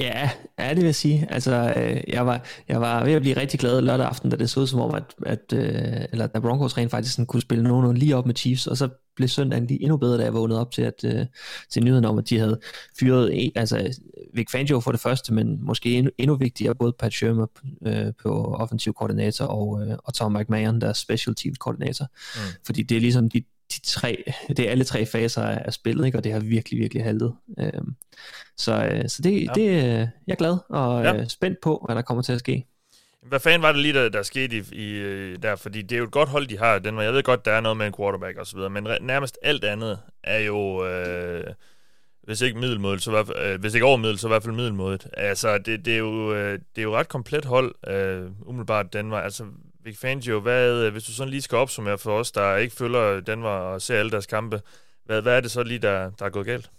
Ja, 0.00 0.30
ja, 0.58 0.68
det 0.68 0.76
vil 0.76 0.84
jeg 0.84 0.94
sige. 0.94 1.26
Altså, 1.30 1.74
øh, 1.76 2.00
jeg, 2.08 2.26
var, 2.26 2.44
jeg 2.68 2.80
var 2.80 3.04
ved 3.04 3.12
at 3.12 3.22
blive 3.22 3.36
rigtig 3.36 3.60
glad 3.60 3.80
lørdag 3.80 4.06
aften, 4.06 4.30
da 4.30 4.36
det 4.36 4.50
så 4.50 4.60
ud 4.60 4.66
som 4.66 4.80
om, 4.80 4.94
at, 4.94 5.14
at 5.26 5.52
øh, 5.52 6.04
eller 6.12 6.26
da 6.26 6.38
Broncos 6.38 6.78
rent 6.78 6.90
faktisk 6.90 7.14
sådan 7.14 7.26
kunne 7.26 7.42
spille 7.42 7.64
nogen 7.64 7.96
lige 7.96 8.16
op 8.16 8.26
med 8.26 8.34
Chiefs, 8.34 8.66
og 8.66 8.76
så 8.76 8.88
blev 9.16 9.28
søndagen 9.28 9.66
lige 9.66 9.82
endnu 9.82 9.96
bedre, 9.96 10.18
da 10.18 10.24
jeg 10.24 10.34
vågnede 10.34 10.60
op 10.60 10.70
til, 10.70 10.82
at, 10.82 11.04
øh, 11.04 11.26
til 11.70 11.84
nyheden 11.84 12.04
om, 12.04 12.18
at 12.18 12.30
de 12.30 12.38
havde 12.38 12.60
fyret, 13.00 13.50
altså 13.54 14.00
Vic 14.34 14.50
Fangio 14.50 14.80
for 14.80 14.90
det 14.90 15.00
første, 15.00 15.34
men 15.34 15.64
måske 15.64 15.94
endnu, 15.94 16.10
endnu 16.18 16.36
vigtigere, 16.36 16.74
både 16.74 16.92
Pat 16.98 17.12
Shermer 17.12 17.46
øh, 17.86 18.12
på 18.22 18.54
offensiv 18.54 18.94
koordinator 18.94 19.44
og, 19.44 19.86
øh, 19.86 19.96
og 20.04 20.14
Tom 20.14 20.32
McMahon, 20.32 20.80
der 20.80 20.92
special 20.92 21.34
teams 21.34 21.58
koordinator. 21.58 22.06
Mm. 22.34 22.40
Fordi 22.66 22.82
det 22.82 22.96
er 22.96 23.00
ligesom 23.00 23.28
de, 23.28 23.42
de 23.72 23.80
tre, 23.80 24.24
det 24.48 24.58
er 24.58 24.70
alle 24.70 24.84
tre 24.84 25.06
faser 25.06 25.42
af 25.42 25.72
spillet, 25.72 26.06
ikke? 26.06 26.18
og 26.18 26.24
det 26.24 26.32
har 26.32 26.40
virkelig, 26.40 26.80
virkelig 26.80 27.04
haltet. 27.04 27.34
Øhm, 27.58 27.94
så, 28.56 28.84
øh, 28.84 29.08
så 29.08 29.22
det, 29.22 29.44
ja. 29.44 29.52
det, 29.54 29.72
jeg 30.26 30.32
er 30.32 30.34
glad 30.34 30.58
og 30.68 31.04
ja. 31.04 31.16
Øh, 31.16 31.28
spændt 31.28 31.60
på, 31.60 31.82
hvad 31.86 31.96
der 31.96 32.02
kommer 32.02 32.22
til 32.22 32.32
at 32.32 32.38
ske. 32.38 32.66
Hvad 33.22 33.40
fanden 33.40 33.62
var 33.62 33.72
det 33.72 33.80
lige, 33.80 33.94
der, 33.94 34.08
der 34.08 34.22
skete 34.22 34.56
i, 34.56 34.62
i, 34.72 34.90
øh, 34.90 35.42
der? 35.42 35.56
Fordi 35.56 35.82
det 35.82 35.92
er 35.92 35.98
jo 35.98 36.04
et 36.04 36.10
godt 36.10 36.28
hold, 36.28 36.46
de 36.46 36.58
har. 36.58 36.78
Den, 36.78 36.98
jeg 36.98 37.12
ved 37.12 37.22
godt, 37.22 37.44
der 37.44 37.52
er 37.52 37.60
noget 37.60 37.76
med 37.76 37.86
en 37.86 37.92
quarterback 37.98 38.38
og 38.38 38.46
så 38.46 38.56
videre, 38.56 38.70
men 38.70 38.86
nærmest 39.00 39.38
alt 39.42 39.64
andet 39.64 39.98
er 40.24 40.38
jo... 40.38 40.86
Øh, 40.86 41.44
hvis 42.22 42.40
ikke 42.40 42.58
middelmådet, 42.58 43.02
så 43.02 43.10
i 43.10 43.12
hvert 43.12 43.26
fald, 43.26 43.38
øh, 43.38 43.60
hvis 43.60 43.74
ikke 43.74 43.86
over 43.86 43.96
middel, 43.96 44.18
så 44.18 44.26
i 44.26 44.30
hvert 44.30 44.42
fald 44.42 44.54
middelmådet. 44.54 45.06
Altså, 45.12 45.58
det, 45.58 45.84
det, 45.84 45.94
er 45.94 45.98
jo, 45.98 46.34
øh, 46.34 46.52
det 46.52 46.78
er 46.78 46.82
jo 46.82 46.96
ret 46.96 47.08
komplet 47.08 47.44
hold, 47.44 47.74
øh, 47.86 48.30
umiddelbart 48.46 48.92
Danmark. 48.92 49.24
Altså, 49.24 49.44
Vic 49.84 49.98
Fangio, 49.98 50.40
hvad, 50.40 50.84
øh, 50.84 50.92
hvis 50.92 51.04
du 51.04 51.12
sådan 51.12 51.30
lige 51.30 51.42
skal 51.42 51.58
opsummere 51.58 51.98
for 51.98 52.12
os, 52.12 52.32
der 52.32 52.56
ikke 52.56 52.76
følger 52.76 53.20
Danmark 53.20 53.62
og 53.62 53.82
ser 53.82 53.98
alle 53.98 54.10
deres 54.10 54.26
kampe, 54.26 54.60
hvad, 55.04 55.22
hvad 55.22 55.36
er 55.36 55.40
det 55.40 55.50
så 55.50 55.62
lige, 55.62 55.78
der, 55.78 56.10
der 56.18 56.24
er 56.24 56.30
gået 56.30 56.46
galt? 56.46 56.70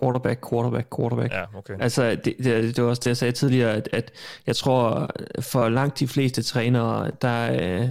Quarterback, 0.00 0.50
quarterback, 0.50 0.88
quarterback. 0.96 1.32
Ja, 1.32 1.44
okay. 1.58 1.74
Altså, 1.80 2.10
det, 2.10 2.34
det, 2.38 2.76
det 2.76 2.84
var 2.84 2.90
også 2.90 3.00
det, 3.00 3.06
jeg 3.06 3.16
sagde 3.16 3.32
tidligere, 3.32 3.72
at, 3.72 3.88
at 3.92 4.12
jeg 4.46 4.56
tror, 4.56 5.10
for 5.40 5.68
langt 5.68 5.98
de 5.98 6.08
fleste 6.08 6.42
trænere, 6.42 7.10
der, 7.22 7.52
øh, 7.52 7.88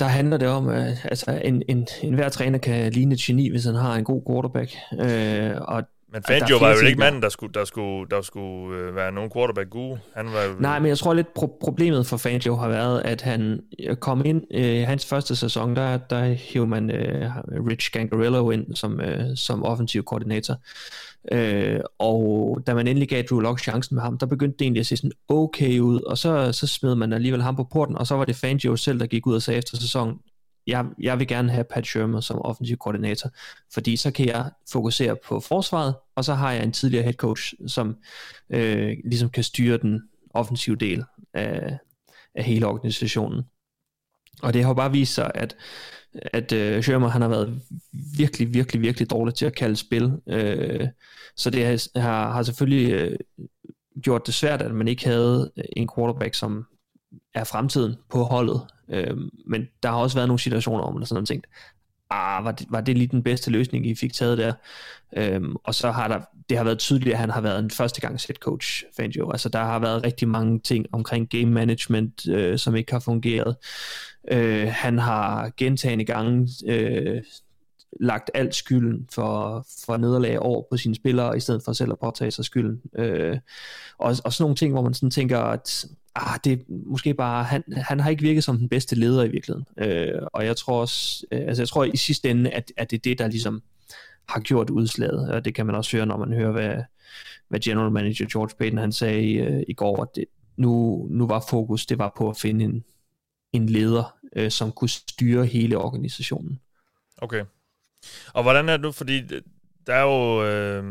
der 0.00 0.06
handler 0.06 0.36
det 0.36 0.48
om, 0.48 0.68
at 0.68 0.98
altså, 1.04 1.40
en, 1.44 1.62
en, 1.68 1.88
en 2.02 2.14
hver 2.14 2.28
træner 2.28 2.58
kan 2.58 2.92
ligne 2.92 3.14
et 3.14 3.20
geni, 3.20 3.48
hvis 3.50 3.64
han 3.64 3.74
har 3.74 3.94
en 3.94 4.04
god 4.04 4.22
quarterback. 4.26 4.74
Øh, 5.00 5.60
og 5.60 5.82
men 6.12 6.22
Fangio 6.22 6.56
var 6.58 6.70
jo 6.70 6.86
ikke 6.86 6.98
manden, 6.98 7.22
der 7.22 7.28
skulle, 7.28 7.52
der 7.52 7.64
skulle, 7.64 8.10
der 8.10 8.22
skulle 8.22 8.78
øh, 8.78 8.96
være 8.96 9.12
nogen 9.12 9.30
quarterback 9.30 9.70
guru. 9.70 9.96
Han 10.16 10.26
var 10.26 10.42
jo... 10.42 10.60
Nej, 10.60 10.78
men 10.78 10.88
jeg 10.88 10.98
tror 10.98 11.14
lidt, 11.14 11.26
pro- 11.38 11.58
problemet 11.60 12.06
for 12.06 12.16
Fangio 12.16 12.56
har 12.56 12.68
været, 12.68 13.02
at 13.04 13.22
han 13.22 13.60
øh, 13.78 13.96
kom 13.96 14.24
ind 14.24 14.42
i 14.50 14.80
øh, 14.80 14.86
hans 14.86 15.06
første 15.06 15.36
sæson, 15.36 15.76
der, 15.76 15.96
der 15.96 16.24
hævde 16.24 16.66
man 16.66 16.90
øh, 16.90 17.30
Rich 17.68 17.92
Gangarillo 17.92 18.50
ind 18.50 18.74
som, 18.74 19.00
øh, 19.00 19.36
som 19.36 19.64
offensiv 19.64 20.04
koordinator. 20.04 20.56
Øh, 21.32 21.80
og 21.98 22.58
da 22.66 22.74
man 22.74 22.86
endelig 22.86 23.08
gav 23.08 23.22
Drew 23.22 23.40
Lock 23.40 23.60
chancen 23.60 23.94
med 23.94 24.02
ham, 24.02 24.18
der 24.18 24.26
begyndte 24.26 24.58
det 24.58 24.64
egentlig 24.64 24.80
at 24.80 24.86
se 24.86 24.96
sådan 24.96 25.12
okay 25.28 25.78
ud, 25.78 26.00
og 26.00 26.18
så, 26.18 26.52
så 26.52 26.66
smed 26.66 26.94
man 26.94 27.12
alligevel 27.12 27.42
ham 27.42 27.56
på 27.56 27.64
porten, 27.72 27.98
og 27.98 28.06
så 28.06 28.14
var 28.14 28.24
det 28.24 28.36
Fangio 28.36 28.76
selv, 28.76 29.00
der 29.00 29.06
gik 29.06 29.26
ud 29.26 29.34
og 29.34 29.42
sagde 29.42 29.58
efter 29.58 29.76
sæsonen, 29.76 30.18
jeg, 30.66 30.86
jeg 31.00 31.18
vil 31.18 31.26
gerne 31.26 31.50
have 31.50 31.64
Pat 31.64 31.86
Shermer 31.86 32.20
som 32.20 32.42
offensiv 32.42 32.76
koordinator, 32.76 33.30
fordi 33.72 33.96
så 33.96 34.10
kan 34.10 34.26
jeg 34.26 34.50
fokusere 34.72 35.16
på 35.24 35.40
forsvaret, 35.40 35.94
og 36.14 36.24
så 36.24 36.34
har 36.34 36.52
jeg 36.52 36.64
en 36.64 36.72
tidligere 36.72 37.02
head 37.04 37.14
coach, 37.14 37.54
som 37.66 37.96
øh, 38.50 38.96
ligesom 39.04 39.30
kan 39.30 39.44
styre 39.44 39.78
den 39.78 40.02
offensive 40.34 40.76
del 40.76 41.04
af, 41.34 41.78
af 42.34 42.44
hele 42.44 42.66
organisationen. 42.66 43.42
Og 44.42 44.54
det 44.54 44.64
har 44.64 44.74
bare 44.74 44.92
vist 44.92 45.14
sig, 45.14 45.30
at, 45.34 45.56
at 46.14 46.52
øh, 46.52 46.82
Shermer 46.82 47.08
han 47.08 47.22
har 47.22 47.28
været 47.28 47.62
virkelig, 48.18 48.54
virkelig, 48.54 48.82
virkelig 48.82 49.10
dårlig 49.10 49.34
til 49.34 49.46
at 49.46 49.54
kalde 49.54 49.76
spil. 49.76 50.12
Øh, 50.26 50.88
så 51.36 51.50
det 51.50 51.90
har, 51.96 52.32
har 52.32 52.42
selvfølgelig 52.42 52.92
øh, 52.92 53.18
gjort 54.02 54.26
det 54.26 54.34
svært, 54.34 54.62
at 54.62 54.74
man 54.74 54.88
ikke 54.88 55.04
havde 55.04 55.52
en 55.76 55.88
quarterback, 55.96 56.34
som 56.34 56.66
er 57.34 57.44
fremtiden 57.44 57.96
på 58.10 58.22
holdet. 58.22 58.60
Øh, 58.90 59.16
men 59.46 59.68
der 59.82 59.88
har 59.88 59.96
også 59.96 60.16
været 60.16 60.28
nogle 60.28 60.40
situationer, 60.40 60.82
hvor 60.84 60.92
man 60.92 61.06
sådan 61.06 61.26
tænkt, 61.26 61.46
ah, 62.10 62.44
var 62.44 62.52
det, 62.52 62.66
var 62.70 62.80
det 62.80 62.98
lige 62.98 63.06
den 63.06 63.22
bedste 63.22 63.50
løsning, 63.50 63.86
I 63.86 63.94
fik 63.94 64.12
taget 64.12 64.38
der? 64.38 64.52
Øhm, 65.16 65.56
og 65.64 65.74
så 65.74 65.90
har 65.90 66.08
der, 66.08 66.20
det 66.48 66.56
har 66.56 66.64
været 66.64 66.78
tydeligt, 66.78 67.12
at 67.12 67.18
han 67.18 67.30
har 67.30 67.40
været 67.40 67.58
en 67.58 67.70
første 67.70 68.00
gang 68.00 68.12
head 68.12 68.36
coach, 68.36 68.84
Fangio. 68.96 69.30
Altså 69.30 69.48
der 69.48 69.58
har 69.58 69.78
været 69.78 70.04
rigtig 70.04 70.28
mange 70.28 70.58
ting 70.58 70.86
omkring 70.92 71.30
game 71.30 71.50
management, 71.50 72.28
øh, 72.28 72.58
som 72.58 72.76
ikke 72.76 72.92
har 72.92 73.00
fungeret. 73.00 73.56
Øh, 74.30 74.68
han 74.72 74.98
har 74.98 75.50
gentagende 75.56 76.04
gange 76.04 76.48
øh, 76.66 77.22
lagt 78.00 78.30
alt 78.34 78.54
skylden 78.54 79.08
for, 79.12 79.66
for 79.86 79.96
nederlag 79.96 80.38
over 80.38 80.62
på 80.70 80.76
sine 80.76 80.94
spillere, 80.94 81.36
i 81.36 81.40
stedet 81.40 81.62
for 81.64 81.72
selv 81.72 81.92
at 81.92 81.98
påtage 81.98 82.30
sig 82.30 82.44
skylden. 82.44 82.80
Øh, 82.98 83.38
og, 83.98 84.16
og 84.24 84.32
sådan 84.32 84.42
nogle 84.42 84.56
ting, 84.56 84.72
hvor 84.72 84.82
man 84.82 84.94
sådan 84.94 85.10
tænker, 85.10 85.38
at 85.38 85.86
ah, 86.14 86.38
det 86.44 86.52
er 86.52 86.56
måske 86.68 87.14
bare, 87.14 87.44
han, 87.44 87.64
han 87.76 88.00
har 88.00 88.10
ikke 88.10 88.22
virket 88.22 88.44
som 88.44 88.58
den 88.58 88.68
bedste 88.68 88.96
leder 88.96 89.24
i 89.24 89.28
virkeligheden. 89.28 89.66
Øh, 89.78 90.22
og 90.32 90.44
jeg 90.44 90.56
tror 90.56 90.80
også, 90.80 91.26
øh, 91.32 91.40
altså 91.40 91.62
jeg 91.62 91.68
tror 91.68 91.84
i 91.84 91.96
sidste 91.96 92.30
ende, 92.30 92.50
at, 92.50 92.72
at 92.76 92.90
det 92.90 92.96
er 92.96 93.00
det, 93.00 93.18
der 93.18 93.28
ligesom 93.28 93.62
har 94.28 94.40
gjort 94.40 94.70
udslaget, 94.70 95.32
og 95.32 95.44
det 95.44 95.54
kan 95.54 95.66
man 95.66 95.74
også 95.74 95.96
høre, 95.96 96.06
når 96.06 96.16
man 96.16 96.32
hører, 96.32 96.52
hvad, 96.52 96.76
hvad 97.48 97.60
general 97.60 97.90
manager 97.90 98.26
George 98.32 98.56
Payton 98.58 98.78
han 98.78 98.92
sagde 98.92 99.22
i, 99.22 99.38
øh, 99.38 99.62
i 99.68 99.74
går, 99.74 100.02
at 100.02 100.08
det, 100.14 100.24
nu, 100.56 101.06
nu 101.10 101.26
var 101.26 101.44
fokus, 101.50 101.86
det 101.86 101.98
var 101.98 102.12
på 102.16 102.30
at 102.30 102.36
finde 102.36 102.64
en, 102.64 102.84
en 103.52 103.66
leder, 103.66 104.16
øh, 104.36 104.50
som 104.50 104.72
kunne 104.72 104.88
styre 104.88 105.46
hele 105.46 105.78
organisationen. 105.78 106.60
Okay. 107.18 107.44
Og 108.34 108.42
hvordan 108.42 108.68
er 108.68 108.72
det 108.72 108.80
nu, 108.80 108.92
fordi 108.92 109.18
øh, 109.18 109.42
der 109.86 109.94
er 109.94 110.02
jo, 110.02 110.44
øh, 110.44 110.84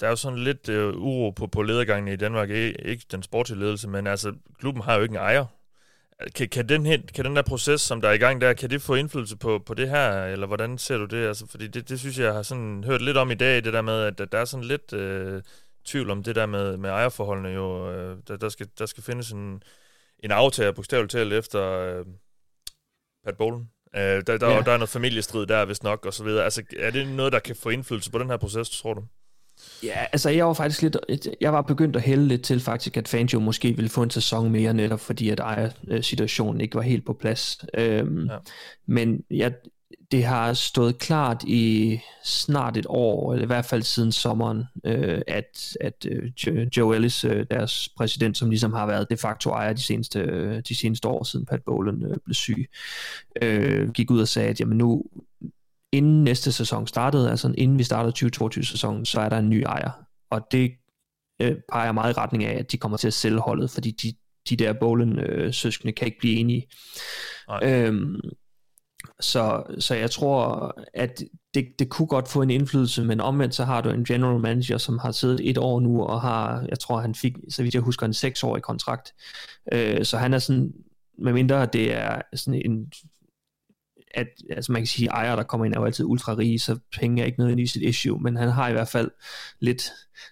der 0.00 0.06
er 0.06 0.10
jo 0.10 0.16
sådan 0.16 0.38
lidt 0.38 0.68
øh, 0.68 0.96
uro 0.96 1.30
på, 1.30 1.46
på 1.46 1.62
ledergangen 1.62 2.12
i 2.12 2.16
Danmark. 2.16 2.50
Ikke 2.50 3.04
den 3.10 3.22
sportslige 3.22 3.60
ledelse, 3.60 3.88
men 3.88 4.06
altså, 4.06 4.34
klubben 4.58 4.82
har 4.82 4.96
jo 4.96 5.02
ikke 5.02 5.12
en 5.12 5.20
ejer. 5.20 5.44
Kan, 6.34 6.48
kan, 6.48 6.68
den 6.68 6.86
her, 6.86 6.98
kan 7.14 7.24
den 7.24 7.36
der 7.36 7.42
proces, 7.42 7.80
som 7.80 8.00
der 8.00 8.08
er 8.08 8.12
i 8.12 8.18
gang 8.18 8.40
der, 8.40 8.52
kan 8.52 8.70
det 8.70 8.82
få 8.82 8.94
indflydelse 8.94 9.36
på, 9.36 9.58
på 9.66 9.74
det 9.74 9.88
her, 9.88 10.24
eller 10.24 10.46
hvordan 10.46 10.78
ser 10.78 10.98
du 10.98 11.04
det? 11.04 11.26
Altså, 11.26 11.46
fordi 11.46 11.66
det, 11.66 11.88
det 11.88 12.00
synes 12.00 12.18
jeg, 12.18 12.32
har 12.32 12.42
sådan 12.42 12.84
hørt 12.84 13.02
lidt 13.02 13.16
om 13.16 13.30
i 13.30 13.34
dag, 13.34 13.64
det 13.64 13.72
der 13.72 13.82
med, 13.82 14.02
at, 14.02 14.20
at 14.20 14.32
der 14.32 14.38
er 14.38 14.44
sådan 14.44 14.66
lidt 14.66 14.92
øh, 14.92 15.42
tvivl 15.84 16.10
om 16.10 16.22
det 16.22 16.36
der 16.36 16.46
med, 16.46 16.76
med 16.76 16.90
ejerforholdene 16.90 17.48
jo. 17.48 17.92
Øh, 17.92 18.16
der, 18.28 18.36
der, 18.36 18.48
skal, 18.48 18.68
der 18.78 18.86
skal 18.86 19.02
findes 19.02 19.30
en, 19.30 19.62
en 20.18 20.30
aftager, 20.30 20.72
bogstaveligt 20.72 21.12
talt, 21.12 21.32
efter 21.32 21.62
øh, 21.62 22.04
Pat 23.24 23.36
Bolen. 23.36 23.70
Øh, 23.96 24.00
der, 24.00 24.20
der, 24.22 24.50
ja. 24.50 24.62
der 24.62 24.72
er 24.72 24.76
noget 24.76 24.88
familiestrid 24.88 25.46
der, 25.46 25.64
hvis 25.64 25.82
nok, 25.82 26.06
og 26.06 26.14
så 26.14 26.24
videre. 26.24 26.44
Altså, 26.44 26.62
er 26.78 26.90
det 26.90 27.08
noget, 27.08 27.32
der 27.32 27.38
kan 27.38 27.56
få 27.56 27.68
indflydelse 27.68 28.10
på 28.10 28.18
den 28.18 28.30
her 28.30 28.36
proces, 28.36 28.70
tror 28.70 28.94
du? 28.94 29.04
Ja, 29.82 30.04
altså 30.12 30.30
jeg 30.30 30.46
var 30.46 30.52
faktisk 30.52 30.82
lidt, 30.82 30.96
jeg 31.40 31.52
var 31.52 31.62
begyndt 31.62 31.96
at 31.96 32.02
hælde 32.02 32.28
lidt 32.28 32.42
til 32.42 32.60
faktisk, 32.60 32.96
at 32.96 33.08
Fangio 33.08 33.40
måske 33.40 33.72
ville 33.76 33.88
få 33.88 34.02
en 34.02 34.10
sæson 34.10 34.50
mere 34.50 34.74
netop, 34.74 35.00
fordi 35.00 35.28
at 35.28 35.40
ejer-situationen 35.40 36.60
ikke 36.60 36.74
var 36.74 36.82
helt 36.82 37.06
på 37.06 37.12
plads. 37.12 37.64
Øhm, 37.74 38.26
ja. 38.26 38.36
Men 38.86 39.24
ja, 39.30 39.50
det 40.10 40.24
har 40.24 40.52
stået 40.52 40.98
klart 40.98 41.44
i 41.46 41.98
snart 42.24 42.76
et 42.76 42.86
år, 42.88 43.32
eller 43.32 43.44
i 43.44 43.46
hvert 43.46 43.64
fald 43.64 43.82
siden 43.82 44.12
sommeren, 44.12 44.64
øh, 44.84 45.20
at, 45.26 45.76
at 45.80 46.06
øh, 46.08 46.66
Joe 46.76 46.96
Ellis, 46.96 47.24
øh, 47.24 47.46
deres 47.50 47.88
præsident, 47.96 48.38
som 48.38 48.50
ligesom 48.50 48.72
har 48.72 48.86
været 48.86 49.10
de 49.10 49.16
facto 49.16 49.50
ejer 49.50 49.72
de 49.72 49.82
seneste, 49.82 50.20
øh, 50.20 50.62
de 50.68 50.74
seneste 50.74 51.08
år 51.08 51.24
siden 51.24 51.46
Pat 51.46 51.62
Bowlen 51.62 52.04
øh, 52.04 52.16
blev 52.24 52.34
syg, 52.34 52.70
øh, 53.42 53.90
gik 53.90 54.10
ud 54.10 54.20
og 54.20 54.28
sagde, 54.28 54.48
at 54.48 54.60
jamen 54.60 54.78
nu, 54.78 55.04
inden 55.92 56.24
næste 56.24 56.52
sæson 56.52 56.86
startede, 56.86 57.30
altså 57.30 57.54
inden 57.58 57.78
vi 57.78 57.84
startede 57.84 58.26
2022-sæsonen, 58.26 59.04
så 59.06 59.20
er 59.20 59.28
der 59.28 59.38
en 59.38 59.50
ny 59.50 59.62
ejer. 59.62 59.90
Og 60.30 60.40
det 60.50 60.72
øh, 61.42 61.56
peger 61.72 61.92
meget 61.92 62.14
i 62.14 62.18
retning 62.18 62.44
af, 62.44 62.58
at 62.58 62.72
de 62.72 62.78
kommer 62.78 62.98
til 62.98 63.06
at 63.06 63.14
sælge 63.14 63.38
holdet, 63.38 63.70
fordi 63.70 63.90
de, 63.90 64.12
de 64.50 64.56
der 64.56 64.72
Bolen-søskende 64.72 65.92
øh, 65.92 65.96
kan 65.96 66.06
ikke 66.06 66.18
blive 66.18 66.34
enige. 66.34 66.68
Øhm, 67.62 68.20
så, 69.20 69.62
så 69.78 69.94
jeg 69.94 70.10
tror, 70.10 70.74
at 70.94 71.22
det, 71.54 71.68
det 71.78 71.88
kunne 71.88 72.08
godt 72.08 72.28
få 72.28 72.42
en 72.42 72.50
indflydelse, 72.50 73.04
men 73.04 73.20
omvendt 73.20 73.54
så 73.54 73.64
har 73.64 73.80
du 73.80 73.90
en 73.90 74.04
general 74.04 74.40
manager, 74.40 74.78
som 74.78 74.98
har 74.98 75.12
siddet 75.12 75.50
et 75.50 75.58
år 75.58 75.80
nu, 75.80 76.02
og 76.02 76.20
har, 76.20 76.66
jeg 76.68 76.78
tror 76.78 77.00
han 77.00 77.14
fik, 77.14 77.32
så 77.50 77.62
vidt 77.62 77.74
jeg 77.74 77.82
husker, 77.82 78.06
en 78.06 78.14
seksårig 78.14 78.62
kontrakt. 78.62 79.12
Øh, 79.72 80.04
så 80.04 80.18
han 80.18 80.34
er 80.34 80.38
sådan, 80.38 80.72
medmindre 81.18 81.66
det 81.66 81.94
er 81.94 82.22
sådan 82.34 82.62
en 82.64 82.92
at 84.14 84.28
altså 84.50 84.72
man 84.72 84.80
kan 84.82 84.86
sige, 84.86 85.08
at 85.08 85.14
ejere, 85.14 85.36
der 85.36 85.42
kommer 85.42 85.64
ind, 85.64 85.74
er 85.74 85.80
jo 85.80 85.84
altid 85.84 86.04
ultra 86.04 86.34
rige, 86.34 86.58
så 86.58 86.78
penge 86.98 87.22
er 87.22 87.26
ikke 87.26 87.38
nødvendigvis 87.38 87.76
et 87.76 87.82
issue, 87.82 88.20
men 88.20 88.36
han 88.36 88.48
har 88.48 88.68
i 88.68 88.72
hvert 88.72 88.88
fald 88.88 89.10
lidt, 89.60 89.82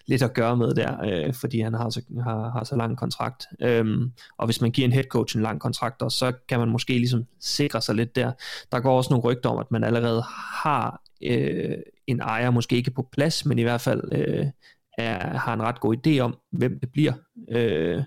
lidt 0.05 0.21
at 0.21 0.33
gøre 0.33 0.57
med 0.57 0.73
der, 0.73 1.03
øh, 1.03 1.33
fordi 1.33 1.59
han 1.59 1.73
har 1.73 1.89
så, 1.89 2.01
har, 2.23 2.49
har 2.49 2.63
så 2.63 2.75
lang 2.75 2.97
kontrakt. 2.97 3.45
Øhm, 3.61 4.11
og 4.37 4.45
hvis 4.45 4.61
man 4.61 4.71
giver 4.71 4.87
en 4.87 4.91
head 4.91 5.03
coach 5.03 5.37
en 5.37 5.43
lang 5.43 5.59
kontrakt, 5.59 6.13
så 6.13 6.33
kan 6.49 6.59
man 6.59 6.69
måske 6.69 6.93
ligesom 6.93 7.25
sikre 7.39 7.81
sig 7.81 7.95
lidt 7.95 8.15
der. 8.15 8.31
Der 8.71 8.79
går 8.79 8.97
også 8.97 9.09
nogle 9.09 9.23
rygter 9.23 9.49
om, 9.49 9.57
at 9.57 9.71
man 9.71 9.83
allerede 9.83 10.21
har 10.63 11.01
øh, 11.23 11.77
en 12.07 12.19
ejer, 12.19 12.49
måske 12.49 12.75
ikke 12.75 12.91
på 12.91 13.09
plads, 13.11 13.45
men 13.45 13.59
i 13.59 13.63
hvert 13.63 13.81
fald 13.81 14.01
øh, 14.11 14.45
er, 14.97 15.37
har 15.37 15.53
en 15.53 15.61
ret 15.61 15.79
god 15.79 15.95
idé 15.97 16.19
om, 16.19 16.37
hvem 16.51 16.79
det 16.79 16.91
bliver, 16.91 17.13
øh, 17.51 18.03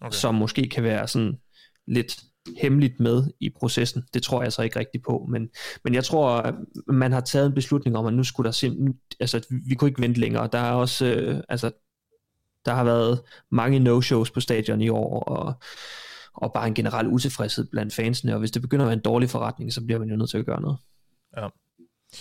okay. 0.00 0.16
som 0.16 0.34
måske 0.34 0.68
kan 0.68 0.84
være 0.84 1.08
sådan 1.08 1.38
lidt 1.86 2.20
hemmeligt 2.58 3.00
med 3.00 3.24
i 3.40 3.50
processen. 3.58 4.02
Det 4.14 4.22
tror 4.22 4.42
jeg 4.42 4.52
så 4.52 4.62
ikke 4.62 4.78
rigtigt 4.78 5.04
på, 5.04 5.26
men, 5.28 5.48
men 5.84 5.94
jeg 5.94 6.04
tror, 6.04 6.30
at 6.30 6.54
man 6.86 7.12
har 7.12 7.20
taget 7.20 7.46
en 7.46 7.54
beslutning 7.54 7.96
om, 7.96 8.06
at 8.06 8.14
nu 8.14 8.24
skulle 8.24 8.44
der 8.44 8.52
simpelthen, 8.52 8.94
altså 9.20 9.46
vi 9.68 9.74
kunne 9.74 9.88
ikke 9.88 10.02
vente 10.02 10.20
længere. 10.20 10.48
Der 10.52 10.58
er 10.58 10.72
også, 10.72 11.06
øh, 11.06 11.40
altså 11.48 11.70
der 12.64 12.74
har 12.74 12.84
været 12.84 13.20
mange 13.50 13.78
no-shows 13.78 14.32
på 14.34 14.40
stadion 14.40 14.80
i 14.80 14.88
år, 14.88 15.22
og, 15.22 15.54
og 16.34 16.52
bare 16.52 16.68
en 16.68 16.74
generel 16.74 17.06
utilfredshed 17.06 17.66
blandt 17.70 17.94
fansene, 17.94 18.32
og 18.32 18.38
hvis 18.38 18.50
det 18.50 18.62
begynder 18.62 18.84
at 18.84 18.88
være 18.88 18.96
en 18.96 19.02
dårlig 19.02 19.30
forretning, 19.30 19.72
så 19.72 19.84
bliver 19.84 19.98
man 19.98 20.08
jo 20.08 20.16
nødt 20.16 20.30
til 20.30 20.38
at 20.38 20.46
gøre 20.46 20.60
noget. 20.60 20.78
Ja. 21.36 21.48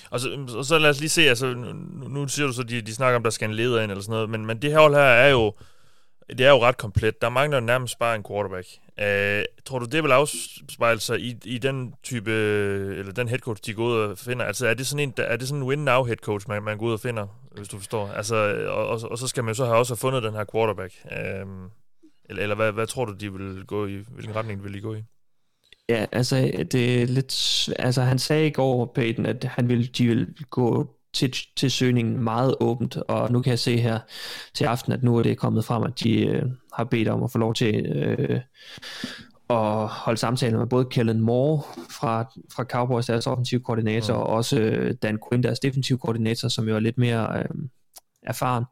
Og 0.09 0.19
så, 0.19 0.45
og 0.57 0.65
så 0.65 0.80
lad 0.80 0.89
os 0.89 0.99
lige 0.99 1.09
se, 1.09 1.21
altså 1.21 1.53
nu, 1.53 2.07
nu 2.07 2.27
siger 2.27 2.47
du 2.47 2.53
så, 2.53 2.61
at 2.61 2.69
de, 2.69 2.82
de 2.82 2.95
snakker 2.95 3.17
om, 3.17 3.23
der 3.23 3.30
skal 3.30 3.49
en 3.49 3.55
leder 3.55 3.82
ind 3.82 3.91
eller 3.91 4.01
sådan 4.01 4.13
noget, 4.13 4.30
men, 4.30 4.45
men 4.45 4.61
det 4.61 4.71
her 4.71 4.80
hold 4.80 4.93
her 4.93 5.01
er 5.01 5.30
jo, 5.30 5.53
det 6.30 6.41
er 6.45 6.49
jo 6.49 6.59
ret 6.59 6.77
komplet. 6.77 7.21
Der 7.21 7.30
mangler 7.30 7.59
nærmest 7.59 7.99
bare 7.99 8.15
en 8.15 8.23
quarterback. 8.23 8.67
Uh, 9.01 9.63
tror 9.65 9.80
du, 9.80 9.86
det 9.86 10.03
vil 10.03 10.11
afspejle 10.11 10.99
sig 10.99 11.19
i, 11.19 11.38
i 11.45 11.57
den 11.57 11.93
type, 12.03 12.32
eller 12.99 13.11
den 13.13 13.27
head 13.27 13.39
coach, 13.39 13.61
de 13.65 13.73
går 13.73 13.84
ud 13.84 13.93
og 13.93 14.17
finder? 14.17 14.45
Altså, 14.45 14.67
er 14.67 14.73
det 14.73 14.88
sådan 14.88 15.09
en, 15.09 15.13
er 15.17 15.38
det 15.38 15.47
sådan 15.47 15.63
en 15.63 15.69
win-now 15.69 16.03
head 16.03 16.17
coach, 16.17 16.49
man, 16.49 16.63
man 16.63 16.77
går 16.77 16.86
ud 16.86 16.93
og 16.93 16.99
finder, 16.99 17.27
hvis 17.55 17.67
du 17.67 17.77
forstår? 17.77 18.07
Altså, 18.07 18.36
og, 18.67 18.88
og, 18.88 18.99
og 19.11 19.17
så 19.17 19.27
skal 19.27 19.43
man 19.43 19.51
jo 19.51 19.55
så 19.55 19.65
have 19.65 19.77
også 19.77 19.93
have 19.93 19.97
fundet 19.97 20.23
den 20.23 20.34
her 20.34 20.45
quarterback. 20.53 20.93
Uh, 21.05 21.11
Eller, 22.30 22.43
eller 22.43 22.55
hvad, 22.55 22.71
hvad 22.71 22.88
tror 22.88 23.05
du, 23.05 23.13
de 23.13 23.34
vil 23.34 23.65
gå 23.65 23.88
i? 23.88 24.03
Hvilken 24.09 24.36
retning 24.36 24.63
vil 24.63 24.73
de 24.73 24.82
gå 24.82 24.95
i? 24.95 25.03
Ja, 25.89 26.05
altså, 26.11 26.36
det 26.71 27.01
er 27.01 27.05
lidt... 27.05 27.69
Altså, 27.80 28.01
han 28.01 28.19
sagde 28.19 28.47
i 28.47 28.51
går, 28.51 28.91
Peyton, 28.95 29.25
at 29.25 29.43
han 29.43 29.69
ville, 29.69 29.86
de 29.86 30.07
ville 30.07 30.27
gå 30.49 30.95
til, 31.14 31.34
til 31.57 31.72
søgningen 31.72 32.24
meget 32.24 32.55
åbent, 32.60 32.97
og 32.97 33.32
nu 33.32 33.41
kan 33.41 33.49
jeg 33.49 33.60
se 33.60 33.78
her 33.78 33.99
til 34.53 34.66
aften, 34.66 34.91
at 34.93 35.03
nu 35.03 35.18
er 35.18 35.24
det 35.24 35.38
kommet 35.38 35.66
frem, 35.66 35.84
at 35.84 35.99
de 36.03 36.26
øh, 36.26 36.43
har 36.74 36.84
bedt 36.84 37.07
om 37.07 37.24
at 37.24 37.32
få 37.32 37.38
lov 37.38 37.53
til 37.53 37.86
øh, 37.86 38.41
at 39.49 39.88
holde 39.88 40.18
samtaler 40.20 40.57
med 40.57 40.68
både 40.68 40.86
Kellen 40.86 41.22
Moore 41.22 41.62
fra, 41.99 42.32
fra 42.55 42.64
Cowboys, 42.64 43.05
deres 43.05 43.28
offensiv 43.28 43.64
koordinator, 43.64 44.14
Mm. 44.14 44.20
og 44.20 44.28
også 44.28 44.60
øh, 44.60 44.95
Dan 45.01 45.20
Quinn, 45.30 45.43
deres 45.43 45.60
defensiv 45.60 45.99
koordinator, 45.99 46.47
som 46.47 46.68
jo 46.68 46.76
er 46.76 46.80
lidt 46.80 46.97
mere 46.97 47.39
øh, 47.39 47.45
erfaren, 48.24 48.64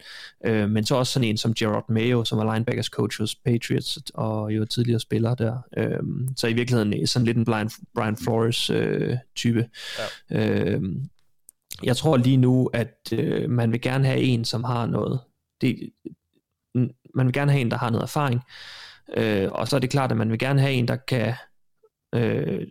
øh, 0.46 0.70
men 0.70 0.86
så 0.86 0.96
også 0.96 1.14
sådan 1.14 1.28
en 1.30 1.38
som 1.38 1.54
Gerard 1.54 1.86
Mayo, 1.90 2.24
som 2.24 2.40
er 2.40 2.54
linebackers 2.54 2.86
coach 2.86 3.22
hos 3.22 3.36
Patriots, 3.36 4.00
og 4.14 4.52
jo 4.52 4.66
tidligere 4.66 5.00
spiller 5.00 5.36
der. 5.36 5.58
Øh, 5.78 6.00
så 6.38 6.48
i 6.48 6.54
virkeligheden 6.54 7.08
sådan 7.08 7.26
lidt 7.26 7.38
en 7.38 7.46
Brian, 7.46 7.70
Brian 7.96 8.18
Flores 8.18 8.70
øh, 8.70 9.18
type. 9.36 9.70
Ja. 10.32 10.66
Øh, 10.66 10.82
jeg 11.84 11.98
tror 11.98 12.18
lige 12.18 12.38
nu, 12.38 12.70
at 12.74 13.14
øh, 13.14 13.50
man 13.50 13.72
vil 13.72 13.82
gerne 13.82 14.06
have 14.06 14.20
en, 14.20 14.46
som 14.46 14.64
har 14.64 14.86
noget. 14.86 15.20
Det, 15.62 15.90
man 17.16 17.26
vil 17.26 17.34
gerne 17.34 17.52
have 17.52 17.62
en, 17.62 17.72
der 17.72 17.78
har 17.78 17.90
noget 17.90 18.04
erfaring. 18.04 18.42
Øh, 19.18 19.52
og 19.52 19.68
så 19.68 19.76
er 19.76 19.80
det 19.80 19.90
klart, 19.90 20.12
at 20.12 20.18
man 20.18 20.32
vil 20.32 20.40
gerne 20.40 20.62
have 20.62 20.74
en, 20.74 20.88
der 20.88 20.96
kan 20.96 21.34
øh, 22.16 22.68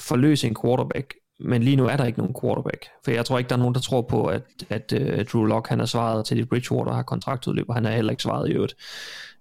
forløse 0.00 0.46
en 0.46 0.56
quarterback. 0.62 1.14
Men 1.40 1.62
lige 1.62 1.76
nu 1.76 1.86
er 1.86 1.96
der 1.96 2.04
ikke 2.04 2.18
nogen 2.18 2.36
quarterback. 2.42 2.86
For 3.04 3.10
jeg 3.10 3.24
tror 3.24 3.38
ikke, 3.38 3.48
der 3.48 3.54
er 3.54 3.60
nogen, 3.60 3.74
der 3.74 3.80
tror 3.80 4.02
på, 4.02 4.26
at, 4.26 4.42
at 4.68 4.92
øh, 4.92 5.24
Drew 5.24 5.44
Lock 5.44 5.68
han 5.68 5.78
har 5.78 5.86
svaret 5.86 6.26
til, 6.26 6.36
det 6.36 6.48
Bridgewater 6.48 6.92
har 6.92 7.02
kontraktudløb, 7.02 7.68
og 7.68 7.74
han 7.74 7.84
har 7.84 7.92
heller 7.92 8.10
ikke 8.10 8.22
svaret 8.22 8.48
i 8.48 8.52
øvrigt. 8.52 8.74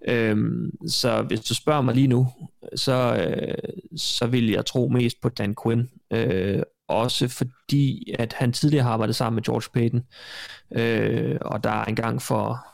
Øhm, 0.08 0.72
så 0.88 1.22
hvis 1.22 1.40
du 1.40 1.56
spørger 1.56 1.82
mig 1.82 1.96
lige 1.96 2.08
nu, 2.08 2.28
så, 2.76 3.16
øh, 3.16 3.74
så 3.98 4.28
vil 4.28 4.52
jeg 4.52 4.66
tro 4.66 4.88
mest 4.88 5.22
på 5.22 5.30
Dan 5.30 5.56
Quinn. 5.64 5.90
Øh, 6.14 6.62
også 6.88 7.28
fordi, 7.28 8.14
at 8.20 8.34
han 8.34 8.54
tidligere 8.54 8.84
har 8.84 8.92
arbejdet 8.92 9.16
sammen 9.16 9.36
med 9.36 9.44
George 9.44 9.70
Payton. 9.74 10.04
Øh, 10.72 11.38
og 11.42 11.64
der 11.64 11.70
er 11.70 11.86
engang 11.86 12.22
for 12.22 12.68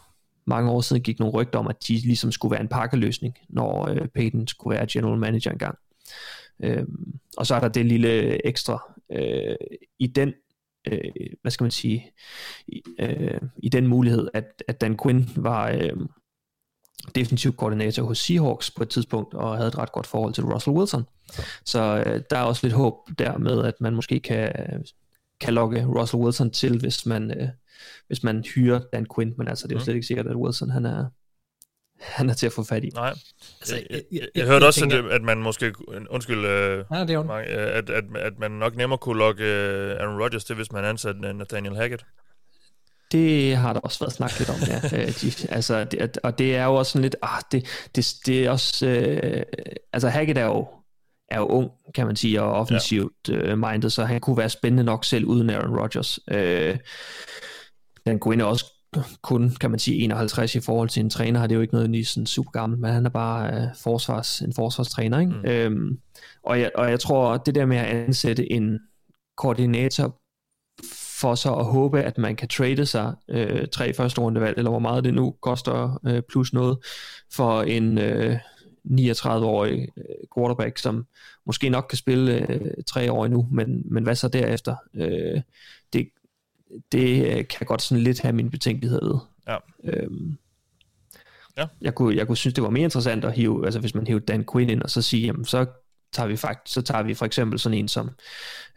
mange 0.45 0.71
år 0.71 0.81
siden 0.81 1.01
gik 1.01 1.19
nogle 1.19 1.33
rygter 1.33 1.59
om, 1.59 1.67
at 1.67 1.87
de 1.87 1.93
ligesom 1.93 2.31
skulle 2.31 2.51
være 2.51 2.61
en 2.61 2.67
pakkeløsning, 2.67 3.37
når 3.49 3.87
øh, 3.87 4.07
Payton 4.07 4.47
skulle 4.47 4.75
være 4.77 4.87
general 4.91 5.19
manager 5.19 5.51
engang. 5.51 5.77
Øh, 6.63 6.83
og 7.37 7.47
så 7.47 7.55
er 7.55 7.59
der 7.59 7.67
det 7.67 7.85
lille 7.85 8.45
ekstra 8.47 8.95
øh, 9.11 9.55
i 9.99 10.07
den, 10.07 10.33
øh, 10.87 11.11
hvad 11.41 11.51
skal 11.51 11.63
man 11.63 11.71
sige, 11.71 12.11
i, 12.67 12.81
øh, 12.99 13.41
i 13.57 13.69
den 13.69 13.87
mulighed, 13.87 14.27
at, 14.33 14.63
at 14.67 14.81
Dan 14.81 14.97
Quinn 15.03 15.29
var 15.35 15.69
øh, 15.69 15.93
defensiv 17.15 17.53
koordinator 17.55 18.03
hos 18.03 18.17
Seahawks 18.19 18.71
på 18.71 18.83
et 18.83 18.89
tidspunkt, 18.89 19.33
og 19.33 19.55
havde 19.57 19.67
et 19.67 19.77
ret 19.77 19.91
godt 19.91 20.07
forhold 20.07 20.33
til 20.33 20.43
Russell 20.43 20.75
Wilson. 20.77 21.03
Så 21.65 22.03
øh, 22.05 22.21
der 22.29 22.37
er 22.37 22.43
også 22.43 22.67
lidt 22.67 22.73
håb 22.73 22.93
der 23.19 23.37
med, 23.37 23.63
at 23.65 23.73
man 23.81 23.95
måske 23.95 24.19
kan, 24.19 24.51
kan 25.41 25.53
lokke 25.53 25.85
Russell 25.85 26.23
Wilson 26.23 26.51
til, 26.51 26.79
hvis 26.79 27.05
man, 27.05 27.31
øh, 27.41 27.47
hvis 28.07 28.23
man 28.23 28.43
hyrer 28.55 28.79
Dan 28.93 29.05
Quinn, 29.15 29.33
men 29.37 29.47
altså 29.47 29.67
det 29.67 29.71
er 29.73 29.75
jo 29.75 29.79
Mm. 29.79 29.83
slet 29.83 29.93
ikke 29.95 30.07
sikkert, 30.07 30.27
at 30.27 30.35
Wilson 30.35 30.69
han 30.69 30.85
er, 30.85 31.05
han 31.99 32.29
er 32.29 32.33
til 32.33 32.45
at 32.45 32.51
få 32.53 32.63
fat 32.63 32.83
i. 32.83 32.89
Nej. 32.89 33.09
Altså, 33.61 33.75
Jeg, 33.75 33.85
jeg, 33.89 34.01
jeg- 34.11 34.27
jeg, 34.35 34.45
hørte 34.45 34.55
jeg 34.63 34.67
også, 34.67 34.79
tænker- 34.79 34.97
at, 35.05 35.11
at 35.11 35.21
man 35.21 35.37
måske... 35.37 35.73
Undskyld, 36.09 36.45
øh, 36.45 36.85
Nej, 36.91 37.03
det 37.03 37.13
er 37.15 37.31
øh, 37.31 37.45
at, 37.77 37.89
at, 37.89 38.03
at 38.15 38.33
man 38.39 38.51
nok 38.51 38.75
nemmere 38.75 38.97
kunne 38.97 39.17
lokke 39.17 39.43
øh, 39.43 39.91
Aaron 40.01 40.21
Rodgers 40.21 40.43
til, 40.45 40.55
hvis 40.55 40.71
man 40.71 40.85
ansatte 40.85 41.33
Nathaniel 41.33 41.75
Hackett. 41.75 42.05
Det 43.11 43.55
har 43.55 43.73
der 43.73 43.79
også 43.79 43.99
været 43.99 44.13
snakket 44.13 44.39
lidt 44.39 44.49
om, 44.49 44.55
ja. 44.67 44.79
Øh, 44.97 45.21
de, 45.21 45.53
altså, 45.53 45.83
det, 45.83 46.17
og 46.17 46.37
det 46.37 46.55
er 46.55 46.65
jo 46.65 46.75
også 46.75 46.91
sådan 46.91 47.01
lidt, 47.01 47.15
ah, 47.21 47.41
det, 47.51 47.65
det, 47.95 48.13
det 48.25 48.45
er 48.45 48.49
også, 48.49 48.87
øh, 48.87 49.43
altså 49.93 50.09
Hackett 50.09 50.39
er 50.39 50.45
jo, 50.45 50.67
er 51.29 51.39
jo 51.39 51.45
ung, 51.45 51.71
kan 51.95 52.07
man 52.07 52.15
sige, 52.15 52.41
og 52.41 52.51
offensivt 52.51 53.29
ja. 53.29 53.33
øh, 53.33 53.57
minded, 53.57 53.89
så 53.89 54.05
han 54.05 54.21
kunne 54.21 54.37
være 54.37 54.49
spændende 54.49 54.83
nok 54.83 55.05
selv 55.05 55.25
uden 55.25 55.49
Aaron 55.49 55.79
Rodgers. 55.79 56.19
Øh, 56.31 56.77
han 58.07 58.19
kunne 58.19 58.45
også 58.45 58.65
kun, 59.21 59.51
kan 59.61 59.69
man 59.69 59.79
sige, 59.79 59.97
51 59.97 60.55
i 60.55 60.59
forhold 60.59 60.89
til 60.89 60.99
en 61.03 61.09
træner, 61.09 61.39
har 61.39 61.47
det 61.47 61.55
jo 61.55 61.61
ikke 61.61 61.73
noget 61.73 61.89
lige 61.89 62.05
sådan 62.05 62.27
super 62.27 62.51
gammel, 62.51 62.79
men 62.79 62.91
han 62.91 63.05
er 63.05 63.09
bare 63.09 63.53
øh, 63.53 63.67
forsvars, 63.83 64.41
en 64.41 64.53
forsvarstræner, 64.53 65.19
ikke? 65.19 65.31
Mm. 65.31 65.45
Øhm, 65.45 65.99
og, 66.43 66.59
jeg, 66.59 66.71
og 66.75 66.89
jeg 66.89 66.99
tror, 66.99 67.37
det 67.37 67.55
der 67.55 67.65
med 67.65 67.77
at 67.77 67.85
ansætte 67.85 68.51
en 68.51 68.79
koordinator 69.37 70.20
for 71.21 71.35
så 71.35 71.53
at 71.53 71.65
håbe, 71.65 72.01
at 72.01 72.17
man 72.17 72.35
kan 72.35 72.47
trade 72.47 72.85
sig 72.85 73.13
øh, 73.29 73.67
tre 73.67 73.93
første 73.93 74.21
rundevalg, 74.21 74.57
eller 74.57 74.71
hvor 74.71 74.79
meget 74.79 75.03
det 75.03 75.13
nu 75.13 75.35
koster, 75.41 75.99
øh, 76.05 76.21
plus 76.29 76.53
noget, 76.53 76.77
for 77.31 77.61
en 77.61 77.97
øh, 77.97 78.37
39-årig 78.85 79.87
øh, 79.97 80.03
quarterback, 80.37 80.77
som 80.77 81.05
måske 81.45 81.69
nok 81.69 81.85
kan 81.89 81.97
spille 81.97 82.51
øh, 82.51 82.71
tre 82.87 83.11
år 83.11 83.25
endnu, 83.25 83.47
men, 83.51 83.83
men 83.85 84.03
hvad 84.03 84.15
så 84.15 84.27
derefter? 84.27 84.75
Øh, 84.93 85.41
det, 85.93 86.09
det 86.91 87.37
øh, 87.37 87.47
kan 87.47 87.67
godt 87.67 87.81
sådan 87.81 88.03
lidt 88.03 88.21
have 88.21 88.33
min 88.33 88.49
betænkelighed 88.49 88.99
ved. 89.03 89.15
Ja. 89.47 89.57
Øhm, 89.83 90.37
Ja. 91.57 91.67
jeg, 91.81 91.95
kunne, 91.95 92.15
jeg 92.15 92.27
kunne 92.27 92.37
synes, 92.37 92.53
det 92.53 92.63
var 92.63 92.69
mere 92.69 92.83
interessant 92.83 93.25
at 93.25 93.33
hive, 93.33 93.65
altså 93.65 93.79
hvis 93.79 93.95
man 93.95 94.07
hiver 94.07 94.19
Dan 94.19 94.45
Quinn 94.53 94.69
ind, 94.69 94.81
og 94.81 94.89
så 94.89 95.01
sige, 95.01 95.25
jamen 95.25 95.45
så 95.45 95.65
tager 96.13 96.27
vi 96.27 96.35
faktisk, 96.35 96.73
så 96.73 96.81
tager 96.81 97.03
vi 97.03 97.13
for 97.13 97.25
eksempel 97.25 97.59
sådan 97.59 97.77
en 97.77 97.87
som 97.87 98.09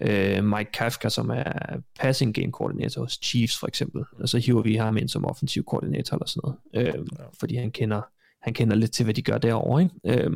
øh, 0.00 0.44
Mike 0.44 0.72
Kafka, 0.72 1.08
som 1.08 1.30
er 1.30 1.80
passing 2.00 2.34
game 2.34 2.52
koordinator 2.52 3.02
hos 3.02 3.18
Chiefs 3.22 3.58
for 3.58 3.66
eksempel, 3.66 4.04
og 4.20 4.28
så 4.28 4.38
hiver 4.38 4.62
vi 4.62 4.74
ham 4.74 4.96
ind 4.96 5.08
som 5.08 5.24
offensiv 5.24 5.64
koordinator 5.64 6.16
eller 6.16 6.26
sådan 6.26 6.40
noget, 6.44 6.88
øh, 6.88 7.04
ja. 7.18 7.24
fordi 7.40 7.56
han 7.56 7.70
kender, 7.70 8.02
han 8.42 8.54
kender 8.54 8.76
lidt 8.76 8.92
til, 8.92 9.04
hvad 9.04 9.14
de 9.14 9.22
gør 9.22 9.38
derovre, 9.38 9.82
ikke? 9.82 10.24
Øh, 10.24 10.30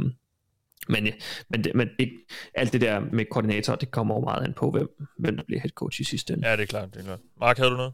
men, 0.89 1.09
men, 1.51 1.65
men 1.75 1.89
det, 1.99 2.11
alt 2.55 2.73
det 2.73 2.81
der 2.81 3.01
med 3.01 3.25
koordinator, 3.31 3.75
det 3.75 3.91
kommer 3.91 4.15
jo 4.15 4.21
meget 4.21 4.45
an 4.45 4.53
på, 4.53 4.71
hvem, 4.71 4.89
hvem 5.19 5.37
der 5.37 5.45
bliver 5.45 5.61
head 5.61 5.71
coach 5.71 6.01
i 6.01 6.05
sidste 6.05 6.33
ende. 6.33 6.49
Ja, 6.49 6.57
det 6.57 6.63
er 6.63 6.67
klart, 6.67 6.95
det 6.95 7.01
er 7.01 7.05
klart. 7.05 7.21
Mark, 7.41 7.57
havde 7.57 7.71
du 7.71 7.77
noget? 7.77 7.93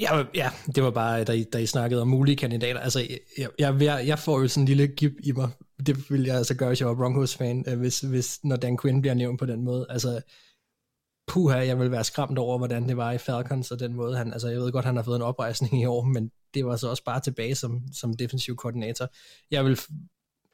Ja, 0.00 0.24
ja, 0.34 0.50
det 0.74 0.82
var 0.82 0.90
bare, 0.90 1.24
da 1.24 1.32
I, 1.32 1.44
da 1.44 1.58
I 1.58 1.66
snakkede 1.66 2.02
om 2.02 2.08
mulige 2.08 2.36
kandidater. 2.36 2.80
Altså, 2.80 3.06
jeg, 3.38 3.48
jeg, 3.58 4.06
jeg, 4.06 4.18
får 4.18 4.40
jo 4.40 4.48
sådan 4.48 4.62
en 4.62 4.68
lille 4.68 4.86
gip 4.86 5.12
i 5.22 5.32
mig. 5.32 5.48
Det 5.86 6.10
ville 6.10 6.28
jeg 6.28 6.36
altså 6.36 6.56
gøre, 6.56 6.68
hvis 6.68 6.80
jeg 6.80 6.88
var 6.88 6.94
Broncos-fan, 6.94 7.64
øh, 7.68 7.78
hvis, 7.78 8.00
hvis, 8.00 8.44
når 8.44 8.56
Dan 8.56 8.78
Quinn 8.78 9.00
bliver 9.00 9.14
nævnt 9.14 9.38
på 9.38 9.46
den 9.46 9.64
måde. 9.64 9.86
Altså, 9.88 10.20
puha, 11.28 11.56
jeg 11.56 11.78
vil 11.78 11.90
være 11.90 12.04
skræmt 12.04 12.38
over, 12.38 12.58
hvordan 12.58 12.88
det 12.88 12.96
var 12.96 13.12
i 13.12 13.18
Falcons, 13.18 13.70
og 13.70 13.80
den 13.80 13.94
måde 13.94 14.16
han, 14.16 14.32
altså 14.32 14.48
jeg 14.48 14.60
ved 14.60 14.72
godt, 14.72 14.84
han 14.84 14.96
har 14.96 15.02
fået 15.02 15.16
en 15.16 15.22
oprejsning 15.22 15.82
i 15.82 15.84
år, 15.84 16.04
men 16.04 16.30
det 16.54 16.66
var 16.66 16.76
så 16.76 16.88
også 16.88 17.04
bare 17.04 17.20
tilbage 17.20 17.54
som, 17.54 17.82
som 17.92 18.16
defensiv 18.16 18.56
koordinator. 18.56 19.08
Jeg 19.50 19.64
vil, 19.64 19.78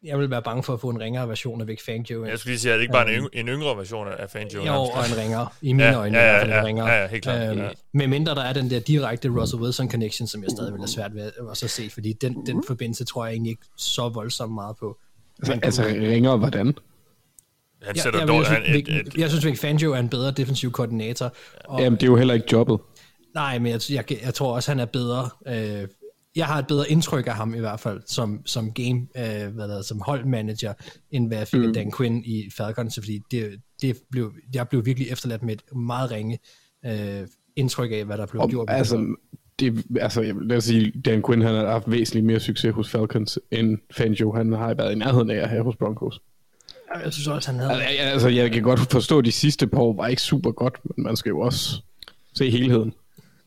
jeg 0.04 0.18
vil 0.18 0.30
være 0.30 0.42
bange 0.42 0.62
for 0.62 0.72
at 0.74 0.80
få 0.80 0.88
en 0.90 1.00
ringere 1.00 1.28
version 1.28 1.60
af 1.60 1.66
Vic 1.68 1.84
Fangio. 1.84 2.24
Jeg 2.24 2.38
skulle 2.38 2.50
lige 2.52 2.60
sige, 2.60 2.72
at 2.72 2.76
det 2.76 2.82
ikke 2.82 2.92
bare 2.92 3.08
en, 3.08 3.14
Øhm, 3.14 3.24
yngre, 3.24 3.36
en 3.40 3.48
yngre 3.48 3.76
version 3.76 4.08
af 4.08 4.30
Fangio? 4.30 4.64
Jo, 4.64 4.72
og 4.74 5.04
en 5.10 5.16
ringer. 5.18 5.46
I 5.62 5.72
mine 5.72 5.84
Ja, 5.84 5.94
øjne 5.94 6.18
ja, 6.18 6.24
i 6.24 6.26
ja, 6.26 6.32
hvert 6.32 6.40
fald 6.42 6.52
ja, 6.52 6.60
en 6.60 6.66
ringer. 6.66 6.86
ja, 6.86 7.00
ja, 7.02 7.08
helt 7.08 7.22
klart, 7.22 7.50
Øhm, 7.50 7.58
ja. 7.60 7.68
Med 7.92 8.06
mindre 8.06 8.34
der 8.34 8.42
er 8.42 8.52
den 8.52 8.70
der 8.70 8.80
direkte 8.80 9.28
Russell 9.28 9.62
Wilson 9.62 9.90
connection, 9.90 10.26
som 10.28 10.42
jeg 10.42 10.50
stadig 10.50 10.72
vil 10.72 10.80
have 10.80 10.88
svært 10.88 11.14
ved 11.14 11.32
at 11.50 11.56
se, 11.70 11.90
fordi 11.90 12.12
den, 12.12 12.46
den 12.46 12.64
forbindelse 12.66 13.04
tror 13.04 13.24
jeg 13.26 13.32
egentlig 13.32 13.50
ikke 13.50 13.62
så 13.76 14.08
voldsomt 14.08 14.54
meget 14.54 14.76
på. 14.80 14.98
Altså, 15.38 15.58
altså 15.62 15.82
ringer 15.84 16.36
hvordan? 16.36 16.74
Han 17.82 17.96
sætter 17.98 18.18
jeg, 18.20 18.28
dårligt... 18.28 18.50
jeg, 18.50 18.62
synes, 18.64 18.88
et, 18.88 19.06
Vic, 19.06 19.18
jeg 19.18 19.28
synes, 19.30 19.46
Vic 19.46 19.60
Fangio 19.60 19.92
er 19.92 19.98
en 19.98 20.08
bedre 20.08 20.30
defensiv 20.30 20.72
koordinator. 20.72 21.32
Og, 21.64 21.80
Jamen, 21.80 21.96
det 21.96 22.02
er 22.02 22.10
jo 22.10 22.16
heller 22.16 22.34
ikke 22.34 22.46
jobbet. 22.52 22.78
Nej, 23.34 23.58
men 23.58 23.72
jeg, 23.72 23.80
jeg, 23.90 24.04
jeg 24.24 24.34
tror 24.34 24.54
også, 24.54 24.70
han 24.70 24.80
er 24.80 24.84
bedre. 24.84 25.30
Øh, 25.48 25.88
jeg 26.36 26.46
har 26.46 26.58
et 26.58 26.66
bedre 26.66 26.90
indtryk 26.90 27.26
af 27.26 27.34
ham 27.34 27.54
i 27.54 27.58
hvert 27.58 27.80
fald, 27.80 28.00
som, 28.06 28.42
som 28.46 28.72
game, 28.72 29.06
øh, 29.16 29.54
hvad 29.54 29.68
der, 29.68 29.82
som 29.82 30.00
holdmanager, 30.00 30.72
end 31.10 31.28
hvad 31.28 31.38
jeg 31.38 31.48
fik 31.48 31.60
mm. 31.60 31.74
Dan 31.74 31.92
Quinn 31.96 32.22
i 32.24 32.50
Falcons, 32.56 32.98
fordi 32.98 33.20
det, 33.30 33.60
det 33.82 33.96
blev, 34.10 34.32
jeg 34.54 34.68
blev 34.68 34.86
virkelig 34.86 35.10
efterladt 35.10 35.42
med 35.42 35.54
et 35.54 35.76
meget 35.76 36.10
ringe 36.10 36.38
øh, 36.86 37.26
indtryk 37.56 37.92
af, 37.92 38.04
hvad 38.04 38.18
der 38.18 38.26
blev 38.26 38.42
Og, 38.42 38.50
gjort. 38.50 38.70
altså, 38.70 39.16
det, 39.60 39.84
altså, 40.00 40.22
jeg 40.22 40.34
lad 40.40 40.56
os 40.56 40.64
sige, 40.64 40.92
Dan 41.04 41.22
Quinn 41.26 41.42
han 41.42 41.54
har 41.54 41.66
haft 41.66 41.90
væsentligt 41.90 42.26
mere 42.26 42.40
succes 42.40 42.74
hos 42.74 42.90
Falcons, 42.90 43.38
end 43.50 43.78
Fangio 43.90 44.32
han 44.32 44.52
har 44.52 44.74
været 44.74 44.92
i 44.92 44.94
nærheden 44.94 45.30
af 45.30 45.50
her 45.50 45.62
hos 45.62 45.76
Broncos. 45.76 46.20
Jeg 47.04 47.12
synes 47.12 47.28
også, 47.28 47.50
han 47.50 47.60
havde... 47.60 47.72
Altså, 47.72 47.88
jeg, 47.88 48.12
altså, 48.12 48.28
jeg 48.28 48.52
kan 48.52 48.62
godt 48.62 48.80
forstå, 48.92 49.18
at 49.18 49.24
de 49.24 49.32
sidste 49.32 49.66
par 49.66 49.80
år 49.80 49.96
var 49.96 50.06
ikke 50.06 50.22
super 50.22 50.50
godt, 50.50 50.80
men 50.84 51.04
man 51.04 51.16
skal 51.16 51.30
jo 51.30 51.40
også 51.40 51.82
se 52.34 52.50
helheden. 52.50 52.94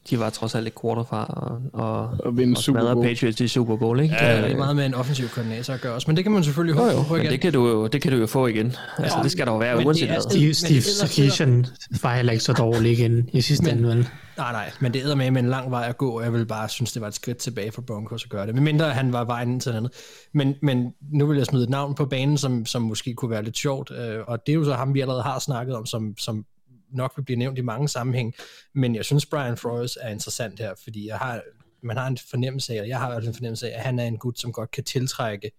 De 0.09 0.19
var 0.19 0.29
trods 0.29 0.55
alt 0.55 0.67
et 0.67 0.73
quarter 0.81 1.03
fra 1.03 1.25
og, 1.25 1.61
og, 1.73 2.09
Og 2.25 2.37
vinde 2.37 2.53
og 2.53 2.57
Super 2.57 2.79
smadre 2.79 2.93
Bowl. 2.95 3.07
Patriots 3.07 3.41
i 3.41 3.47
Super 3.47 3.75
Bowl, 3.77 3.99
ikke? 3.99 4.13
Det 4.15 4.23
er 4.23 4.49
Øh, 4.49 4.57
meget 4.57 4.75
med 4.75 4.85
en 4.85 4.93
offensiv 4.93 5.27
koordinator 5.27 5.73
at 5.73 5.81
gøre 5.81 5.93
også, 5.93 6.05
men 6.07 6.15
det 6.17 6.25
kan 6.25 6.31
man 6.31 6.43
selvfølgelig 6.43 6.75
håbe 6.75 6.91
jo, 6.91 7.03
på 7.03 7.15
igen. 7.15 7.31
det 7.31 7.41
kan 7.41 7.53
du 7.53 7.67
jo, 7.67 7.87
det 7.87 8.01
kan 8.01 8.11
du 8.11 8.17
jo 8.17 8.27
få 8.27 8.47
igen. 8.47 8.75
Altså, 8.97 9.17
Ja, 9.17 9.23
det 9.23 9.31
skal 9.31 9.45
der 9.45 9.51
jo 9.51 9.57
være, 9.57 9.75
men 9.77 9.85
uanset 9.85 10.09
det 10.09 10.15
hvad. 10.15 10.21
Steve, 10.31 10.53
Steve 10.53 10.81
Sarkisian 10.81 11.65
var 12.01 12.15
heller 12.15 12.31
ikke 12.31 12.43
så 12.43 12.53
dårlig 12.53 12.91
igen 12.91 13.29
i 13.33 13.41
sidste 13.41 13.71
ende, 13.71 13.87
vel? 13.87 14.07
Nej, 14.37 14.51
nej, 14.51 14.71
men 14.79 14.93
det 14.93 15.11
er 15.11 15.15
med 15.15 15.31
med 15.31 15.41
en 15.43 15.49
lang 15.49 15.71
vej 15.71 15.85
at 15.89 15.97
gå, 15.97 16.09
og 16.17 16.23
jeg 16.23 16.33
vil 16.33 16.45
bare 16.45 16.69
synes, 16.69 16.91
det 16.91 17.01
var 17.01 17.07
et 17.07 17.13
skridt 17.15 17.37
tilbage 17.37 17.71
for 17.71 17.81
Broncos 17.81 18.23
at 18.23 18.29
gøre 18.29 18.47
det. 18.47 18.55
Men 18.55 18.63
mindre 18.63 18.89
han 18.89 19.13
var 19.13 19.25
vejen 19.25 19.59
til 19.59 19.69
andet. 19.69 19.91
Men, 20.33 20.55
men 20.61 20.93
nu 21.13 21.25
vil 21.25 21.37
jeg 21.37 21.45
smide 21.45 21.63
et 21.63 21.69
navn 21.69 21.95
på 21.95 22.05
banen, 22.05 22.37
som, 22.37 22.65
som 22.65 22.81
måske 22.81 23.13
kunne 23.13 23.31
være 23.31 23.43
lidt 23.43 23.57
sjovt, 23.57 23.91
øh, 23.91 24.19
og 24.27 24.39
det 24.45 24.51
er 24.51 24.55
jo 24.55 24.63
så 24.63 24.73
ham, 24.73 24.93
vi 24.93 25.01
allerede 25.01 25.23
har 25.23 25.39
snakket 25.39 25.75
om, 25.75 25.85
som, 25.85 26.13
som 26.17 26.45
nok 26.91 27.13
vil 27.15 27.23
blive 27.23 27.39
nævnt 27.39 27.57
i 27.57 27.61
mange 27.61 27.87
sammenhæng. 27.87 28.33
Men 28.73 28.95
jeg 28.95 29.05
synes, 29.05 29.25
Brian 29.25 29.57
Flores 29.57 29.97
er 30.01 30.09
interessant 30.09 30.59
her, 30.59 30.73
fordi 30.83 31.07
jeg 31.07 31.17
har 31.17 31.41
man 31.83 31.97
har 31.97 32.07
en 32.07 32.17
fornemmelse 32.29 32.73
af, 32.73 32.81
og 32.81 32.87
jeg 32.87 32.99
har 32.99 33.17
en 33.17 33.33
fornemmelse 33.33 33.71
af, 33.71 33.77
at 33.77 33.83
han 33.83 33.99
er 33.99 34.05
en 34.05 34.17
gut, 34.17 34.39
som 34.39 34.51
godt 34.51 34.71
kan 34.71 34.83
tiltrække 34.83 35.51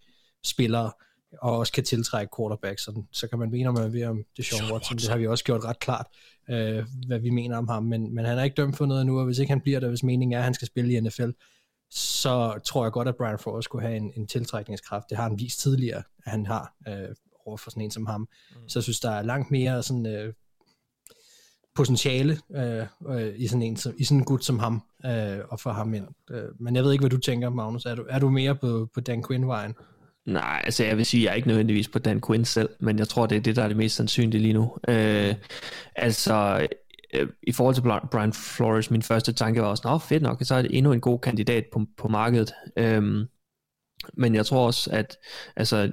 spillere, 0.44 0.92
og 1.42 1.58
også 1.58 1.72
kan 1.72 1.84
tiltrække 1.84 2.30
quarterbacks. 2.36 2.82
Så, 2.82 3.02
så 3.12 3.28
kan 3.28 3.38
man 3.38 3.50
mene, 3.50 3.68
om 3.68 3.74
man 3.74 3.92
vil 3.92 4.04
om 4.04 4.24
Deshaun 4.36 4.72
Watson. 4.72 4.96
Det 4.96 5.08
har 5.08 5.16
vi 5.16 5.26
også 5.26 5.44
gjort 5.44 5.64
ret 5.64 5.78
klart, 5.78 6.06
øh, 6.50 6.84
hvad 7.06 7.18
vi 7.18 7.30
mener 7.30 7.56
om 7.56 7.68
ham. 7.68 7.82
Men, 7.84 8.14
men 8.14 8.24
han 8.24 8.38
er 8.38 8.42
ikke 8.42 8.54
dømt 8.54 8.76
for 8.76 8.86
noget 8.86 9.06
nu, 9.06 9.18
og 9.18 9.24
hvis 9.24 9.38
ikke 9.38 9.50
han 9.50 9.60
bliver 9.60 9.80
der, 9.80 9.88
hvis 9.88 10.02
meningen 10.02 10.34
er, 10.34 10.38
at 10.38 10.44
han 10.44 10.54
skal 10.54 10.66
spille 10.66 10.92
i 10.92 11.00
NFL, 11.00 11.30
så 11.90 12.60
tror 12.64 12.84
jeg 12.84 12.92
godt, 12.92 13.08
at 13.08 13.16
Brian 13.16 13.38
Flores 13.38 13.64
skulle 13.64 13.86
have 13.86 13.96
en, 13.96 14.12
en 14.16 14.26
tiltrækningskraft. 14.26 15.04
Det 15.10 15.16
har 15.16 15.28
han 15.28 15.38
vist 15.38 15.60
tidligere, 15.60 16.02
at 16.24 16.30
han 16.30 16.46
har 16.46 16.74
øh, 16.88 17.14
over 17.46 17.56
for 17.56 17.70
sådan 17.70 17.82
en 17.82 17.90
som 17.90 18.06
ham. 18.06 18.20
Mm. 18.20 18.68
Så 18.68 18.78
jeg 18.78 18.82
synes, 18.82 19.00
der 19.00 19.10
er 19.10 19.22
langt 19.22 19.50
mere 19.50 19.82
sådan, 19.82 20.06
øh, 20.06 20.34
potentiale 21.80 22.38
øh, 22.56 22.86
øh, 23.08 23.32
i, 23.36 23.46
sådan 23.46 23.62
en, 23.62 23.78
i 23.98 24.04
sådan 24.04 24.18
en 24.18 24.24
gut 24.24 24.44
som 24.44 24.58
ham, 24.58 24.82
øh, 25.06 25.38
og 25.48 25.60
for 25.60 25.70
ham 25.70 25.94
ind. 25.94 26.06
Øh, 26.30 26.42
men 26.58 26.76
jeg 26.76 26.84
ved 26.84 26.92
ikke, 26.92 27.02
hvad 27.02 27.10
du 27.10 27.18
tænker, 27.18 27.50
Magnus. 27.50 27.84
Er 27.84 27.94
du, 27.94 28.04
er 28.08 28.18
du 28.18 28.30
mere 28.30 28.54
på, 28.54 28.88
på 28.94 29.00
Dan 29.00 29.24
Quinn-vejen? 29.28 29.74
Nej, 30.26 30.62
altså 30.64 30.84
jeg 30.84 30.96
vil 30.96 31.06
sige, 31.06 31.20
at 31.20 31.24
jeg 31.24 31.30
er 31.30 31.34
ikke 31.34 31.48
nødvendigvis 31.48 31.88
på 31.88 31.98
Dan 31.98 32.20
Quinn 32.26 32.44
selv, 32.44 32.68
men 32.80 32.98
jeg 32.98 33.08
tror, 33.08 33.26
det 33.26 33.36
er 33.36 33.40
det, 33.40 33.56
der 33.56 33.62
er 33.62 33.68
det 33.68 33.76
mest 33.76 33.96
sandsynlige 33.96 34.42
lige 34.42 34.54
nu. 34.54 34.76
Øh, 34.88 35.34
altså, 35.96 36.68
øh, 37.14 37.28
i 37.42 37.52
forhold 37.52 37.74
til 37.74 38.08
Brian 38.10 38.32
Flores, 38.32 38.90
min 38.90 39.02
første 39.02 39.32
tanke 39.32 39.62
var 39.62 39.68
også, 39.68 39.82
nå 39.86 39.98
fedt 39.98 40.22
nok, 40.22 40.38
så 40.42 40.54
er 40.54 40.62
det 40.62 40.76
endnu 40.78 40.92
en 40.92 41.00
god 41.00 41.18
kandidat 41.18 41.64
på, 41.72 41.86
på 41.96 42.08
markedet. 42.08 42.52
Øh, 42.76 43.26
men 44.14 44.34
jeg 44.34 44.46
tror 44.46 44.66
også, 44.66 44.90
at 44.92 45.16
altså, 45.56 45.92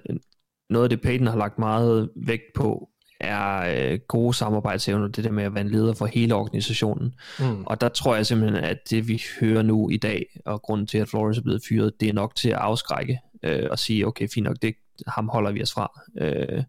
noget 0.70 0.84
af 0.86 0.90
det 0.90 1.02
Peyton 1.02 1.28
har 1.28 1.38
lagt 1.38 1.60
meget 1.60 2.10
vægt 2.16 2.54
på, 2.56 2.90
er 3.20 3.76
øh, 3.92 4.00
gode 4.08 4.34
samarbejdsevner, 4.34 5.08
det 5.08 5.24
der 5.24 5.32
med 5.32 5.44
at 5.44 5.54
være 5.54 5.64
en 5.64 5.72
leder 5.72 5.94
for 5.94 6.06
hele 6.06 6.36
organisationen. 6.36 7.16
Mm. 7.40 7.64
Og 7.66 7.82
der 7.82 7.90
tror 7.90 8.16
jeg 8.16 8.26
simpelthen, 8.26 8.64
at 8.64 8.78
det 8.90 9.08
vi 9.08 9.24
hører 9.40 9.62
nu 9.62 9.90
i 9.90 9.98
dag, 9.98 10.40
og 10.46 10.62
grunden 10.62 10.88
til, 10.88 10.98
at 10.98 11.10
Flores 11.10 11.38
er 11.38 11.42
blevet 11.42 11.62
fyret, 11.70 12.00
det 12.00 12.10
er 12.10 12.14
nok 12.14 12.36
til 12.36 12.50
at 12.50 12.56
afskrække 12.56 13.20
øh, 13.44 13.68
og 13.72 13.80
sige, 13.80 14.08
okay, 14.08 14.28
fint 14.34 14.44
nok, 14.44 14.58
det, 14.62 14.76
ham 15.08 15.30
holder 15.30 15.52
vi 15.52 15.62
os 15.62 15.74
fra. 15.74 16.02
Øh, 16.18 16.64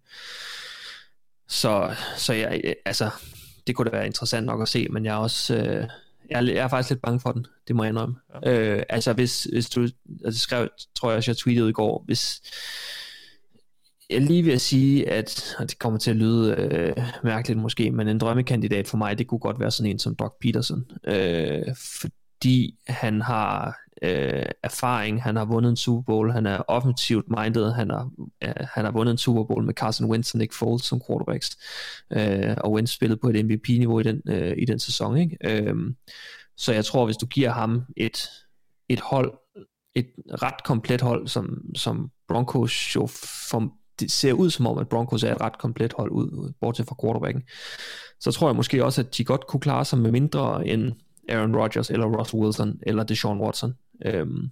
så 1.48 1.94
så 2.16 2.32
jeg, 2.32 2.74
altså, 2.84 3.10
det 3.66 3.76
kunne 3.76 3.90
da 3.90 3.96
være 3.96 4.06
interessant 4.06 4.46
nok 4.46 4.62
at 4.62 4.68
se, 4.68 4.86
men 4.90 5.04
jeg 5.04 5.14
er 5.14 5.18
også... 5.18 5.56
Øh, 5.56 5.88
jeg, 6.30 6.38
er, 6.38 6.52
jeg 6.52 6.56
er 6.56 6.68
faktisk 6.68 6.90
lidt 6.90 7.02
bange 7.02 7.20
for 7.20 7.32
den, 7.32 7.46
det 7.68 7.76
må 7.76 7.84
jeg 7.84 7.90
indrømme. 7.90 8.16
Ja. 8.44 8.52
Øh, 8.52 8.82
altså 8.88 9.12
hvis, 9.12 9.44
hvis 9.44 9.70
du, 9.70 9.88
altså 10.24 10.40
skrev, 10.40 10.68
tror 10.94 11.10
jeg 11.10 11.16
også, 11.16 11.30
jeg 11.30 11.36
tweetede 11.36 11.68
i 11.70 11.72
går, 11.72 12.02
hvis, 12.06 12.40
jeg 14.10 14.20
lige 14.20 14.44
ved 14.44 14.52
at 14.52 14.60
sige, 14.60 15.10
at 15.10 15.56
og 15.58 15.70
det 15.70 15.78
kommer 15.78 15.98
til 15.98 16.10
at 16.10 16.16
lyde 16.16 16.54
øh, 16.58 17.04
mærkeligt 17.24 17.60
måske, 17.60 17.90
men 17.90 18.08
en 18.08 18.18
drømmekandidat 18.18 18.88
for 18.88 18.96
mig, 18.96 19.18
det 19.18 19.26
kunne 19.26 19.38
godt 19.38 19.60
være 19.60 19.70
sådan 19.70 19.90
en 19.90 19.98
som 19.98 20.14
Doc 20.14 20.32
Peterson, 20.40 20.84
øh, 21.04 21.74
fordi 22.00 22.74
han 22.86 23.20
har 23.20 23.78
øh, 24.02 24.46
erfaring, 24.62 25.22
han 25.22 25.36
har 25.36 25.44
vundet 25.44 25.70
en 25.70 25.76
Super 25.76 26.02
Bowl, 26.02 26.32
han 26.32 26.46
er 26.46 26.62
offensivt 26.68 27.26
minded, 27.28 27.72
han 27.72 27.90
har, 27.90 28.10
øh, 28.44 28.54
han 28.74 28.84
har 28.84 28.92
vundet 28.92 29.12
en 29.12 29.18
Super 29.18 29.44
Bowl 29.44 29.64
med 29.64 29.74
Carson 29.74 30.10
Wentz 30.10 30.34
og 30.34 30.38
Nick 30.38 30.52
Foles 30.52 30.82
som 30.82 31.00
quarterbacks, 31.08 31.58
øh, 32.12 32.56
og 32.60 32.72
Wentz 32.72 32.92
spillede 32.92 33.20
på 33.20 33.28
et 33.28 33.44
MVP-niveau 33.44 34.00
i 34.00 34.02
den, 34.02 34.22
øh, 34.28 34.54
i 34.58 34.64
den 34.64 34.78
sæson. 34.78 35.18
Ikke? 35.18 35.36
Øh, 35.44 35.76
så 36.56 36.72
jeg 36.72 36.84
tror, 36.84 37.04
hvis 37.04 37.16
du 37.16 37.26
giver 37.26 37.50
ham 37.50 37.82
et, 37.96 38.28
et 38.88 39.00
hold, 39.00 39.32
et 39.94 40.08
ret 40.42 40.64
komplet 40.64 41.00
hold, 41.00 41.28
som, 41.28 41.58
som 41.74 42.10
Broncos 42.28 42.96
jo 42.96 43.06
for, 43.50 43.72
det 44.00 44.10
ser 44.10 44.32
ud 44.32 44.50
som 44.50 44.66
om, 44.66 44.78
at 44.78 44.88
Broncos 44.88 45.22
er 45.22 45.34
et 45.34 45.40
ret 45.40 45.58
komplet 45.58 45.92
hold 45.92 46.10
ud, 46.10 46.52
bortset 46.60 46.86
fra 46.86 46.96
quarterbacken. 47.02 47.42
Så 48.20 48.32
tror 48.32 48.48
jeg 48.48 48.56
måske 48.56 48.84
også, 48.84 49.00
at 49.00 49.16
de 49.16 49.24
godt 49.24 49.46
kunne 49.46 49.60
klare 49.60 49.84
sig 49.84 49.98
med 49.98 50.10
mindre 50.10 50.66
end 50.66 50.92
Aaron 51.28 51.56
Rodgers, 51.56 51.90
eller 51.90 52.06
Russell 52.06 52.42
Wilson, 52.42 52.80
eller 52.82 53.02
Deshaun 53.04 53.40
Watson. 53.40 53.74
Øhm, 54.04 54.50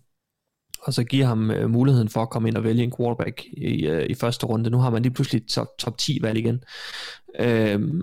og 0.82 0.94
så 0.94 1.05
give 1.05 1.24
ham 1.24 1.51
øh, 1.51 1.70
muligheden 1.70 2.09
for 2.09 2.22
at 2.22 2.30
komme 2.30 2.49
ind 2.49 2.57
og 2.57 2.64
vælge 2.64 2.82
en 2.82 2.92
quarterback 2.97 3.44
i, 3.44 3.86
øh, 3.86 4.07
i 4.11 4.14
første 4.14 4.47
runde. 4.47 4.70
Nu 4.70 4.78
har 4.78 4.90
man 4.90 5.03
lige 5.03 5.12
pludselig 5.14 5.47
top, 5.47 5.68
top 5.78 5.99
10 5.99 6.18
valg 6.22 6.38
igen. 6.38 6.64
Øhm, 7.38 8.03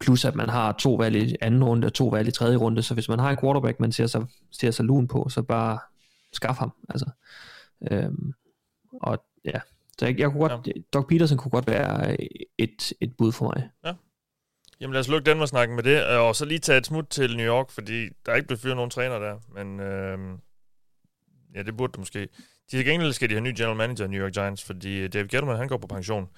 plus 0.00 0.24
at 0.24 0.34
man 0.34 0.48
har 0.48 0.72
to 0.72 0.94
valg 0.94 1.16
i 1.16 1.36
anden 1.40 1.64
runde 1.64 1.86
og 1.86 1.94
to 1.94 2.08
valg 2.08 2.28
i 2.28 2.30
tredje 2.30 2.56
runde. 2.56 2.82
Så 2.82 2.94
hvis 2.94 3.08
man 3.08 3.18
har 3.18 3.30
en 3.30 3.36
quarterback, 3.36 3.80
man 3.80 3.92
ser 3.92 4.06
sig, 4.06 4.26
ser 4.52 4.70
sig 4.70 4.84
lun 4.84 5.08
på, 5.08 5.28
så 5.28 5.42
bare 5.42 5.78
skaff 6.32 6.58
ham. 6.58 6.72
Altså. 6.88 7.10
Øhm, 7.90 8.32
og 8.92 9.24
ja, 9.44 9.60
så 9.98 10.06
jeg, 10.06 10.18
jeg 10.18 10.30
kunne 10.30 10.48
godt, 10.48 10.66
ja. 10.66 10.72
Doc 10.92 11.08
Peterson 11.08 11.38
kunne 11.38 11.50
godt 11.50 11.66
være 11.66 12.16
et, 12.58 12.92
et 13.00 13.12
bud 13.18 13.32
for 13.32 13.44
mig. 13.44 13.68
Ja. 13.84 13.92
Jamen 14.80 14.92
lad 14.92 15.00
os 15.00 15.08
lukke 15.08 15.30
den 15.30 15.46
snakken 15.46 15.76
med 15.76 15.84
det, 15.84 16.04
og 16.04 16.36
så 16.36 16.44
lige 16.44 16.58
tage 16.58 16.78
et 16.78 16.86
smut 16.86 17.06
til 17.10 17.36
New 17.36 17.46
York, 17.46 17.70
fordi 17.70 18.08
der 18.26 18.32
er 18.32 18.36
ikke 18.36 18.46
blevet 18.46 18.60
fyret 18.60 18.76
nogen 18.76 18.90
træner 18.90 19.18
der, 19.18 19.36
men 19.54 19.80
øh, 19.80 20.18
ja, 21.54 21.62
det 21.62 21.76
burde 21.76 21.92
det 21.92 21.98
måske. 21.98 22.28
De 22.70 22.84
gengæld 22.84 23.12
skal 23.12 23.28
de 23.28 23.34
have 23.34 23.42
ny 23.42 23.54
general 23.56 23.76
manager 23.76 24.04
i 24.04 24.08
New 24.08 24.24
York 24.24 24.32
Giants, 24.32 24.64
fordi 24.64 25.08
David 25.08 25.28
Gettleman, 25.28 25.56
han 25.56 25.68
går 25.68 25.76
på 25.76 25.86
pension. 25.86 26.28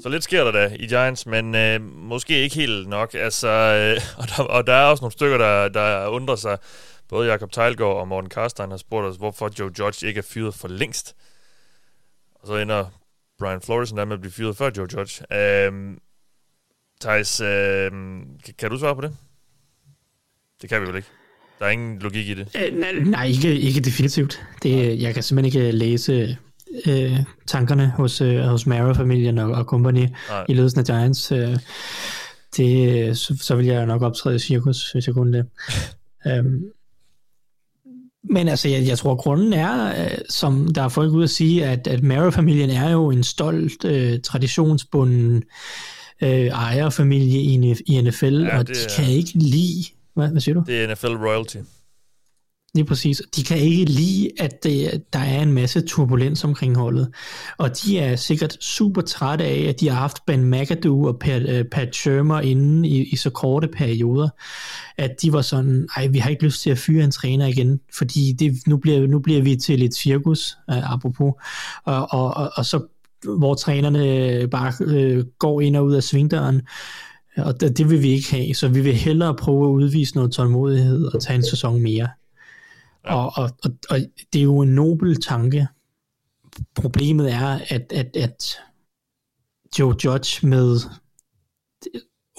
Så 0.00 0.08
lidt 0.08 0.24
sker 0.24 0.44
der 0.44 0.52
da 0.52 0.76
i 0.80 0.86
Giants, 0.86 1.26
men 1.26 1.54
øh, 1.54 1.80
måske 1.82 2.42
ikke 2.42 2.54
helt 2.54 2.88
nok. 2.88 3.14
Altså, 3.14 3.48
øh, 3.48 4.00
og, 4.18 4.28
der, 4.28 4.42
og 4.42 4.66
der 4.66 4.72
er 4.72 4.84
også 4.84 5.02
nogle 5.02 5.12
stykker, 5.12 5.38
der, 5.38 5.68
der 5.68 6.06
undrer 6.06 6.36
sig. 6.36 6.58
Både 7.08 7.30
Jakob 7.30 7.52
Teilgaard 7.52 7.96
og 7.96 8.08
Morten 8.08 8.30
Karstein 8.30 8.70
har 8.70 8.76
spurgt 8.76 9.06
os, 9.06 9.16
hvorfor 9.16 9.50
Joe 9.58 9.70
Judge 9.78 10.06
ikke 10.06 10.18
er 10.18 10.22
fyret 10.22 10.54
for 10.54 10.68
længst. 10.68 11.16
Og 12.34 12.46
så 12.46 12.56
ender 12.56 12.86
Brian 13.42 13.60
Flores 13.60 13.92
der 13.92 14.04
med 14.04 14.14
at 14.14 14.20
blive 14.20 14.32
fyret 14.32 14.56
før 14.56 14.70
Joe 14.76 14.86
Judge. 14.96 15.36
Øhm, 15.36 15.98
Thijs, 17.00 17.40
øhm, 17.40 18.24
kan 18.58 18.70
du 18.70 18.78
svare 18.78 18.94
på 18.94 19.00
det? 19.00 19.16
Det 20.62 20.68
kan 20.70 20.82
vi 20.82 20.86
vel 20.86 20.96
ikke. 20.96 21.08
Der 21.58 21.66
er 21.66 21.70
ingen 21.70 21.98
logik 21.98 22.28
i 22.28 22.34
det. 22.34 22.48
Øh, 22.56 22.78
nej, 22.78 22.92
nej, 22.92 23.26
ikke, 23.26 23.60
ikke 23.60 23.80
definitivt. 23.80 24.42
Det, 24.62 25.02
jeg 25.02 25.14
kan 25.14 25.22
simpelthen 25.22 25.60
ikke 25.60 25.72
læse 25.72 26.38
øh, 26.86 27.18
tankerne 27.46 27.88
hos, 27.96 28.20
øh, 28.20 28.40
hos 28.40 28.66
Mara-familien 28.66 29.38
og, 29.38 29.50
og 29.50 29.64
company 29.64 30.06
nej. 30.28 30.44
i 30.48 30.54
ledelsen 30.54 30.80
af 30.80 30.86
Giants. 30.86 31.32
Øh, 31.32 31.58
det, 32.56 33.18
så, 33.18 33.38
så 33.40 33.56
vil 33.56 33.66
jeg 33.66 33.86
nok 33.86 34.02
optræde 34.02 34.36
i 34.36 34.38
cirkus, 34.38 34.92
hvis 34.92 35.06
jeg 35.06 35.14
kunne 35.14 35.38
det. 35.38 35.46
øhm, 36.32 36.64
men 38.32 38.48
altså, 38.48 38.68
jeg, 38.68 38.86
jeg 38.86 38.98
tror, 38.98 39.14
grunden 39.14 39.52
er, 39.52 40.04
øh, 40.04 40.18
som 40.28 40.74
der 40.74 40.82
er 40.82 40.88
folk 40.88 41.12
ude 41.12 41.24
at 41.24 41.30
sige, 41.30 41.66
at, 41.66 41.86
at 41.86 42.02
Mara-familien 42.02 42.70
er 42.70 42.90
jo 42.90 43.10
en 43.10 43.24
stolt, 43.24 43.84
øh, 43.84 44.20
traditionsbunden 44.20 45.42
øh, 46.22 46.46
ejerfamilie 46.46 47.40
i, 47.40 47.76
i 47.86 48.00
NFL, 48.00 48.42
ja, 48.42 48.58
og 48.58 48.68
de 48.68 48.72
er, 48.72 48.94
kan 48.96 49.04
ikke 49.04 49.30
lide... 49.34 49.84
Hvad, 50.14 50.28
hvad 50.28 50.40
siger 50.40 50.54
du? 50.54 50.62
Det 50.66 50.84
er 50.84 50.92
NFL 50.92 51.06
royalty. 51.06 51.56
Lige 52.74 52.84
præcis. 52.84 53.22
De 53.36 53.44
kan 53.44 53.58
ikke 53.58 53.84
lide, 53.84 54.28
at 54.38 54.62
det, 54.62 55.02
der 55.12 55.18
er 55.18 55.42
en 55.42 55.52
masse 55.52 55.80
turbulens 55.80 56.44
omkring 56.44 56.76
holdet. 56.76 57.08
Og 57.58 57.82
de 57.82 57.98
er 57.98 58.16
sikkert 58.16 58.64
super 58.64 59.02
trætte 59.02 59.44
af, 59.44 59.60
at 59.68 59.80
de 59.80 59.88
har 59.88 59.96
haft 59.96 60.26
Ben 60.26 60.50
McAdoo 60.50 61.06
og 61.06 61.18
Pat, 61.18 61.48
øh, 61.48 61.64
Pat 61.64 61.96
Shermer 61.96 62.40
inde 62.40 62.88
i, 62.88 63.02
i 63.02 63.16
så 63.16 63.30
korte 63.30 63.68
perioder, 63.68 64.28
at 64.98 65.10
de 65.22 65.32
var 65.32 65.42
sådan, 65.42 65.88
ej, 65.96 66.06
vi 66.06 66.18
har 66.18 66.30
ikke 66.30 66.44
lyst 66.44 66.62
til 66.62 66.70
at 66.70 66.78
fyre 66.78 67.04
en 67.04 67.10
træner 67.10 67.46
igen, 67.46 67.80
fordi 67.98 68.32
det, 68.38 68.66
nu, 68.66 68.76
bliver, 68.76 69.06
nu 69.06 69.18
bliver 69.18 69.42
vi 69.42 69.56
til 69.56 69.82
et 69.82 69.94
cirkus, 69.94 70.56
uh, 70.68 70.92
apropos. 70.92 71.32
Og, 71.84 72.12
og, 72.12 72.34
og, 72.34 72.50
og 72.54 72.64
så 72.64 72.80
hvor 73.38 73.54
trænerne 73.54 74.06
øh, 74.06 74.48
bare 74.48 74.72
uh, 74.80 75.24
går 75.38 75.60
ind 75.60 75.76
og 75.76 75.84
ud 75.84 75.94
af 75.94 76.02
svingdøren, 76.02 76.62
og 77.36 77.60
det, 77.60 77.78
det 77.78 77.90
vil 77.90 78.02
vi 78.02 78.08
ikke 78.08 78.30
have, 78.30 78.54
så 78.54 78.68
vi 78.68 78.80
vil 78.80 78.94
hellere 78.94 79.34
prøve 79.34 79.64
at 79.64 79.72
udvise 79.72 80.14
noget 80.14 80.32
tålmodighed 80.32 81.04
og 81.04 81.22
tage 81.22 81.36
en 81.36 81.44
sæson 81.44 81.82
mere. 81.82 82.08
Ja. 83.04 83.14
Og, 83.14 83.32
og, 83.34 83.50
og, 83.64 83.70
og 83.90 83.98
det 84.32 84.38
er 84.38 84.42
jo 84.42 84.60
en 84.60 84.74
nobel 84.74 85.20
tanke. 85.22 85.66
Problemet 86.74 87.32
er, 87.32 87.60
at, 87.68 87.92
at, 87.92 88.16
at 88.16 88.56
Joe 89.78 89.94
Judge 90.04 90.46
med 90.46 90.80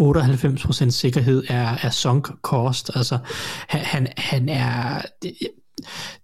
98% 0.01 0.89
sikkerhed 0.89 1.43
er, 1.49 1.78
er 1.82 1.89
sunk 1.89 2.28
cost. 2.41 2.91
Altså, 2.95 3.18
han, 3.68 4.07
han 4.18 4.49
er... 4.49 5.01
Det, 5.22 5.38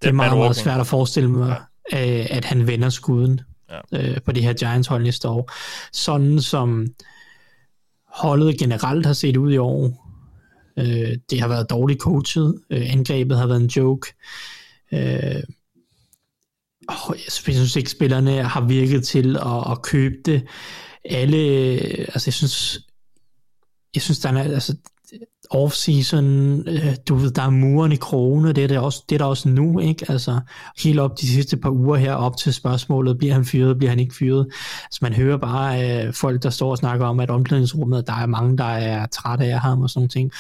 det 0.02 0.08
er 0.08 0.12
meget, 0.12 0.38
meget 0.38 0.56
svært 0.56 0.80
at 0.80 0.88
forestille 0.88 1.30
mig, 1.30 1.62
ja. 1.92 2.26
at 2.30 2.46
han 2.46 2.68
vender 2.68 2.90
skuden 2.90 3.42
ja. 3.70 3.80
øh, 3.94 4.22
på 4.22 4.32
det 4.32 4.44
her 4.44 4.54
Giants 4.54 4.88
hold 4.88 5.04
næste 5.04 5.30
år. 5.30 5.52
Sådan 5.94 6.42
som 6.42 6.88
holdet 8.08 8.60
generelt 8.60 9.06
har 9.06 9.14
set 9.14 9.38
ud 9.38 9.52
i 9.52 9.58
år, 9.58 10.09
Øh, 10.80 11.18
det 11.30 11.42
har 11.42 11.48
været 11.48 11.70
dårligt 11.70 12.02
coachet. 12.02 12.62
Øh, 12.70 12.92
angrebet 12.94 13.38
har 13.38 13.48
været 13.48 13.62
en 13.62 13.68
joke. 13.68 14.14
Øh, 14.94 15.44
åh, 16.90 17.16
jeg 17.16 17.32
synes 17.32 17.76
ikke, 17.76 17.92
spillerne 17.92 18.44
har 18.44 18.62
virket 18.62 19.04
til 19.04 19.38
at, 19.38 19.72
at 19.72 19.82
købe 19.82 20.16
det. 20.26 20.48
Alle, 21.06 21.38
øh, 21.38 22.00
altså 22.00 22.24
jeg 22.28 22.34
synes, 22.34 22.80
jeg 23.96 24.02
synes, 24.02 24.20
der 24.20 24.30
er, 24.30 24.44
altså, 24.44 24.76
off-season, 25.52 26.26
øh, 26.70 26.96
du 27.08 27.16
ved, 27.16 27.32
der 27.32 27.42
er 27.42 27.50
muren 27.50 27.92
i 27.92 27.96
krogene, 27.96 28.54
det 28.54 28.64
er, 28.64 28.68
der 28.68 28.80
også, 28.80 29.04
det 29.10 29.16
er 29.16 29.20
der 29.20 29.26
også 29.26 29.50
nu, 29.50 29.80
ikke? 29.80 30.06
Altså, 30.12 30.40
helt 30.78 31.00
op 31.00 31.20
de 31.20 31.28
sidste 31.28 31.58
par 31.58 31.70
uger 31.70 31.98
her, 31.98 32.14
op 32.14 32.38
til 32.38 32.54
spørgsmålet, 32.54 33.18
bliver 33.18 33.34
han 33.34 33.46
fyret, 33.46 33.78
bliver 33.78 33.90
han 33.90 34.00
ikke 34.00 34.16
fyret? 34.16 34.48
Altså, 34.84 35.00
man 35.02 35.14
hører 35.14 35.38
bare 35.38 36.06
øh, 36.06 36.14
folk, 36.14 36.44
der 36.44 36.50
står 36.50 36.72
og 36.72 36.78
snakker 36.78 37.06
om, 37.06 37.20
at 37.20 37.30
omklædningsrummet, 37.30 38.08
der 38.08 38.14
er 38.14 38.26
mange, 38.26 38.58
der 38.58 38.64
er 38.64 39.06
trætte 39.06 39.46
af 39.46 39.60
ham 39.60 39.82
og 39.82 39.90
sådan 39.90 40.10
ting. 40.10 40.32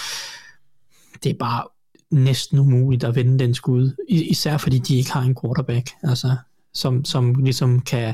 Det 1.23 1.29
er 1.29 1.37
bare, 1.39 1.63
næsten 2.11 2.59
umuligt 2.59 3.03
at 3.03 3.15
vende 3.15 3.39
den 3.39 3.53
skud. 3.53 4.05
Især 4.07 4.57
fordi 4.57 4.79
de 4.79 4.97
ikke 4.97 5.11
har 5.11 5.21
en 5.21 5.35
quarterback, 5.41 5.89
altså, 6.03 6.35
som, 6.73 7.05
som 7.05 7.33
ligesom 7.33 7.81
kan 7.81 8.13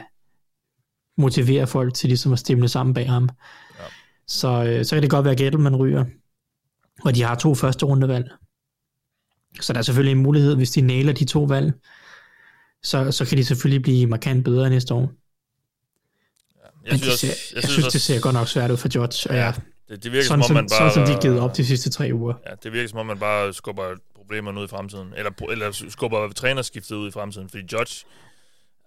motivere 1.17 1.67
folk 1.67 1.93
til 1.93 2.07
ligesom 2.07 2.33
at 2.33 2.39
stemme 2.39 2.67
sammen 2.67 2.93
bag 2.93 3.09
ham. 3.09 3.29
Ja. 3.79 3.83
Så, 4.27 4.63
øh, 4.63 4.85
så 4.85 4.95
kan 4.95 5.03
det 5.03 5.09
godt 5.09 5.23
være, 5.23 5.31
at 5.31 5.37
Gettleman 5.37 5.75
ryger. 5.75 6.05
Og 7.03 7.15
de 7.15 7.23
har 7.23 7.35
to 7.35 7.55
første 7.55 7.85
rundevalg. 7.85 8.31
Så 9.61 9.73
der 9.73 9.79
er 9.79 9.83
selvfølgelig 9.83 10.11
en 10.11 10.23
mulighed, 10.23 10.55
hvis 10.55 10.71
de 10.71 10.81
nailer 10.81 11.13
de 11.13 11.25
to 11.25 11.43
valg, 11.43 11.73
så, 12.83 13.11
så 13.11 13.25
kan 13.25 13.37
de 13.37 13.45
selvfølgelig 13.45 13.81
blive 13.81 14.07
markant 14.07 14.45
bedre 14.45 14.69
næste 14.69 14.93
år. 14.93 15.11
Ja, 16.85 16.91
jeg, 16.91 16.99
synes, 16.99 17.19
ser, 17.19 17.27
jeg, 17.27 17.35
jeg, 17.55 17.63
jeg 17.63 17.69
synes, 17.69 17.87
det 17.87 18.01
ser 18.01 18.19
godt 18.19 18.33
nok 18.33 18.47
svært 18.47 18.71
ud 18.71 18.77
for 18.77 18.89
George, 18.93 19.29
og 19.29 19.35
ja, 19.35 19.53
det, 19.89 20.03
det 20.03 20.11
virker 20.11 20.27
sådan, 20.27 20.43
som 20.43 20.57
om 20.57 20.63
man 20.63 20.67
bare... 20.71 20.91
Sådan 20.91 21.07
som 21.07 21.15
de 21.15 21.21
givet 21.21 21.39
op 21.39 21.57
de 21.57 21.65
sidste 21.65 21.89
tre 21.89 22.09
uger. 22.13 22.33
Ja, 22.49 22.55
det 22.63 22.73
virker 22.73 22.89
som 22.89 22.99
om 22.99 23.05
man 23.05 23.19
bare 23.19 23.53
skubber 23.53 23.95
problemerne 24.15 24.59
ud 24.59 24.65
i 24.65 24.67
fremtiden, 24.67 25.13
eller, 25.17 25.31
eller 25.51 25.85
skubber 25.89 26.29
trænerskiftet 26.31 26.95
ud 26.95 27.07
i 27.07 27.11
fremtiden, 27.11 27.49
fordi 27.49 27.63
Judge, 27.73 28.05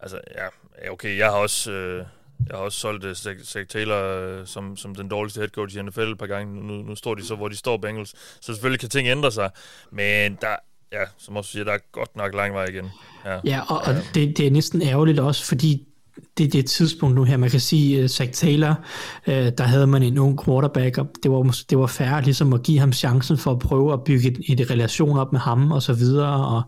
altså 0.01 0.21
ja, 0.35 0.93
okay, 0.93 1.19
jeg 1.19 1.27
har 1.27 1.37
også... 1.37 1.73
Øh, 1.73 2.05
jeg 2.47 2.57
har 2.57 2.65
også 2.65 2.79
solgt 2.79 3.05
øh, 3.05 3.11
uh, 3.11 3.45
Zach 3.45 3.67
Taylor 3.69 4.39
uh, 4.41 4.47
som, 4.47 4.77
som 4.77 4.95
den 4.95 5.09
dårligste 5.09 5.39
head 5.39 5.49
coach 5.49 5.77
i 5.77 5.83
NFL 5.83 6.01
et 6.01 6.19
par 6.19 6.27
gange. 6.27 6.67
Nu, 6.67 6.83
nu 6.83 6.95
står 6.95 7.15
de 7.15 7.27
så, 7.27 7.35
hvor 7.35 7.49
de 7.49 7.57
står, 7.57 7.77
Bengals. 7.77 8.11
Så 8.41 8.53
selvfølgelig 8.53 8.81
kan 8.81 8.89
ting 8.89 9.09
ændre 9.09 9.33
sig. 9.33 9.51
Men 9.91 10.39
der, 10.41 10.57
ja, 10.93 11.05
som 11.19 11.37
også 11.37 11.51
siger, 11.51 11.65
der 11.65 11.73
er 11.73 11.79
godt 11.93 12.17
nok 12.17 12.35
lang 12.35 12.55
vej 12.55 12.65
igen. 12.65 12.91
Ja, 13.25 13.39
ja 13.45 13.61
og, 13.69 13.79
og 13.79 13.95
det, 14.15 14.39
det 14.39 14.47
er 14.47 14.51
næsten 14.51 14.83
ærgerligt 14.83 15.19
også, 15.19 15.45
fordi 15.45 15.85
det 16.39 16.47
er 16.47 16.51
det 16.51 16.67
tidspunkt 16.67 17.15
nu 17.15 17.25
her. 17.25 17.37
Man 17.37 17.51
kan 17.51 17.61
sige, 17.61 17.99
øh, 17.99 18.05
uh, 18.05 18.09
Zach 18.09 18.33
Taylor, 18.33 18.81
uh, 19.27 19.35
der 19.35 19.63
havde 19.63 19.87
man 19.87 20.03
en 20.03 20.19
ung 20.19 20.45
quarterback, 20.45 20.99
og 20.99 21.09
det 21.23 21.31
var, 21.31 21.57
det 21.71 21.79
var 21.79 21.87
færre 21.87 22.23
ligesom 22.23 22.53
at 22.53 22.63
give 22.63 22.79
ham 22.79 22.93
chancen 22.93 23.39
for 23.39 23.51
at 23.51 23.59
prøve 23.59 23.93
at 23.93 24.05
bygge 24.05 24.29
et, 24.29 24.61
et 24.61 24.71
relation 24.71 25.19
op 25.19 25.33
med 25.33 25.41
ham, 25.41 25.73
og 25.73 25.83
så 25.83 25.93
videre. 25.93 26.47
Og, 26.47 26.63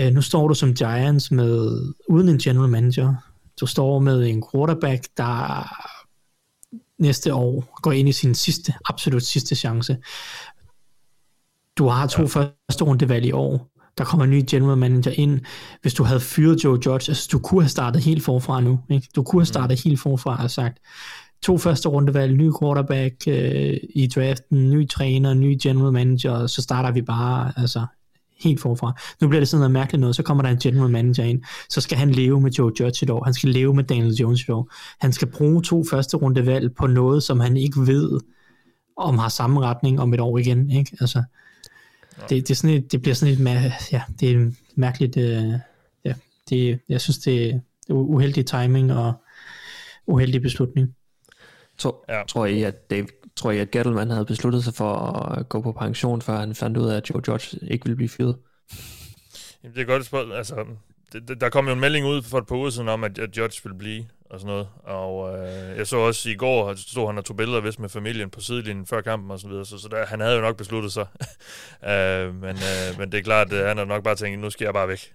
uh, 0.00 0.12
nu 0.12 0.22
står 0.22 0.48
du 0.48 0.54
som 0.54 0.74
Giants 0.74 1.30
med 1.30 1.82
uden 2.08 2.28
en 2.28 2.38
general 2.38 2.68
manager. 2.68 3.31
Du 3.60 3.66
står 3.66 3.98
med 3.98 4.26
en 4.26 4.42
quarterback, 4.52 5.08
der 5.16 5.66
næste 6.98 7.34
år 7.34 7.78
går 7.82 7.92
ind 7.92 8.08
i 8.08 8.12
sin 8.12 8.34
sidste, 8.34 8.74
absolut 8.84 9.22
sidste 9.22 9.54
chance. 9.54 9.96
Du 11.76 11.86
har 11.86 12.06
to 12.06 12.22
ja. 12.22 12.28
første 12.28 12.84
rundevalg 12.84 13.24
i 13.24 13.32
år. 13.32 13.68
Der 13.98 14.04
kommer 14.04 14.24
en 14.24 14.30
ny 14.30 14.44
general 14.50 14.78
manager 14.78 15.10
ind. 15.10 15.40
Hvis 15.82 15.94
du 15.94 16.04
havde 16.04 16.20
fyret 16.20 16.64
Joe 16.64 16.78
Judge, 16.86 17.10
altså 17.10 17.28
du 17.32 17.38
kunne 17.38 17.62
have 17.62 17.68
startet 17.68 18.02
helt 18.02 18.24
forfra 18.24 18.60
nu. 18.60 18.80
Ikke? 18.90 19.08
Du 19.16 19.22
kunne 19.22 19.40
have 19.40 19.42
mm. 19.42 19.54
startet 19.54 19.78
mm. 19.78 19.88
helt 19.88 20.00
forfra 20.00 20.42
og 20.42 20.50
sagt, 20.50 20.78
to 21.42 21.58
første 21.58 21.88
rundevalg, 21.88 22.32
ny 22.36 22.50
quarterback 22.60 23.14
øh, 23.28 23.76
i 23.94 24.06
draften, 24.06 24.70
ny 24.70 24.88
træner, 24.88 25.34
ny 25.34 25.58
general 25.62 25.92
manager, 25.92 26.46
så 26.46 26.62
starter 26.62 26.90
vi 26.90 27.02
bare 27.02 27.52
altså, 27.56 27.86
helt 28.44 28.60
forfra. 28.60 29.00
Nu 29.20 29.28
bliver 29.28 29.40
det 29.40 29.48
sådan 29.48 29.60
noget 29.60 29.70
mærkeligt 29.70 30.00
noget, 30.00 30.16
så 30.16 30.22
kommer 30.22 30.42
der 30.42 30.50
en 30.50 30.58
general 30.58 30.90
manager 30.90 31.24
ind, 31.24 31.42
så 31.70 31.80
skal 31.80 31.98
han 31.98 32.10
leve 32.10 32.40
med 32.40 32.50
Joe 32.50 32.72
Judge 32.80 33.04
et 33.04 33.10
år, 33.10 33.24
han 33.24 33.34
skal 33.34 33.50
leve 33.50 33.74
med 33.74 33.84
Daniel 33.84 34.14
Jones 34.14 34.42
et 34.42 34.50
år, 34.50 34.72
han 35.00 35.12
skal 35.12 35.28
bruge 35.28 35.62
to 35.62 35.84
første 35.90 36.16
rundevalg 36.16 36.74
på 36.74 36.86
noget, 36.86 37.22
som 37.22 37.40
han 37.40 37.56
ikke 37.56 37.80
ved, 37.80 38.20
om 38.96 39.18
har 39.18 39.28
samme 39.28 39.60
retning 39.60 40.00
om 40.00 40.14
et 40.14 40.20
år 40.20 40.38
igen, 40.38 40.70
ikke? 40.70 40.96
Altså, 41.00 41.22
det, 42.28 42.48
det, 42.48 42.50
er 42.50 42.54
sådan 42.54 42.76
et, 42.76 42.92
det 42.92 43.02
bliver 43.02 43.14
sådan 43.14 43.34
et, 43.34 43.72
ja, 43.92 44.02
det 44.20 44.30
er 44.30 44.50
mærkeligt, 44.74 45.16
øh, 45.16 45.52
ja, 46.04 46.14
det, 46.48 46.78
jeg 46.88 47.00
synes, 47.00 47.18
det, 47.18 47.62
det 47.86 47.90
er 47.90 47.94
uheldig 47.94 48.46
timing 48.46 48.92
og 48.92 49.14
uheldig 50.06 50.42
beslutning. 50.42 50.94
Så, 51.78 52.04
ja. 52.08 52.22
Tror 52.28 52.46
I, 52.46 52.62
at 52.62 52.90
Dave, 52.90 53.06
tror 53.36 53.50
jeg, 53.50 53.60
at 53.60 53.70
Gettleman 53.70 54.10
havde 54.10 54.24
besluttet 54.24 54.64
sig 54.64 54.74
for 54.74 54.94
at 54.94 55.48
gå 55.48 55.60
på 55.60 55.72
pension, 55.72 56.22
før 56.22 56.36
han 56.36 56.54
fandt 56.54 56.76
ud 56.76 56.88
af, 56.88 56.96
at 56.96 57.10
Joe 57.10 57.22
George 57.24 57.58
ikke 57.70 57.84
ville 57.84 57.96
blive 57.96 58.08
fyret? 58.08 58.36
Jamen, 59.62 59.74
det 59.74 59.82
er 59.82 59.86
godt 59.86 60.06
spørgsmål. 60.06 60.36
Altså, 60.36 60.64
det, 61.12 61.40
der 61.40 61.48
kom 61.48 61.66
jo 61.66 61.72
en 61.72 61.80
melding 61.80 62.06
ud 62.06 62.22
for 62.22 62.38
et 62.38 62.46
par 62.46 62.56
uger 62.56 62.70
siden 62.70 62.88
om, 62.88 63.04
at, 63.04 63.18
at 63.18 63.36
Judge 63.36 63.60
ville 63.64 63.78
blive 63.78 64.04
og 64.30 64.40
sådan 64.40 64.52
noget. 64.52 64.68
Og 64.84 65.38
øh, 65.38 65.76
jeg 65.76 65.86
så 65.86 65.96
også 65.96 66.30
i 66.30 66.34
går, 66.34 66.70
at 66.70 66.78
stod 66.78 67.06
han 67.06 67.18
og 67.18 67.24
tog 67.24 67.36
billeder 67.36 67.60
vist 67.60 67.78
med 67.78 67.88
familien 67.88 68.30
på 68.30 68.40
sidelinjen 68.40 68.86
før 68.86 69.00
kampen 69.00 69.30
og 69.30 69.38
så 69.38 69.48
videre, 69.48 69.66
så, 69.66 69.78
så 69.78 69.88
der, 69.88 70.06
han 70.06 70.20
havde 70.20 70.34
jo 70.34 70.40
nok 70.40 70.56
besluttet 70.56 70.92
sig. 70.92 71.06
øh, 71.90 72.34
men, 72.34 72.56
øh, 72.56 72.98
men 72.98 73.12
det 73.12 73.18
er 73.18 73.22
klart, 73.22 73.52
at 73.52 73.68
han 73.68 73.78
har 73.78 73.84
nok 73.84 74.04
bare 74.04 74.14
tænkt, 74.14 74.38
nu 74.40 74.50
skal 74.50 74.64
jeg 74.64 74.74
bare 74.74 74.88
væk. 74.88 75.14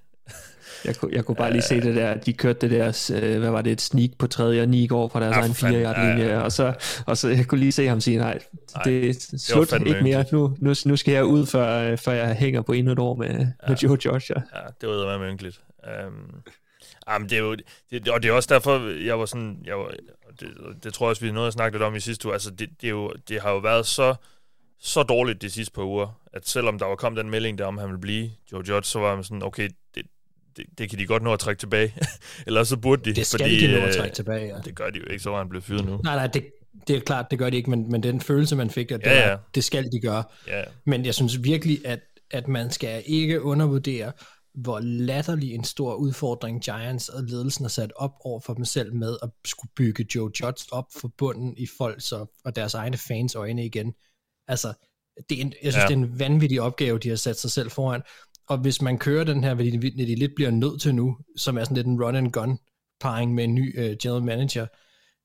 Jeg 0.88 0.95
kunne, 0.95 1.15
jeg 1.15 1.25
kunne 1.25 1.35
bare 1.35 1.51
lige 1.51 1.61
se 1.61 1.81
det 1.81 1.95
der, 1.95 2.13
de 2.17 2.33
kørte 2.33 2.59
det 2.61 2.71
der, 2.71 3.11
øh, 3.21 3.39
hvad 3.39 3.49
var 3.49 3.61
det, 3.61 3.71
et 3.71 3.81
sneak 3.81 4.09
på 4.17 4.27
tredje 4.27 4.61
og 4.61 4.69
ni 4.69 4.88
går 4.88 5.07
fra 5.07 5.19
deres 5.19 5.35
ja, 5.35 5.41
egen 5.41 5.53
fire 5.53 5.71
linje, 5.71 6.27
ja, 6.27 6.33
ja. 6.33 6.39
og 6.39 6.51
så, 6.51 6.73
og 7.05 7.17
så 7.17 7.29
jeg 7.29 7.47
kunne 7.47 7.59
lige 7.59 7.71
se 7.71 7.88
ham 7.88 8.01
sige, 8.01 8.17
nej, 8.17 8.39
det 8.85 9.09
er 9.09 9.38
slut, 9.38 9.71
det 9.71 9.88
ikke 9.88 10.03
mere, 10.03 10.25
nu, 10.31 10.55
nu, 10.59 10.73
nu 10.85 10.95
skal 10.95 11.13
jeg 11.13 11.25
ud, 11.25 11.45
før, 11.45 11.95
før 11.95 12.11
jeg 12.11 12.35
hænger 12.35 12.61
på 12.61 12.71
endnu 12.71 12.91
et 12.91 12.99
år 12.99 13.15
med, 13.15 13.29
ja. 13.29 13.45
med 13.67 13.77
Joe 13.77 13.97
Joshua. 14.05 14.41
Ja, 14.55 14.61
det 14.81 14.89
var 14.89 15.17
med 15.17 15.31
ynkeligt. 15.31 15.61
Um, 16.07 16.43
jamen, 17.09 17.29
det 17.29 17.38
er 17.38 17.41
jo, 17.41 17.55
det, 17.91 18.09
og 18.09 18.23
det 18.23 18.29
er 18.29 18.33
også 18.33 18.53
derfor, 18.53 19.03
jeg 19.05 19.19
var 19.19 19.25
sådan, 19.25 19.57
jeg 19.65 19.77
var, 19.77 19.91
det, 20.39 20.47
det 20.83 20.93
tror 20.93 21.05
jeg 21.05 21.09
også, 21.09 21.25
vi 21.25 21.31
nåede 21.31 21.47
at 21.47 21.53
snakke 21.53 21.77
lidt 21.77 21.83
om 21.83 21.95
i 21.95 21.99
sidste 21.99 22.25
uge, 22.25 22.33
altså 22.33 22.51
det, 22.51 22.69
det, 22.81 22.88
er 22.88 22.91
jo, 22.91 23.13
det 23.29 23.41
har 23.41 23.51
jo 23.51 23.57
været 23.57 23.85
så, 23.85 24.15
så 24.79 25.03
dårligt 25.03 25.41
de 25.41 25.49
sidste 25.49 25.73
par 25.73 25.83
uger, 25.83 26.19
at 26.33 26.47
selvom 26.47 26.79
der 26.79 26.85
var 26.85 26.95
kommet 26.95 27.19
den 27.19 27.29
melding 27.29 27.57
der 27.57 27.65
om, 27.65 27.77
at 27.77 27.81
han 27.81 27.89
ville 27.89 28.01
blive 28.01 28.31
Joe 28.51 28.63
Judge, 28.69 28.83
så 28.83 28.99
var 28.99 29.15
man 29.15 29.23
sådan, 29.23 29.43
okay, 29.43 29.69
det, 30.77 30.89
kan 30.89 30.99
de 30.99 31.05
godt 31.05 31.23
nå 31.23 31.33
at 31.33 31.39
trække 31.39 31.59
tilbage. 31.59 31.93
Eller 32.47 32.63
så 32.63 32.77
burde 32.77 33.05
de. 33.05 33.15
Det 33.15 33.25
skal 33.27 33.39
fordi, 33.39 33.67
de 33.67 33.71
nå 33.71 33.77
at 33.77 33.87
øh, 33.87 33.93
trække 33.93 34.15
tilbage, 34.15 34.47
ja. 34.47 34.59
Det 34.65 34.75
gør 34.75 34.89
de 34.89 34.99
jo 34.99 35.05
ikke, 35.05 35.23
så 35.23 35.29
var 35.29 35.37
han 35.37 35.49
blevet 35.49 35.63
fyret 35.63 35.85
nu. 35.85 35.97
Nej, 36.03 36.15
nej, 36.15 36.27
det, 36.27 36.45
det 36.87 36.95
er 36.95 36.99
klart, 36.99 37.25
det 37.31 37.39
gør 37.39 37.49
de 37.49 37.57
ikke, 37.57 37.69
men, 37.69 37.91
men 37.91 38.03
den 38.03 38.21
følelse, 38.21 38.55
man 38.55 38.69
fik, 38.69 38.91
at 38.91 38.99
det, 38.99 39.07
ja, 39.07 39.19
ja. 39.19 39.29
Var, 39.29 39.49
det 39.55 39.63
skal 39.63 39.91
de 39.91 39.99
gøre. 39.99 40.23
Ja. 40.47 40.63
Men 40.85 41.05
jeg 41.05 41.13
synes 41.13 41.43
virkelig, 41.43 41.81
at, 41.85 41.99
at 42.31 42.47
man 42.47 42.71
skal 42.71 43.03
ikke 43.05 43.41
undervurdere, 43.41 44.11
hvor 44.53 44.79
latterlig 44.79 45.53
en 45.53 45.63
stor 45.63 45.95
udfordring 45.95 46.61
Giants 46.63 47.09
og 47.09 47.23
ledelsen 47.23 47.65
har 47.65 47.69
sat 47.69 47.91
op 47.95 48.11
over 48.19 48.39
for 48.39 48.53
dem 48.53 48.65
selv 48.65 48.93
med 48.93 49.17
at 49.23 49.29
skulle 49.45 49.71
bygge 49.75 50.05
Joe 50.15 50.31
Judge 50.41 50.65
op 50.71 50.85
for 50.99 51.11
bunden 51.17 51.57
i 51.57 51.67
folks 51.77 52.11
og, 52.11 52.31
og 52.45 52.55
deres 52.55 52.73
egne 52.73 52.97
fans 52.97 53.35
øjne 53.35 53.65
igen. 53.65 53.93
Altså, 54.47 54.73
det 55.29 55.37
er 55.37 55.41
en, 55.41 55.53
jeg 55.63 55.73
synes, 55.73 55.83
ja. 55.83 55.87
det 55.87 55.93
er 55.93 55.97
en 55.97 56.19
vanvittig 56.19 56.61
opgave, 56.61 56.99
de 56.99 57.09
har 57.09 57.15
sat 57.15 57.39
sig 57.39 57.51
selv 57.51 57.71
foran 57.71 58.01
og 58.49 58.57
hvis 58.57 58.81
man 58.81 58.97
kører 58.97 59.23
den 59.23 59.43
her, 59.43 59.53
hvad 59.53 59.65
de, 59.65 59.81
de 59.81 60.15
lidt 60.15 60.35
bliver 60.35 60.51
nødt 60.51 60.81
til 60.81 60.95
nu, 60.95 61.17
som 61.37 61.57
er 61.57 61.63
sådan 61.63 61.77
lidt 61.77 61.87
en 61.87 62.03
run 62.03 62.15
and 62.15 62.31
gun 62.31 62.59
parring 62.99 63.33
med 63.33 63.43
en 63.43 63.55
ny 63.55 63.79
uh, 63.79 63.97
general 64.01 64.23
manager, 64.23 64.67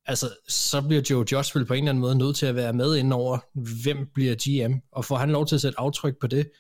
altså 0.07 0.27
så 0.49 0.83
bliver 0.83 1.03
Joe 1.11 1.25
Josh 1.33 1.57
vel 1.57 1.65
på 1.65 1.75
en 1.75 1.79
eller 1.79 1.91
anden 1.91 2.01
måde 2.01 2.19
nødt 2.19 2.37
til 2.37 2.47
at 2.47 2.55
være 2.55 2.73
med 2.73 2.97
ind 2.97 3.13
over, 3.13 3.39
hvem 3.83 4.09
bliver 4.15 4.35
GM, 4.35 4.79
og 4.93 5.05
får 5.05 5.17
han 5.17 5.31
lov 5.31 5.47
til 5.47 5.55
at 5.55 5.61
sætte 5.61 5.81
aftryk 5.81 6.15
på 6.21 6.27
det. 6.27 6.51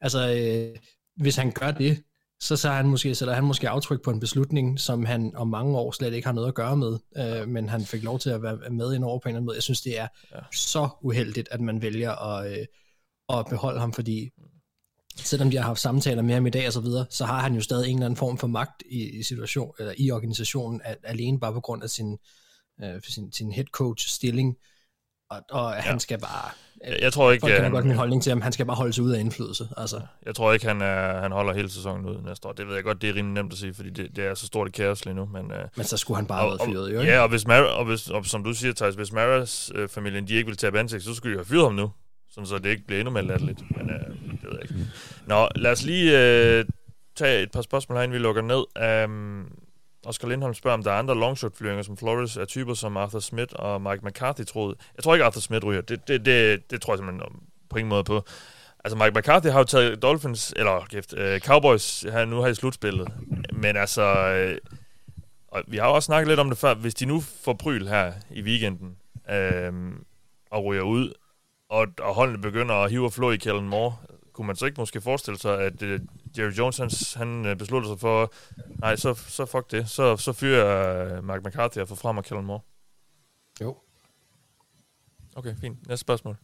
Altså, 0.00 0.34
øh, 0.34 0.76
hvis 1.16 1.36
han 1.36 1.52
gør 1.52 1.70
det, 1.70 2.02
så, 2.40 2.56
så 2.56 2.70
han 2.70 2.88
måske, 2.88 3.14
sætter 3.14 3.34
han 3.34 3.44
måske 3.44 3.68
aftryk 3.68 4.02
på 4.02 4.10
en 4.10 4.20
beslutning, 4.20 4.80
som 4.80 5.04
han 5.04 5.36
om 5.36 5.48
mange 5.48 5.78
år 5.78 5.92
slet 5.92 6.14
ikke 6.14 6.26
har 6.26 6.34
noget 6.34 6.48
at 6.48 6.54
gøre 6.54 6.76
med, 6.76 6.98
øh, 7.16 7.48
men 7.48 7.68
han 7.68 7.84
fik 7.84 8.02
lov 8.02 8.18
til 8.18 8.30
at 8.30 8.42
være 8.42 8.70
med 8.70 8.94
ind 8.94 9.04
over 9.04 9.18
på 9.18 9.28
en 9.28 9.30
eller 9.30 9.36
anden 9.36 9.46
måde. 9.46 9.56
Jeg 9.56 9.62
synes, 9.62 9.80
det 9.80 9.98
er 9.98 10.08
ja. 10.34 10.38
så 10.54 10.88
uheldigt, 11.02 11.48
at 11.50 11.60
man 11.60 11.82
vælger 11.82 12.12
at, 12.12 12.52
øh, 12.52 12.66
at 13.38 13.46
beholde 13.50 13.80
ham, 13.80 13.92
fordi 13.92 14.30
selvom 15.18 15.50
de 15.50 15.56
har 15.56 15.64
haft 15.64 15.80
samtaler 15.80 16.22
med 16.22 16.34
ham 16.34 16.46
i 16.46 16.50
dag 16.50 16.66
og 16.66 16.72
så 16.72 16.80
videre, 16.80 17.06
så 17.10 17.24
har 17.24 17.40
han 17.40 17.54
jo 17.54 17.60
stadig 17.60 17.88
en 17.88 17.96
eller 17.96 18.06
anden 18.06 18.16
form 18.16 18.38
for 18.38 18.46
magt 18.46 18.82
i, 18.90 19.18
i 19.18 19.22
situation 19.22 19.72
eller 19.78 19.94
i 19.98 20.10
organisationen, 20.10 20.80
at, 20.84 20.96
alene 21.02 21.40
bare 21.40 21.52
på 21.52 21.60
grund 21.60 21.82
af 21.82 21.90
sin, 21.90 22.18
øh, 22.82 23.02
sin, 23.02 23.32
sin 23.32 23.52
head 23.52 23.66
coach 23.66 24.08
stilling, 24.08 24.56
og, 25.30 25.40
og 25.50 25.72
ja. 25.74 25.80
han 25.80 26.00
skal 26.00 26.18
bare 26.18 26.50
jeg, 26.86 26.98
jeg 27.00 27.12
tror 27.12 27.32
ikke, 27.32 27.42
folk 27.42 27.60
kan 27.60 27.70
godt 27.70 27.86
min 27.86 27.96
holdning 27.96 28.22
til 28.22 28.30
ham, 28.30 28.40
han 28.40 28.52
skal 28.52 28.66
bare 28.66 28.76
holde 28.76 28.92
sig 28.92 29.04
ud 29.04 29.10
af 29.10 29.20
indflydelse. 29.20 29.68
Altså. 29.76 30.00
Jeg 30.26 30.34
tror 30.34 30.52
ikke, 30.52 30.66
han, 30.66 30.80
er, 30.80 31.20
han 31.20 31.32
holder 31.32 31.52
hele 31.52 31.70
sæsonen 31.70 32.06
ud 32.06 32.22
næste 32.22 32.48
år. 32.48 32.52
Det 32.52 32.68
ved 32.68 32.74
jeg 32.74 32.84
godt, 32.84 33.02
det 33.02 33.10
er 33.10 33.14
rimelig 33.14 33.42
nemt 33.42 33.52
at 33.52 33.58
sige, 33.58 33.74
fordi 33.74 33.90
det, 33.90 34.16
det 34.16 34.24
er 34.24 34.34
så 34.34 34.46
stort 34.46 34.68
et 34.68 34.74
kaos 34.74 35.04
lige 35.04 35.14
nu. 35.14 35.26
Men, 35.26 35.44
uh, 35.44 35.58
men 35.76 35.86
så 35.86 35.96
skulle 35.96 36.16
han 36.16 36.26
bare 36.26 36.48
have 36.48 36.72
fyret, 36.72 36.94
jo 36.94 37.00
ikke? 37.00 37.12
Ja, 37.12 37.20
og, 37.20 37.28
hvis 37.28 37.44
Mar- 37.44 37.72
og, 37.78 37.84
hvis, 37.84 38.10
og 38.10 38.26
som 38.26 38.44
du 38.44 38.52
siger, 38.52 38.72
Thijs, 38.72 38.94
hvis 38.94 39.12
Maras 39.12 39.72
øh, 39.74 39.88
familien 39.88 40.28
de 40.28 40.34
ikke 40.34 40.46
vil 40.46 40.56
tage 40.56 40.78
ansigt, 40.78 41.04
så 41.04 41.14
skulle 41.14 41.32
de 41.32 41.38
have 41.38 41.44
fyret 41.44 41.64
ham 41.64 41.74
nu 41.74 41.90
sådan 42.30 42.46
så 42.46 42.58
det 42.58 42.70
ikke 42.70 42.86
bliver 42.86 43.00
endnu 43.00 43.12
mere 43.12 43.26
latterligt. 43.26 43.76
Men 43.76 43.90
øh, 43.90 44.06
det 44.32 44.42
ved 44.42 44.52
jeg 44.52 44.62
ikke. 44.62 44.74
Nå, 45.26 45.48
lad 45.56 45.72
os 45.72 45.84
lige 45.84 46.18
øh, 46.18 46.64
tage 47.16 47.42
et 47.42 47.50
par 47.50 47.62
spørgsmål 47.62 47.98
herinde, 47.98 48.12
vi 48.12 48.18
lukker 48.18 48.42
ned. 48.42 49.04
Um, 49.04 49.52
Oscar 50.06 50.28
Lindholm 50.28 50.54
spørger, 50.54 50.74
om 50.74 50.82
der 50.82 50.92
er 50.92 50.98
andre 50.98 51.14
longshot-flyvninger, 51.14 51.82
som 51.82 51.96
Flores 51.96 52.36
er 52.36 52.44
typer 52.44 52.74
som 52.74 52.96
Arthur 52.96 53.20
Smith 53.20 53.54
og 53.56 53.82
Mike 53.82 54.06
McCarthy 54.06 54.44
troede. 54.44 54.76
Jeg 54.96 55.04
tror 55.04 55.14
ikke, 55.14 55.24
Arthur 55.24 55.40
Smith 55.40 55.66
ryger. 55.66 55.80
Det, 55.80 56.08
det, 56.08 56.26
det, 56.26 56.70
det 56.70 56.82
tror 56.82 56.92
jeg 56.92 56.98
simpelthen 56.98 57.22
øh, 57.22 57.40
på 57.70 57.78
ingen 57.78 57.88
måde 57.88 58.04
på. 58.04 58.24
Altså, 58.84 58.98
Mike 58.98 59.18
McCarthy 59.18 59.46
har 59.46 59.58
jo 59.58 59.64
taget 59.64 60.02
Dolphins, 60.02 60.54
eller 60.56 60.86
kæft, 60.90 61.12
uh, 61.12 61.38
Cowboys 61.38 62.00
her 62.00 62.24
nu 62.24 62.42
her 62.42 62.48
i 62.48 62.54
slutspillet. 62.54 63.08
Men 63.52 63.76
altså, 63.76 64.02
øh, 64.02 64.58
og 65.48 65.62
vi 65.66 65.76
har 65.76 65.86
jo 65.88 65.94
også 65.94 66.06
snakket 66.06 66.28
lidt 66.28 66.40
om 66.40 66.48
det 66.48 66.58
før, 66.58 66.74
hvis 66.74 66.94
de 66.94 67.06
nu 67.06 67.20
får 67.20 67.52
pryl 67.52 67.86
her 67.86 68.12
i 68.30 68.42
weekenden, 68.42 68.96
øh, 69.30 69.72
og 70.50 70.64
ryger 70.64 70.82
ud, 70.82 71.12
og, 71.68 71.86
og 71.98 72.14
holdene 72.14 72.38
begynder 72.38 72.74
at 72.74 72.90
hive 72.90 73.04
og 73.04 73.12
flå 73.12 73.30
i 73.30 73.36
Kellen 73.36 73.68
Moore, 73.68 73.96
kunne 74.32 74.46
man 74.46 74.56
så 74.56 74.66
ikke 74.66 74.80
måske 74.80 75.00
forestille 75.00 75.38
sig, 75.38 75.60
at 75.60 75.82
uh, 75.82 75.88
Jerry 76.38 76.52
Jones 76.52 76.76
han, 76.76 76.90
han 77.16 77.50
uh, 77.50 77.56
beslutter 77.56 77.88
sig 77.88 78.00
for, 78.00 78.32
nej, 78.80 78.96
så, 78.96 79.14
så 79.14 79.46
fuck 79.46 79.70
det, 79.70 79.90
så, 79.90 80.16
så 80.16 80.32
fyrer 80.32 81.18
uh, 81.18 81.24
Mark 81.24 81.44
McCarthy 81.44 81.78
og 81.78 81.88
får 81.88 81.94
frem 81.94 82.18
og 82.18 82.24
Kellen 82.24 82.46
Moore? 82.46 82.60
Jo. 83.60 83.76
Okay, 85.36 85.54
fint. 85.60 85.88
Næste 85.88 86.00
spørgsmål. 86.00 86.36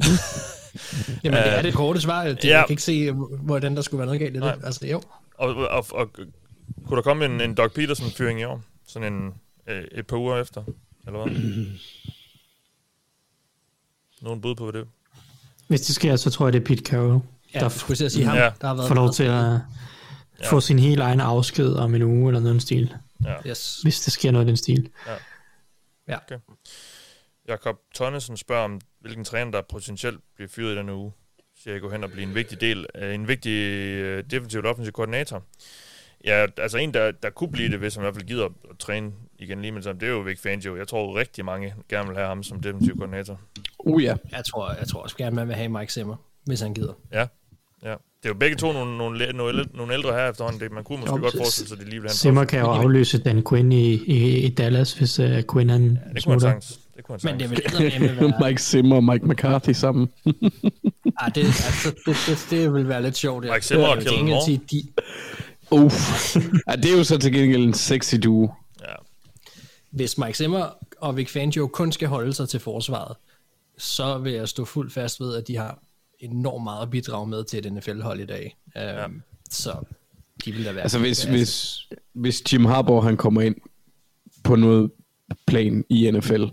Jamen, 1.24 1.38
det 1.38 1.58
er 1.58 1.62
det 1.62 1.74
korte 1.74 2.00
svar. 2.00 2.24
Det, 2.24 2.44
ja. 2.44 2.58
Jeg 2.58 2.66
kan 2.66 2.72
ikke 2.72 2.82
se, 2.82 3.12
hvordan 3.42 3.76
der 3.76 3.82
skulle 3.82 3.98
være 3.98 4.06
noget 4.06 4.20
galt 4.20 4.30
i 4.30 4.34
det. 4.34 4.40
Nej. 4.40 4.58
Altså, 4.64 4.86
jo. 4.86 5.02
Og, 5.34 5.54
og, 5.54 5.68
og, 5.68 5.86
og 5.92 6.10
kunne 6.86 6.96
der 6.96 7.02
komme 7.02 7.24
en, 7.24 7.40
en 7.40 7.54
Doug 7.54 7.72
Peterson-fyring 7.72 8.40
i 8.40 8.44
år? 8.44 8.62
Sådan 8.86 9.12
en, 9.12 9.34
øh, 9.66 9.84
et 9.92 10.06
par 10.06 10.16
uger 10.16 10.40
efter, 10.40 10.64
eller 11.06 11.26
hvad? 11.26 11.36
Nogen 14.22 14.40
bud 14.40 14.54
på, 14.54 14.70
hvad 14.70 14.80
det? 14.80 14.88
Hvis 15.68 15.80
det 15.80 15.94
sker, 15.94 16.16
så 16.16 16.30
tror 16.30 16.46
jeg, 16.46 16.52
det 16.52 16.60
er 16.60 16.64
Pete 16.64 16.82
Carroll, 16.84 17.20
Ja, 17.54 17.58
der 17.58 17.64
jeg 17.64 17.72
skulle 17.72 17.96
til 17.96 18.04
at 18.04 18.12
sige 18.12 18.24
ham, 18.24 18.36
Ja. 18.36 18.50
der 18.60 18.66
har 18.66 18.74
været 18.74 18.88
får 18.88 18.94
lov 18.94 19.12
til 19.12 19.24
at 19.24 19.58
få 20.44 20.60
sin 20.60 20.78
helt 20.78 21.00
egen 21.00 21.20
afsked 21.20 21.72
om 21.74 21.94
en 21.94 22.02
uge 22.02 22.28
eller 22.28 22.40
noget 22.40 22.62
stil. 22.62 22.94
Yes. 23.46 23.78
Hvis 23.82 24.00
det 24.00 24.12
sker 24.12 24.30
noget 24.30 24.46
i 24.46 24.48
den 24.48 24.56
stil. 24.56 24.90
Ja. 26.08 26.16
Okay. 26.16 26.38
Jakob 27.48 27.76
Tonnesen 27.94 28.36
spørger 28.36 28.64
om, 28.64 28.80
hvilken 29.00 29.24
træner, 29.24 29.50
der 29.50 29.62
potentielt 29.70 30.20
bliver 30.34 30.48
fyret 30.48 30.74
i 30.74 30.76
denne 30.76 30.94
uge. 30.94 31.12
Siger 31.62 31.74
jeg 31.74 31.80
gå 31.80 31.90
hen 31.90 32.04
og 32.04 32.10
blive 32.10 32.22
en 32.28 32.34
vigtig 32.34 32.60
del, 32.60 32.86
af 32.94 33.14
en 33.14 33.28
vigtig 33.28 33.50
øh, 33.50 34.24
defensivt 34.30 34.66
offensiv 34.66 34.92
koordinator. 34.92 35.42
Ja, 36.24 36.46
altså 36.56 36.78
en, 36.78 36.94
der, 36.94 37.10
der 37.10 37.30
kunne 37.30 37.50
blive 37.52 37.68
det, 37.70 37.78
hvis 37.78 37.94
han 37.94 38.02
i 38.02 38.04
hvert 38.04 38.14
fald 38.14 38.26
gider 38.26 38.44
at, 38.44 38.52
at 38.70 38.78
træne 38.78 39.12
igen 39.40 39.60
lige 39.62 39.72
med 39.72 39.76
det 39.76 39.84
samme, 39.84 40.00
det 40.00 40.06
er 40.08 40.12
jo 40.12 40.20
Vic 40.20 40.40
Fangio. 40.40 40.76
Jeg 40.76 40.88
tror 40.88 41.18
rigtig 41.18 41.44
mange 41.44 41.74
gerne 41.88 42.08
vil 42.08 42.16
have 42.16 42.28
ham 42.28 42.42
som 42.42 42.60
defensiv 42.60 42.96
koordinator. 42.96 43.40
Uh 43.78 44.02
ja. 44.02 44.14
Jeg 44.32 44.44
tror, 44.44 44.72
jeg 44.78 44.88
tror 44.88 45.02
også 45.02 45.16
gerne, 45.16 45.36
man 45.36 45.48
vil 45.48 45.56
have 45.56 45.68
Mike 45.68 45.92
Zimmer, 45.92 46.16
hvis 46.46 46.60
han 46.60 46.74
gider. 46.74 46.92
Ja, 47.12 47.26
ja. 47.84 47.94
Det 48.22 48.26
er 48.28 48.28
jo 48.28 48.34
begge 48.34 48.56
to 48.56 48.72
nogle, 48.72 48.98
nogle, 48.98 49.32
nogle, 49.32 49.64
nogle 49.74 49.94
ældre 49.94 50.12
her 50.12 50.30
efterhånden. 50.30 50.60
Det, 50.60 50.72
man 50.72 50.84
kunne 50.84 51.00
måske 51.00 51.16
Jo, 51.16 51.22
godt 51.22 51.32
så- 51.32 51.38
forestille 51.38 51.68
sig, 51.68 51.78
at 51.78 51.84
de 51.84 51.90
lige 51.90 52.00
vil 52.00 52.08
have 52.08 52.12
en 52.14 52.16
Simmer 52.16 52.40
pause. 52.40 52.50
kan 52.50 52.60
jo 52.60 52.66
afløse 52.66 53.18
Dan 53.18 53.44
Quinn 53.48 53.72
i, 53.72 53.92
i, 53.92 54.36
i 54.38 54.48
Dallas, 54.48 54.92
hvis 54.92 55.18
uh, 55.20 55.26
Quinn 55.52 55.70
han 55.70 55.98
Ja, 56.06 56.12
det 56.14 56.24
kunne 56.24 56.40
sagtens. 56.40 56.80
Det 56.96 57.04
kunne 57.04 57.18
Men 57.24 57.40
det 57.40 57.50
vil 57.50 57.62
være... 58.20 58.32
Mike 58.48 58.62
Zimmer 58.62 58.96
og 58.96 59.04
Mike 59.04 59.26
McCarthy 59.26 59.70
sammen. 59.70 60.08
ah, 60.26 61.34
det, 61.34 61.44
altså, 61.44 61.94
det, 62.06 62.16
det, 62.26 62.46
det, 62.50 62.74
vil 62.74 62.88
være 62.88 63.02
lidt 63.02 63.16
sjovt. 63.16 63.44
ja. 63.44 63.52
Mike 63.52 63.66
Zimmer 63.66 63.86
og 63.86 63.98
Kellen 63.98 64.26
Moore. 64.26 64.58
Uff. 65.70 66.36
ja, 66.68 66.76
det 66.76 66.92
er 66.92 66.96
jo 66.98 67.04
så 67.04 67.18
til 67.18 67.32
gengæld 67.32 67.62
en 67.64 67.74
sexy 67.74 68.14
duo. 68.22 68.50
Hvis 69.90 70.18
Mike 70.18 70.36
Zimmer 70.36 70.66
og 70.98 71.16
Vic 71.16 71.30
Fangio 71.30 71.66
kun 71.66 71.92
skal 71.92 72.08
holde 72.08 72.32
sig 72.32 72.48
til 72.48 72.60
forsvaret, 72.60 73.16
så 73.78 74.18
vil 74.18 74.32
jeg 74.32 74.48
stå 74.48 74.64
fuldt 74.64 74.92
fast 74.92 75.20
ved, 75.20 75.36
at 75.36 75.48
de 75.48 75.56
har 75.56 75.78
enormt 76.18 76.64
meget 76.64 76.82
at 76.82 76.90
bidrage 76.90 77.26
med 77.26 77.44
til 77.44 77.66
et 77.66 77.72
NFL-hold 77.72 78.20
i 78.20 78.26
dag. 78.26 78.56
Um, 78.76 78.82
ja. 78.82 79.06
Så 79.50 79.76
de 80.44 80.52
vil 80.52 80.64
da 80.64 80.72
være... 80.72 80.82
Altså 80.82 80.98
hvis, 80.98 81.24
hvis, 81.24 81.78
hvis 82.12 82.52
Jim 82.52 82.64
Harbaugh 82.64 83.04
han 83.04 83.16
kommer 83.16 83.40
ind 83.40 83.56
på 84.44 84.56
noget 84.56 84.90
plan 85.46 85.84
i 85.88 86.10
NFL, 86.10 86.44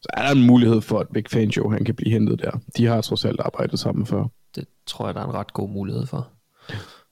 så 0.00 0.08
er 0.12 0.22
der 0.22 0.30
en 0.30 0.46
mulighed 0.46 0.80
for, 0.80 0.98
at 0.98 1.06
Vic 1.10 1.26
Fangio 1.30 1.70
han 1.70 1.84
kan 1.84 1.94
blive 1.94 2.12
hentet 2.12 2.40
der. 2.40 2.50
De 2.76 2.86
har 2.86 3.00
trods 3.00 3.24
alt 3.24 3.40
arbejdet 3.40 3.78
sammen 3.78 4.06
før. 4.06 4.24
Det 4.54 4.66
tror 4.86 5.06
jeg, 5.06 5.14
der 5.14 5.20
er 5.20 5.24
en 5.24 5.34
ret 5.34 5.52
god 5.52 5.68
mulighed 5.68 6.06
for. 6.06 6.28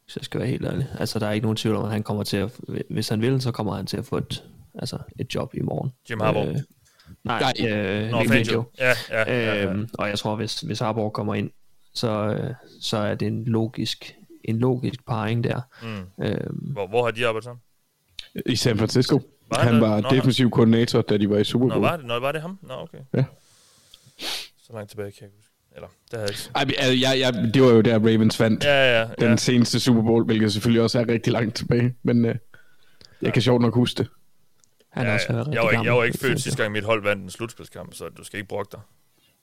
Hvis 0.04 0.16
jeg 0.16 0.24
skal 0.24 0.40
være 0.40 0.48
helt 0.48 0.64
ærlig. 0.66 0.86
Altså, 0.98 1.18
der 1.18 1.26
er 1.26 1.32
ikke 1.32 1.44
nogen 1.44 1.56
tvivl 1.56 1.76
om, 1.76 1.84
at 1.84 1.90
han 1.90 2.02
kommer 2.02 2.22
til 2.22 2.36
at... 2.36 2.60
Hvis 2.90 3.08
han 3.08 3.20
vil, 3.20 3.40
så 3.40 3.52
kommer 3.52 3.76
han 3.76 3.86
til 3.86 3.96
at 3.96 4.06
få 4.06 4.16
et, 4.16 4.44
altså, 4.78 4.98
et 5.18 5.34
job 5.34 5.54
i 5.54 5.60
morgen. 5.60 5.90
Jim 6.10 6.20
Harbaugh. 6.20 6.48
Øh, 6.48 6.56
nej, 7.24 7.52
Nej. 7.60 7.70
øh, 7.70 8.10
Nå, 8.10 8.24
Fangio. 8.28 8.64
Ja, 8.78 8.92
ja, 9.10 9.32
ja, 9.32 9.54
ja. 9.54 9.64
Øhm, 9.64 9.88
og 9.98 10.08
jeg 10.08 10.18
tror, 10.18 10.36
hvis, 10.36 10.60
hvis 10.60 10.78
Harbaugh 10.78 11.12
kommer 11.12 11.34
ind, 11.34 11.50
så, 11.94 12.10
øh, 12.10 12.54
så 12.80 12.96
er 12.96 13.14
det 13.14 13.28
en 13.28 13.44
logisk, 13.44 14.14
en 14.44 14.58
logisk 14.58 15.06
parring 15.06 15.44
der. 15.44 15.60
Mm. 15.82 16.24
Øhm, 16.24 16.56
Hvor, 16.72 16.86
hvor 16.86 17.04
har 17.04 17.10
de 17.10 17.26
arbejdet 17.26 17.44
sammen? 17.44 17.60
I 18.46 18.56
San 18.56 18.78
Francisco. 18.78 19.20
Var 19.50 19.58
han 19.62 19.72
han 19.72 19.82
var 19.82 20.00
Nå, 20.00 20.10
defensiv 20.10 20.50
koordinator, 20.50 21.00
da 21.02 21.16
de 21.16 21.30
var 21.30 21.36
i 21.38 21.44
Super 21.44 21.66
Nå, 21.66 21.74
Bowl. 21.74 21.82
var 21.84 21.96
det, 21.96 22.06
nå, 22.06 22.18
var 22.18 22.32
det 22.32 22.40
ham? 22.42 22.58
Nå, 22.62 22.74
okay. 22.74 22.98
Ja. 23.14 23.24
Så 24.62 24.72
langt 24.72 24.90
tilbage 24.90 25.12
kan 25.12 25.20
jeg 25.20 25.26
ikke 25.26 25.36
huske. 25.36 25.52
Eller, 25.74 25.88
det 26.10 26.18
havde 26.18 26.22
jeg 26.22 26.30
ikke. 26.64 26.74
Ej, 26.80 26.86
altså, 26.88 27.08
jeg, 27.10 27.20
jeg, 27.44 27.54
det 27.54 27.62
var 27.62 27.68
jo 27.68 27.80
der 27.80 27.94
Ravens 27.98 28.40
vandt 28.40 28.64
Ja, 28.64 29.00
ja, 29.00 29.08
ja. 29.20 29.26
den 29.28 29.38
seneste 29.38 29.80
Super 29.80 30.02
Bowl, 30.02 30.24
hvilket 30.24 30.52
selvfølgelig 30.52 30.82
også 30.82 31.00
er 31.00 31.08
rigtig 31.08 31.32
langt 31.32 31.54
tilbage. 31.56 31.94
Men 32.02 32.24
øh, 32.24 32.34
jeg 33.22 33.32
kan 33.32 33.42
sjovt 33.42 33.62
nok 33.62 33.74
huske 33.74 33.98
det. 33.98 34.08
Han 34.98 35.06
ja, 35.06 35.10
er 35.10 35.14
også 35.14 35.26
ja. 35.30 35.38
rigtig 35.38 35.54
Jeg 35.54 35.62
var 35.62 35.70
ikke, 35.70 35.78
jeg 35.78 35.84
gammel. 35.84 35.98
var 35.98 36.04
ikke 36.04 36.18
født 36.18 36.40
sidste 36.42 36.62
gang, 36.62 36.72
mit 36.72 36.84
hold 36.84 37.02
vandt 37.02 37.22
en 37.22 37.30
slutspilskamp, 37.30 37.94
så 37.94 38.08
du 38.08 38.24
skal 38.24 38.36
ikke 38.38 38.48
brokke 38.48 38.72
dig. 38.72 38.80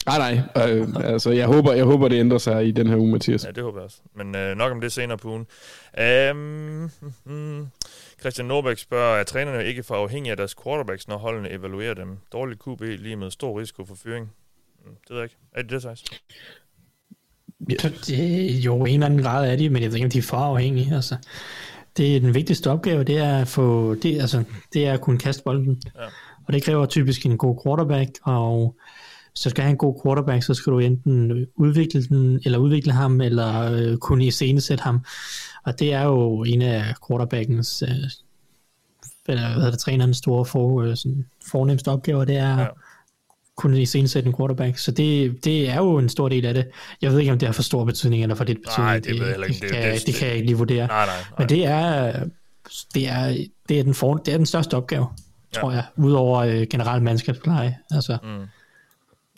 Nej, 0.05 0.17
nej. 0.55 0.69
Øh, 0.69 0.87
altså, 1.03 1.31
jeg 1.31 1.47
håber, 1.47 1.73
jeg 1.73 1.85
håber, 1.85 2.07
det 2.07 2.19
ændrer 2.19 2.37
sig 2.37 2.67
i 2.67 2.71
den 2.71 2.87
her 2.87 2.97
uge, 2.97 3.11
Mathias. 3.11 3.45
Ja, 3.45 3.51
det 3.51 3.63
håber 3.63 3.79
jeg 3.79 3.85
også. 3.85 3.97
Men 4.15 4.35
øh, 4.35 4.57
nok 4.57 4.71
om 4.71 4.81
det 4.81 4.91
senere 4.91 5.17
på 5.17 5.27
ugen. 5.27 5.47
Um, 6.31 6.91
hmm, 7.23 7.67
Christian 8.19 8.47
Norbæk 8.47 8.77
spørger, 8.77 9.19
er 9.19 9.23
trænerne 9.23 9.65
ikke 9.65 9.83
for 9.83 9.95
afhængige 9.95 10.31
af 10.31 10.37
deres 10.37 10.55
quarterbacks, 10.63 11.07
når 11.07 11.17
holdene 11.17 11.51
evaluerer 11.51 11.93
dem? 11.93 12.17
Dårlig 12.31 12.57
QB 12.57 12.81
lige 12.81 13.15
med 13.15 13.31
stor 13.31 13.59
risiko 13.59 13.85
for 13.85 13.95
fyring. 14.03 14.31
Mm, 14.85 14.91
det 14.91 15.09
ved 15.09 15.17
jeg 15.17 15.23
ikke. 15.23 15.35
Er 15.53 15.61
det 15.61 15.71
det, 15.71 15.81
Thijs? 15.81 16.03
Det, 18.07 18.65
jo, 18.65 18.85
i 18.85 18.89
en 18.89 18.93
eller 18.93 19.05
anden 19.05 19.21
grad 19.23 19.51
er 19.51 19.55
de, 19.55 19.69
men 19.69 19.81
jeg 19.83 19.89
ved 19.91 19.95
ikke, 19.95 20.05
om 20.05 20.11
de 20.11 20.17
er 20.17 20.21
for 20.21 20.37
afhængige. 20.37 20.95
Altså, 20.95 21.15
det 21.97 22.15
er 22.15 22.19
den 22.19 22.33
vigtigste 22.33 22.71
opgave, 22.71 23.03
det 23.03 23.17
er 23.17 23.37
at, 23.37 23.47
få, 23.47 23.95
det, 23.95 24.21
altså, 24.21 24.43
det 24.73 24.87
er 24.87 24.93
at 24.93 25.01
kunne 25.01 25.17
kaste 25.17 25.43
bolden. 25.43 25.81
Ja. 25.95 26.05
Og 26.47 26.53
det 26.53 26.63
kræver 26.63 26.85
typisk 26.85 27.25
en 27.25 27.37
god 27.37 27.61
quarterback, 27.65 28.09
og 28.23 28.75
du 29.43 29.49
skal 29.49 29.63
have 29.63 29.71
en 29.71 29.77
god 29.77 30.01
quarterback, 30.03 30.43
så 30.43 30.53
skal 30.53 30.73
du 30.73 30.79
enten 30.79 31.47
udvikle 31.55 32.03
den, 32.03 32.41
eller 32.45 32.57
udvikle 32.57 32.91
ham, 32.91 33.21
eller 33.21 33.71
øh, 33.71 33.97
kunne 33.97 34.25
iscenesætte 34.25 34.81
ham. 34.81 35.05
Og 35.65 35.79
det 35.79 35.93
er 35.93 36.03
jo 36.03 36.43
en 36.43 36.61
af 36.61 36.93
quarterbackens, 37.07 37.81
øh, 37.81 37.89
eller 39.27 39.41
hvad 39.41 39.55
hedder 39.55 39.71
det, 39.71 39.79
trænerens 39.79 40.17
store 40.17 40.45
for, 40.45 40.81
øh, 40.81 40.95
sådan, 40.97 41.25
fornemmeste 41.51 41.91
opgaver, 41.91 42.25
det 42.25 42.37
er 42.37 42.59
Ja. 42.59 42.67
Ja. 43.57 43.61
kunne 43.61 43.81
iscenesætte 43.81 44.27
en 44.29 44.35
quarterback. 44.37 44.77
Så 44.77 44.91
det, 44.91 45.45
det 45.45 45.69
er 45.69 45.75
jo 45.77 45.97
en 45.97 46.09
stor 46.09 46.29
del 46.29 46.45
af 46.45 46.53
det. 46.53 46.67
Jeg 47.01 47.11
ved 47.11 47.19
ikke, 47.19 47.31
om 47.31 47.39
det 47.39 47.47
har 47.47 47.53
for 47.53 47.61
stor 47.63 47.85
betydning, 47.85 48.23
eller 48.23 48.35
for 48.35 48.43
lidt 48.43 48.57
betydning. 48.61 48.85
Nej, 48.87 48.99
det 48.99 49.13
ved 49.13 49.17
jeg 49.21 49.29
heller 49.29 49.47
ikke. 49.47 49.53
Det, 49.59 49.69
Det- 49.69 49.71
kan, 49.81 49.93
det- 49.93 50.05
det, 50.07 50.15
kan 50.15 50.27
jeg 50.27 50.35
ikke 50.35 50.45
lige 50.47 50.57
vurdere. 50.57 50.87
Nej, 50.87 51.05
nej, 51.05 51.15
nej. 51.15 51.35
Men 51.39 51.49
det 51.49 51.65
er, 51.65 52.23
det 52.93 53.07
er, 53.07 53.45
det 53.69 53.79
er, 53.79 53.83
den, 53.83 53.93
for, 53.93 54.13
det 54.17 54.33
er 54.33 54.37
den 54.37 54.45
største 54.45 54.77
opgave, 54.77 55.07
Ja. 55.55 55.59
tror 55.59 55.71
jeg, 55.71 55.83
udover 55.97 56.39
øh, 56.39 56.67
generelt 56.69 57.03
mandskabspleje. 57.03 57.77
Altså, 57.91 58.17
Mm. 58.23 58.45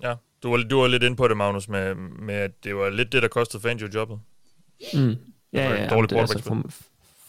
Ja, 0.04 0.14
du 0.44 0.50
var, 0.50 0.58
du 0.58 0.80
var 0.80 0.88
lidt 0.88 1.04
inde 1.04 1.16
på 1.16 1.28
det, 1.28 1.38
Magnus, 1.38 1.70
med, 1.70 1.96
med 2.20 2.36
at 2.36 2.52
det 2.64 2.76
var 2.76 2.90
lidt 2.90 3.12
det, 3.12 3.22
der 3.22 3.28
kostede 3.28 3.62
Fangio 3.64 3.88
jobbet. 3.96 4.20
Mm. 4.94 5.00
Ja, 5.54 5.64
ja, 5.64 5.70
dårligt 5.70 5.92
jamen, 5.92 6.10
det, 6.10 6.16
altså, 6.18 6.40
for, 6.44 6.64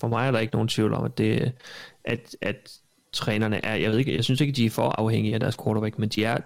for 0.01 0.09
mig 0.09 0.26
er 0.26 0.30
der 0.30 0.39
ikke 0.39 0.55
nogen 0.55 0.68
tvivl 0.68 0.93
om, 0.95 1.05
at, 1.05 1.18
det, 1.18 1.53
at, 2.05 2.36
at 2.43 2.70
trænerne 3.12 3.64
er, 3.64 3.74
jeg 3.74 3.91
ved 3.91 3.99
ikke, 3.99 4.16
jeg 4.16 4.24
synes 4.24 4.41
ikke, 4.41 4.53
de 4.53 4.66
er 4.66 4.70
for 4.70 4.89
afhængige 4.89 5.34
af 5.34 5.41
deres 5.41 5.57
quarterback, 5.64 5.99
men 5.99 6.09
de 6.09 6.24
er, 6.24 6.36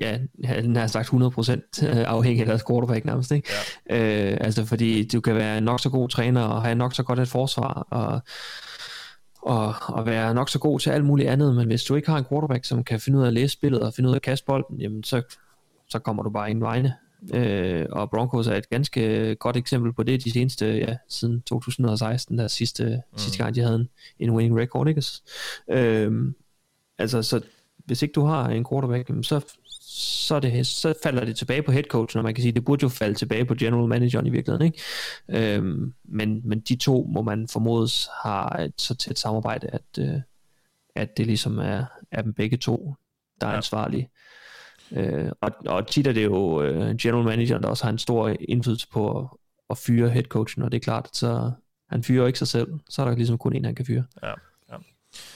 ja, 0.00 0.18
han 0.44 0.76
har 0.76 0.86
sagt 0.86 1.08
100% 1.08 1.86
afhængige 1.86 2.40
af 2.40 2.46
deres 2.46 2.64
quarterback 2.70 3.04
nærmest, 3.04 3.32
ikke? 3.32 3.48
Ja. 3.90 4.30
Øh, 4.30 4.38
altså 4.40 4.64
fordi 4.64 5.08
du 5.08 5.20
kan 5.20 5.34
være 5.34 5.60
nok 5.60 5.80
så 5.80 5.90
god 5.90 6.08
træner 6.08 6.42
og 6.42 6.62
have 6.62 6.74
nok 6.74 6.94
så 6.94 7.02
godt 7.02 7.18
et 7.18 7.28
forsvar 7.28 7.86
og, 7.90 8.20
og, 9.42 9.74
og 9.88 10.06
være 10.06 10.34
nok 10.34 10.50
så 10.50 10.58
god 10.58 10.80
til 10.80 10.90
alt 10.90 11.04
muligt 11.04 11.28
andet, 11.28 11.56
men 11.56 11.66
hvis 11.66 11.84
du 11.84 11.94
ikke 11.94 12.10
har 12.10 12.18
en 12.18 12.24
quarterback, 12.24 12.64
som 12.64 12.84
kan 12.84 13.00
finde 13.00 13.18
ud 13.18 13.22
af 13.22 13.26
at 13.26 13.32
læse 13.32 13.52
spillet 13.52 13.80
og 13.80 13.94
finde 13.94 14.08
ud 14.08 14.14
af 14.14 14.18
at 14.18 14.22
kaste 14.22 14.46
bolden, 14.46 14.80
jamen 14.80 15.04
så, 15.04 15.22
så 15.88 15.98
kommer 15.98 16.22
du 16.22 16.30
bare 16.30 16.50
ingen 16.50 16.62
vegne. 16.62 16.94
Øh, 17.34 17.86
og 17.90 18.10
Broncos 18.10 18.46
er 18.46 18.54
et 18.54 18.68
ganske 18.68 19.34
godt 19.34 19.56
eksempel 19.56 19.92
på 19.92 20.02
det 20.02 20.24
de 20.24 20.32
seneste, 20.32 20.66
ja, 20.66 20.96
siden 21.08 21.42
2016, 21.42 22.38
der 22.38 22.48
sidste, 22.48 23.02
mm. 23.12 23.18
sidste 23.18 23.38
gang, 23.38 23.54
de 23.54 23.60
havde 23.60 23.74
en, 23.76 23.88
en 24.18 24.30
winning 24.30 24.60
record, 24.60 24.88
ikke? 24.88 25.02
Øh, 25.70 26.32
altså, 26.98 27.22
så 27.22 27.40
hvis 27.84 28.02
ikke 28.02 28.12
du 28.12 28.24
har 28.24 28.48
en 28.48 28.66
quarterback, 28.70 29.10
så, 29.22 29.40
så, 29.96 30.34
er 30.34 30.40
det, 30.40 30.66
så 30.66 30.94
falder 31.02 31.24
det 31.24 31.36
tilbage 31.36 31.62
på 31.62 31.72
headcoachen, 31.72 32.18
og 32.18 32.24
man 32.24 32.34
kan 32.34 32.42
sige, 32.42 32.52
det 32.52 32.64
burde 32.64 32.82
jo 32.82 32.88
falde 32.88 33.14
tilbage 33.14 33.44
på 33.44 33.54
general 33.54 33.88
manageren 33.88 34.26
i 34.26 34.30
virkeligheden, 34.30 34.66
ikke? 34.66 35.54
Øhm, 35.56 35.94
men, 36.04 36.40
men 36.44 36.60
de 36.60 36.76
to, 36.76 37.06
må 37.14 37.22
man 37.22 37.48
formodes, 37.48 38.08
har 38.22 38.48
et 38.48 38.72
så 38.78 38.94
tæt 38.94 39.18
samarbejde, 39.18 39.66
at, 39.66 39.82
øh, 39.98 40.20
at 40.96 41.16
det 41.16 41.26
ligesom 41.26 41.58
er, 41.58 41.84
er 42.10 42.22
dem 42.22 42.32
begge 42.34 42.56
to, 42.56 42.94
der 43.40 43.46
er 43.46 43.50
Ja. 43.50 43.56
ansvarlige. 43.56 44.10
Øh, 44.92 45.30
og, 45.40 45.50
og 45.66 45.86
tit 45.86 46.06
er 46.06 46.12
det 46.12 46.24
jo 46.24 46.62
øh, 46.62 46.96
general 46.96 47.24
manageren, 47.24 47.62
der 47.62 47.68
også 47.68 47.84
har 47.84 47.90
en 47.90 47.98
stor 47.98 48.36
indflydelse 48.40 48.88
på 48.92 49.18
at, 49.18 49.26
at 49.70 49.78
fyre 49.78 50.08
headcoachen, 50.10 50.62
og 50.62 50.72
det 50.72 50.76
er 50.78 50.82
klart, 50.84 51.04
at 51.10 51.16
så 51.16 51.50
han 51.90 52.02
fyrer 52.02 52.26
ikke 52.26 52.38
sig 52.38 52.48
selv, 52.48 52.68
så 52.88 53.02
er 53.02 53.06
der 53.08 53.16
ligesom 53.16 53.38
kun 53.38 53.52
en, 53.56 53.64
han 53.64 53.74
kan 53.74 53.86
fyre. 53.86 54.04
Ja, 54.22 54.28
ja. 54.72 54.76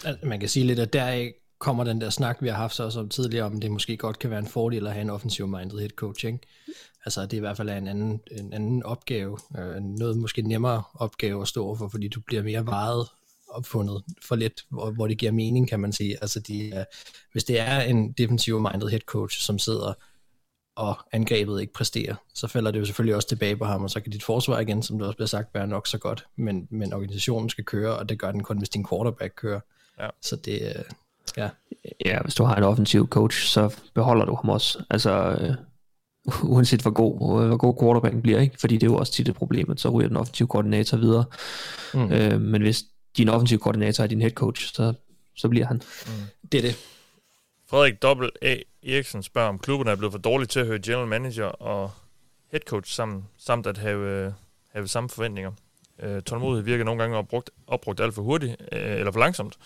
Altså, 0.04 0.26
man 0.26 0.40
kan 0.40 0.48
sige 0.48 0.66
lidt, 0.66 0.78
at 0.78 0.92
deraf 0.92 1.32
kommer 1.58 1.84
den 1.84 2.00
der 2.00 2.10
snak, 2.10 2.36
vi 2.40 2.48
har 2.48 2.56
haft 2.56 2.74
så 2.74 2.84
også 2.84 3.00
om 3.00 3.08
tidligere, 3.08 3.44
om 3.44 3.60
det 3.60 3.70
måske 3.70 3.96
godt 3.96 4.18
kan 4.18 4.30
være 4.30 4.38
en 4.38 4.46
fordel 4.46 4.86
at 4.86 4.92
have 4.92 5.02
en 5.02 5.10
offensiv-minded 5.10 5.78
head 5.78 5.90
coach, 5.90 6.26
ikke? 6.26 6.38
Altså, 7.04 7.22
det 7.22 7.32
er 7.32 7.36
i 7.36 7.40
hvert 7.40 7.56
fald 7.56 7.70
en 7.70 7.88
anden, 7.88 8.20
en 8.30 8.52
anden 8.52 8.82
opgave, 8.82 9.38
øh, 9.58 9.76
noget 9.82 10.16
måske 10.16 10.42
nemmere 10.42 10.82
opgave 10.94 11.42
at 11.42 11.48
stå 11.48 11.76
for, 11.76 11.88
fordi 11.88 12.08
du 12.08 12.20
bliver 12.20 12.42
mere 12.42 12.66
varet 12.66 13.08
opfundet 13.48 14.04
for 14.22 14.36
lidt, 14.36 14.64
hvor, 14.70 14.90
hvor 14.90 15.06
det 15.06 15.18
giver 15.18 15.32
mening, 15.32 15.68
kan 15.68 15.80
man 15.80 15.92
sige. 15.92 16.18
Altså, 16.20 16.40
de, 16.40 16.72
uh, 16.74 16.82
hvis 17.32 17.44
det 17.44 17.60
er 17.60 17.80
en 17.80 18.12
defensive-minded 18.12 18.88
head 18.88 19.00
coach, 19.00 19.40
som 19.40 19.58
sidder 19.58 19.92
og 20.76 20.98
angrebet 21.12 21.60
ikke 21.60 21.72
præsterer, 21.72 22.14
så 22.34 22.46
falder 22.46 22.70
det 22.70 22.78
jo 22.78 22.84
selvfølgelig 22.84 23.16
også 23.16 23.28
tilbage 23.28 23.56
på 23.56 23.64
ham, 23.64 23.82
og 23.82 23.90
så 23.90 24.00
kan 24.00 24.12
dit 24.12 24.22
forsvar 24.22 24.60
igen, 24.60 24.82
som 24.82 24.98
det 24.98 25.06
også 25.06 25.16
bliver 25.16 25.26
sagt, 25.26 25.54
være 25.54 25.66
nok 25.66 25.86
så 25.86 25.98
godt, 25.98 26.26
men, 26.36 26.68
men 26.70 26.92
organisationen 26.92 27.50
skal 27.50 27.64
køre, 27.64 27.96
og 27.96 28.08
det 28.08 28.18
gør 28.18 28.32
den 28.32 28.42
kun, 28.42 28.58
hvis 28.58 28.68
din 28.68 28.86
quarterback 28.90 29.32
kører. 29.36 29.60
Ja. 30.00 30.08
Så 30.22 30.36
det, 30.36 30.62
øh, 30.62 30.84
ja. 31.36 31.48
Ja, 32.04 32.22
hvis 32.22 32.34
du 32.34 32.44
har 32.44 32.54
en 32.54 32.62
offensiv 32.62 33.08
coach, 33.08 33.46
så 33.46 33.74
beholder 33.94 34.24
du 34.24 34.34
ham 34.34 34.50
også. 34.50 34.84
Altså, 34.90 35.36
øh, 35.40 35.54
uanset 36.42 36.82
hvor 36.82 36.90
god, 36.90 37.18
hvor 37.46 37.56
god 37.56 37.74
quarterbacken 37.80 38.22
bliver, 38.22 38.40
ikke? 38.40 38.60
fordi 38.60 38.74
det 38.74 38.82
er 38.82 38.90
jo 38.90 38.96
også 38.96 39.12
tit 39.12 39.28
et 39.28 39.34
problem, 39.34 39.70
at 39.70 39.80
så 39.80 39.88
ryger 39.88 40.08
den 40.08 40.16
offensive 40.16 40.48
koordinator 40.48 40.96
videre. 40.96 41.24
Mm. 41.94 42.12
Øh, 42.12 42.40
men 42.40 42.62
hvis 42.62 42.84
din 43.16 43.28
offensive 43.28 43.58
koordinator 43.58 44.04
er 44.04 44.08
din 44.08 44.20
head 44.20 44.30
coach, 44.30 44.74
så, 44.74 44.94
så 45.36 45.48
bliver 45.48 45.66
han. 45.66 45.82
Mm. 46.06 46.12
Det 46.52 46.58
er 46.58 46.62
det. 46.62 46.76
Frederik 47.70 47.94
W. 48.04 48.28
A. 48.42 48.56
Eriksen 48.86 49.22
spørger, 49.22 49.48
om 49.48 49.58
klubberne 49.58 49.90
er 49.90 49.96
blevet 49.96 50.12
for 50.12 50.18
dårlige 50.18 50.46
til 50.46 50.60
at 50.60 50.66
høre 50.66 50.78
general 50.78 51.08
manager 51.08 51.44
og 51.44 51.90
head 52.50 52.60
coach 52.60 52.94
sammen, 52.94 53.24
samt 53.38 53.66
at 53.66 53.78
have, 53.78 54.34
have 54.72 54.88
samme 54.88 55.08
forventninger. 55.08 55.52
Øh, 56.02 56.22
tålmodighed 56.22 56.64
virker 56.64 56.84
nogle 56.84 57.02
gange 57.02 57.16
opbrugt, 57.16 57.50
opbrugt 57.66 58.00
alt 58.00 58.14
for 58.14 58.22
hurtigt, 58.22 58.56
øh, 58.72 58.92
eller 58.98 59.12
for 59.12 59.20
langsomt. 59.20 59.58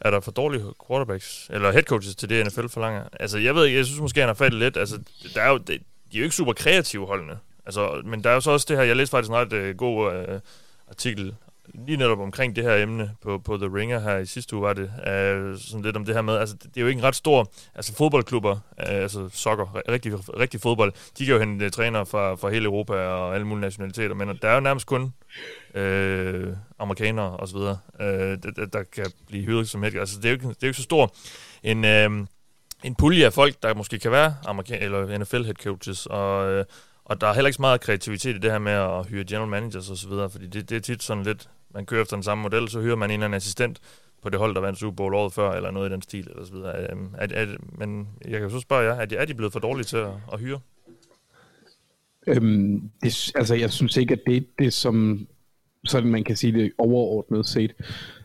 Er 0.00 0.10
der 0.10 0.20
for 0.20 0.30
dårlige 0.30 0.64
quarterbacks, 0.88 1.50
eller 1.52 1.72
head 1.72 1.82
coaches 1.82 2.16
til 2.16 2.28
det, 2.28 2.46
NFL 2.46 2.68
forlanger? 2.68 3.04
Altså, 3.20 3.38
jeg 3.38 3.54
ved 3.54 3.64
ikke, 3.64 3.78
jeg 3.78 3.86
synes 3.86 4.00
måske, 4.00 4.20
han 4.20 4.28
har 4.28 4.34
fattet 4.34 4.58
lidt. 4.58 4.76
Altså, 4.76 4.98
der 5.34 5.42
er 5.42 5.50
jo, 5.50 5.56
det, 5.56 5.68
de 6.12 6.16
er 6.16 6.18
jo 6.18 6.22
ikke 6.22 6.36
super 6.36 6.52
kreative 6.52 7.06
holdene. 7.06 7.38
Altså, 7.66 8.02
men 8.04 8.24
der 8.24 8.30
er 8.30 8.34
jo 8.34 8.40
så 8.40 8.50
også 8.50 8.66
det 8.68 8.76
her, 8.76 8.84
jeg 8.84 8.96
læste 8.96 9.10
faktisk 9.10 9.30
en 9.30 9.36
ret 9.36 9.52
øh, 9.52 9.76
god 9.76 10.14
øh, 10.14 10.40
artikel 10.88 11.34
lige 11.74 11.96
netop 11.96 12.18
omkring 12.18 12.56
det 12.56 12.64
her 12.64 12.74
emne 12.74 13.10
på, 13.22 13.38
på 13.38 13.56
The 13.56 13.74
Ringer 13.74 13.98
her 13.98 14.18
i 14.18 14.26
sidste 14.26 14.56
uge, 14.56 14.62
var 14.62 14.72
det 14.72 14.84
uh, 14.84 15.60
sådan 15.60 15.82
lidt 15.82 15.96
om 15.96 16.04
det 16.04 16.14
her 16.14 16.22
med, 16.22 16.36
altså 16.36 16.56
det 16.56 16.76
er 16.76 16.80
jo 16.80 16.86
ikke 16.86 16.98
en 16.98 17.04
ret 17.04 17.14
stor, 17.14 17.52
altså 17.74 17.94
fodboldklubber, 17.94 18.52
uh, 18.52 18.58
altså 18.76 19.28
soccer, 19.32 19.80
rigtig, 19.88 20.12
rigtig 20.38 20.60
fodbold, 20.60 20.92
de 21.18 21.24
kan 21.24 21.34
jo 21.34 21.40
hente 21.40 21.64
uh, 21.64 21.70
trænere 21.70 22.06
fra, 22.06 22.34
fra 22.34 22.48
hele 22.48 22.64
Europa 22.64 22.94
og 22.94 23.34
alle 23.34 23.46
mulige 23.46 23.60
nationaliteter, 23.60 24.14
men 24.14 24.38
der 24.42 24.48
er 24.48 24.54
jo 24.54 24.60
nærmest 24.60 24.86
kun 24.86 25.02
uh, 25.74 26.56
amerikanere 26.78 27.36
og 27.36 27.48
så 27.48 27.56
videre, 27.56 27.78
uh, 28.00 28.52
der, 28.56 28.66
der 28.72 28.82
kan 28.82 29.06
blive 29.26 29.44
hyret 29.44 29.68
som 29.68 29.82
helst. 29.82 29.98
Altså 29.98 30.16
det 30.16 30.24
er 30.24 30.30
jo 30.30 30.34
ikke, 30.34 30.48
det 30.48 30.54
er 30.54 30.58
jo 30.62 30.68
ikke 30.68 30.76
så 30.76 30.82
stor 30.82 31.14
en, 31.62 31.84
uh, 31.84 32.26
en 32.84 32.94
pulje 32.98 33.26
af 33.26 33.32
folk, 33.32 33.62
der 33.62 33.74
måske 33.74 33.98
kan 33.98 34.10
være 34.10 34.34
amerikan 34.46 34.82
eller 34.82 35.18
NFL 35.18 35.42
head 35.42 35.54
coaches, 35.54 36.06
og 36.06 36.58
uh, 36.58 36.64
og 37.08 37.20
der 37.20 37.26
er 37.26 37.34
heller 37.34 37.48
ikke 37.48 37.56
så 37.56 37.62
meget 37.62 37.80
kreativitet 37.80 38.36
i 38.36 38.38
det 38.38 38.50
her 38.50 38.58
med 38.58 38.72
at 38.72 39.06
hyre 39.06 39.24
general 39.24 39.48
managers 39.48 39.90
osv., 39.90 40.10
fordi 40.32 40.46
det, 40.46 40.70
det 40.70 40.76
er 40.76 40.80
tit 40.80 41.02
sådan 41.02 41.22
lidt, 41.22 41.48
man 41.74 41.86
kører 41.86 42.02
efter 42.02 42.16
den 42.16 42.22
samme 42.22 42.42
model, 42.42 42.68
så 42.68 42.80
hyrer 42.80 42.96
man 42.96 43.10
en 43.10 43.14
eller 43.14 43.24
anden 43.24 43.36
assistent 43.36 43.80
på 44.22 44.28
det 44.28 44.38
hold, 44.38 44.54
der 44.54 44.60
vandt 44.60 44.78
Super 44.78 44.96
Bowl 44.96 45.14
året 45.14 45.32
før, 45.32 45.52
eller 45.52 45.70
noget 45.70 45.90
i 45.90 45.92
den 45.92 46.02
stil, 46.02 46.28
eller 46.30 46.44
så 46.44 46.52
videre. 46.52 46.90
Øhm, 46.90 47.14
er, 47.18 47.26
er, 47.30 47.42
er, 47.42 47.56
men 47.78 48.08
jeg 48.24 48.32
kan 48.32 48.42
jo 48.42 48.50
så 48.50 48.60
spørge 48.60 48.82
jer, 48.82 49.00
er 49.00 49.04
de, 49.04 49.16
er 49.16 49.24
de 49.24 49.34
blevet 49.34 49.52
for 49.52 49.60
dårlige 49.60 49.84
til 49.84 49.96
at, 49.96 50.10
at 50.32 50.40
hyre? 50.40 50.60
Øhm, 52.26 52.90
det, 53.02 53.32
altså, 53.34 53.54
jeg 53.54 53.70
synes 53.72 53.96
ikke, 53.96 54.14
at 54.14 54.20
det 54.26 54.36
er 54.36 54.40
det, 54.58 54.72
som 54.72 55.26
sådan 55.84 56.10
man 56.10 56.24
kan 56.24 56.36
sige 56.36 56.52
det 56.52 56.72
overordnet 56.78 57.46
set. 57.46 57.72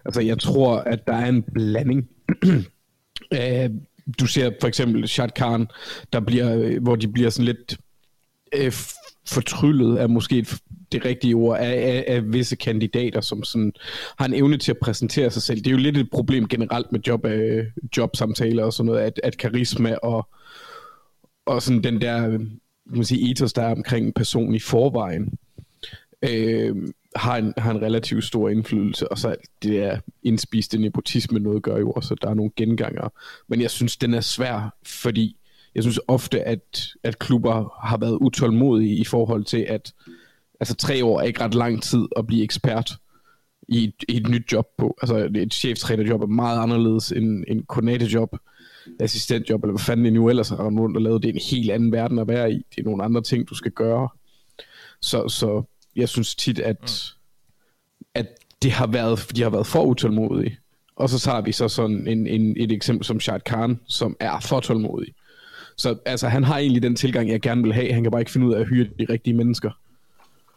Altså, 0.06 0.22
jeg 0.22 0.40
tror, 0.40 0.78
at 0.78 1.08
der 1.08 1.14
er 1.14 1.26
en 1.26 1.44
blanding. 1.44 2.10
øh, 3.40 3.70
du 4.20 4.26
ser 4.26 4.52
for 4.62 4.68
eksempel 4.68 5.08
Shad 5.08 5.30
Khan, 5.30 5.68
der 6.14 6.20
bliver, 6.20 6.80
hvor 6.80 6.96
de 6.96 7.08
bliver 7.08 7.30
sådan 7.30 7.46
lidt 7.46 7.78
øh, 8.54 8.74
fortryllet 9.28 10.02
er 10.02 10.08
måske 10.08 10.46
det 10.94 11.06
rigtige 11.06 11.34
ord, 11.34 11.58
af, 11.58 11.66
af, 11.72 12.06
af 12.08 12.34
visse 12.34 12.56
kandidater, 12.56 13.22
som 13.22 13.44
sådan 13.44 13.74
har 14.18 14.26
en 14.26 14.34
evne 14.34 14.58
til 14.58 14.72
at 14.72 14.78
præsentere 14.82 15.32
sig 15.32 15.42
selv. 15.42 15.60
Det 15.60 15.68
er 15.68 15.72
jo 15.72 15.78
lidt 15.78 15.98
et 15.98 16.10
problem 16.12 16.48
generelt 16.48 16.92
med 16.92 17.00
job, 17.08 17.26
øh, 17.26 17.66
jobsamtaler 17.98 18.64
og 18.64 18.74
sådan 18.74 18.86
noget, 18.86 19.02
at, 19.02 19.20
at 19.24 19.38
karisma 19.38 19.96
og, 19.96 20.28
og 21.46 21.62
sådan 21.62 21.84
den 21.84 22.02
der 22.02 22.30
øh, 22.30 22.40
kan 22.90 22.98
man 22.98 23.06
sige, 23.06 23.32
ethos, 23.32 23.54
der 23.54 23.62
er 23.62 23.76
omkring 23.76 24.06
en 24.06 24.14
person 24.14 24.56
i 24.56 24.60
forvejen, 24.60 25.38
øh, 26.30 26.76
har, 27.16 27.38
en, 27.38 27.54
har 27.58 27.72
en 27.72 27.82
relativt 27.82 28.24
stor 28.24 28.50
indflydelse, 28.50 29.12
og 29.12 29.18
så 29.18 29.36
det 29.64 29.84
er 29.84 30.00
indspiste 30.24 30.78
nepotisme 30.78 31.40
noget 31.40 31.64
gør 31.64 31.78
jo 31.78 31.92
også, 31.92 32.14
at 32.14 32.22
der 32.22 32.30
er 32.30 32.34
nogle 32.34 32.52
genganger. 32.56 33.10
Men 33.48 33.62
jeg 33.62 33.72
synes, 33.72 33.98
den 33.98 34.14
er 34.14 34.22
svær, 34.22 34.76
fordi 34.86 35.38
jeg 35.76 35.84
synes 35.84 36.00
ofte, 36.08 36.42
at, 36.42 36.88
at 37.04 37.20
klubber 37.20 37.80
har 37.88 37.98
været 37.98 38.18
utålmodige 38.22 38.96
i 38.96 39.04
forhold 39.04 39.44
til, 39.44 39.66
at 39.70 39.94
altså 40.64 40.76
tre 40.76 41.06
år 41.06 41.20
er 41.20 41.24
ikke 41.24 41.42
ret 41.42 41.56
lang 41.56 41.84
tid 41.84 42.06
at 42.18 42.28
blive 42.28 42.44
ekspert 42.44 42.92
i 43.68 43.84
et, 43.84 43.94
i 44.10 44.18
et 44.18 44.30
nyt 44.30 44.52
job 44.52 44.66
på. 44.78 44.98
Altså 45.02 45.30
et 45.36 45.54
cheftrænerjob 45.54 46.22
er 46.22 46.28
meget 46.28 46.60
anderledes 46.60 47.12
end 47.12 47.44
en 47.48 47.64
koordinatorjob, 47.64 48.36
assistentjob, 49.00 49.64
eller 49.64 49.74
hvad 49.74 49.84
fanden 49.84 50.06
det 50.06 50.14
nu 50.14 50.30
ellers 50.30 50.50
har 50.50 50.58
rundt 50.58 50.98
og 50.98 51.02
lavet. 51.02 51.24
Det 51.24 51.30
er 51.30 51.34
en 51.34 51.42
helt 51.52 51.72
anden 51.72 51.92
verden 51.92 52.20
at 52.20 52.28
være 52.28 52.52
i. 52.52 52.66
Det 52.76 52.80
er 52.80 52.84
nogle 52.84 53.04
andre 53.04 53.22
ting, 53.22 53.50
du 53.50 53.56
skal 53.56 53.72
gøre. 53.72 54.10
Så, 55.02 55.30
så 55.30 55.64
jeg 55.96 56.10
synes 56.10 56.36
tit, 56.36 56.60
at, 56.60 56.82
mm. 56.82 58.06
at 58.14 58.28
det 58.62 58.72
har 58.72 58.88
været, 58.88 59.32
de 59.36 59.42
har 59.42 59.50
været 59.50 59.68
for 59.68 59.84
utålmodige. 59.84 60.58
Og 60.96 61.10
så 61.10 61.32
har 61.32 61.42
vi 61.42 61.52
så 61.52 61.68
sådan 61.68 62.08
en, 62.08 62.28
en, 62.28 62.58
et 62.58 62.72
eksempel 62.72 63.06
som 63.06 63.20
Shad 63.20 63.40
Khan, 63.40 63.80
som 63.88 64.16
er 64.20 64.40
for 64.40 64.60
tålmodig. 64.60 65.14
Så 65.78 65.96
altså, 66.06 66.28
han 66.28 66.44
har 66.44 66.58
egentlig 66.58 66.84
den 66.84 66.96
tilgang, 66.96 67.30
jeg 67.30 67.42
gerne 67.42 67.64
vil 67.64 67.74
have. 67.74 67.94
Han 67.94 68.04
kan 68.04 68.12
bare 68.12 68.22
ikke 68.22 68.32
finde 68.32 68.48
ud 68.48 68.54
af 68.54 68.60
at 68.60 68.68
hyre 68.68 68.88
de 69.00 69.06
rigtige 69.10 69.34
mennesker. 69.34 69.72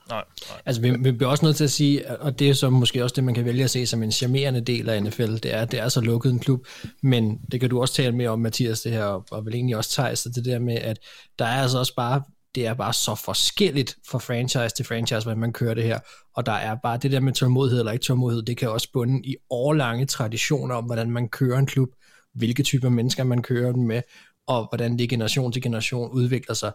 Nej, 0.08 0.24
nej. 0.50 0.60
Altså, 0.66 0.82
vi, 0.82 0.90
vi 0.90 1.12
bliver 1.12 1.30
også 1.30 1.44
nødt 1.44 1.56
til 1.56 1.64
at 1.64 1.70
sige, 1.70 2.20
og 2.20 2.38
det 2.38 2.50
er 2.50 2.54
så 2.54 2.70
måske 2.70 3.02
også 3.04 3.14
det, 3.14 3.24
man 3.24 3.34
kan 3.34 3.44
vælge 3.44 3.64
at 3.64 3.70
se 3.70 3.86
som 3.86 4.02
en 4.02 4.12
charmerende 4.12 4.60
del 4.60 4.88
af 4.88 5.02
NFL, 5.02 5.32
det 5.32 5.54
er, 5.54 5.64
det 5.64 5.80
er 5.80 5.88
så 5.88 6.00
lukket 6.00 6.32
en 6.32 6.38
klub, 6.38 6.66
men 7.02 7.38
det 7.52 7.60
kan 7.60 7.70
du 7.70 7.80
også 7.80 7.94
tale 7.94 8.16
mere 8.16 8.28
om, 8.28 8.38
Mathias, 8.38 8.80
det 8.80 8.92
her, 8.92 9.04
og, 9.04 9.24
og 9.30 9.46
vel 9.46 9.54
egentlig 9.54 9.76
også 9.76 9.90
Thijs, 9.90 10.22
det 10.22 10.44
der 10.44 10.58
med, 10.58 10.74
at 10.74 10.98
der 11.38 11.44
er 11.44 11.62
altså 11.62 11.78
også 11.78 11.94
bare, 11.94 12.22
det 12.54 12.66
er 12.66 12.74
bare 12.74 12.92
så 12.92 13.14
forskelligt 13.14 13.96
fra 14.08 14.18
franchise 14.18 14.74
til 14.76 14.84
franchise, 14.84 15.22
hvordan 15.22 15.40
man 15.40 15.52
kører 15.52 15.74
det 15.74 15.84
her, 15.84 15.98
og 16.36 16.46
der 16.46 16.52
er 16.52 16.76
bare 16.82 16.96
det 16.96 17.12
der 17.12 17.20
med 17.20 17.32
tålmodighed 17.32 17.78
eller 17.78 17.92
ikke 17.92 18.04
tålmodighed, 18.04 18.42
det 18.42 18.56
kan 18.56 18.70
også 18.70 18.88
bunde 18.92 19.20
i 19.24 19.36
årlange 19.50 20.06
traditioner 20.06 20.74
om, 20.74 20.84
hvordan 20.84 21.10
man 21.10 21.28
kører 21.28 21.58
en 21.58 21.66
klub, 21.66 21.88
hvilke 22.34 22.62
typer 22.62 22.88
mennesker 22.88 23.24
man 23.24 23.42
kører 23.42 23.72
den 23.72 23.86
med, 23.86 24.02
og 24.46 24.68
hvordan 24.70 24.98
det 24.98 25.08
generation 25.08 25.52
til 25.52 25.62
generation 25.62 26.10
udvikler 26.10 26.54
sig. 26.54 26.72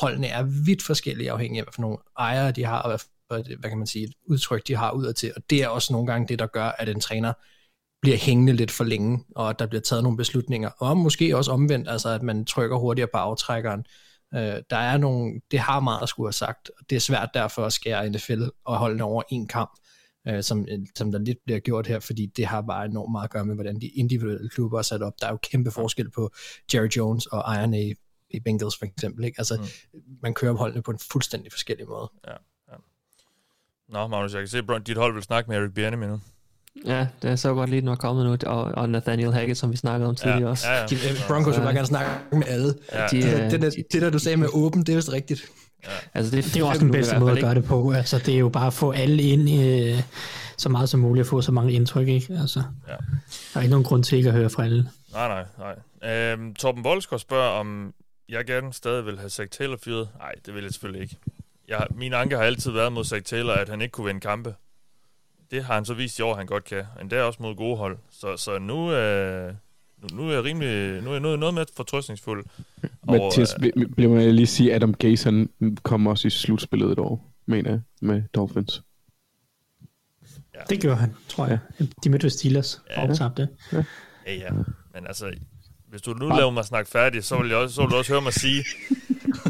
Holdene 0.00 0.26
er 0.26 0.42
vidt 0.42 0.82
forskellige 0.82 1.30
afhængig 1.30 1.58
af, 1.58 1.64
hvad 1.64 1.72
for 1.72 1.82
nogle 1.82 1.98
ejere 2.18 2.52
de 2.52 2.64
har, 2.64 2.78
og 2.78 2.90
hvad, 2.90 2.98
for, 2.98 3.58
hvad 3.60 3.70
kan 3.70 3.78
man 3.78 3.86
sige, 3.86 4.04
et 4.04 4.12
udtryk 4.26 4.66
de 4.68 4.76
har 4.76 4.92
udadtil. 4.92 5.32
Og 5.36 5.42
det 5.50 5.62
er 5.62 5.68
også 5.68 5.92
nogle 5.92 6.06
gange 6.06 6.28
det, 6.28 6.38
der 6.38 6.46
gør, 6.46 6.68
at 6.78 6.88
en 6.88 7.00
træner 7.00 7.32
bliver 8.02 8.16
hængende 8.16 8.52
lidt 8.52 8.70
for 8.70 8.84
længe, 8.84 9.24
og 9.36 9.50
at 9.50 9.58
der 9.58 9.66
bliver 9.66 9.82
taget 9.82 10.02
nogle 10.02 10.16
beslutninger. 10.16 10.70
Og 10.78 10.96
måske 10.96 11.36
også 11.36 11.52
omvendt, 11.52 11.88
altså 11.88 12.08
at 12.08 12.22
man 12.22 12.44
trykker 12.44 12.76
hurtigere 12.76 13.08
på 13.12 13.18
aftrækkeren. 13.18 13.84
Øh, 14.34 14.62
der 14.70 14.76
er 14.76 14.98
nogle, 14.98 15.40
det 15.50 15.58
har 15.58 15.80
meget 15.80 16.02
at 16.02 16.08
skulle 16.08 16.26
have 16.26 16.32
sagt, 16.32 16.70
og 16.78 16.90
det 16.90 16.96
er 16.96 17.00
svært 17.00 17.28
derfor 17.34 17.64
at 17.64 17.72
skære 17.72 18.10
NFL 18.10 18.42
og 18.64 18.76
holde 18.78 19.04
over 19.04 19.22
en 19.30 19.48
kamp 19.48 19.70
øh, 20.28 20.42
som, 20.42 20.66
øh, 20.70 20.78
som 20.96 21.12
der 21.12 21.18
lidt 21.18 21.38
bliver 21.44 21.60
gjort 21.60 21.86
her, 21.86 22.00
fordi 22.00 22.26
det 22.36 22.46
har 22.46 22.60
bare 22.60 22.84
enormt 22.84 23.12
meget 23.12 23.24
at 23.24 23.30
gøre 23.30 23.44
med, 23.44 23.54
hvordan 23.54 23.80
de 23.80 23.86
individuelle 23.86 24.48
klubber 24.48 24.78
er 24.78 24.82
sat 24.82 25.02
op. 25.02 25.12
Der 25.20 25.26
er 25.26 25.30
jo 25.30 25.38
kæmpe 25.42 25.70
forskel 25.70 26.10
på 26.10 26.30
Jerry 26.74 26.88
Jones 26.88 27.26
og 27.26 27.54
Iron 27.54 27.74
A 27.74 27.92
i 28.30 28.40
Bengals 28.40 28.78
for 28.78 28.84
eksempel. 28.84 29.24
Ikke? 29.24 29.34
Altså, 29.38 29.56
mm. 29.56 30.00
man 30.22 30.34
kører 30.34 30.52
holdene 30.52 30.82
på 30.82 30.90
en 30.90 30.98
fuldstændig 31.12 31.52
forskellig 31.52 31.88
måde. 31.88 32.10
Ja, 32.26 32.32
ja. 32.72 32.76
Nå, 33.88 34.06
Magnus, 34.06 34.32
jeg 34.34 34.40
kan 34.40 34.48
se, 34.48 34.58
at 34.58 34.86
dit 34.86 34.96
hold 34.96 35.14
vil 35.14 35.22
snakke 35.22 35.50
med 35.50 35.58
Eric 35.58 35.74
Bieniemy 35.74 36.04
nu. 36.04 36.20
Ja, 36.86 37.06
det 37.22 37.30
er 37.30 37.36
så 37.36 37.54
godt 37.54 37.70
lige, 37.70 37.80
den 37.80 37.88
var 37.88 37.96
kommet 37.96 38.26
nu, 38.26 38.50
og, 38.50 38.64
og 38.64 38.88
Nathaniel 38.88 39.32
Hackett, 39.32 39.58
som 39.58 39.72
vi 39.72 39.76
snakkede 39.76 40.08
om 40.08 40.14
tidligere 40.14 40.40
ja, 40.40 40.48
også. 40.48 40.68
Ja, 40.68 40.80
ja. 40.80 40.86
De, 40.86 40.96
Broncos 41.28 41.56
vil 41.56 41.62
bare 41.62 41.74
gerne 41.74 41.86
snakke 41.86 42.10
med 42.32 42.46
alle. 42.46 42.74
Ja. 42.92 43.06
De, 43.06 43.22
det, 43.22 43.50
det, 43.50 43.62
det, 43.62 43.86
det, 43.92 44.02
der, 44.02 44.10
du 44.10 44.18
sagde 44.18 44.36
med 44.36 44.48
åben, 44.52 44.82
det 44.82 44.92
er 44.92 44.96
vist 44.96 45.12
rigtigt. 45.12 45.44
Ja. 45.84 45.90
Altså, 46.14 46.36
det, 46.36 46.44
det 46.44 46.56
er 46.56 46.60
jo 46.60 46.66
også 46.66 46.80
den 46.80 46.90
bedste 46.90 47.18
måde 47.18 47.32
at 47.32 47.40
gøre 47.40 47.54
det 47.54 47.64
på. 47.64 47.92
Altså, 47.92 48.18
det 48.18 48.34
er 48.34 48.38
jo 48.38 48.48
bare 48.48 48.66
at 48.66 48.72
få 48.72 48.90
alle 48.90 49.22
ind 49.22 49.48
i, 49.48 49.92
øh, 49.92 50.02
så 50.56 50.68
meget 50.68 50.88
som 50.88 51.00
muligt, 51.00 51.24
at 51.24 51.28
få 51.28 51.40
så 51.40 51.52
mange 51.52 51.72
indtryk. 51.72 52.08
Ikke? 52.08 52.38
Altså, 52.40 52.62
ja. 52.88 52.92
Der 52.92 53.58
er 53.58 53.60
ikke 53.60 53.70
nogen 53.70 53.84
grund 53.84 54.04
til 54.04 54.18
ikke 54.18 54.28
at 54.28 54.34
høre 54.34 54.50
fra 54.50 54.64
alle. 54.64 54.90
Nej, 55.12 55.28
nej, 55.28 55.44
nej. 56.02 56.12
Øhm, 56.12 56.54
Torben 56.54 56.82
Bolsgaard 56.82 57.20
spørger, 57.20 57.50
om 57.50 57.94
jeg 58.28 58.44
gerne 58.44 58.72
stadig 58.72 59.06
vil 59.06 59.18
have 59.18 59.30
Zach 59.30 59.50
Taylor 59.50 59.76
fyret. 59.76 60.08
Nej, 60.18 60.32
det 60.46 60.54
vil 60.54 60.62
jeg 60.62 60.72
selvfølgelig 60.72 61.02
ikke. 61.02 61.16
Jeg, 61.68 61.86
min 61.90 62.12
anke 62.12 62.36
har 62.36 62.42
altid 62.42 62.70
været 62.70 62.92
mod 62.92 63.04
Zach 63.04 63.22
Taylor, 63.24 63.52
at 63.52 63.68
han 63.68 63.82
ikke 63.82 63.92
kunne 63.92 64.06
vinde 64.06 64.20
kampe. 64.20 64.54
Det 65.50 65.64
har 65.64 65.74
han 65.74 65.84
så 65.84 65.94
vist 65.94 66.18
i 66.18 66.22
år, 66.22 66.34
han 66.34 66.46
godt 66.46 66.64
kan. 66.64 66.84
Endda 67.00 67.22
også 67.22 67.42
mod 67.42 67.54
gode 67.54 67.76
hold. 67.76 67.98
Så, 68.10 68.36
så 68.36 68.58
nu, 68.58 68.92
øh, 68.92 69.54
nu, 70.02 70.16
nu 70.16 70.28
er 70.28 70.32
jeg 70.32 70.44
rimelig, 70.44 71.02
nu 71.02 71.08
er 71.08 71.14
jeg 71.14 71.20
noget, 71.20 71.38
noget 71.38 71.54
med 71.54 71.64
fortrøstningsfuld. 71.76 72.44
Mathias, 73.10 73.54
øh, 73.76 73.86
bliver 73.86 74.14
man 74.14 74.34
lige 74.34 74.46
sige, 74.46 74.70
at 74.70 74.76
Adam 74.76 74.94
Gaze 74.94 75.24
han 75.24 75.48
kommer 75.82 76.10
også 76.10 76.28
i 76.28 76.30
slutspillet 76.30 76.92
et 76.92 76.98
år, 76.98 77.32
mener 77.46 77.70
jeg, 77.70 77.80
med 78.02 78.22
Dolphins. 78.34 78.82
Ja. 80.54 80.60
Det 80.68 80.80
gjorde 80.80 80.96
han, 80.96 81.14
tror 81.28 81.46
jeg. 81.46 81.58
De 82.04 82.10
mødte 82.10 82.30
Steelers 82.30 82.82
ja. 82.90 83.08
og 83.08 83.16
tabte. 83.16 83.48
Ja. 83.72 83.84
ja, 84.26 84.34
ja. 84.34 84.50
Men 84.94 85.06
altså, 85.06 85.32
hvis 85.96 86.02
du 86.02 86.12
nu 86.12 86.28
laver 86.28 86.50
mig 86.50 86.64
snakke 86.64 86.90
færdig, 86.90 87.24
så 87.24 87.38
vil, 87.38 87.48
jeg 87.48 87.56
også, 87.56 87.74
så 87.74 87.82
vil 87.82 87.90
du 87.90 87.96
også 87.96 88.12
høre 88.12 88.22
mig 88.22 88.32
sige, 88.32 88.64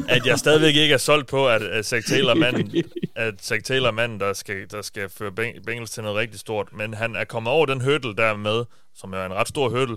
at 0.08 0.26
jeg 0.26 0.38
stadigvæk 0.38 0.76
ikke 0.76 0.94
er 0.94 0.98
solgt 0.98 1.28
på, 1.28 1.48
at, 1.48 1.62
at 1.62 1.86
Zach 1.86 2.08
Taylor 2.08 2.34
manden, 2.34 2.84
at 3.14 3.34
Zach 3.42 3.62
Taylor 3.64 3.90
manden, 3.90 4.20
der 4.20 4.32
skal, 4.32 4.70
der 4.70 4.82
skal 4.82 5.08
føre 5.08 5.32
Bengals 5.66 5.90
til 5.90 6.02
noget 6.02 6.18
rigtig 6.18 6.40
stort, 6.40 6.68
men 6.72 6.94
han 6.94 7.16
er 7.16 7.24
kommet 7.24 7.52
over 7.52 7.66
den 7.66 7.80
hurdle 7.80 8.16
der 8.16 8.36
med, 8.36 8.64
som 8.94 9.12
er 9.12 9.26
en 9.26 9.34
ret 9.34 9.48
stor 9.48 9.68
hurdle, 9.68 9.96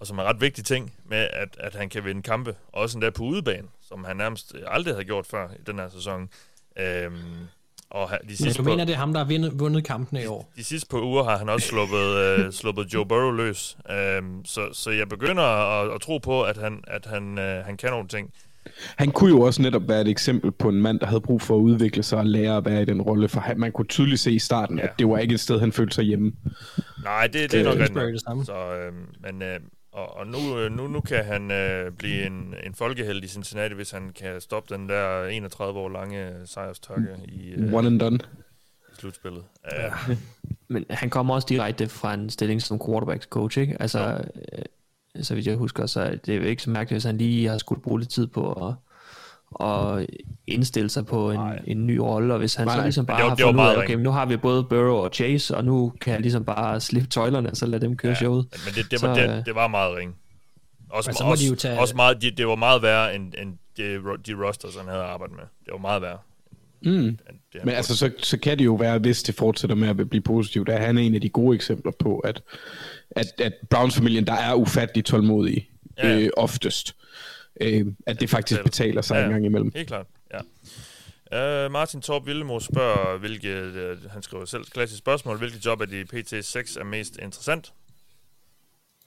og 0.00 0.06
som 0.06 0.18
er 0.18 0.22
en 0.22 0.28
ret 0.28 0.40
vigtig 0.40 0.64
ting 0.64 0.92
med, 1.04 1.28
at, 1.32 1.56
at 1.60 1.74
han 1.74 1.88
kan 1.88 2.04
vinde 2.04 2.22
kampe, 2.22 2.56
også 2.72 2.98
endda 2.98 3.10
på 3.10 3.22
udebane, 3.22 3.68
som 3.88 4.04
han 4.04 4.16
nærmest 4.16 4.54
aldrig 4.66 4.94
har 4.94 5.02
gjort 5.02 5.26
før 5.26 5.48
i 5.48 5.62
den 5.66 5.78
her 5.78 5.88
sæson. 5.88 6.28
Øhm, 6.78 7.14
og 7.90 8.10
de 8.28 8.36
sidste 8.36 8.62
Men 8.62 8.66
du 8.66 8.70
mener, 8.70 8.84
det 8.84 8.92
er 8.92 8.96
ham, 8.96 9.12
der 9.12 9.24
har 9.24 9.26
vundet, 9.26 9.60
vundet 9.60 9.84
kampene 9.84 10.22
i 10.22 10.26
år? 10.26 10.52
De 10.56 10.64
sidste 10.64 10.88
par 10.88 11.00
uger 11.00 11.24
har 11.24 11.38
han 11.38 11.48
også 11.48 11.66
sluppet, 11.66 12.44
uh, 12.46 12.52
sluppet 12.60 12.94
Joe 12.94 13.06
Burrow 13.06 13.30
løs. 13.30 13.76
Um, 14.18 14.44
så, 14.44 14.60
så 14.72 14.90
jeg 14.90 15.08
begynder 15.08 15.42
at, 15.42 15.94
at 15.94 16.00
tro 16.00 16.18
på, 16.18 16.42
at 16.42 16.56
han, 16.56 16.84
at 16.86 17.06
han, 17.06 17.38
uh, 17.38 17.66
han 17.66 17.76
kan 17.76 17.90
nogle 17.90 18.08
ting. 18.08 18.32
Han 18.96 19.10
kunne 19.10 19.30
jo 19.30 19.40
også 19.40 19.62
netop 19.62 19.88
være 19.88 20.00
et 20.00 20.08
eksempel 20.08 20.52
på 20.52 20.68
en 20.68 20.82
mand, 20.82 21.00
der 21.00 21.06
havde 21.06 21.20
brug 21.20 21.42
for 21.42 21.56
at 21.56 21.60
udvikle 21.60 22.02
sig 22.02 22.18
og 22.18 22.26
lære 22.26 22.56
at 22.56 22.64
være 22.64 22.82
i 22.82 22.84
den 22.84 23.02
rolle, 23.02 23.28
for 23.28 23.40
han, 23.40 23.60
man 23.60 23.72
kunne 23.72 23.86
tydeligt 23.86 24.20
se 24.20 24.32
i 24.32 24.38
starten, 24.38 24.78
ja. 24.78 24.84
at 24.84 24.90
det 24.98 25.08
var 25.08 25.18
ikke 25.18 25.34
et 25.34 25.40
sted, 25.40 25.60
han 25.60 25.72
følte 25.72 25.94
sig 25.94 26.04
hjemme. 26.04 26.32
Nej, 27.04 27.26
det, 27.26 27.52
det 27.52 27.60
er 27.60 27.64
nok 27.64 27.74
det 27.74 27.80
er 27.80 27.82
rigtigt. 27.82 28.00
det 28.00 28.12
nok. 28.12 28.20
samme. 28.26 28.44
Så, 28.44 28.74
øh, 28.74 28.92
men, 29.22 29.42
øh, 29.42 29.60
og, 29.98 30.16
og 30.16 30.26
nu, 30.26 30.58
øh, 30.58 30.72
nu, 30.72 30.86
nu 30.86 31.00
kan 31.00 31.24
han 31.24 31.50
øh, 31.50 31.92
blive 31.92 32.26
en, 32.26 32.54
en 32.66 32.74
folkeheld 32.74 33.24
i 33.24 33.28
Cincinnati, 33.28 33.74
hvis 33.74 33.90
han 33.90 34.10
kan 34.14 34.40
stoppe 34.40 34.74
den 34.74 34.88
der 34.88 35.24
31 35.24 35.78
år 35.78 35.88
lange 35.88 36.32
sejrstørke 36.44 37.16
i, 37.24 37.50
øh, 37.50 37.74
One 37.74 37.86
and 37.86 38.00
done. 38.00 38.18
i 38.92 39.00
slutspillet. 39.00 39.44
Øh, 39.64 40.16
Men 40.68 40.84
han 40.90 41.10
kommer 41.10 41.34
også 41.34 41.46
direkte 41.48 41.88
fra 41.88 42.14
en 42.14 42.30
stilling 42.30 42.62
som 42.62 42.80
quarterbacks 42.86 43.26
coach, 43.26 43.58
ikke? 43.58 43.76
Altså, 43.80 44.24
øh, 44.52 45.24
så 45.24 45.34
vidt 45.34 45.46
jeg 45.46 45.56
husker, 45.56 45.86
så 45.86 46.00
er 46.00 46.14
det 46.16 46.34
er 46.34 46.38
jo 46.38 46.44
ikke 46.44 46.62
så 46.62 46.70
mærkeligt, 46.70 46.94
hvis 46.94 47.04
han 47.04 47.18
lige 47.18 47.48
har 47.48 47.58
skulle 47.58 47.82
bruge 47.82 48.00
lidt 48.00 48.10
tid 48.10 48.26
på 48.26 48.52
at, 48.68 48.74
at 49.60 50.06
indstille 50.46 50.90
sig 50.90 51.06
på 51.06 51.30
en, 51.30 51.40
en 51.66 51.86
ny 51.86 51.96
rolle, 51.96 52.34
og 52.34 52.38
hvis 52.38 52.54
han 52.54 52.66
Nej, 52.66 52.76
så 52.76 52.82
ligesom 52.82 53.06
bare 53.06 53.16
det 53.16 53.24
var- 53.24 53.28
har 53.30 53.36
fundet 53.36 53.64
ud 53.64 53.68
af, 53.68 53.76
okay, 53.82 53.94
men 53.94 54.02
nu 54.02 54.10
har 54.10 54.26
vi 54.26 54.36
både 54.36 54.64
Burrow 54.64 54.94
og 54.96 55.10
Chase, 55.14 55.56
og 55.56 55.64
nu 55.64 55.92
kan 56.00 56.12
jeg 56.12 56.20
ligesom 56.20 56.44
bare 56.44 56.80
slippe 56.80 57.08
tøjlerne, 57.08 57.50
og 57.50 57.56
så 57.56 57.66
lade 57.66 57.86
dem 57.86 57.96
køre 57.96 58.10
Ja, 58.12 58.16
showet. 58.18 58.46
Men 58.66 58.74
det, 58.74 58.90
det, 58.90 59.02
var, 59.02 59.14
Så, 59.14 59.20
det, 59.22 59.38
øh, 59.38 59.44
det 59.46 59.54
var 59.54 59.68
meget 59.68 59.96
ringe. 59.96 60.14
Også, 60.90 61.10
Men 61.10 61.14
så 61.16 61.24
må 61.24 61.30
også, 61.30 61.50
de 61.50 61.56
tage- 61.56 61.80
også 61.80 61.96
meget, 61.96 62.22
det, 62.22 62.38
det 62.38 62.46
var 62.46 62.54
meget 62.56 62.82
værre 62.82 63.14
end, 63.14 63.32
end 63.42 63.52
de, 63.76 63.82
de 64.26 64.46
rosters, 64.46 64.76
han 64.76 64.88
havde 64.88 65.02
arbejdet 65.02 65.36
med. 65.36 65.44
Det 65.64 65.72
var 65.72 65.78
meget 65.78 66.02
værre. 66.02 66.18
Mm. 66.82 66.90
End 66.90 67.16
det, 67.52 67.64
Men 67.64 67.74
altså, 67.74 67.96
så, 67.96 68.10
så 68.22 68.38
kan 68.38 68.58
det 68.58 68.64
jo 68.64 68.74
være, 68.74 68.98
hvis 68.98 69.22
det 69.22 69.34
fortsætter 69.34 69.76
med 69.76 69.88
at 69.88 70.10
blive 70.10 70.22
positivt, 70.22 70.66
der 70.66 70.72
er 70.74 70.86
han 70.86 70.98
en 70.98 71.14
af 71.14 71.20
de 71.20 71.28
gode 71.28 71.54
eksempler 71.54 71.92
på, 71.98 72.18
at, 72.18 72.42
at, 73.10 73.26
at 73.38 73.52
Browns-familien, 73.70 74.26
der 74.26 74.32
er 74.32 74.54
ufattelig 74.54 75.04
tålmodig 75.04 75.68
Ja, 76.02 76.08
ja. 76.08 76.20
øh, 76.20 76.30
oftest. 76.36 76.94
Øh, 77.60 77.86
at 78.06 78.20
det 78.20 78.30
faktisk 78.30 78.62
betaler 78.64 79.02
sig 79.02 79.14
Ja, 79.16 79.24
en 79.24 79.30
gang 79.30 79.44
imellem. 79.46 79.72
Helt 79.74 79.88
klart, 79.88 80.06
ja. 80.34 80.40
Uh, 81.66 81.72
Martin 81.72 82.00
Torp 82.00 82.26
Villemo 82.26 82.60
spørger, 82.60 83.18
hvilket, 83.18 83.66
uh, 84.04 84.10
han 84.10 84.22
skriver 84.22 84.44
selv 84.44 84.62
et 84.62 84.72
klassisk 84.72 84.98
spørgsmål, 84.98 85.38
hvilket 85.38 85.66
job 85.66 85.80
af 85.80 85.88
de 85.88 86.02
PT6 86.14 86.80
er 86.80 86.84
mest 86.84 87.18
interessant? 87.22 87.72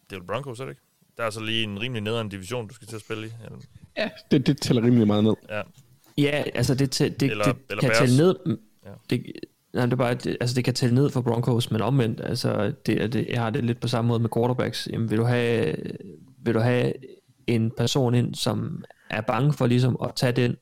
Det 0.09 0.15
er 0.15 0.19
vel 0.19 0.27
Broncos, 0.27 0.59
er 0.59 0.63
det 0.65 0.71
ikke? 0.71 0.81
Der 1.17 1.23
er 1.23 1.29
så 1.29 1.39
lige 1.43 1.63
en 1.63 1.81
rimelig 1.81 2.01
nederen 2.03 2.29
division, 2.29 2.67
du 2.67 2.73
skal 2.73 2.87
til 2.87 2.95
at 2.95 3.01
spille 3.01 3.27
i. 3.27 3.29
Eller, 3.45 3.57
Ja, 3.97 4.09
det, 4.31 4.47
det 4.47 4.61
tæller 4.61 4.83
rimelig 4.83 5.07
meget 5.07 5.23
ned. 5.23 5.33
ja. 5.49 5.61
Ja, 6.17 6.43
altså 6.55 6.75
det, 6.75 7.01
tæ- 7.01 7.03
det, 7.03 7.21
Eller- 7.31 7.45
det 7.45 7.55
eller 7.69 7.81
kan 7.81 7.89
Bears. 7.89 7.97
tælle 7.97 8.17
ned. 8.17 8.57
Ja. 8.85 8.91
Det, 9.09 9.31
nej, 9.73 9.85
det, 9.85 9.93
er 9.93 9.97
bare, 9.97 10.13
det, 10.13 10.37
altså 10.41 10.55
det 10.55 10.63
kan 10.65 10.73
tælle 10.73 10.95
ned 10.95 11.09
for 11.09 11.21
Broncos, 11.21 11.71
men 11.71 11.81
omvendt, 11.81 12.21
altså 12.23 12.73
det, 12.85 13.01
er 13.03 13.07
det, 13.07 13.27
jeg 13.29 13.41
har 13.41 13.49
det 13.49 13.63
lidt 13.63 13.79
på 13.81 13.87
samme 13.87 14.07
måde 14.07 14.19
med 14.19 14.29
quarterbacks. 14.35 14.87
Jamen, 14.91 15.09
vil 15.09 15.17
du 15.17 15.23
have, 15.23 15.75
vil 16.43 16.53
du 16.53 16.59
have 16.59 16.93
en 17.47 17.71
person 17.77 18.15
ind, 18.15 18.35
som 18.35 18.83
er 19.09 19.21
bange 19.21 19.53
for 19.53 19.67
ligesom 19.67 19.97
at 20.03 20.11
tage 20.15 20.31
den, 20.31 20.55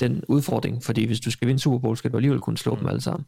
den 0.00 0.24
udfordring, 0.28 0.84
fordi 0.84 1.04
hvis 1.04 1.20
du 1.20 1.30
skal 1.30 1.48
vinde 1.48 1.60
Super 1.60 1.78
Bowl, 1.78 1.96
skal 1.96 2.12
du 2.12 2.16
alligevel 2.16 2.40
kunne 2.40 2.58
slå 2.58 2.74
mm. 2.74 2.78
dem 2.78 2.88
alle 2.88 3.00
sammen. 3.00 3.26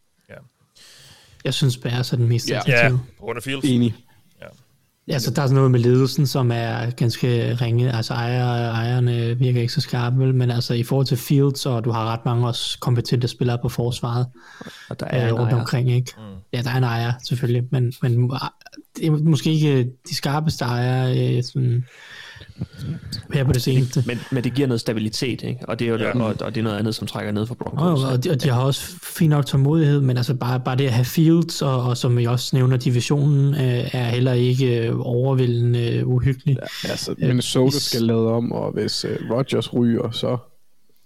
Jeg 1.45 1.55
synes, 1.55 1.77
Bears 1.77 2.13
er 2.13 2.17
den 2.17 2.29
mest 2.29 2.51
Ja. 2.51 2.61
Ja, 2.67 2.73
attraktive. 2.77 3.37
af 3.37 3.43
Fields. 3.43 3.65
Enig. 3.65 3.95
Altså, 5.09 5.31
der 5.31 5.43
er 5.43 5.47
sådan 5.47 5.55
noget 5.55 5.71
med 5.71 5.81
ledelsen, 5.81 6.27
som 6.27 6.51
er 6.51 6.91
ganske 6.91 7.55
ringe. 7.55 7.93
Altså, 7.93 8.15
ejer, 8.15 8.71
ejerne 8.71 9.39
virker 9.39 9.61
ikke 9.61 9.73
så 9.73 9.81
skarpe, 9.81 10.19
vel? 10.19 10.35
men 10.35 10.51
altså, 10.51 10.75
i 10.75 10.83
forhold 10.83 11.07
til 11.07 11.17
Fields, 11.17 11.67
og 11.67 11.85
du 11.85 11.91
har 11.91 12.13
ret 12.13 12.25
mange 12.25 12.47
også 12.47 12.79
kompetente 12.79 13.29
spillere 13.29 13.59
på 13.63 13.69
forsvaret 13.69 14.27
Og 14.89 15.01
der 15.01 15.07
øh, 15.13 15.21
er 15.21 15.29
en 15.29 15.35
rundt 15.35 15.53
ejer. 15.53 15.61
omkring, 15.61 15.93
ikke? 15.93 16.13
Mm. 16.19 16.23
Ja, 16.53 16.63
der 16.63 16.71
er 16.71 16.77
en 16.77 16.85
ejer, 16.85 17.13
selvfølgelig, 17.25 17.69
men, 17.71 17.93
men 18.03 18.31
det 18.97 19.07
er 19.07 19.11
måske 19.11 19.53
ikke 19.53 19.91
de 20.09 20.15
skarpeste 20.15 20.65
ejere, 20.65 21.37
øh, 21.37 21.43
sådan, 21.43 21.85
her 23.33 23.45
på 23.45 23.53
det 23.53 23.63
seneste. 23.63 24.05
Men, 24.07 24.19
men 24.33 24.45
det 24.45 24.55
giver 24.55 24.69
noget 24.69 24.81
stabilitet, 24.81 25.43
ikke? 25.43 25.61
Og 25.69 25.79
det 25.79 25.85
er 25.85 25.89
jo 25.91 25.97
Ja. 25.97 26.07
ja. 26.07 26.23
og, 26.23 26.35
og 26.41 26.55
det 26.55 26.61
er 26.61 26.65
noget 26.65 26.79
andet, 26.79 26.95
som 26.95 27.07
trækker 27.07 27.33
ned 27.33 27.47
for 27.47 27.57
Og, 27.61 27.73
Broncos. 27.77 28.05
og, 28.05 28.25
de, 28.25 28.31
og 28.31 28.43
de 28.43 28.49
har 28.49 28.61
også 28.63 28.95
fin 29.03 29.31
nok 29.31 29.47
tålmodighed, 29.47 30.01
men 30.01 30.17
altså 30.17 30.35
bare, 30.35 30.61
bare 30.61 30.77
det 30.77 30.85
at 30.87 30.93
have 30.93 31.05
Fields, 31.05 31.63
og, 31.63 31.83
og 31.83 31.97
som 31.97 32.17
vi 32.19 32.25
også 32.25 32.57
nævner, 32.57 32.77
divisionen 32.77 33.55
øh, 33.55 33.95
er 33.95 34.05
heller 34.05 34.33
ikke 34.33 34.87
øh, 34.89 34.95
overvældende 35.01 35.93
øh, 35.93 36.09
uhyggelig. 36.09 36.57
Ja. 36.85 36.89
Altså, 36.91 37.15
Minnesota 37.19 37.79
skal 37.79 38.03
lade 38.03 38.29
om, 38.33 38.53
og 38.53 38.73
hvis 38.73 39.05
uh, 39.05 39.31
Rodgers 39.31 39.75
ryger, 39.75 40.11
så 40.11 40.37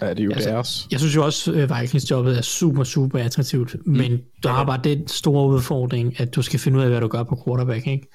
er 0.01 0.14
det 0.14 0.24
jo 0.24 0.31
Altså, 0.32 0.51
deres. 0.51 0.86
Jeg 0.90 1.01
synes 1.01 1.16
jo 1.16 1.24
også, 1.24 1.52
at 1.52 1.81
Vikings-jobbet 1.81 2.39
er 2.39 2.43
super, 2.43 2.85
super 2.85 3.18
attraktivt, 3.18 3.77
mm. 3.86 3.93
men 3.97 4.18
du 4.43 4.48
har 4.48 4.64
bare 4.64 4.81
den 4.85 5.09
store 5.09 5.48
udfordring, 5.48 6.20
at 6.20 6.35
du 6.35 6.43
skal 6.43 6.60
finde 6.60 6.78
ud 6.78 6.82
af, 6.82 6.89
hvad 6.89 7.01
du 7.01 7.09
gør 7.09 7.22
på 7.22 7.43
quarterback, 7.47 7.86
ikke? 7.86 8.09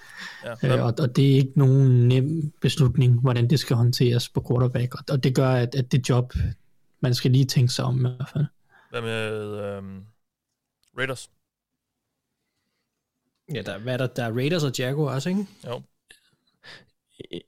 Ja. 0.46 0.78
Øh, 0.78 0.86
og, 0.86 0.94
og 1.00 1.16
det 1.16 1.32
er 1.32 1.36
ikke 1.36 1.52
nogen 1.56 2.08
nem 2.08 2.54
beslutning, 2.62 3.22
hvordan 3.22 3.50
det 3.50 3.60
skal 3.60 3.76
håndteres 3.76 4.30
på 4.30 4.46
quarterback, 4.50 4.96
og, 4.96 5.04
og 5.10 5.24
det 5.24 5.36
gør, 5.36 5.50
at, 5.50 5.76
at 5.76 5.92
det 5.92 6.10
job, 6.10 6.34
man 7.00 7.14
skal 7.14 7.32
lige 7.32 7.46
tænke 7.46 7.74
sig 7.74 7.86
om 7.86 7.98
i 7.98 8.00
hvert 8.00 8.30
fald. 8.34 8.46
Hvad 8.90 9.02
med 9.02 9.32
øhm, 9.60 10.04
Raiders? 10.98 11.30
Ja, 13.54 13.62
der, 13.62 13.78
hvad 13.78 13.94
er 13.94 13.98
der? 13.98 14.08
Der 14.08 14.24
er 14.24 14.32
Raiders 14.32 14.64
og 14.64 14.72
Jaguars, 14.80 15.26
ikke? 15.26 15.48
Jo. 15.68 15.82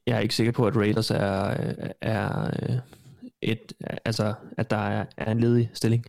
Jeg 0.08 0.16
er 0.16 0.20
ikke 0.20 0.36
sikker 0.36 0.52
på, 0.52 0.68
at 0.68 0.76
Raiders 0.76 1.12
er, 1.12 1.56
er 2.02 2.52
øh, 2.64 2.78
et, 3.42 3.74
altså, 4.06 4.34
at 4.58 4.70
der 4.70 4.78
er, 4.78 5.06
er 5.18 5.32
en 5.32 5.40
ledig 5.40 5.70
stilling. 5.74 6.06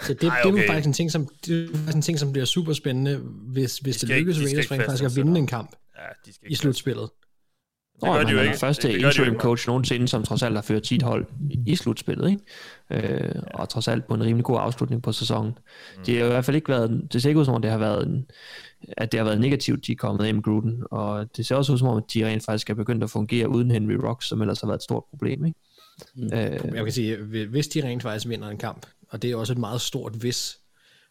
Så 0.00 0.14
det, 0.14 0.28
Ej, 0.28 0.40
okay. 0.44 0.56
det 0.56 0.64
er 0.64 0.68
faktisk 0.68 0.86
en 0.86 0.92
ting, 0.92 1.10
som, 1.10 1.28
det 1.46 1.64
er 1.64 1.68
faktisk 1.68 1.96
en 1.96 2.02
ting, 2.02 2.18
som 2.18 2.32
bliver 2.32 2.44
super 2.44 2.72
spændende, 2.72 3.16
hvis, 3.16 3.78
hvis 3.78 3.96
det 3.96 4.08
lykkes 4.08 4.38
Raiders 4.38 4.70
rent 4.70 4.82
faktisk 4.82 5.04
at 5.04 5.16
vinde 5.16 5.38
en 5.38 5.46
kamp 5.46 5.76
Ja, 6.02 6.08
de 6.26 6.34
skal 6.34 6.52
i 6.52 6.54
slutspillet. 6.54 7.10
Det 8.00 8.10
gør 8.12 8.22
de 8.22 8.30
jo 8.32 8.40
ikke. 8.40 8.56
første 8.58 8.88
Det 8.88 8.96
de 8.96 9.00
jo 9.02 9.08
interim 9.08 9.32
ikke. 9.32 9.40
coach 9.42 9.68
nogensinde, 9.68 10.08
som 10.08 10.22
trods 10.22 10.42
alt 10.42 10.54
har 10.54 10.62
ført 10.62 10.86
sit 10.86 11.02
hold 11.02 11.26
i 11.66 11.76
slutspillet, 11.76 12.30
ikke? 12.90 13.08
Øh, 13.08 13.42
og 13.54 13.68
trods 13.68 13.88
alt 13.88 14.06
på 14.06 14.14
en 14.14 14.24
rimelig 14.24 14.44
god 14.44 14.56
afslutning 14.60 15.02
på 15.02 15.12
sæsonen. 15.12 15.58
Mm. 15.96 16.04
Det 16.04 16.18
har 16.18 16.24
i 16.24 16.28
hvert 16.28 16.44
fald 16.44 16.56
ikke 16.56 16.68
været, 16.68 17.08
det 17.12 17.22
ser 17.22 17.28
ikke 17.28 17.40
ud 17.40 17.44
som 17.44 17.54
om, 17.54 17.62
det 17.62 17.70
har 17.70 17.78
været 17.78 18.06
en, 18.06 18.26
at 18.96 19.12
det 19.12 19.18
har 19.20 19.24
været 19.24 19.40
negativt, 19.40 19.86
de 19.86 19.92
er 19.92 19.96
kommet 19.96 20.24
af 20.24 20.34
med 20.34 20.42
Gruden, 20.42 20.82
og 20.90 21.36
det 21.36 21.46
ser 21.46 21.56
også 21.56 21.72
ud 21.72 21.78
som 21.78 21.88
om, 21.88 21.96
at 21.96 22.04
de 22.14 22.26
rent 22.26 22.44
faktisk 22.44 22.70
er 22.70 22.74
begyndt 22.74 23.04
at 23.04 23.10
fungere 23.10 23.48
uden 23.48 23.70
Henry 23.70 23.94
Rocks, 23.94 24.26
som 24.28 24.40
ellers 24.40 24.60
har 24.60 24.68
været 24.68 24.78
et 24.78 24.82
stort 24.82 25.04
problem, 25.10 25.44
ikke? 25.44 25.58
Mm. 26.14 26.24
Øh, 26.24 26.30
Jeg 26.74 26.84
kan 26.84 26.92
sige, 26.92 27.16
hvis 27.50 27.68
de 27.68 27.84
rent 27.84 28.02
faktisk 28.02 28.28
vinder 28.28 28.48
en 28.48 28.58
kamp, 28.58 28.86
og 29.08 29.22
det 29.22 29.30
er 29.30 29.36
også 29.36 29.52
et 29.52 29.58
meget 29.58 29.80
stort 29.80 30.12
hvis, 30.12 30.58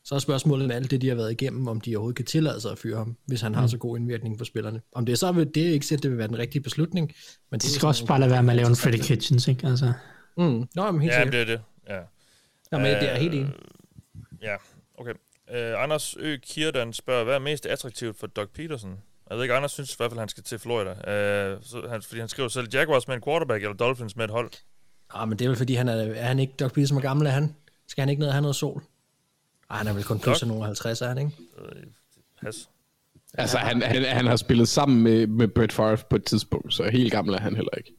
så 0.03 0.15
er 0.15 0.19
spørgsmålet 0.19 0.68
med 0.68 0.76
alt 0.76 0.91
det, 0.91 1.02
de 1.02 1.07
har 1.10 1.15
været 1.15 1.32
igennem, 1.32 1.68
om 1.68 1.82
de 1.82 1.95
overhovedet 1.95 2.15
kan 2.15 2.26
tillade 2.26 2.61
sig 2.61 2.72
at 2.72 2.78
fyre 2.80 2.98
ham, 2.98 3.18
hvis 3.26 3.41
han 3.41 3.56
har 3.56 3.68
så 3.68 3.78
god 3.78 3.98
indvirkning 3.98 4.38
på 4.38 4.45
spillerne. 4.45 4.82
Om 4.95 5.06
det 5.06 5.19
så 5.19 5.32
vil, 5.32 5.56
det 5.56 5.68
er 5.68 5.72
ikke 5.72 5.86
sikkert, 5.86 6.03
det 6.03 6.11
vil 6.11 6.18
være 6.18 6.28
den 6.28 6.38
rigtige 6.38 6.61
beslutning. 6.61 7.11
Men 7.52 7.60
De 7.60 7.69
skal 7.69 7.88
også 7.88 8.06
bare 8.06 8.19
lade 8.19 8.32
være 8.32 8.44
med 8.44 8.49
at 8.52 8.56
lave 8.56 8.68
en 8.69 8.76
Freddy 8.76 8.98
Kitchens, 9.02 9.48
ikke? 9.48 9.68
Altså, 9.68 9.94
Mm. 10.38 10.68
Nå, 10.76 10.91
men 10.91 11.02
helt 11.02 11.14
Ja, 11.14 11.23
sikkert. 11.23 11.34
det 11.34 11.41
er 11.41 11.45
det. 11.45 11.61
Ja. 11.90 11.99
Nå, 12.72 12.78
men 12.78 12.88
det 12.88 13.11
er 13.11 13.15
helt 13.15 13.34
enig. 13.34 13.53
Ja, 14.41 14.56
okay. 14.98 15.11
Uh, 15.52 15.84
Anders 15.84 16.15
Ø. 16.19 16.38
Kirdan 16.38 16.94
spørger, 16.94 17.23
hvad 17.23 17.36
er 17.36 17.40
mest 17.40 17.65
attraktivt 17.65 18.19
for 18.19 18.28
Doug 18.28 18.48
Peterson? 18.49 18.91
Jeg 19.30 19.38
ved 19.38 19.44
ikke, 19.44 19.53
Anders 19.56 19.72
synes 19.72 19.94
i 19.94 19.98
hvert 19.98 20.11
fald, 20.11 20.19
han 20.19 20.30
skal 20.30 20.44
til 20.44 20.60
Florida. 20.60 20.90
Uh, 20.91 21.60
så 21.64 21.88
han, 21.90 22.02
fordi 22.02 22.19
han 22.19 22.30
skriver 22.30 22.49
selv 22.49 22.68
Jaguars 22.73 23.07
med 23.07 23.15
en 23.15 23.22
quarterback, 23.22 23.64
eller 23.64 23.76
Dolphins 23.78 24.15
med 24.15 24.26
et 24.26 24.32
hold. 24.32 24.52
Ah, 25.14 25.28
men 25.30 25.40
det 25.40 25.45
er 25.45 25.49
vel 25.49 25.57
fordi, 25.57 25.73
han 25.73 25.88
er, 25.90 25.94
er 25.94 26.23
han 26.28 26.40
ikke 26.40 26.53
Doug 26.60 26.72
Peterson, 26.72 26.95
hvor 26.95 27.02
gammel 27.02 27.28
er 27.28 27.32
han? 27.32 27.56
Skal 27.88 28.02
han 28.02 28.10
ikke 28.10 28.19
ned 28.19 28.28
og 28.28 28.34
have 28.34 28.41
noget 28.41 28.56
sol? 28.56 28.84
Ej, 29.72 29.77
han 29.77 29.88
er 29.88 29.93
vel 29.93 30.03
kun 30.03 30.19
plus 30.19 30.41
af 30.41 30.48
nogle 30.48 30.65
50, 30.65 31.02
er 31.02 31.07
han 31.07 31.18
ikke? 31.18 31.31
Pas. 32.43 32.69
Altså, 33.34 33.57
han, 33.57 33.81
han, 33.81 34.03
han 34.03 34.26
har 34.27 34.35
spillet 34.35 34.68
sammen 34.68 35.02
med, 35.02 35.27
med 35.27 35.48
Brett 35.48 35.73
Favre 35.73 35.98
på 36.10 36.15
et 36.15 36.23
tidspunkt, 36.23 36.73
så 36.73 36.89
helt 36.89 37.11
gammel 37.11 37.35
er 37.35 37.39
han 37.39 37.56
heller 37.56 37.72
ikke. 37.77 37.91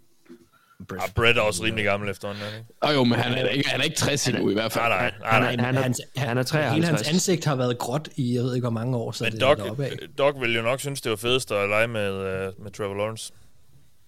Ah, 0.90 1.10
Brett 1.14 1.38
er 1.38 1.42
også 1.42 1.64
rimelig 1.64 1.84
gammel 1.84 2.10
efterhånden, 2.10 2.42
er 2.44 2.50
han 2.50 2.58
ikke? 2.60 2.72
Og 2.80 2.94
jo, 2.94 3.04
men 3.04 3.18
han 3.18 3.32
er, 3.32 3.46
ikke, 3.48 3.68
han 3.70 3.80
er 3.80 3.84
ikke 3.84 3.96
60 3.96 4.28
endnu 4.28 4.50
i 4.50 4.52
hvert 4.54 4.72
fald. 4.72 4.84
Nej, 4.84 5.12
nej, 5.20 5.40
nej. 5.40 5.50
han, 5.50 5.60
er, 5.60 5.64
han, 5.64 5.76
er, 5.76 5.80
hans, 5.82 6.00
han 6.16 6.38
er 6.38 6.70
Hele 6.72 6.86
hans 6.86 7.00
53. 7.02 7.08
ansigt 7.08 7.44
har 7.44 7.56
været 7.56 7.78
gråt 7.78 8.08
i, 8.16 8.34
jeg 8.34 8.42
ved 8.42 8.54
ikke 8.54 8.64
hvor 8.64 8.70
mange 8.70 8.96
år, 8.96 9.12
så 9.12 9.24
Men 9.24 9.32
det 9.32 9.40
Doc, 9.40 9.58
er. 9.58 9.88
Doc 10.18 10.34
ville 10.40 10.56
jo 10.56 10.62
nok 10.62 10.80
synes, 10.80 11.00
det 11.00 11.10
var 11.10 11.16
fedest 11.16 11.52
at 11.52 11.68
lege 11.68 11.88
med, 11.88 12.10
uh, 12.12 12.62
med 12.64 12.70
Trevor 12.70 12.94
Lawrence. 12.94 13.32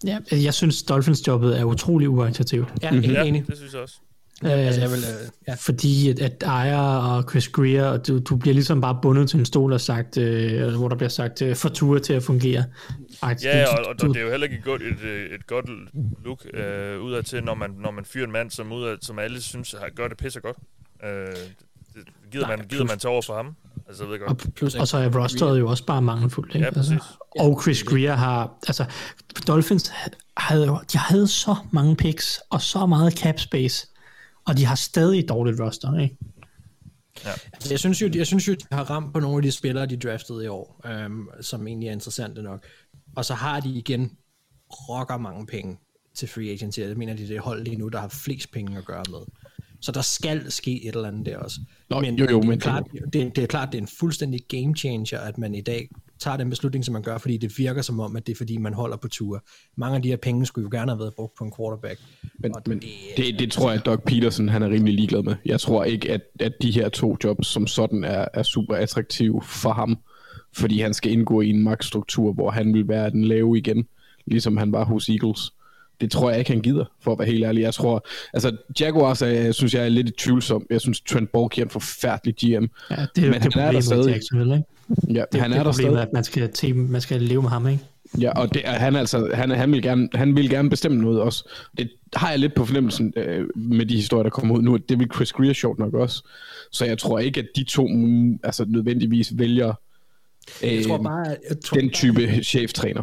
ja, 0.04 0.18
jeg 0.32 0.54
synes, 0.54 0.82
Dolphins-jobbet 0.82 1.60
er 1.60 1.64
utrolig 1.64 2.08
uattraktivt. 2.08 2.68
Ja, 2.82 2.90
helt 2.90 3.12
Ja, 3.12 3.22
enig. 3.24 3.46
det 3.46 3.56
synes 3.56 3.72
jeg 3.72 3.80
også. 3.82 3.96
Øh, 4.44 4.50
Altså, 4.50 4.80
jeg 4.80 4.90
vil, 4.90 4.98
øh, 4.98 5.28
ja. 5.48 5.54
Fordi 5.54 6.10
at, 6.10 6.18
at 6.20 6.42
Ejer 6.42 6.78
og 6.78 7.22
Chris 7.30 7.48
Greer, 7.48 7.84
og 7.84 8.06
du, 8.06 8.18
du 8.18 8.36
bliver 8.36 8.54
ligesom 8.54 8.80
bare 8.80 8.98
bundet 9.02 9.30
til 9.30 9.38
en 9.38 9.44
stol 9.44 9.72
og 9.72 9.80
sagt, 9.80 10.16
øh, 10.16 10.74
hvor 10.74 10.88
der 10.88 10.96
bliver 10.96 11.08
sagt, 11.08 11.42
øh, 11.42 11.56
for 11.56 11.68
ture 11.68 12.00
til 12.00 12.12
at 12.12 12.22
fungere. 12.22 12.64
Ej, 13.22 13.36
Ja, 13.42 13.66
og, 13.78 13.86
og 13.86 14.00
du, 14.00 14.08
det 14.08 14.16
er 14.16 14.20
jo 14.24 14.30
heller 14.30 14.44
ikke 14.44 14.56
et 14.58 14.64
godt, 14.64 14.82
et, 14.82 15.32
et 15.34 15.46
godt 15.46 15.66
look 16.24 16.46
øh, 16.54 17.00
udad 17.00 17.22
til, 17.22 17.44
når 17.44 17.54
man, 17.54 17.70
når 17.82 17.90
man 17.90 18.04
fyrer 18.04 18.26
en 18.26 18.32
mand, 18.32 18.50
som, 18.50 18.72
udad, 18.72 18.96
som 19.02 19.18
alle 19.18 19.40
synes 19.40 19.74
har, 19.80 19.88
gør 19.96 20.08
det 20.08 20.16
pisse 20.16 20.40
godt. 20.40 20.56
Øh, 21.04 21.10
det, 21.94 22.02
gider, 22.32 22.46
Nej, 22.46 22.56
man, 22.56 22.66
gider 22.68 22.82
plus- 22.84 22.88
man 22.92 22.98
tage 22.98 23.12
over 23.12 23.22
for 23.22 23.34
ham? 23.36 23.54
Altså, 23.88 24.02
jeg 24.04 24.10
ved 24.12 24.20
og, 24.20 24.26
godt. 24.26 24.54
Plus, 24.54 24.74
og 24.74 24.88
så 24.88 24.96
er 24.98 25.18
rosteret 25.22 25.58
jo 25.60 25.68
også 25.68 25.86
bare 25.86 26.02
mangelfuldt. 26.02 26.54
Ikke? 26.54 26.66
Ja, 26.66 26.72
præcis. 26.72 26.98
og 27.40 27.62
Chris 27.62 27.82
Greer 27.82 28.14
har, 28.14 28.52
altså 28.66 28.84
Dolphins 29.46 29.92
havde, 30.36 30.66
jo- 30.66 30.80
de 30.92 30.98
havde 30.98 31.28
så 31.28 31.56
mange 31.70 31.96
picks 31.96 32.40
og 32.50 32.60
så 32.62 32.86
meget 32.86 33.12
cap 33.18 33.40
space, 33.40 33.86
og 34.46 34.56
de 34.56 34.64
har 34.64 34.74
stadig 34.74 35.18
et 35.18 35.28
dårligt 35.28 35.60
roster, 35.60 35.98
ikke? 35.98 36.16
Altså, 37.52 37.70
jeg 37.70 37.78
synes 37.78 38.02
jo, 38.02 38.10
jeg 38.14 38.26
synes 38.26 38.48
jo, 38.48 38.54
de 38.54 38.66
har 38.72 38.84
ramt 38.90 39.12
på 39.12 39.20
nogle 39.20 39.36
af 39.36 39.42
de 39.42 39.50
spillere, 39.52 39.86
de 39.86 39.96
draftede 39.96 40.44
i 40.44 40.48
år, 40.48 40.80
øhm, 40.86 41.26
som 41.40 41.66
egentlig 41.66 41.88
er 41.88 41.92
interessante 41.92 42.42
nok. 42.42 42.64
Og 43.16 43.24
så 43.24 43.34
har 43.34 43.60
de 43.60 43.68
igen 43.70 44.12
rocker 44.70 45.16
mange 45.18 45.46
penge. 45.46 45.76
til 46.14 46.28
free 46.28 46.50
agency. 46.50 46.80
Jeg 46.80 46.96
mener, 46.96 47.14
det 47.14 47.22
er 47.24 47.28
det 47.28 47.38
hold 47.40 47.64
lige 47.64 47.76
nu, 47.76 47.88
der 47.88 48.00
har 48.00 48.08
flest 48.08 48.52
penge 48.52 48.78
at 48.78 48.84
gøre 48.84 49.02
med. 49.10 49.18
Så 49.80 49.92
der 49.92 50.00
skal 50.02 50.52
ske 50.52 50.84
et 50.88 50.94
eller 50.94 51.08
andet 51.08 51.26
der 51.26 51.38
også. 51.38 51.60
Nå, 51.90 52.02
jo, 52.02 52.06
jo, 52.10 52.26
det, 52.26 52.30
er 52.30 52.42
men- 52.48 52.60
klart, 52.60 52.84
det, 53.12 53.36
det 53.36 53.38
er 53.42 53.46
klart, 53.46 53.68
det 53.72 53.78
er 53.78 53.82
en 53.82 53.88
fuldstændig 53.98 54.40
game 54.48 54.76
changer, 54.76 55.18
at 55.18 55.38
man 55.38 55.54
i 55.54 55.60
dag 55.60 55.88
tager 56.24 56.36
den 56.36 56.50
beslutning, 56.50 56.84
som 56.84 56.92
man 56.92 57.02
gør, 57.02 57.18
fordi 57.18 57.36
det 57.36 57.58
virker 57.58 57.82
som 57.82 58.00
om, 58.00 58.16
at 58.16 58.26
det 58.26 58.32
er 58.32 58.36
fordi, 58.36 58.56
man 58.58 58.74
holder 58.74 58.96
på 58.96 59.08
ture. 59.08 59.40
Mange 59.76 59.96
af 59.96 60.02
de 60.02 60.08
her 60.08 60.16
penge 60.16 60.46
skulle 60.46 60.68
jo 60.72 60.78
gerne 60.78 60.90
have 60.92 60.98
været 60.98 61.14
brugt 61.14 61.34
på 61.38 61.44
en 61.44 61.52
quarterback. 61.58 62.00
Men, 62.38 62.54
Og 62.56 62.62
men 62.66 62.78
det- 62.78 62.88
det, 63.16 63.38
det 63.38 63.52
tror 63.52 63.70
jeg, 63.70 63.80
at 63.80 63.86
Doug 63.86 64.02
Peterson 64.02 64.48
han 64.48 64.62
er 64.62 64.68
rimelig 64.70 64.94
ligeglad 64.94 65.22
med. 65.22 65.34
Jeg 65.46 65.60
tror 65.60 65.84
ikke, 65.84 66.12
at, 66.12 66.20
at 66.40 66.52
de 66.62 66.70
her 66.70 66.88
to 66.88 67.16
jobs 67.24 67.46
som 67.46 67.66
sådan 67.66 68.04
er, 68.04 68.24
er 68.34 68.42
super 68.42 68.74
attraktive 68.74 69.42
for 69.44 69.72
ham, 69.72 69.98
fordi 70.56 70.80
han 70.80 70.94
skal 70.94 71.12
indgå 71.12 71.40
i 71.40 71.50
en 71.50 71.62
magtstruktur, 71.62 72.32
hvor 72.32 72.50
han 72.50 72.74
vil 72.74 72.88
være 72.88 73.10
den 73.10 73.24
lave 73.24 73.58
igen, 73.58 73.86
ligesom 74.26 74.56
han 74.56 74.72
var 74.72 74.84
hos 74.84 75.08
Eagles. 75.08 75.52
Det 76.00 76.10
tror 76.10 76.30
jeg 76.30 76.38
ikke, 76.38 76.52
han 76.52 76.62
gider, 76.62 76.84
for 77.02 77.12
at 77.12 77.18
være 77.18 77.28
helt 77.28 77.44
ærlig. 77.44 77.62
Jeg 77.62 77.74
tror, 77.74 78.06
altså 78.32 78.56
Jaguars 78.80 79.22
er, 79.22 79.26
jeg 79.26 79.54
synes 79.54 79.74
jeg 79.74 79.84
er 79.84 79.88
lidt 79.88 80.16
tvivlsom. 80.18 80.66
Jeg 80.70 80.80
synes, 80.80 81.00
Trent 81.00 81.32
Baalke 81.32 81.60
er 81.60 81.64
en 81.64 81.70
forfærdelig 81.70 82.34
GM. 82.34 82.44
Ja, 82.44 82.56
det 82.56 82.64
er 82.90 83.06
Men 83.16 83.24
jo 83.24 83.32
han 83.32 83.42
det 83.50 83.56
er 83.56 83.72
der 83.72 83.80
stadig. 83.80 84.10
Jacksonville, 84.12 84.54
ikke? 84.54 84.68
Ja, 85.14 85.24
Det, 85.32 85.40
han 85.40 85.50
det 85.50 85.58
er 85.58 85.62
der 85.62 85.72
stadig. 85.72 86.02
at 86.02 86.12
man 86.12 86.24
skal, 86.24 86.52
te, 86.52 86.72
man 86.72 87.00
skal 87.00 87.22
leve 87.22 87.42
med 87.42 87.50
ham, 87.50 87.68
ikke? 87.68 87.84
Ja, 88.20 88.30
og 88.40 88.54
det 88.54 88.62
han, 88.64 88.96
altså, 88.96 89.30
han, 89.34 89.50
han, 89.50 89.72
vil 89.72 89.82
gerne, 89.82 90.08
han 90.14 90.36
vil 90.36 90.50
gerne 90.50 90.70
bestemme 90.70 91.00
noget 91.00 91.20
også. 91.20 91.48
Det 91.78 91.90
har 92.14 92.30
jeg 92.30 92.38
lidt 92.38 92.54
på 92.54 92.64
fornemmelsen 92.64 93.12
øh, 93.16 93.48
med 93.56 93.86
de 93.86 93.96
historier, 93.96 94.22
der 94.22 94.30
kommer 94.30 94.56
ud 94.56 94.62
nu. 94.62 94.76
Det 94.76 94.98
vil 94.98 95.08
Chris 95.14 95.32
Greer 95.32 95.52
sjovt 95.52 95.78
nok 95.78 95.94
også. 95.94 96.28
Så 96.72 96.84
jeg 96.84 96.98
tror 96.98 97.18
ikke, 97.18 97.40
at 97.40 97.46
de 97.56 97.64
to 97.64 97.88
altså, 98.42 98.64
nødvendigvis 98.68 99.32
vælger 99.38 99.72
øh, 100.64 100.74
Jeg 100.74 100.84
tror 100.86 101.02
bare, 101.02 101.30
at- 101.32 101.38
jeg 101.48 101.60
tror 101.60 101.76
den 101.78 101.86
bare- 101.88 101.92
type 101.94 102.44
cheftræner. 102.44 103.02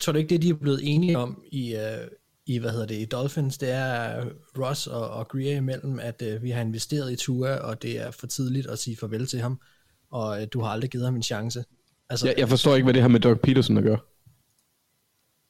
tror 0.00 0.12
du 0.12 0.18
ikke, 0.18 0.28
det 0.28 0.42
de 0.42 0.48
er 0.48 0.54
blevet 0.54 0.80
enige 0.82 1.18
om 1.18 1.42
i, 1.52 1.74
uh, 1.74 2.08
i 2.46 2.58
hvad 2.58 2.70
hedder 2.70 2.86
det, 2.86 2.94
i 2.94 3.04
Dolphins, 3.04 3.58
det 3.58 3.70
er 3.70 4.24
Ross 4.58 4.86
og, 4.86 5.10
og 5.10 5.28
Greer 5.28 5.56
imellem, 5.56 5.98
at 6.02 6.22
uh, 6.36 6.42
vi 6.42 6.50
har 6.50 6.60
investeret 6.60 7.12
i 7.12 7.16
Tua, 7.16 7.56
og 7.56 7.82
det 7.82 8.00
er 8.00 8.10
for 8.10 8.26
tidligt 8.26 8.66
at 8.66 8.78
sige 8.78 8.96
farvel 8.96 9.26
til 9.26 9.40
ham, 9.40 9.58
og 10.14 10.38
uh, 10.40 10.44
du 10.52 10.60
har 10.60 10.68
aldrig 10.68 10.90
givet 10.90 11.04
ham 11.04 11.16
en 11.16 11.22
chance. 11.22 11.64
Altså, 12.10 12.26
Jeg, 12.26 12.34
jeg 12.38 12.48
forstår 12.48 12.74
ikke, 12.74 12.84
hvad 12.84 12.94
det 12.94 13.02
har 13.02 13.08
med 13.08 13.20
Doug 13.20 13.40
Peterson 13.40 13.76
at 13.76 13.84
gøre. 13.84 13.98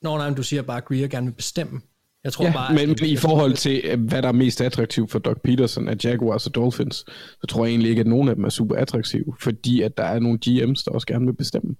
Nå, 0.02 0.16
nej, 0.16 0.28
men 0.28 0.36
du 0.36 0.42
siger 0.42 0.62
bare, 0.62 0.76
at 0.76 0.84
Greer 0.84 1.08
gerne 1.08 1.26
vil 1.26 1.32
bestemme. 1.32 1.80
Jeg 2.24 2.32
tror 2.32 2.44
Ja, 2.44 2.52
bare, 2.52 2.74
men, 2.74 2.90
at, 2.90 3.00
men 3.00 3.10
i 3.10 3.16
forhold 3.16 3.54
til, 3.54 3.80
øh, 3.84 4.00
hvad 4.04 4.22
der 4.22 4.28
er 4.28 4.32
mest 4.32 4.60
attraktivt 4.60 5.10
for 5.10 5.18
Doug 5.18 5.36
Peterson 5.44 5.88
af 5.88 5.96
Jaguars 6.04 6.46
og 6.46 6.54
Dolphins, 6.54 6.96
så 7.40 7.46
tror 7.48 7.64
jeg 7.64 7.70
egentlig 7.70 7.90
ikke, 7.90 8.00
at 8.00 8.06
nogen 8.06 8.28
af 8.28 8.34
dem 8.34 8.44
er 8.44 8.48
super 8.48 8.76
attraktive, 8.76 9.34
fordi 9.40 9.82
at 9.82 9.96
der 9.96 10.04
er 10.04 10.18
nogle 10.18 10.38
GM's, 10.46 10.82
der 10.84 10.90
også 10.90 11.06
gerne 11.06 11.26
vil 11.26 11.32
bestemme. 11.32 11.76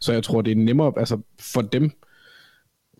Så 0.00 0.12
jeg 0.12 0.22
tror, 0.22 0.42
det 0.42 0.50
er 0.50 0.56
nemmere, 0.56 0.92
altså 0.96 1.18
for 1.40 1.62
dem, 1.62 1.90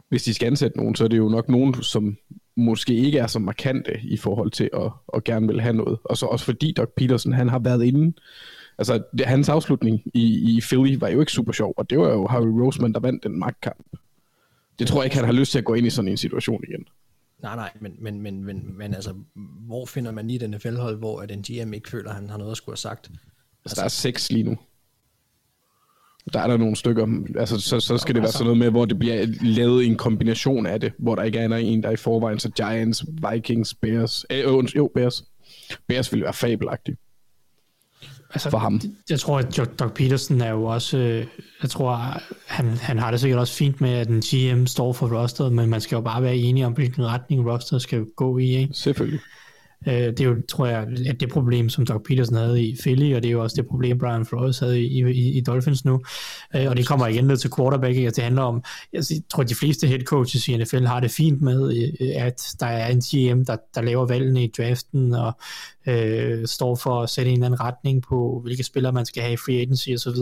hvis 0.08 0.22
de 0.22 0.34
skal 0.34 0.46
ansætte 0.46 0.76
nogen, 0.76 0.94
så 0.94 1.04
er 1.04 1.08
det 1.08 1.18
jo 1.18 1.28
nok 1.28 1.48
nogen, 1.48 1.82
som 1.82 2.16
måske 2.56 2.94
ikke 2.94 3.18
er 3.18 3.26
så 3.26 3.38
markante 3.38 4.00
i 4.02 4.16
forhold 4.16 4.50
til 4.50 4.70
at, 4.74 4.90
at 5.14 5.24
gerne 5.24 5.46
vil 5.46 5.60
have 5.60 5.74
noget. 5.74 5.98
Og 6.04 6.16
så 6.16 6.26
også 6.26 6.44
fordi 6.44 6.72
Doug 6.72 6.88
Peterson, 6.96 7.32
han 7.32 7.48
har 7.48 7.58
været 7.58 7.84
inde, 7.84 8.16
altså 8.78 9.02
det, 9.18 9.26
hans 9.26 9.48
afslutning 9.48 10.02
i, 10.14 10.56
i 10.56 10.60
Philly 10.60 10.96
var 11.00 11.08
jo 11.08 11.20
ikke 11.20 11.32
super 11.32 11.52
sjov, 11.52 11.74
og 11.76 11.90
det 11.90 11.98
var 11.98 12.12
jo 12.12 12.26
Harry 12.26 12.46
Roseman, 12.46 12.92
der 12.92 13.00
vandt 13.00 13.24
den 13.24 13.38
magtkamp. 13.38 13.86
Det 14.78 14.88
tror 14.88 15.02
jeg 15.02 15.06
ikke, 15.06 15.16
han 15.16 15.24
har 15.24 15.32
lyst 15.32 15.52
til 15.52 15.58
at 15.58 15.64
gå 15.64 15.74
ind 15.74 15.86
i 15.86 15.90
sådan 15.90 16.08
en 16.08 16.16
situation 16.16 16.64
igen. 16.68 16.84
nej, 17.42 17.56
nej, 17.56 17.70
men, 17.80 17.94
men, 17.98 18.20
men, 18.22 18.44
men, 18.44 18.78
men 18.78 18.94
altså, 18.94 19.14
hvor 19.66 19.86
finder 19.86 20.10
man 20.12 20.28
lige 20.28 20.38
den 20.38 20.50
NFL-hold, 20.50 20.98
hvor 20.98 21.20
at 21.20 21.30
en 21.30 21.42
GM 21.42 21.72
ikke 21.72 21.90
føler, 21.90 22.10
at 22.10 22.16
han 22.16 22.30
har 22.30 22.38
noget 22.38 22.50
at 22.50 22.56
skulle 22.56 22.72
have 22.72 22.76
sagt? 22.76 23.10
Altså, 23.64 23.76
der 23.76 23.84
er 23.84 23.88
seks 23.88 24.32
lige 24.32 24.42
nu. 24.42 24.58
Der 26.32 26.40
er 26.40 26.46
der 26.46 26.56
nogle 26.56 26.76
stykker, 26.76 27.24
altså 27.38 27.60
så, 27.60 27.80
så 27.80 27.98
skal 27.98 28.14
det 28.14 28.22
være 28.22 28.32
sådan 28.32 28.44
noget 28.44 28.58
med, 28.58 28.70
hvor 28.70 28.84
det 28.84 28.98
bliver 28.98 29.26
lavet 29.40 29.82
i 29.82 29.86
en 29.86 29.96
kombination 29.96 30.66
af 30.66 30.80
det, 30.80 30.92
hvor 30.98 31.14
der 31.14 31.22
ikke 31.22 31.38
er 31.38 31.56
en, 31.56 31.82
der 31.82 31.88
er 31.88 31.92
i 31.92 31.96
forvejen, 31.96 32.38
så 32.38 32.50
Giants, 32.50 33.04
Vikings, 33.30 33.74
Bears, 33.74 34.24
øh, 34.30 34.76
jo, 34.76 34.90
Bears. 34.94 35.24
Bears 35.86 36.12
ville 36.12 36.24
være 36.24 36.32
fabelagtig. 36.32 36.96
Altså, 38.34 38.50
For 38.50 38.58
ham. 38.58 38.80
Jeg 39.10 39.20
tror, 39.20 39.38
at 39.38 39.60
Doug 39.78 39.92
Peterson 39.92 40.40
er 40.40 40.50
jo 40.50 40.64
også... 40.64 40.98
øh, 40.98 41.26
Jeg 41.62 41.70
tror, 41.70 42.20
han, 42.46 42.66
han 42.66 42.98
har 42.98 43.10
det 43.10 43.20
sikkert 43.20 43.40
også 43.40 43.54
fint 43.54 43.80
med, 43.80 43.90
at 43.90 44.08
en 44.08 44.20
GM 44.20 44.66
står 44.66 44.92
for 44.92 45.20
rosteret, 45.22 45.52
men 45.52 45.68
man 45.70 45.80
skal 45.80 45.96
jo 45.96 46.00
bare 46.00 46.22
være 46.22 46.36
enige 46.36 46.66
om, 46.66 46.72
hvilken 46.72 47.06
retning 47.06 47.50
rosteret 47.50 47.82
skal 47.82 48.04
gå 48.16 48.38
i, 48.38 48.56
ikke? 48.56 48.74
Selvfølgelig. 48.74 49.20
Øh, 49.86 49.94
Det 49.94 50.20
er 50.20 50.24
jo, 50.24 50.36
tror 50.48 50.66
jeg, 50.66 50.86
at 51.06 51.20
det 51.20 51.28
problem, 51.30 51.68
som 51.68 51.86
Doug 51.86 52.02
Peterson 52.02 52.36
havde 52.36 52.62
i 52.62 52.76
Philly, 52.80 53.14
og 53.14 53.22
det 53.22 53.28
er 53.28 53.32
jo 53.32 53.42
også 53.42 53.56
det 53.56 53.66
problem, 53.66 53.98
Brian 53.98 54.26
Flores 54.26 54.58
havde 54.58 54.82
i, 54.82 55.10
i, 55.10 55.38
i 55.38 55.40
Dolphins 55.40 55.84
nu. 55.84 56.00
Øh, 56.56 56.66
Og 56.68 56.76
det 56.76 56.86
kommer 56.86 57.06
igen 57.06 57.24
ned 57.24 57.36
til 57.36 57.50
quarterback, 57.56 57.98
og 57.98 58.16
det 58.16 58.24
handler 58.24 58.42
om, 58.42 58.62
jeg 58.92 59.02
tror, 59.30 59.42
de 59.42 59.54
fleste 59.54 59.86
head 59.86 60.00
coaches 60.00 60.48
i 60.48 60.56
NFL 60.56 60.84
har 60.84 61.00
det 61.00 61.10
fint 61.10 61.42
med, 61.42 61.76
øh, 62.00 62.08
at 62.14 62.54
der 62.60 62.66
er 62.66 62.88
en 62.88 63.00
GM, 63.00 63.44
der, 63.44 63.56
der 63.74 63.82
laver 63.82 64.06
valgene 64.06 64.44
i 64.44 64.52
draften, 64.58 65.14
og 65.14 65.32
øh, 65.86 66.46
står 66.46 66.74
for 66.74 67.02
at 67.02 67.10
sætte 67.10 67.30
en 67.30 67.36
eller 67.36 67.46
anden 67.46 67.60
retning 67.60 68.02
på, 68.02 68.40
hvilke 68.44 68.64
spillere 68.64 68.92
man 68.92 69.06
skal 69.06 69.22
have 69.22 69.32
i 69.32 69.36
free 69.36 69.60
agency 69.60 69.88
osv. 69.90 70.16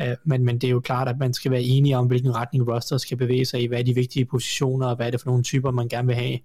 Øh, 0.00 0.16
men, 0.24 0.44
men 0.44 0.58
det 0.58 0.66
er 0.66 0.70
jo 0.70 0.80
klart, 0.80 1.08
at 1.08 1.18
man 1.18 1.34
skal 1.34 1.50
være 1.50 1.62
enige 1.62 1.96
om, 1.96 2.06
hvilken 2.06 2.34
retning 2.34 2.68
roster 2.68 2.96
skal 2.98 3.16
bevæge 3.16 3.44
sig 3.44 3.62
i, 3.62 3.66
hvad 3.66 3.78
er 3.78 3.82
de 3.82 3.94
vigtige 3.94 4.24
positioner, 4.24 4.86
og 4.86 4.96
hvad 4.96 5.06
er 5.06 5.10
det 5.10 5.20
for 5.20 5.30
nogle 5.30 5.42
typer, 5.42 5.70
man 5.70 5.88
gerne 5.88 6.06
vil 6.06 6.16
have. 6.16 6.38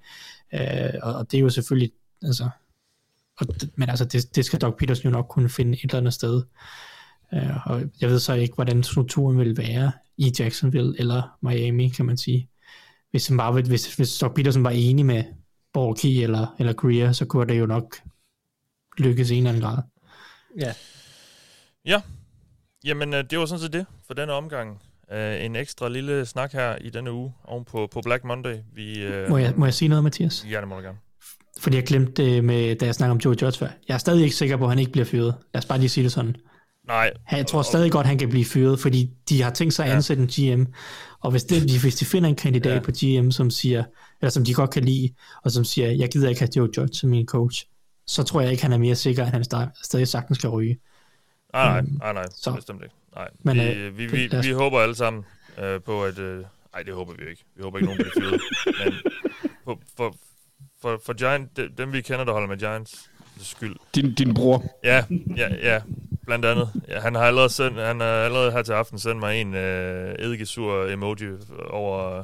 Øh, 0.54 0.94
og, 1.04 1.14
og 1.14 1.32
det 1.32 1.38
er 1.38 1.42
jo 1.42 1.50
selvfølgelig 1.50 1.92
Altså, 2.24 2.50
og, 3.40 3.48
men 3.76 3.90
altså, 3.90 4.06
det, 4.06 4.36
det 4.36 4.46
skal 4.46 4.62
Doug 4.62 4.76
Peterson 4.78 5.06
jo 5.06 5.10
nok 5.10 5.26
kunne 5.30 5.50
finde 5.50 5.74
et 5.74 5.84
eller 5.84 5.98
andet 5.98 6.14
sted. 6.14 6.44
Uh, 7.32 7.68
og 7.68 7.82
jeg 8.02 8.10
ved 8.10 8.20
så 8.20 8.34
ikke, 8.34 8.56
hvordan 8.56 8.84
strukturen 8.84 9.38
vil 9.38 9.58
være 9.58 9.92
i 10.18 10.34
Jacksonville 10.40 11.00
eller 11.00 11.38
Miami, 11.42 11.90
kan 11.90 12.06
man 12.06 12.18
sige. 12.18 12.50
Hvis, 13.12 13.28
han 13.28 13.38
bare, 13.38 13.52
hvis, 13.52 13.96
hvis 13.96 14.18
Doug 14.18 14.34
Peterson 14.34 14.64
var 14.64 14.70
enig 14.70 15.06
med 15.06 15.24
Borky 15.74 16.06
eller, 16.06 16.56
eller 16.60 16.74
Greer, 16.74 17.12
så 17.12 17.26
kunne 17.26 17.54
det 17.54 17.60
jo 17.60 17.66
nok 17.66 17.96
lykkes 18.98 19.30
i 19.30 19.36
en 19.36 19.48
eller 19.48 19.50
anden 19.50 19.64
grad. 19.64 19.84
Ja, 20.60 20.74
Ja, 21.88 22.02
jamen 22.84 23.14
øh, 23.14 23.24
det 23.30 23.40
var 23.40 23.46
sådan 23.46 23.62
set 23.62 23.74
det 23.74 23.86
for 24.08 24.14
denne 24.14 24.34
omgang. 24.34 24.82
Uh, 25.12 25.46
en 25.46 25.56
ekstra 25.56 25.90
lille 25.90 26.26
snak 26.26 26.54
her 26.54 26.76
i 26.76 26.90
denne 26.90 27.12
uge 27.12 27.34
oven 27.44 27.66
på, 27.66 27.88
på 27.92 28.02
Black 28.02 28.24
Monday. 28.24 28.58
Vi, 28.74 29.08
uh, 29.08 29.30
Må 29.30 29.38
jeg, 29.38 29.54
må 29.58 29.66
jeg 29.66 29.74
sige 29.74 29.90
noget, 29.90 30.04
Mathias? 30.04 30.46
Ja, 30.52 30.60
det 30.60 30.68
må 30.68 30.76
du 30.76 30.82
gerne. 30.82 30.98
Fordi 31.60 31.76
jeg 31.76 31.84
glemte 31.84 32.24
det, 32.26 32.44
med, 32.44 32.76
da 32.76 32.86
jeg 32.86 32.96
snakkede 32.96 33.12
om 33.12 33.18
Joe 33.26 33.36
Judge 33.42 33.58
før. 33.60 33.68
Jeg 33.88 33.94
er 33.94 33.98
stadig 33.98 34.24
ikke 34.24 34.36
sikker 34.36 34.58
på, 34.58 34.64
at 34.64 34.70
han 34.70 34.80
ikke 34.80 34.92
bliver 34.92 35.06
fyret. 35.06 35.36
Lad 35.54 35.60
os 35.62 35.66
bare 35.66 35.80
lige 35.80 35.90
sige 35.90 36.04
det 36.04 36.12
sådan. 36.12 36.36
Nej, 36.88 37.12
Jeg 37.32 37.48
tror 37.48 37.62
stadig 37.62 37.92
godt, 37.92 38.08
han 38.08 38.18
kan 38.18 38.30
blive 38.30 38.46
fyret, 38.46 38.80
fordi 38.80 39.10
de 39.30 39.42
har 39.42 39.52
tænkt 39.52 39.74
sig 39.74 39.86
at 39.86 39.92
Ja. 39.92 39.96
ansætte 39.96 40.24
en 40.24 40.30
GM, 40.58 40.66
og 41.22 41.32
hvis, 41.32 41.44
det, 41.44 41.82
hvis 41.82 41.96
de 41.96 42.06
finder 42.06 42.30
en 42.30 42.36
kandidat 42.36 42.70
Ja. 42.72 42.76
ja. 42.76 42.82
på 42.82 42.92
GM, 43.26 43.32
som 43.32 43.50
siger, 43.50 43.84
eller 44.22 44.30
som 44.30 44.46
de 44.46 44.54
godt 44.54 44.70
kan 44.70 44.84
lide, 44.84 45.14
og 45.44 45.52
som 45.52 45.64
siger, 45.64 45.92
jeg 45.92 46.10
gider 46.10 46.30
ikke 46.30 46.42
have 46.42 46.50
Joe 46.58 46.70
Judge 46.78 46.94
som 46.94 47.10
min 47.10 47.26
coach, 47.26 47.66
så 48.08 48.24
tror 48.24 48.42
jeg 48.42 48.52
ikke, 48.52 48.64
han 48.64 48.74
er 48.74 48.78
mere 48.78 48.96
sikker, 48.96 49.24
at 49.26 49.32
han 49.32 49.42
sta- 49.54 49.82
stadig 49.84 50.08
sagtens 50.08 50.38
skal 50.38 50.50
ryge. 50.50 50.78
nej, 51.54 51.66
nej, 51.70 51.78
Øhm, 51.80 51.98
nej, 51.98 52.14
nej 52.14 52.26
så. 52.36 52.52
bestemt 52.56 52.84
ikke. 52.84 52.96
Nej. 53.16 53.28
Men, 53.44 53.58
vi, 53.58 53.62
øh, 53.64 53.98
vi, 53.98 54.06
vi, 54.06 54.30
vi 54.44 54.52
håber 54.52 54.80
alle 54.80 54.96
sammen 54.96 55.24
øh, 55.64 55.82
på, 55.82 56.04
at... 56.04 56.20
Øh, 56.20 56.38
nej, 56.74 56.84
det 56.86 56.94
håber 56.94 57.14
vi 57.14 57.30
ikke. 57.30 57.44
Vi 57.56 57.62
håber 57.64 57.78
ikke, 57.78 57.86
nogen 57.86 57.98
bliver 58.14 58.30
fyret. 58.30 58.42
Men 58.86 58.94
på, 59.66 59.80
for, 59.98 60.16
for, 60.82 61.02
for 61.06 61.14
Giant, 61.14 61.58
de- 61.58 61.70
dem 61.78 61.94
vi 61.94 62.02
kender, 62.02 62.26
der 62.26 62.32
holder 62.34 62.48
med 62.48 62.58
Giants 62.58 63.10
skyld, 63.42 63.76
Din, 63.96 64.14
din 64.14 64.34
bror. 64.34 64.64
Ja, 64.84 65.04
ja, 65.38 65.50
ja, 65.56 65.82
blandt 66.26 66.46
andet. 66.46 66.70
Ja, 66.88 67.00
han 67.00 67.16
har 67.16 67.22
allerede, 67.24 67.50
sendt, 67.50 67.78
han 67.80 68.00
har 68.00 68.08
allerede 68.08 68.52
her 68.52 68.62
til 68.62 68.72
aften 68.74 69.00
sendt 69.00 69.20
mig 69.20 69.42
en 69.42 69.54
øh, 69.56 70.16
eddikesur 70.20 70.86
emoji 70.86 71.28
over, 71.70 72.24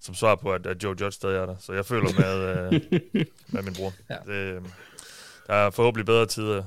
som 0.00 0.14
svar 0.14 0.34
på, 0.34 0.52
at, 0.52 0.66
at 0.66 0.82
Joe 0.82 0.90
Judge 1.00 1.12
stadig 1.12 1.36
er 1.36 1.46
der. 1.46 1.56
Så 1.60 1.72
jeg 1.72 1.86
føler 1.86 2.08
med, 2.18 2.72
øh, 2.74 2.80
med 3.52 3.62
min 3.62 3.74
bror. 3.74 3.92
Ja. 4.10 4.16
Det, 4.26 4.32
øh, 4.32 4.62
der 5.46 5.54
er 5.54 5.70
forhåbentlig 5.70 6.06
bedre 6.06 6.26
tider 6.26 6.64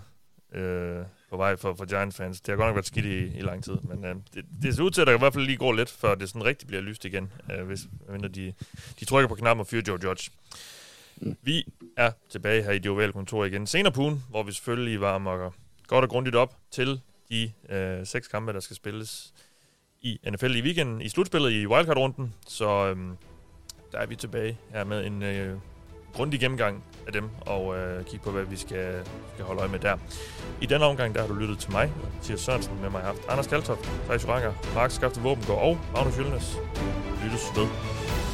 øh, 0.53 1.05
på 1.29 1.37
vej 1.37 1.55
for, 1.55 1.73
for 1.77 1.85
Giants-fans. 1.85 2.41
Det 2.41 2.47
har 2.51 2.55
godt 2.55 2.67
nok 2.67 2.75
været 2.75 2.85
skidt 2.85 3.05
i, 3.05 3.37
i 3.37 3.41
lang 3.41 3.63
tid, 3.63 3.73
men 3.83 4.05
øh, 4.05 4.15
det, 4.33 4.45
det 4.61 4.75
ser 4.75 4.83
ud 4.83 4.91
til, 4.91 5.01
at 5.01 5.07
der 5.07 5.15
i 5.15 5.17
hvert 5.17 5.33
fald 5.33 5.45
lige 5.45 5.57
går 5.57 5.73
lidt, 5.73 5.89
før 5.89 6.15
det 6.15 6.29
sådan 6.29 6.45
rigtig 6.45 6.67
bliver 6.67 6.81
lyst 6.81 7.05
igen, 7.05 7.31
øh, 7.51 7.67
hvis 7.67 7.79
mindre 8.11 8.27
de, 8.29 8.53
de 8.99 9.05
trykker 9.05 9.27
på 9.27 9.35
knappen 9.35 9.61
og 9.61 9.67
fyrer 9.67 9.83
Joe 9.87 9.99
Judge. 10.03 10.31
Vi 11.41 11.63
er 11.97 12.11
tilbage 12.29 12.63
her 12.63 12.71
i 12.71 12.79
det 12.79 12.91
ovale 12.91 13.13
kontor 13.13 13.45
igen 13.45 13.67
senere 13.67 13.91
på 13.91 14.01
ugen, 14.01 14.23
hvor 14.29 14.43
vi 14.43 14.51
selvfølgelig 14.51 15.01
varmer 15.01 15.51
godt 15.87 16.03
og 16.03 16.09
grundigt 16.09 16.35
op 16.35 16.55
til 16.71 17.01
de 17.29 17.51
øh, 17.69 18.05
seks 18.05 18.27
kampe, 18.27 18.53
der 18.53 18.59
skal 18.59 18.75
spilles 18.75 19.33
i 20.01 20.19
NFL 20.31 20.55
i 20.55 20.61
weekenden, 20.61 21.01
i 21.01 21.09
slutspillet 21.09 21.51
i 21.51 21.67
wildcard-runden. 21.67 22.33
Så 22.47 22.69
øh, 22.69 22.97
der 23.91 23.97
er 23.97 24.05
vi 24.05 24.15
tilbage 24.15 24.57
her 24.69 24.83
med 24.83 25.05
en 25.05 25.23
øh, 25.23 25.57
grundig 26.13 26.39
gennemgang 26.39 26.83
af 27.07 27.13
dem, 27.13 27.29
og 27.41 27.77
øh, 27.77 28.05
kigge 28.05 28.23
på, 28.23 28.31
hvad 28.31 28.43
vi 28.43 28.55
skal, 28.55 29.05
skal 29.33 29.45
holde 29.45 29.61
øje 29.61 29.71
med 29.71 29.79
der. 29.79 29.97
I 30.61 30.65
denne 30.65 30.85
omgang, 30.85 31.15
der 31.15 31.21
har 31.21 31.27
du 31.27 31.33
lyttet 31.33 31.59
til 31.59 31.71
mig, 31.71 31.91
Mathias 32.03 32.39
Sørensen, 32.39 32.81
med 32.81 32.89
mig 32.89 33.01
har 33.01 33.07
haft 33.07 33.29
Anders 33.29 33.47
Kaltoft, 33.47 33.81
Thijs 34.05 34.27
Ranger, 34.27 34.53
Mark 34.75 34.91
Skafte 34.91 35.21
Våbengård 35.21 35.61
og 35.61 35.79
Magnus 35.93 36.17
Jølnes. 36.17 36.57
Lyttes 37.23 37.45
ved. 37.55 38.28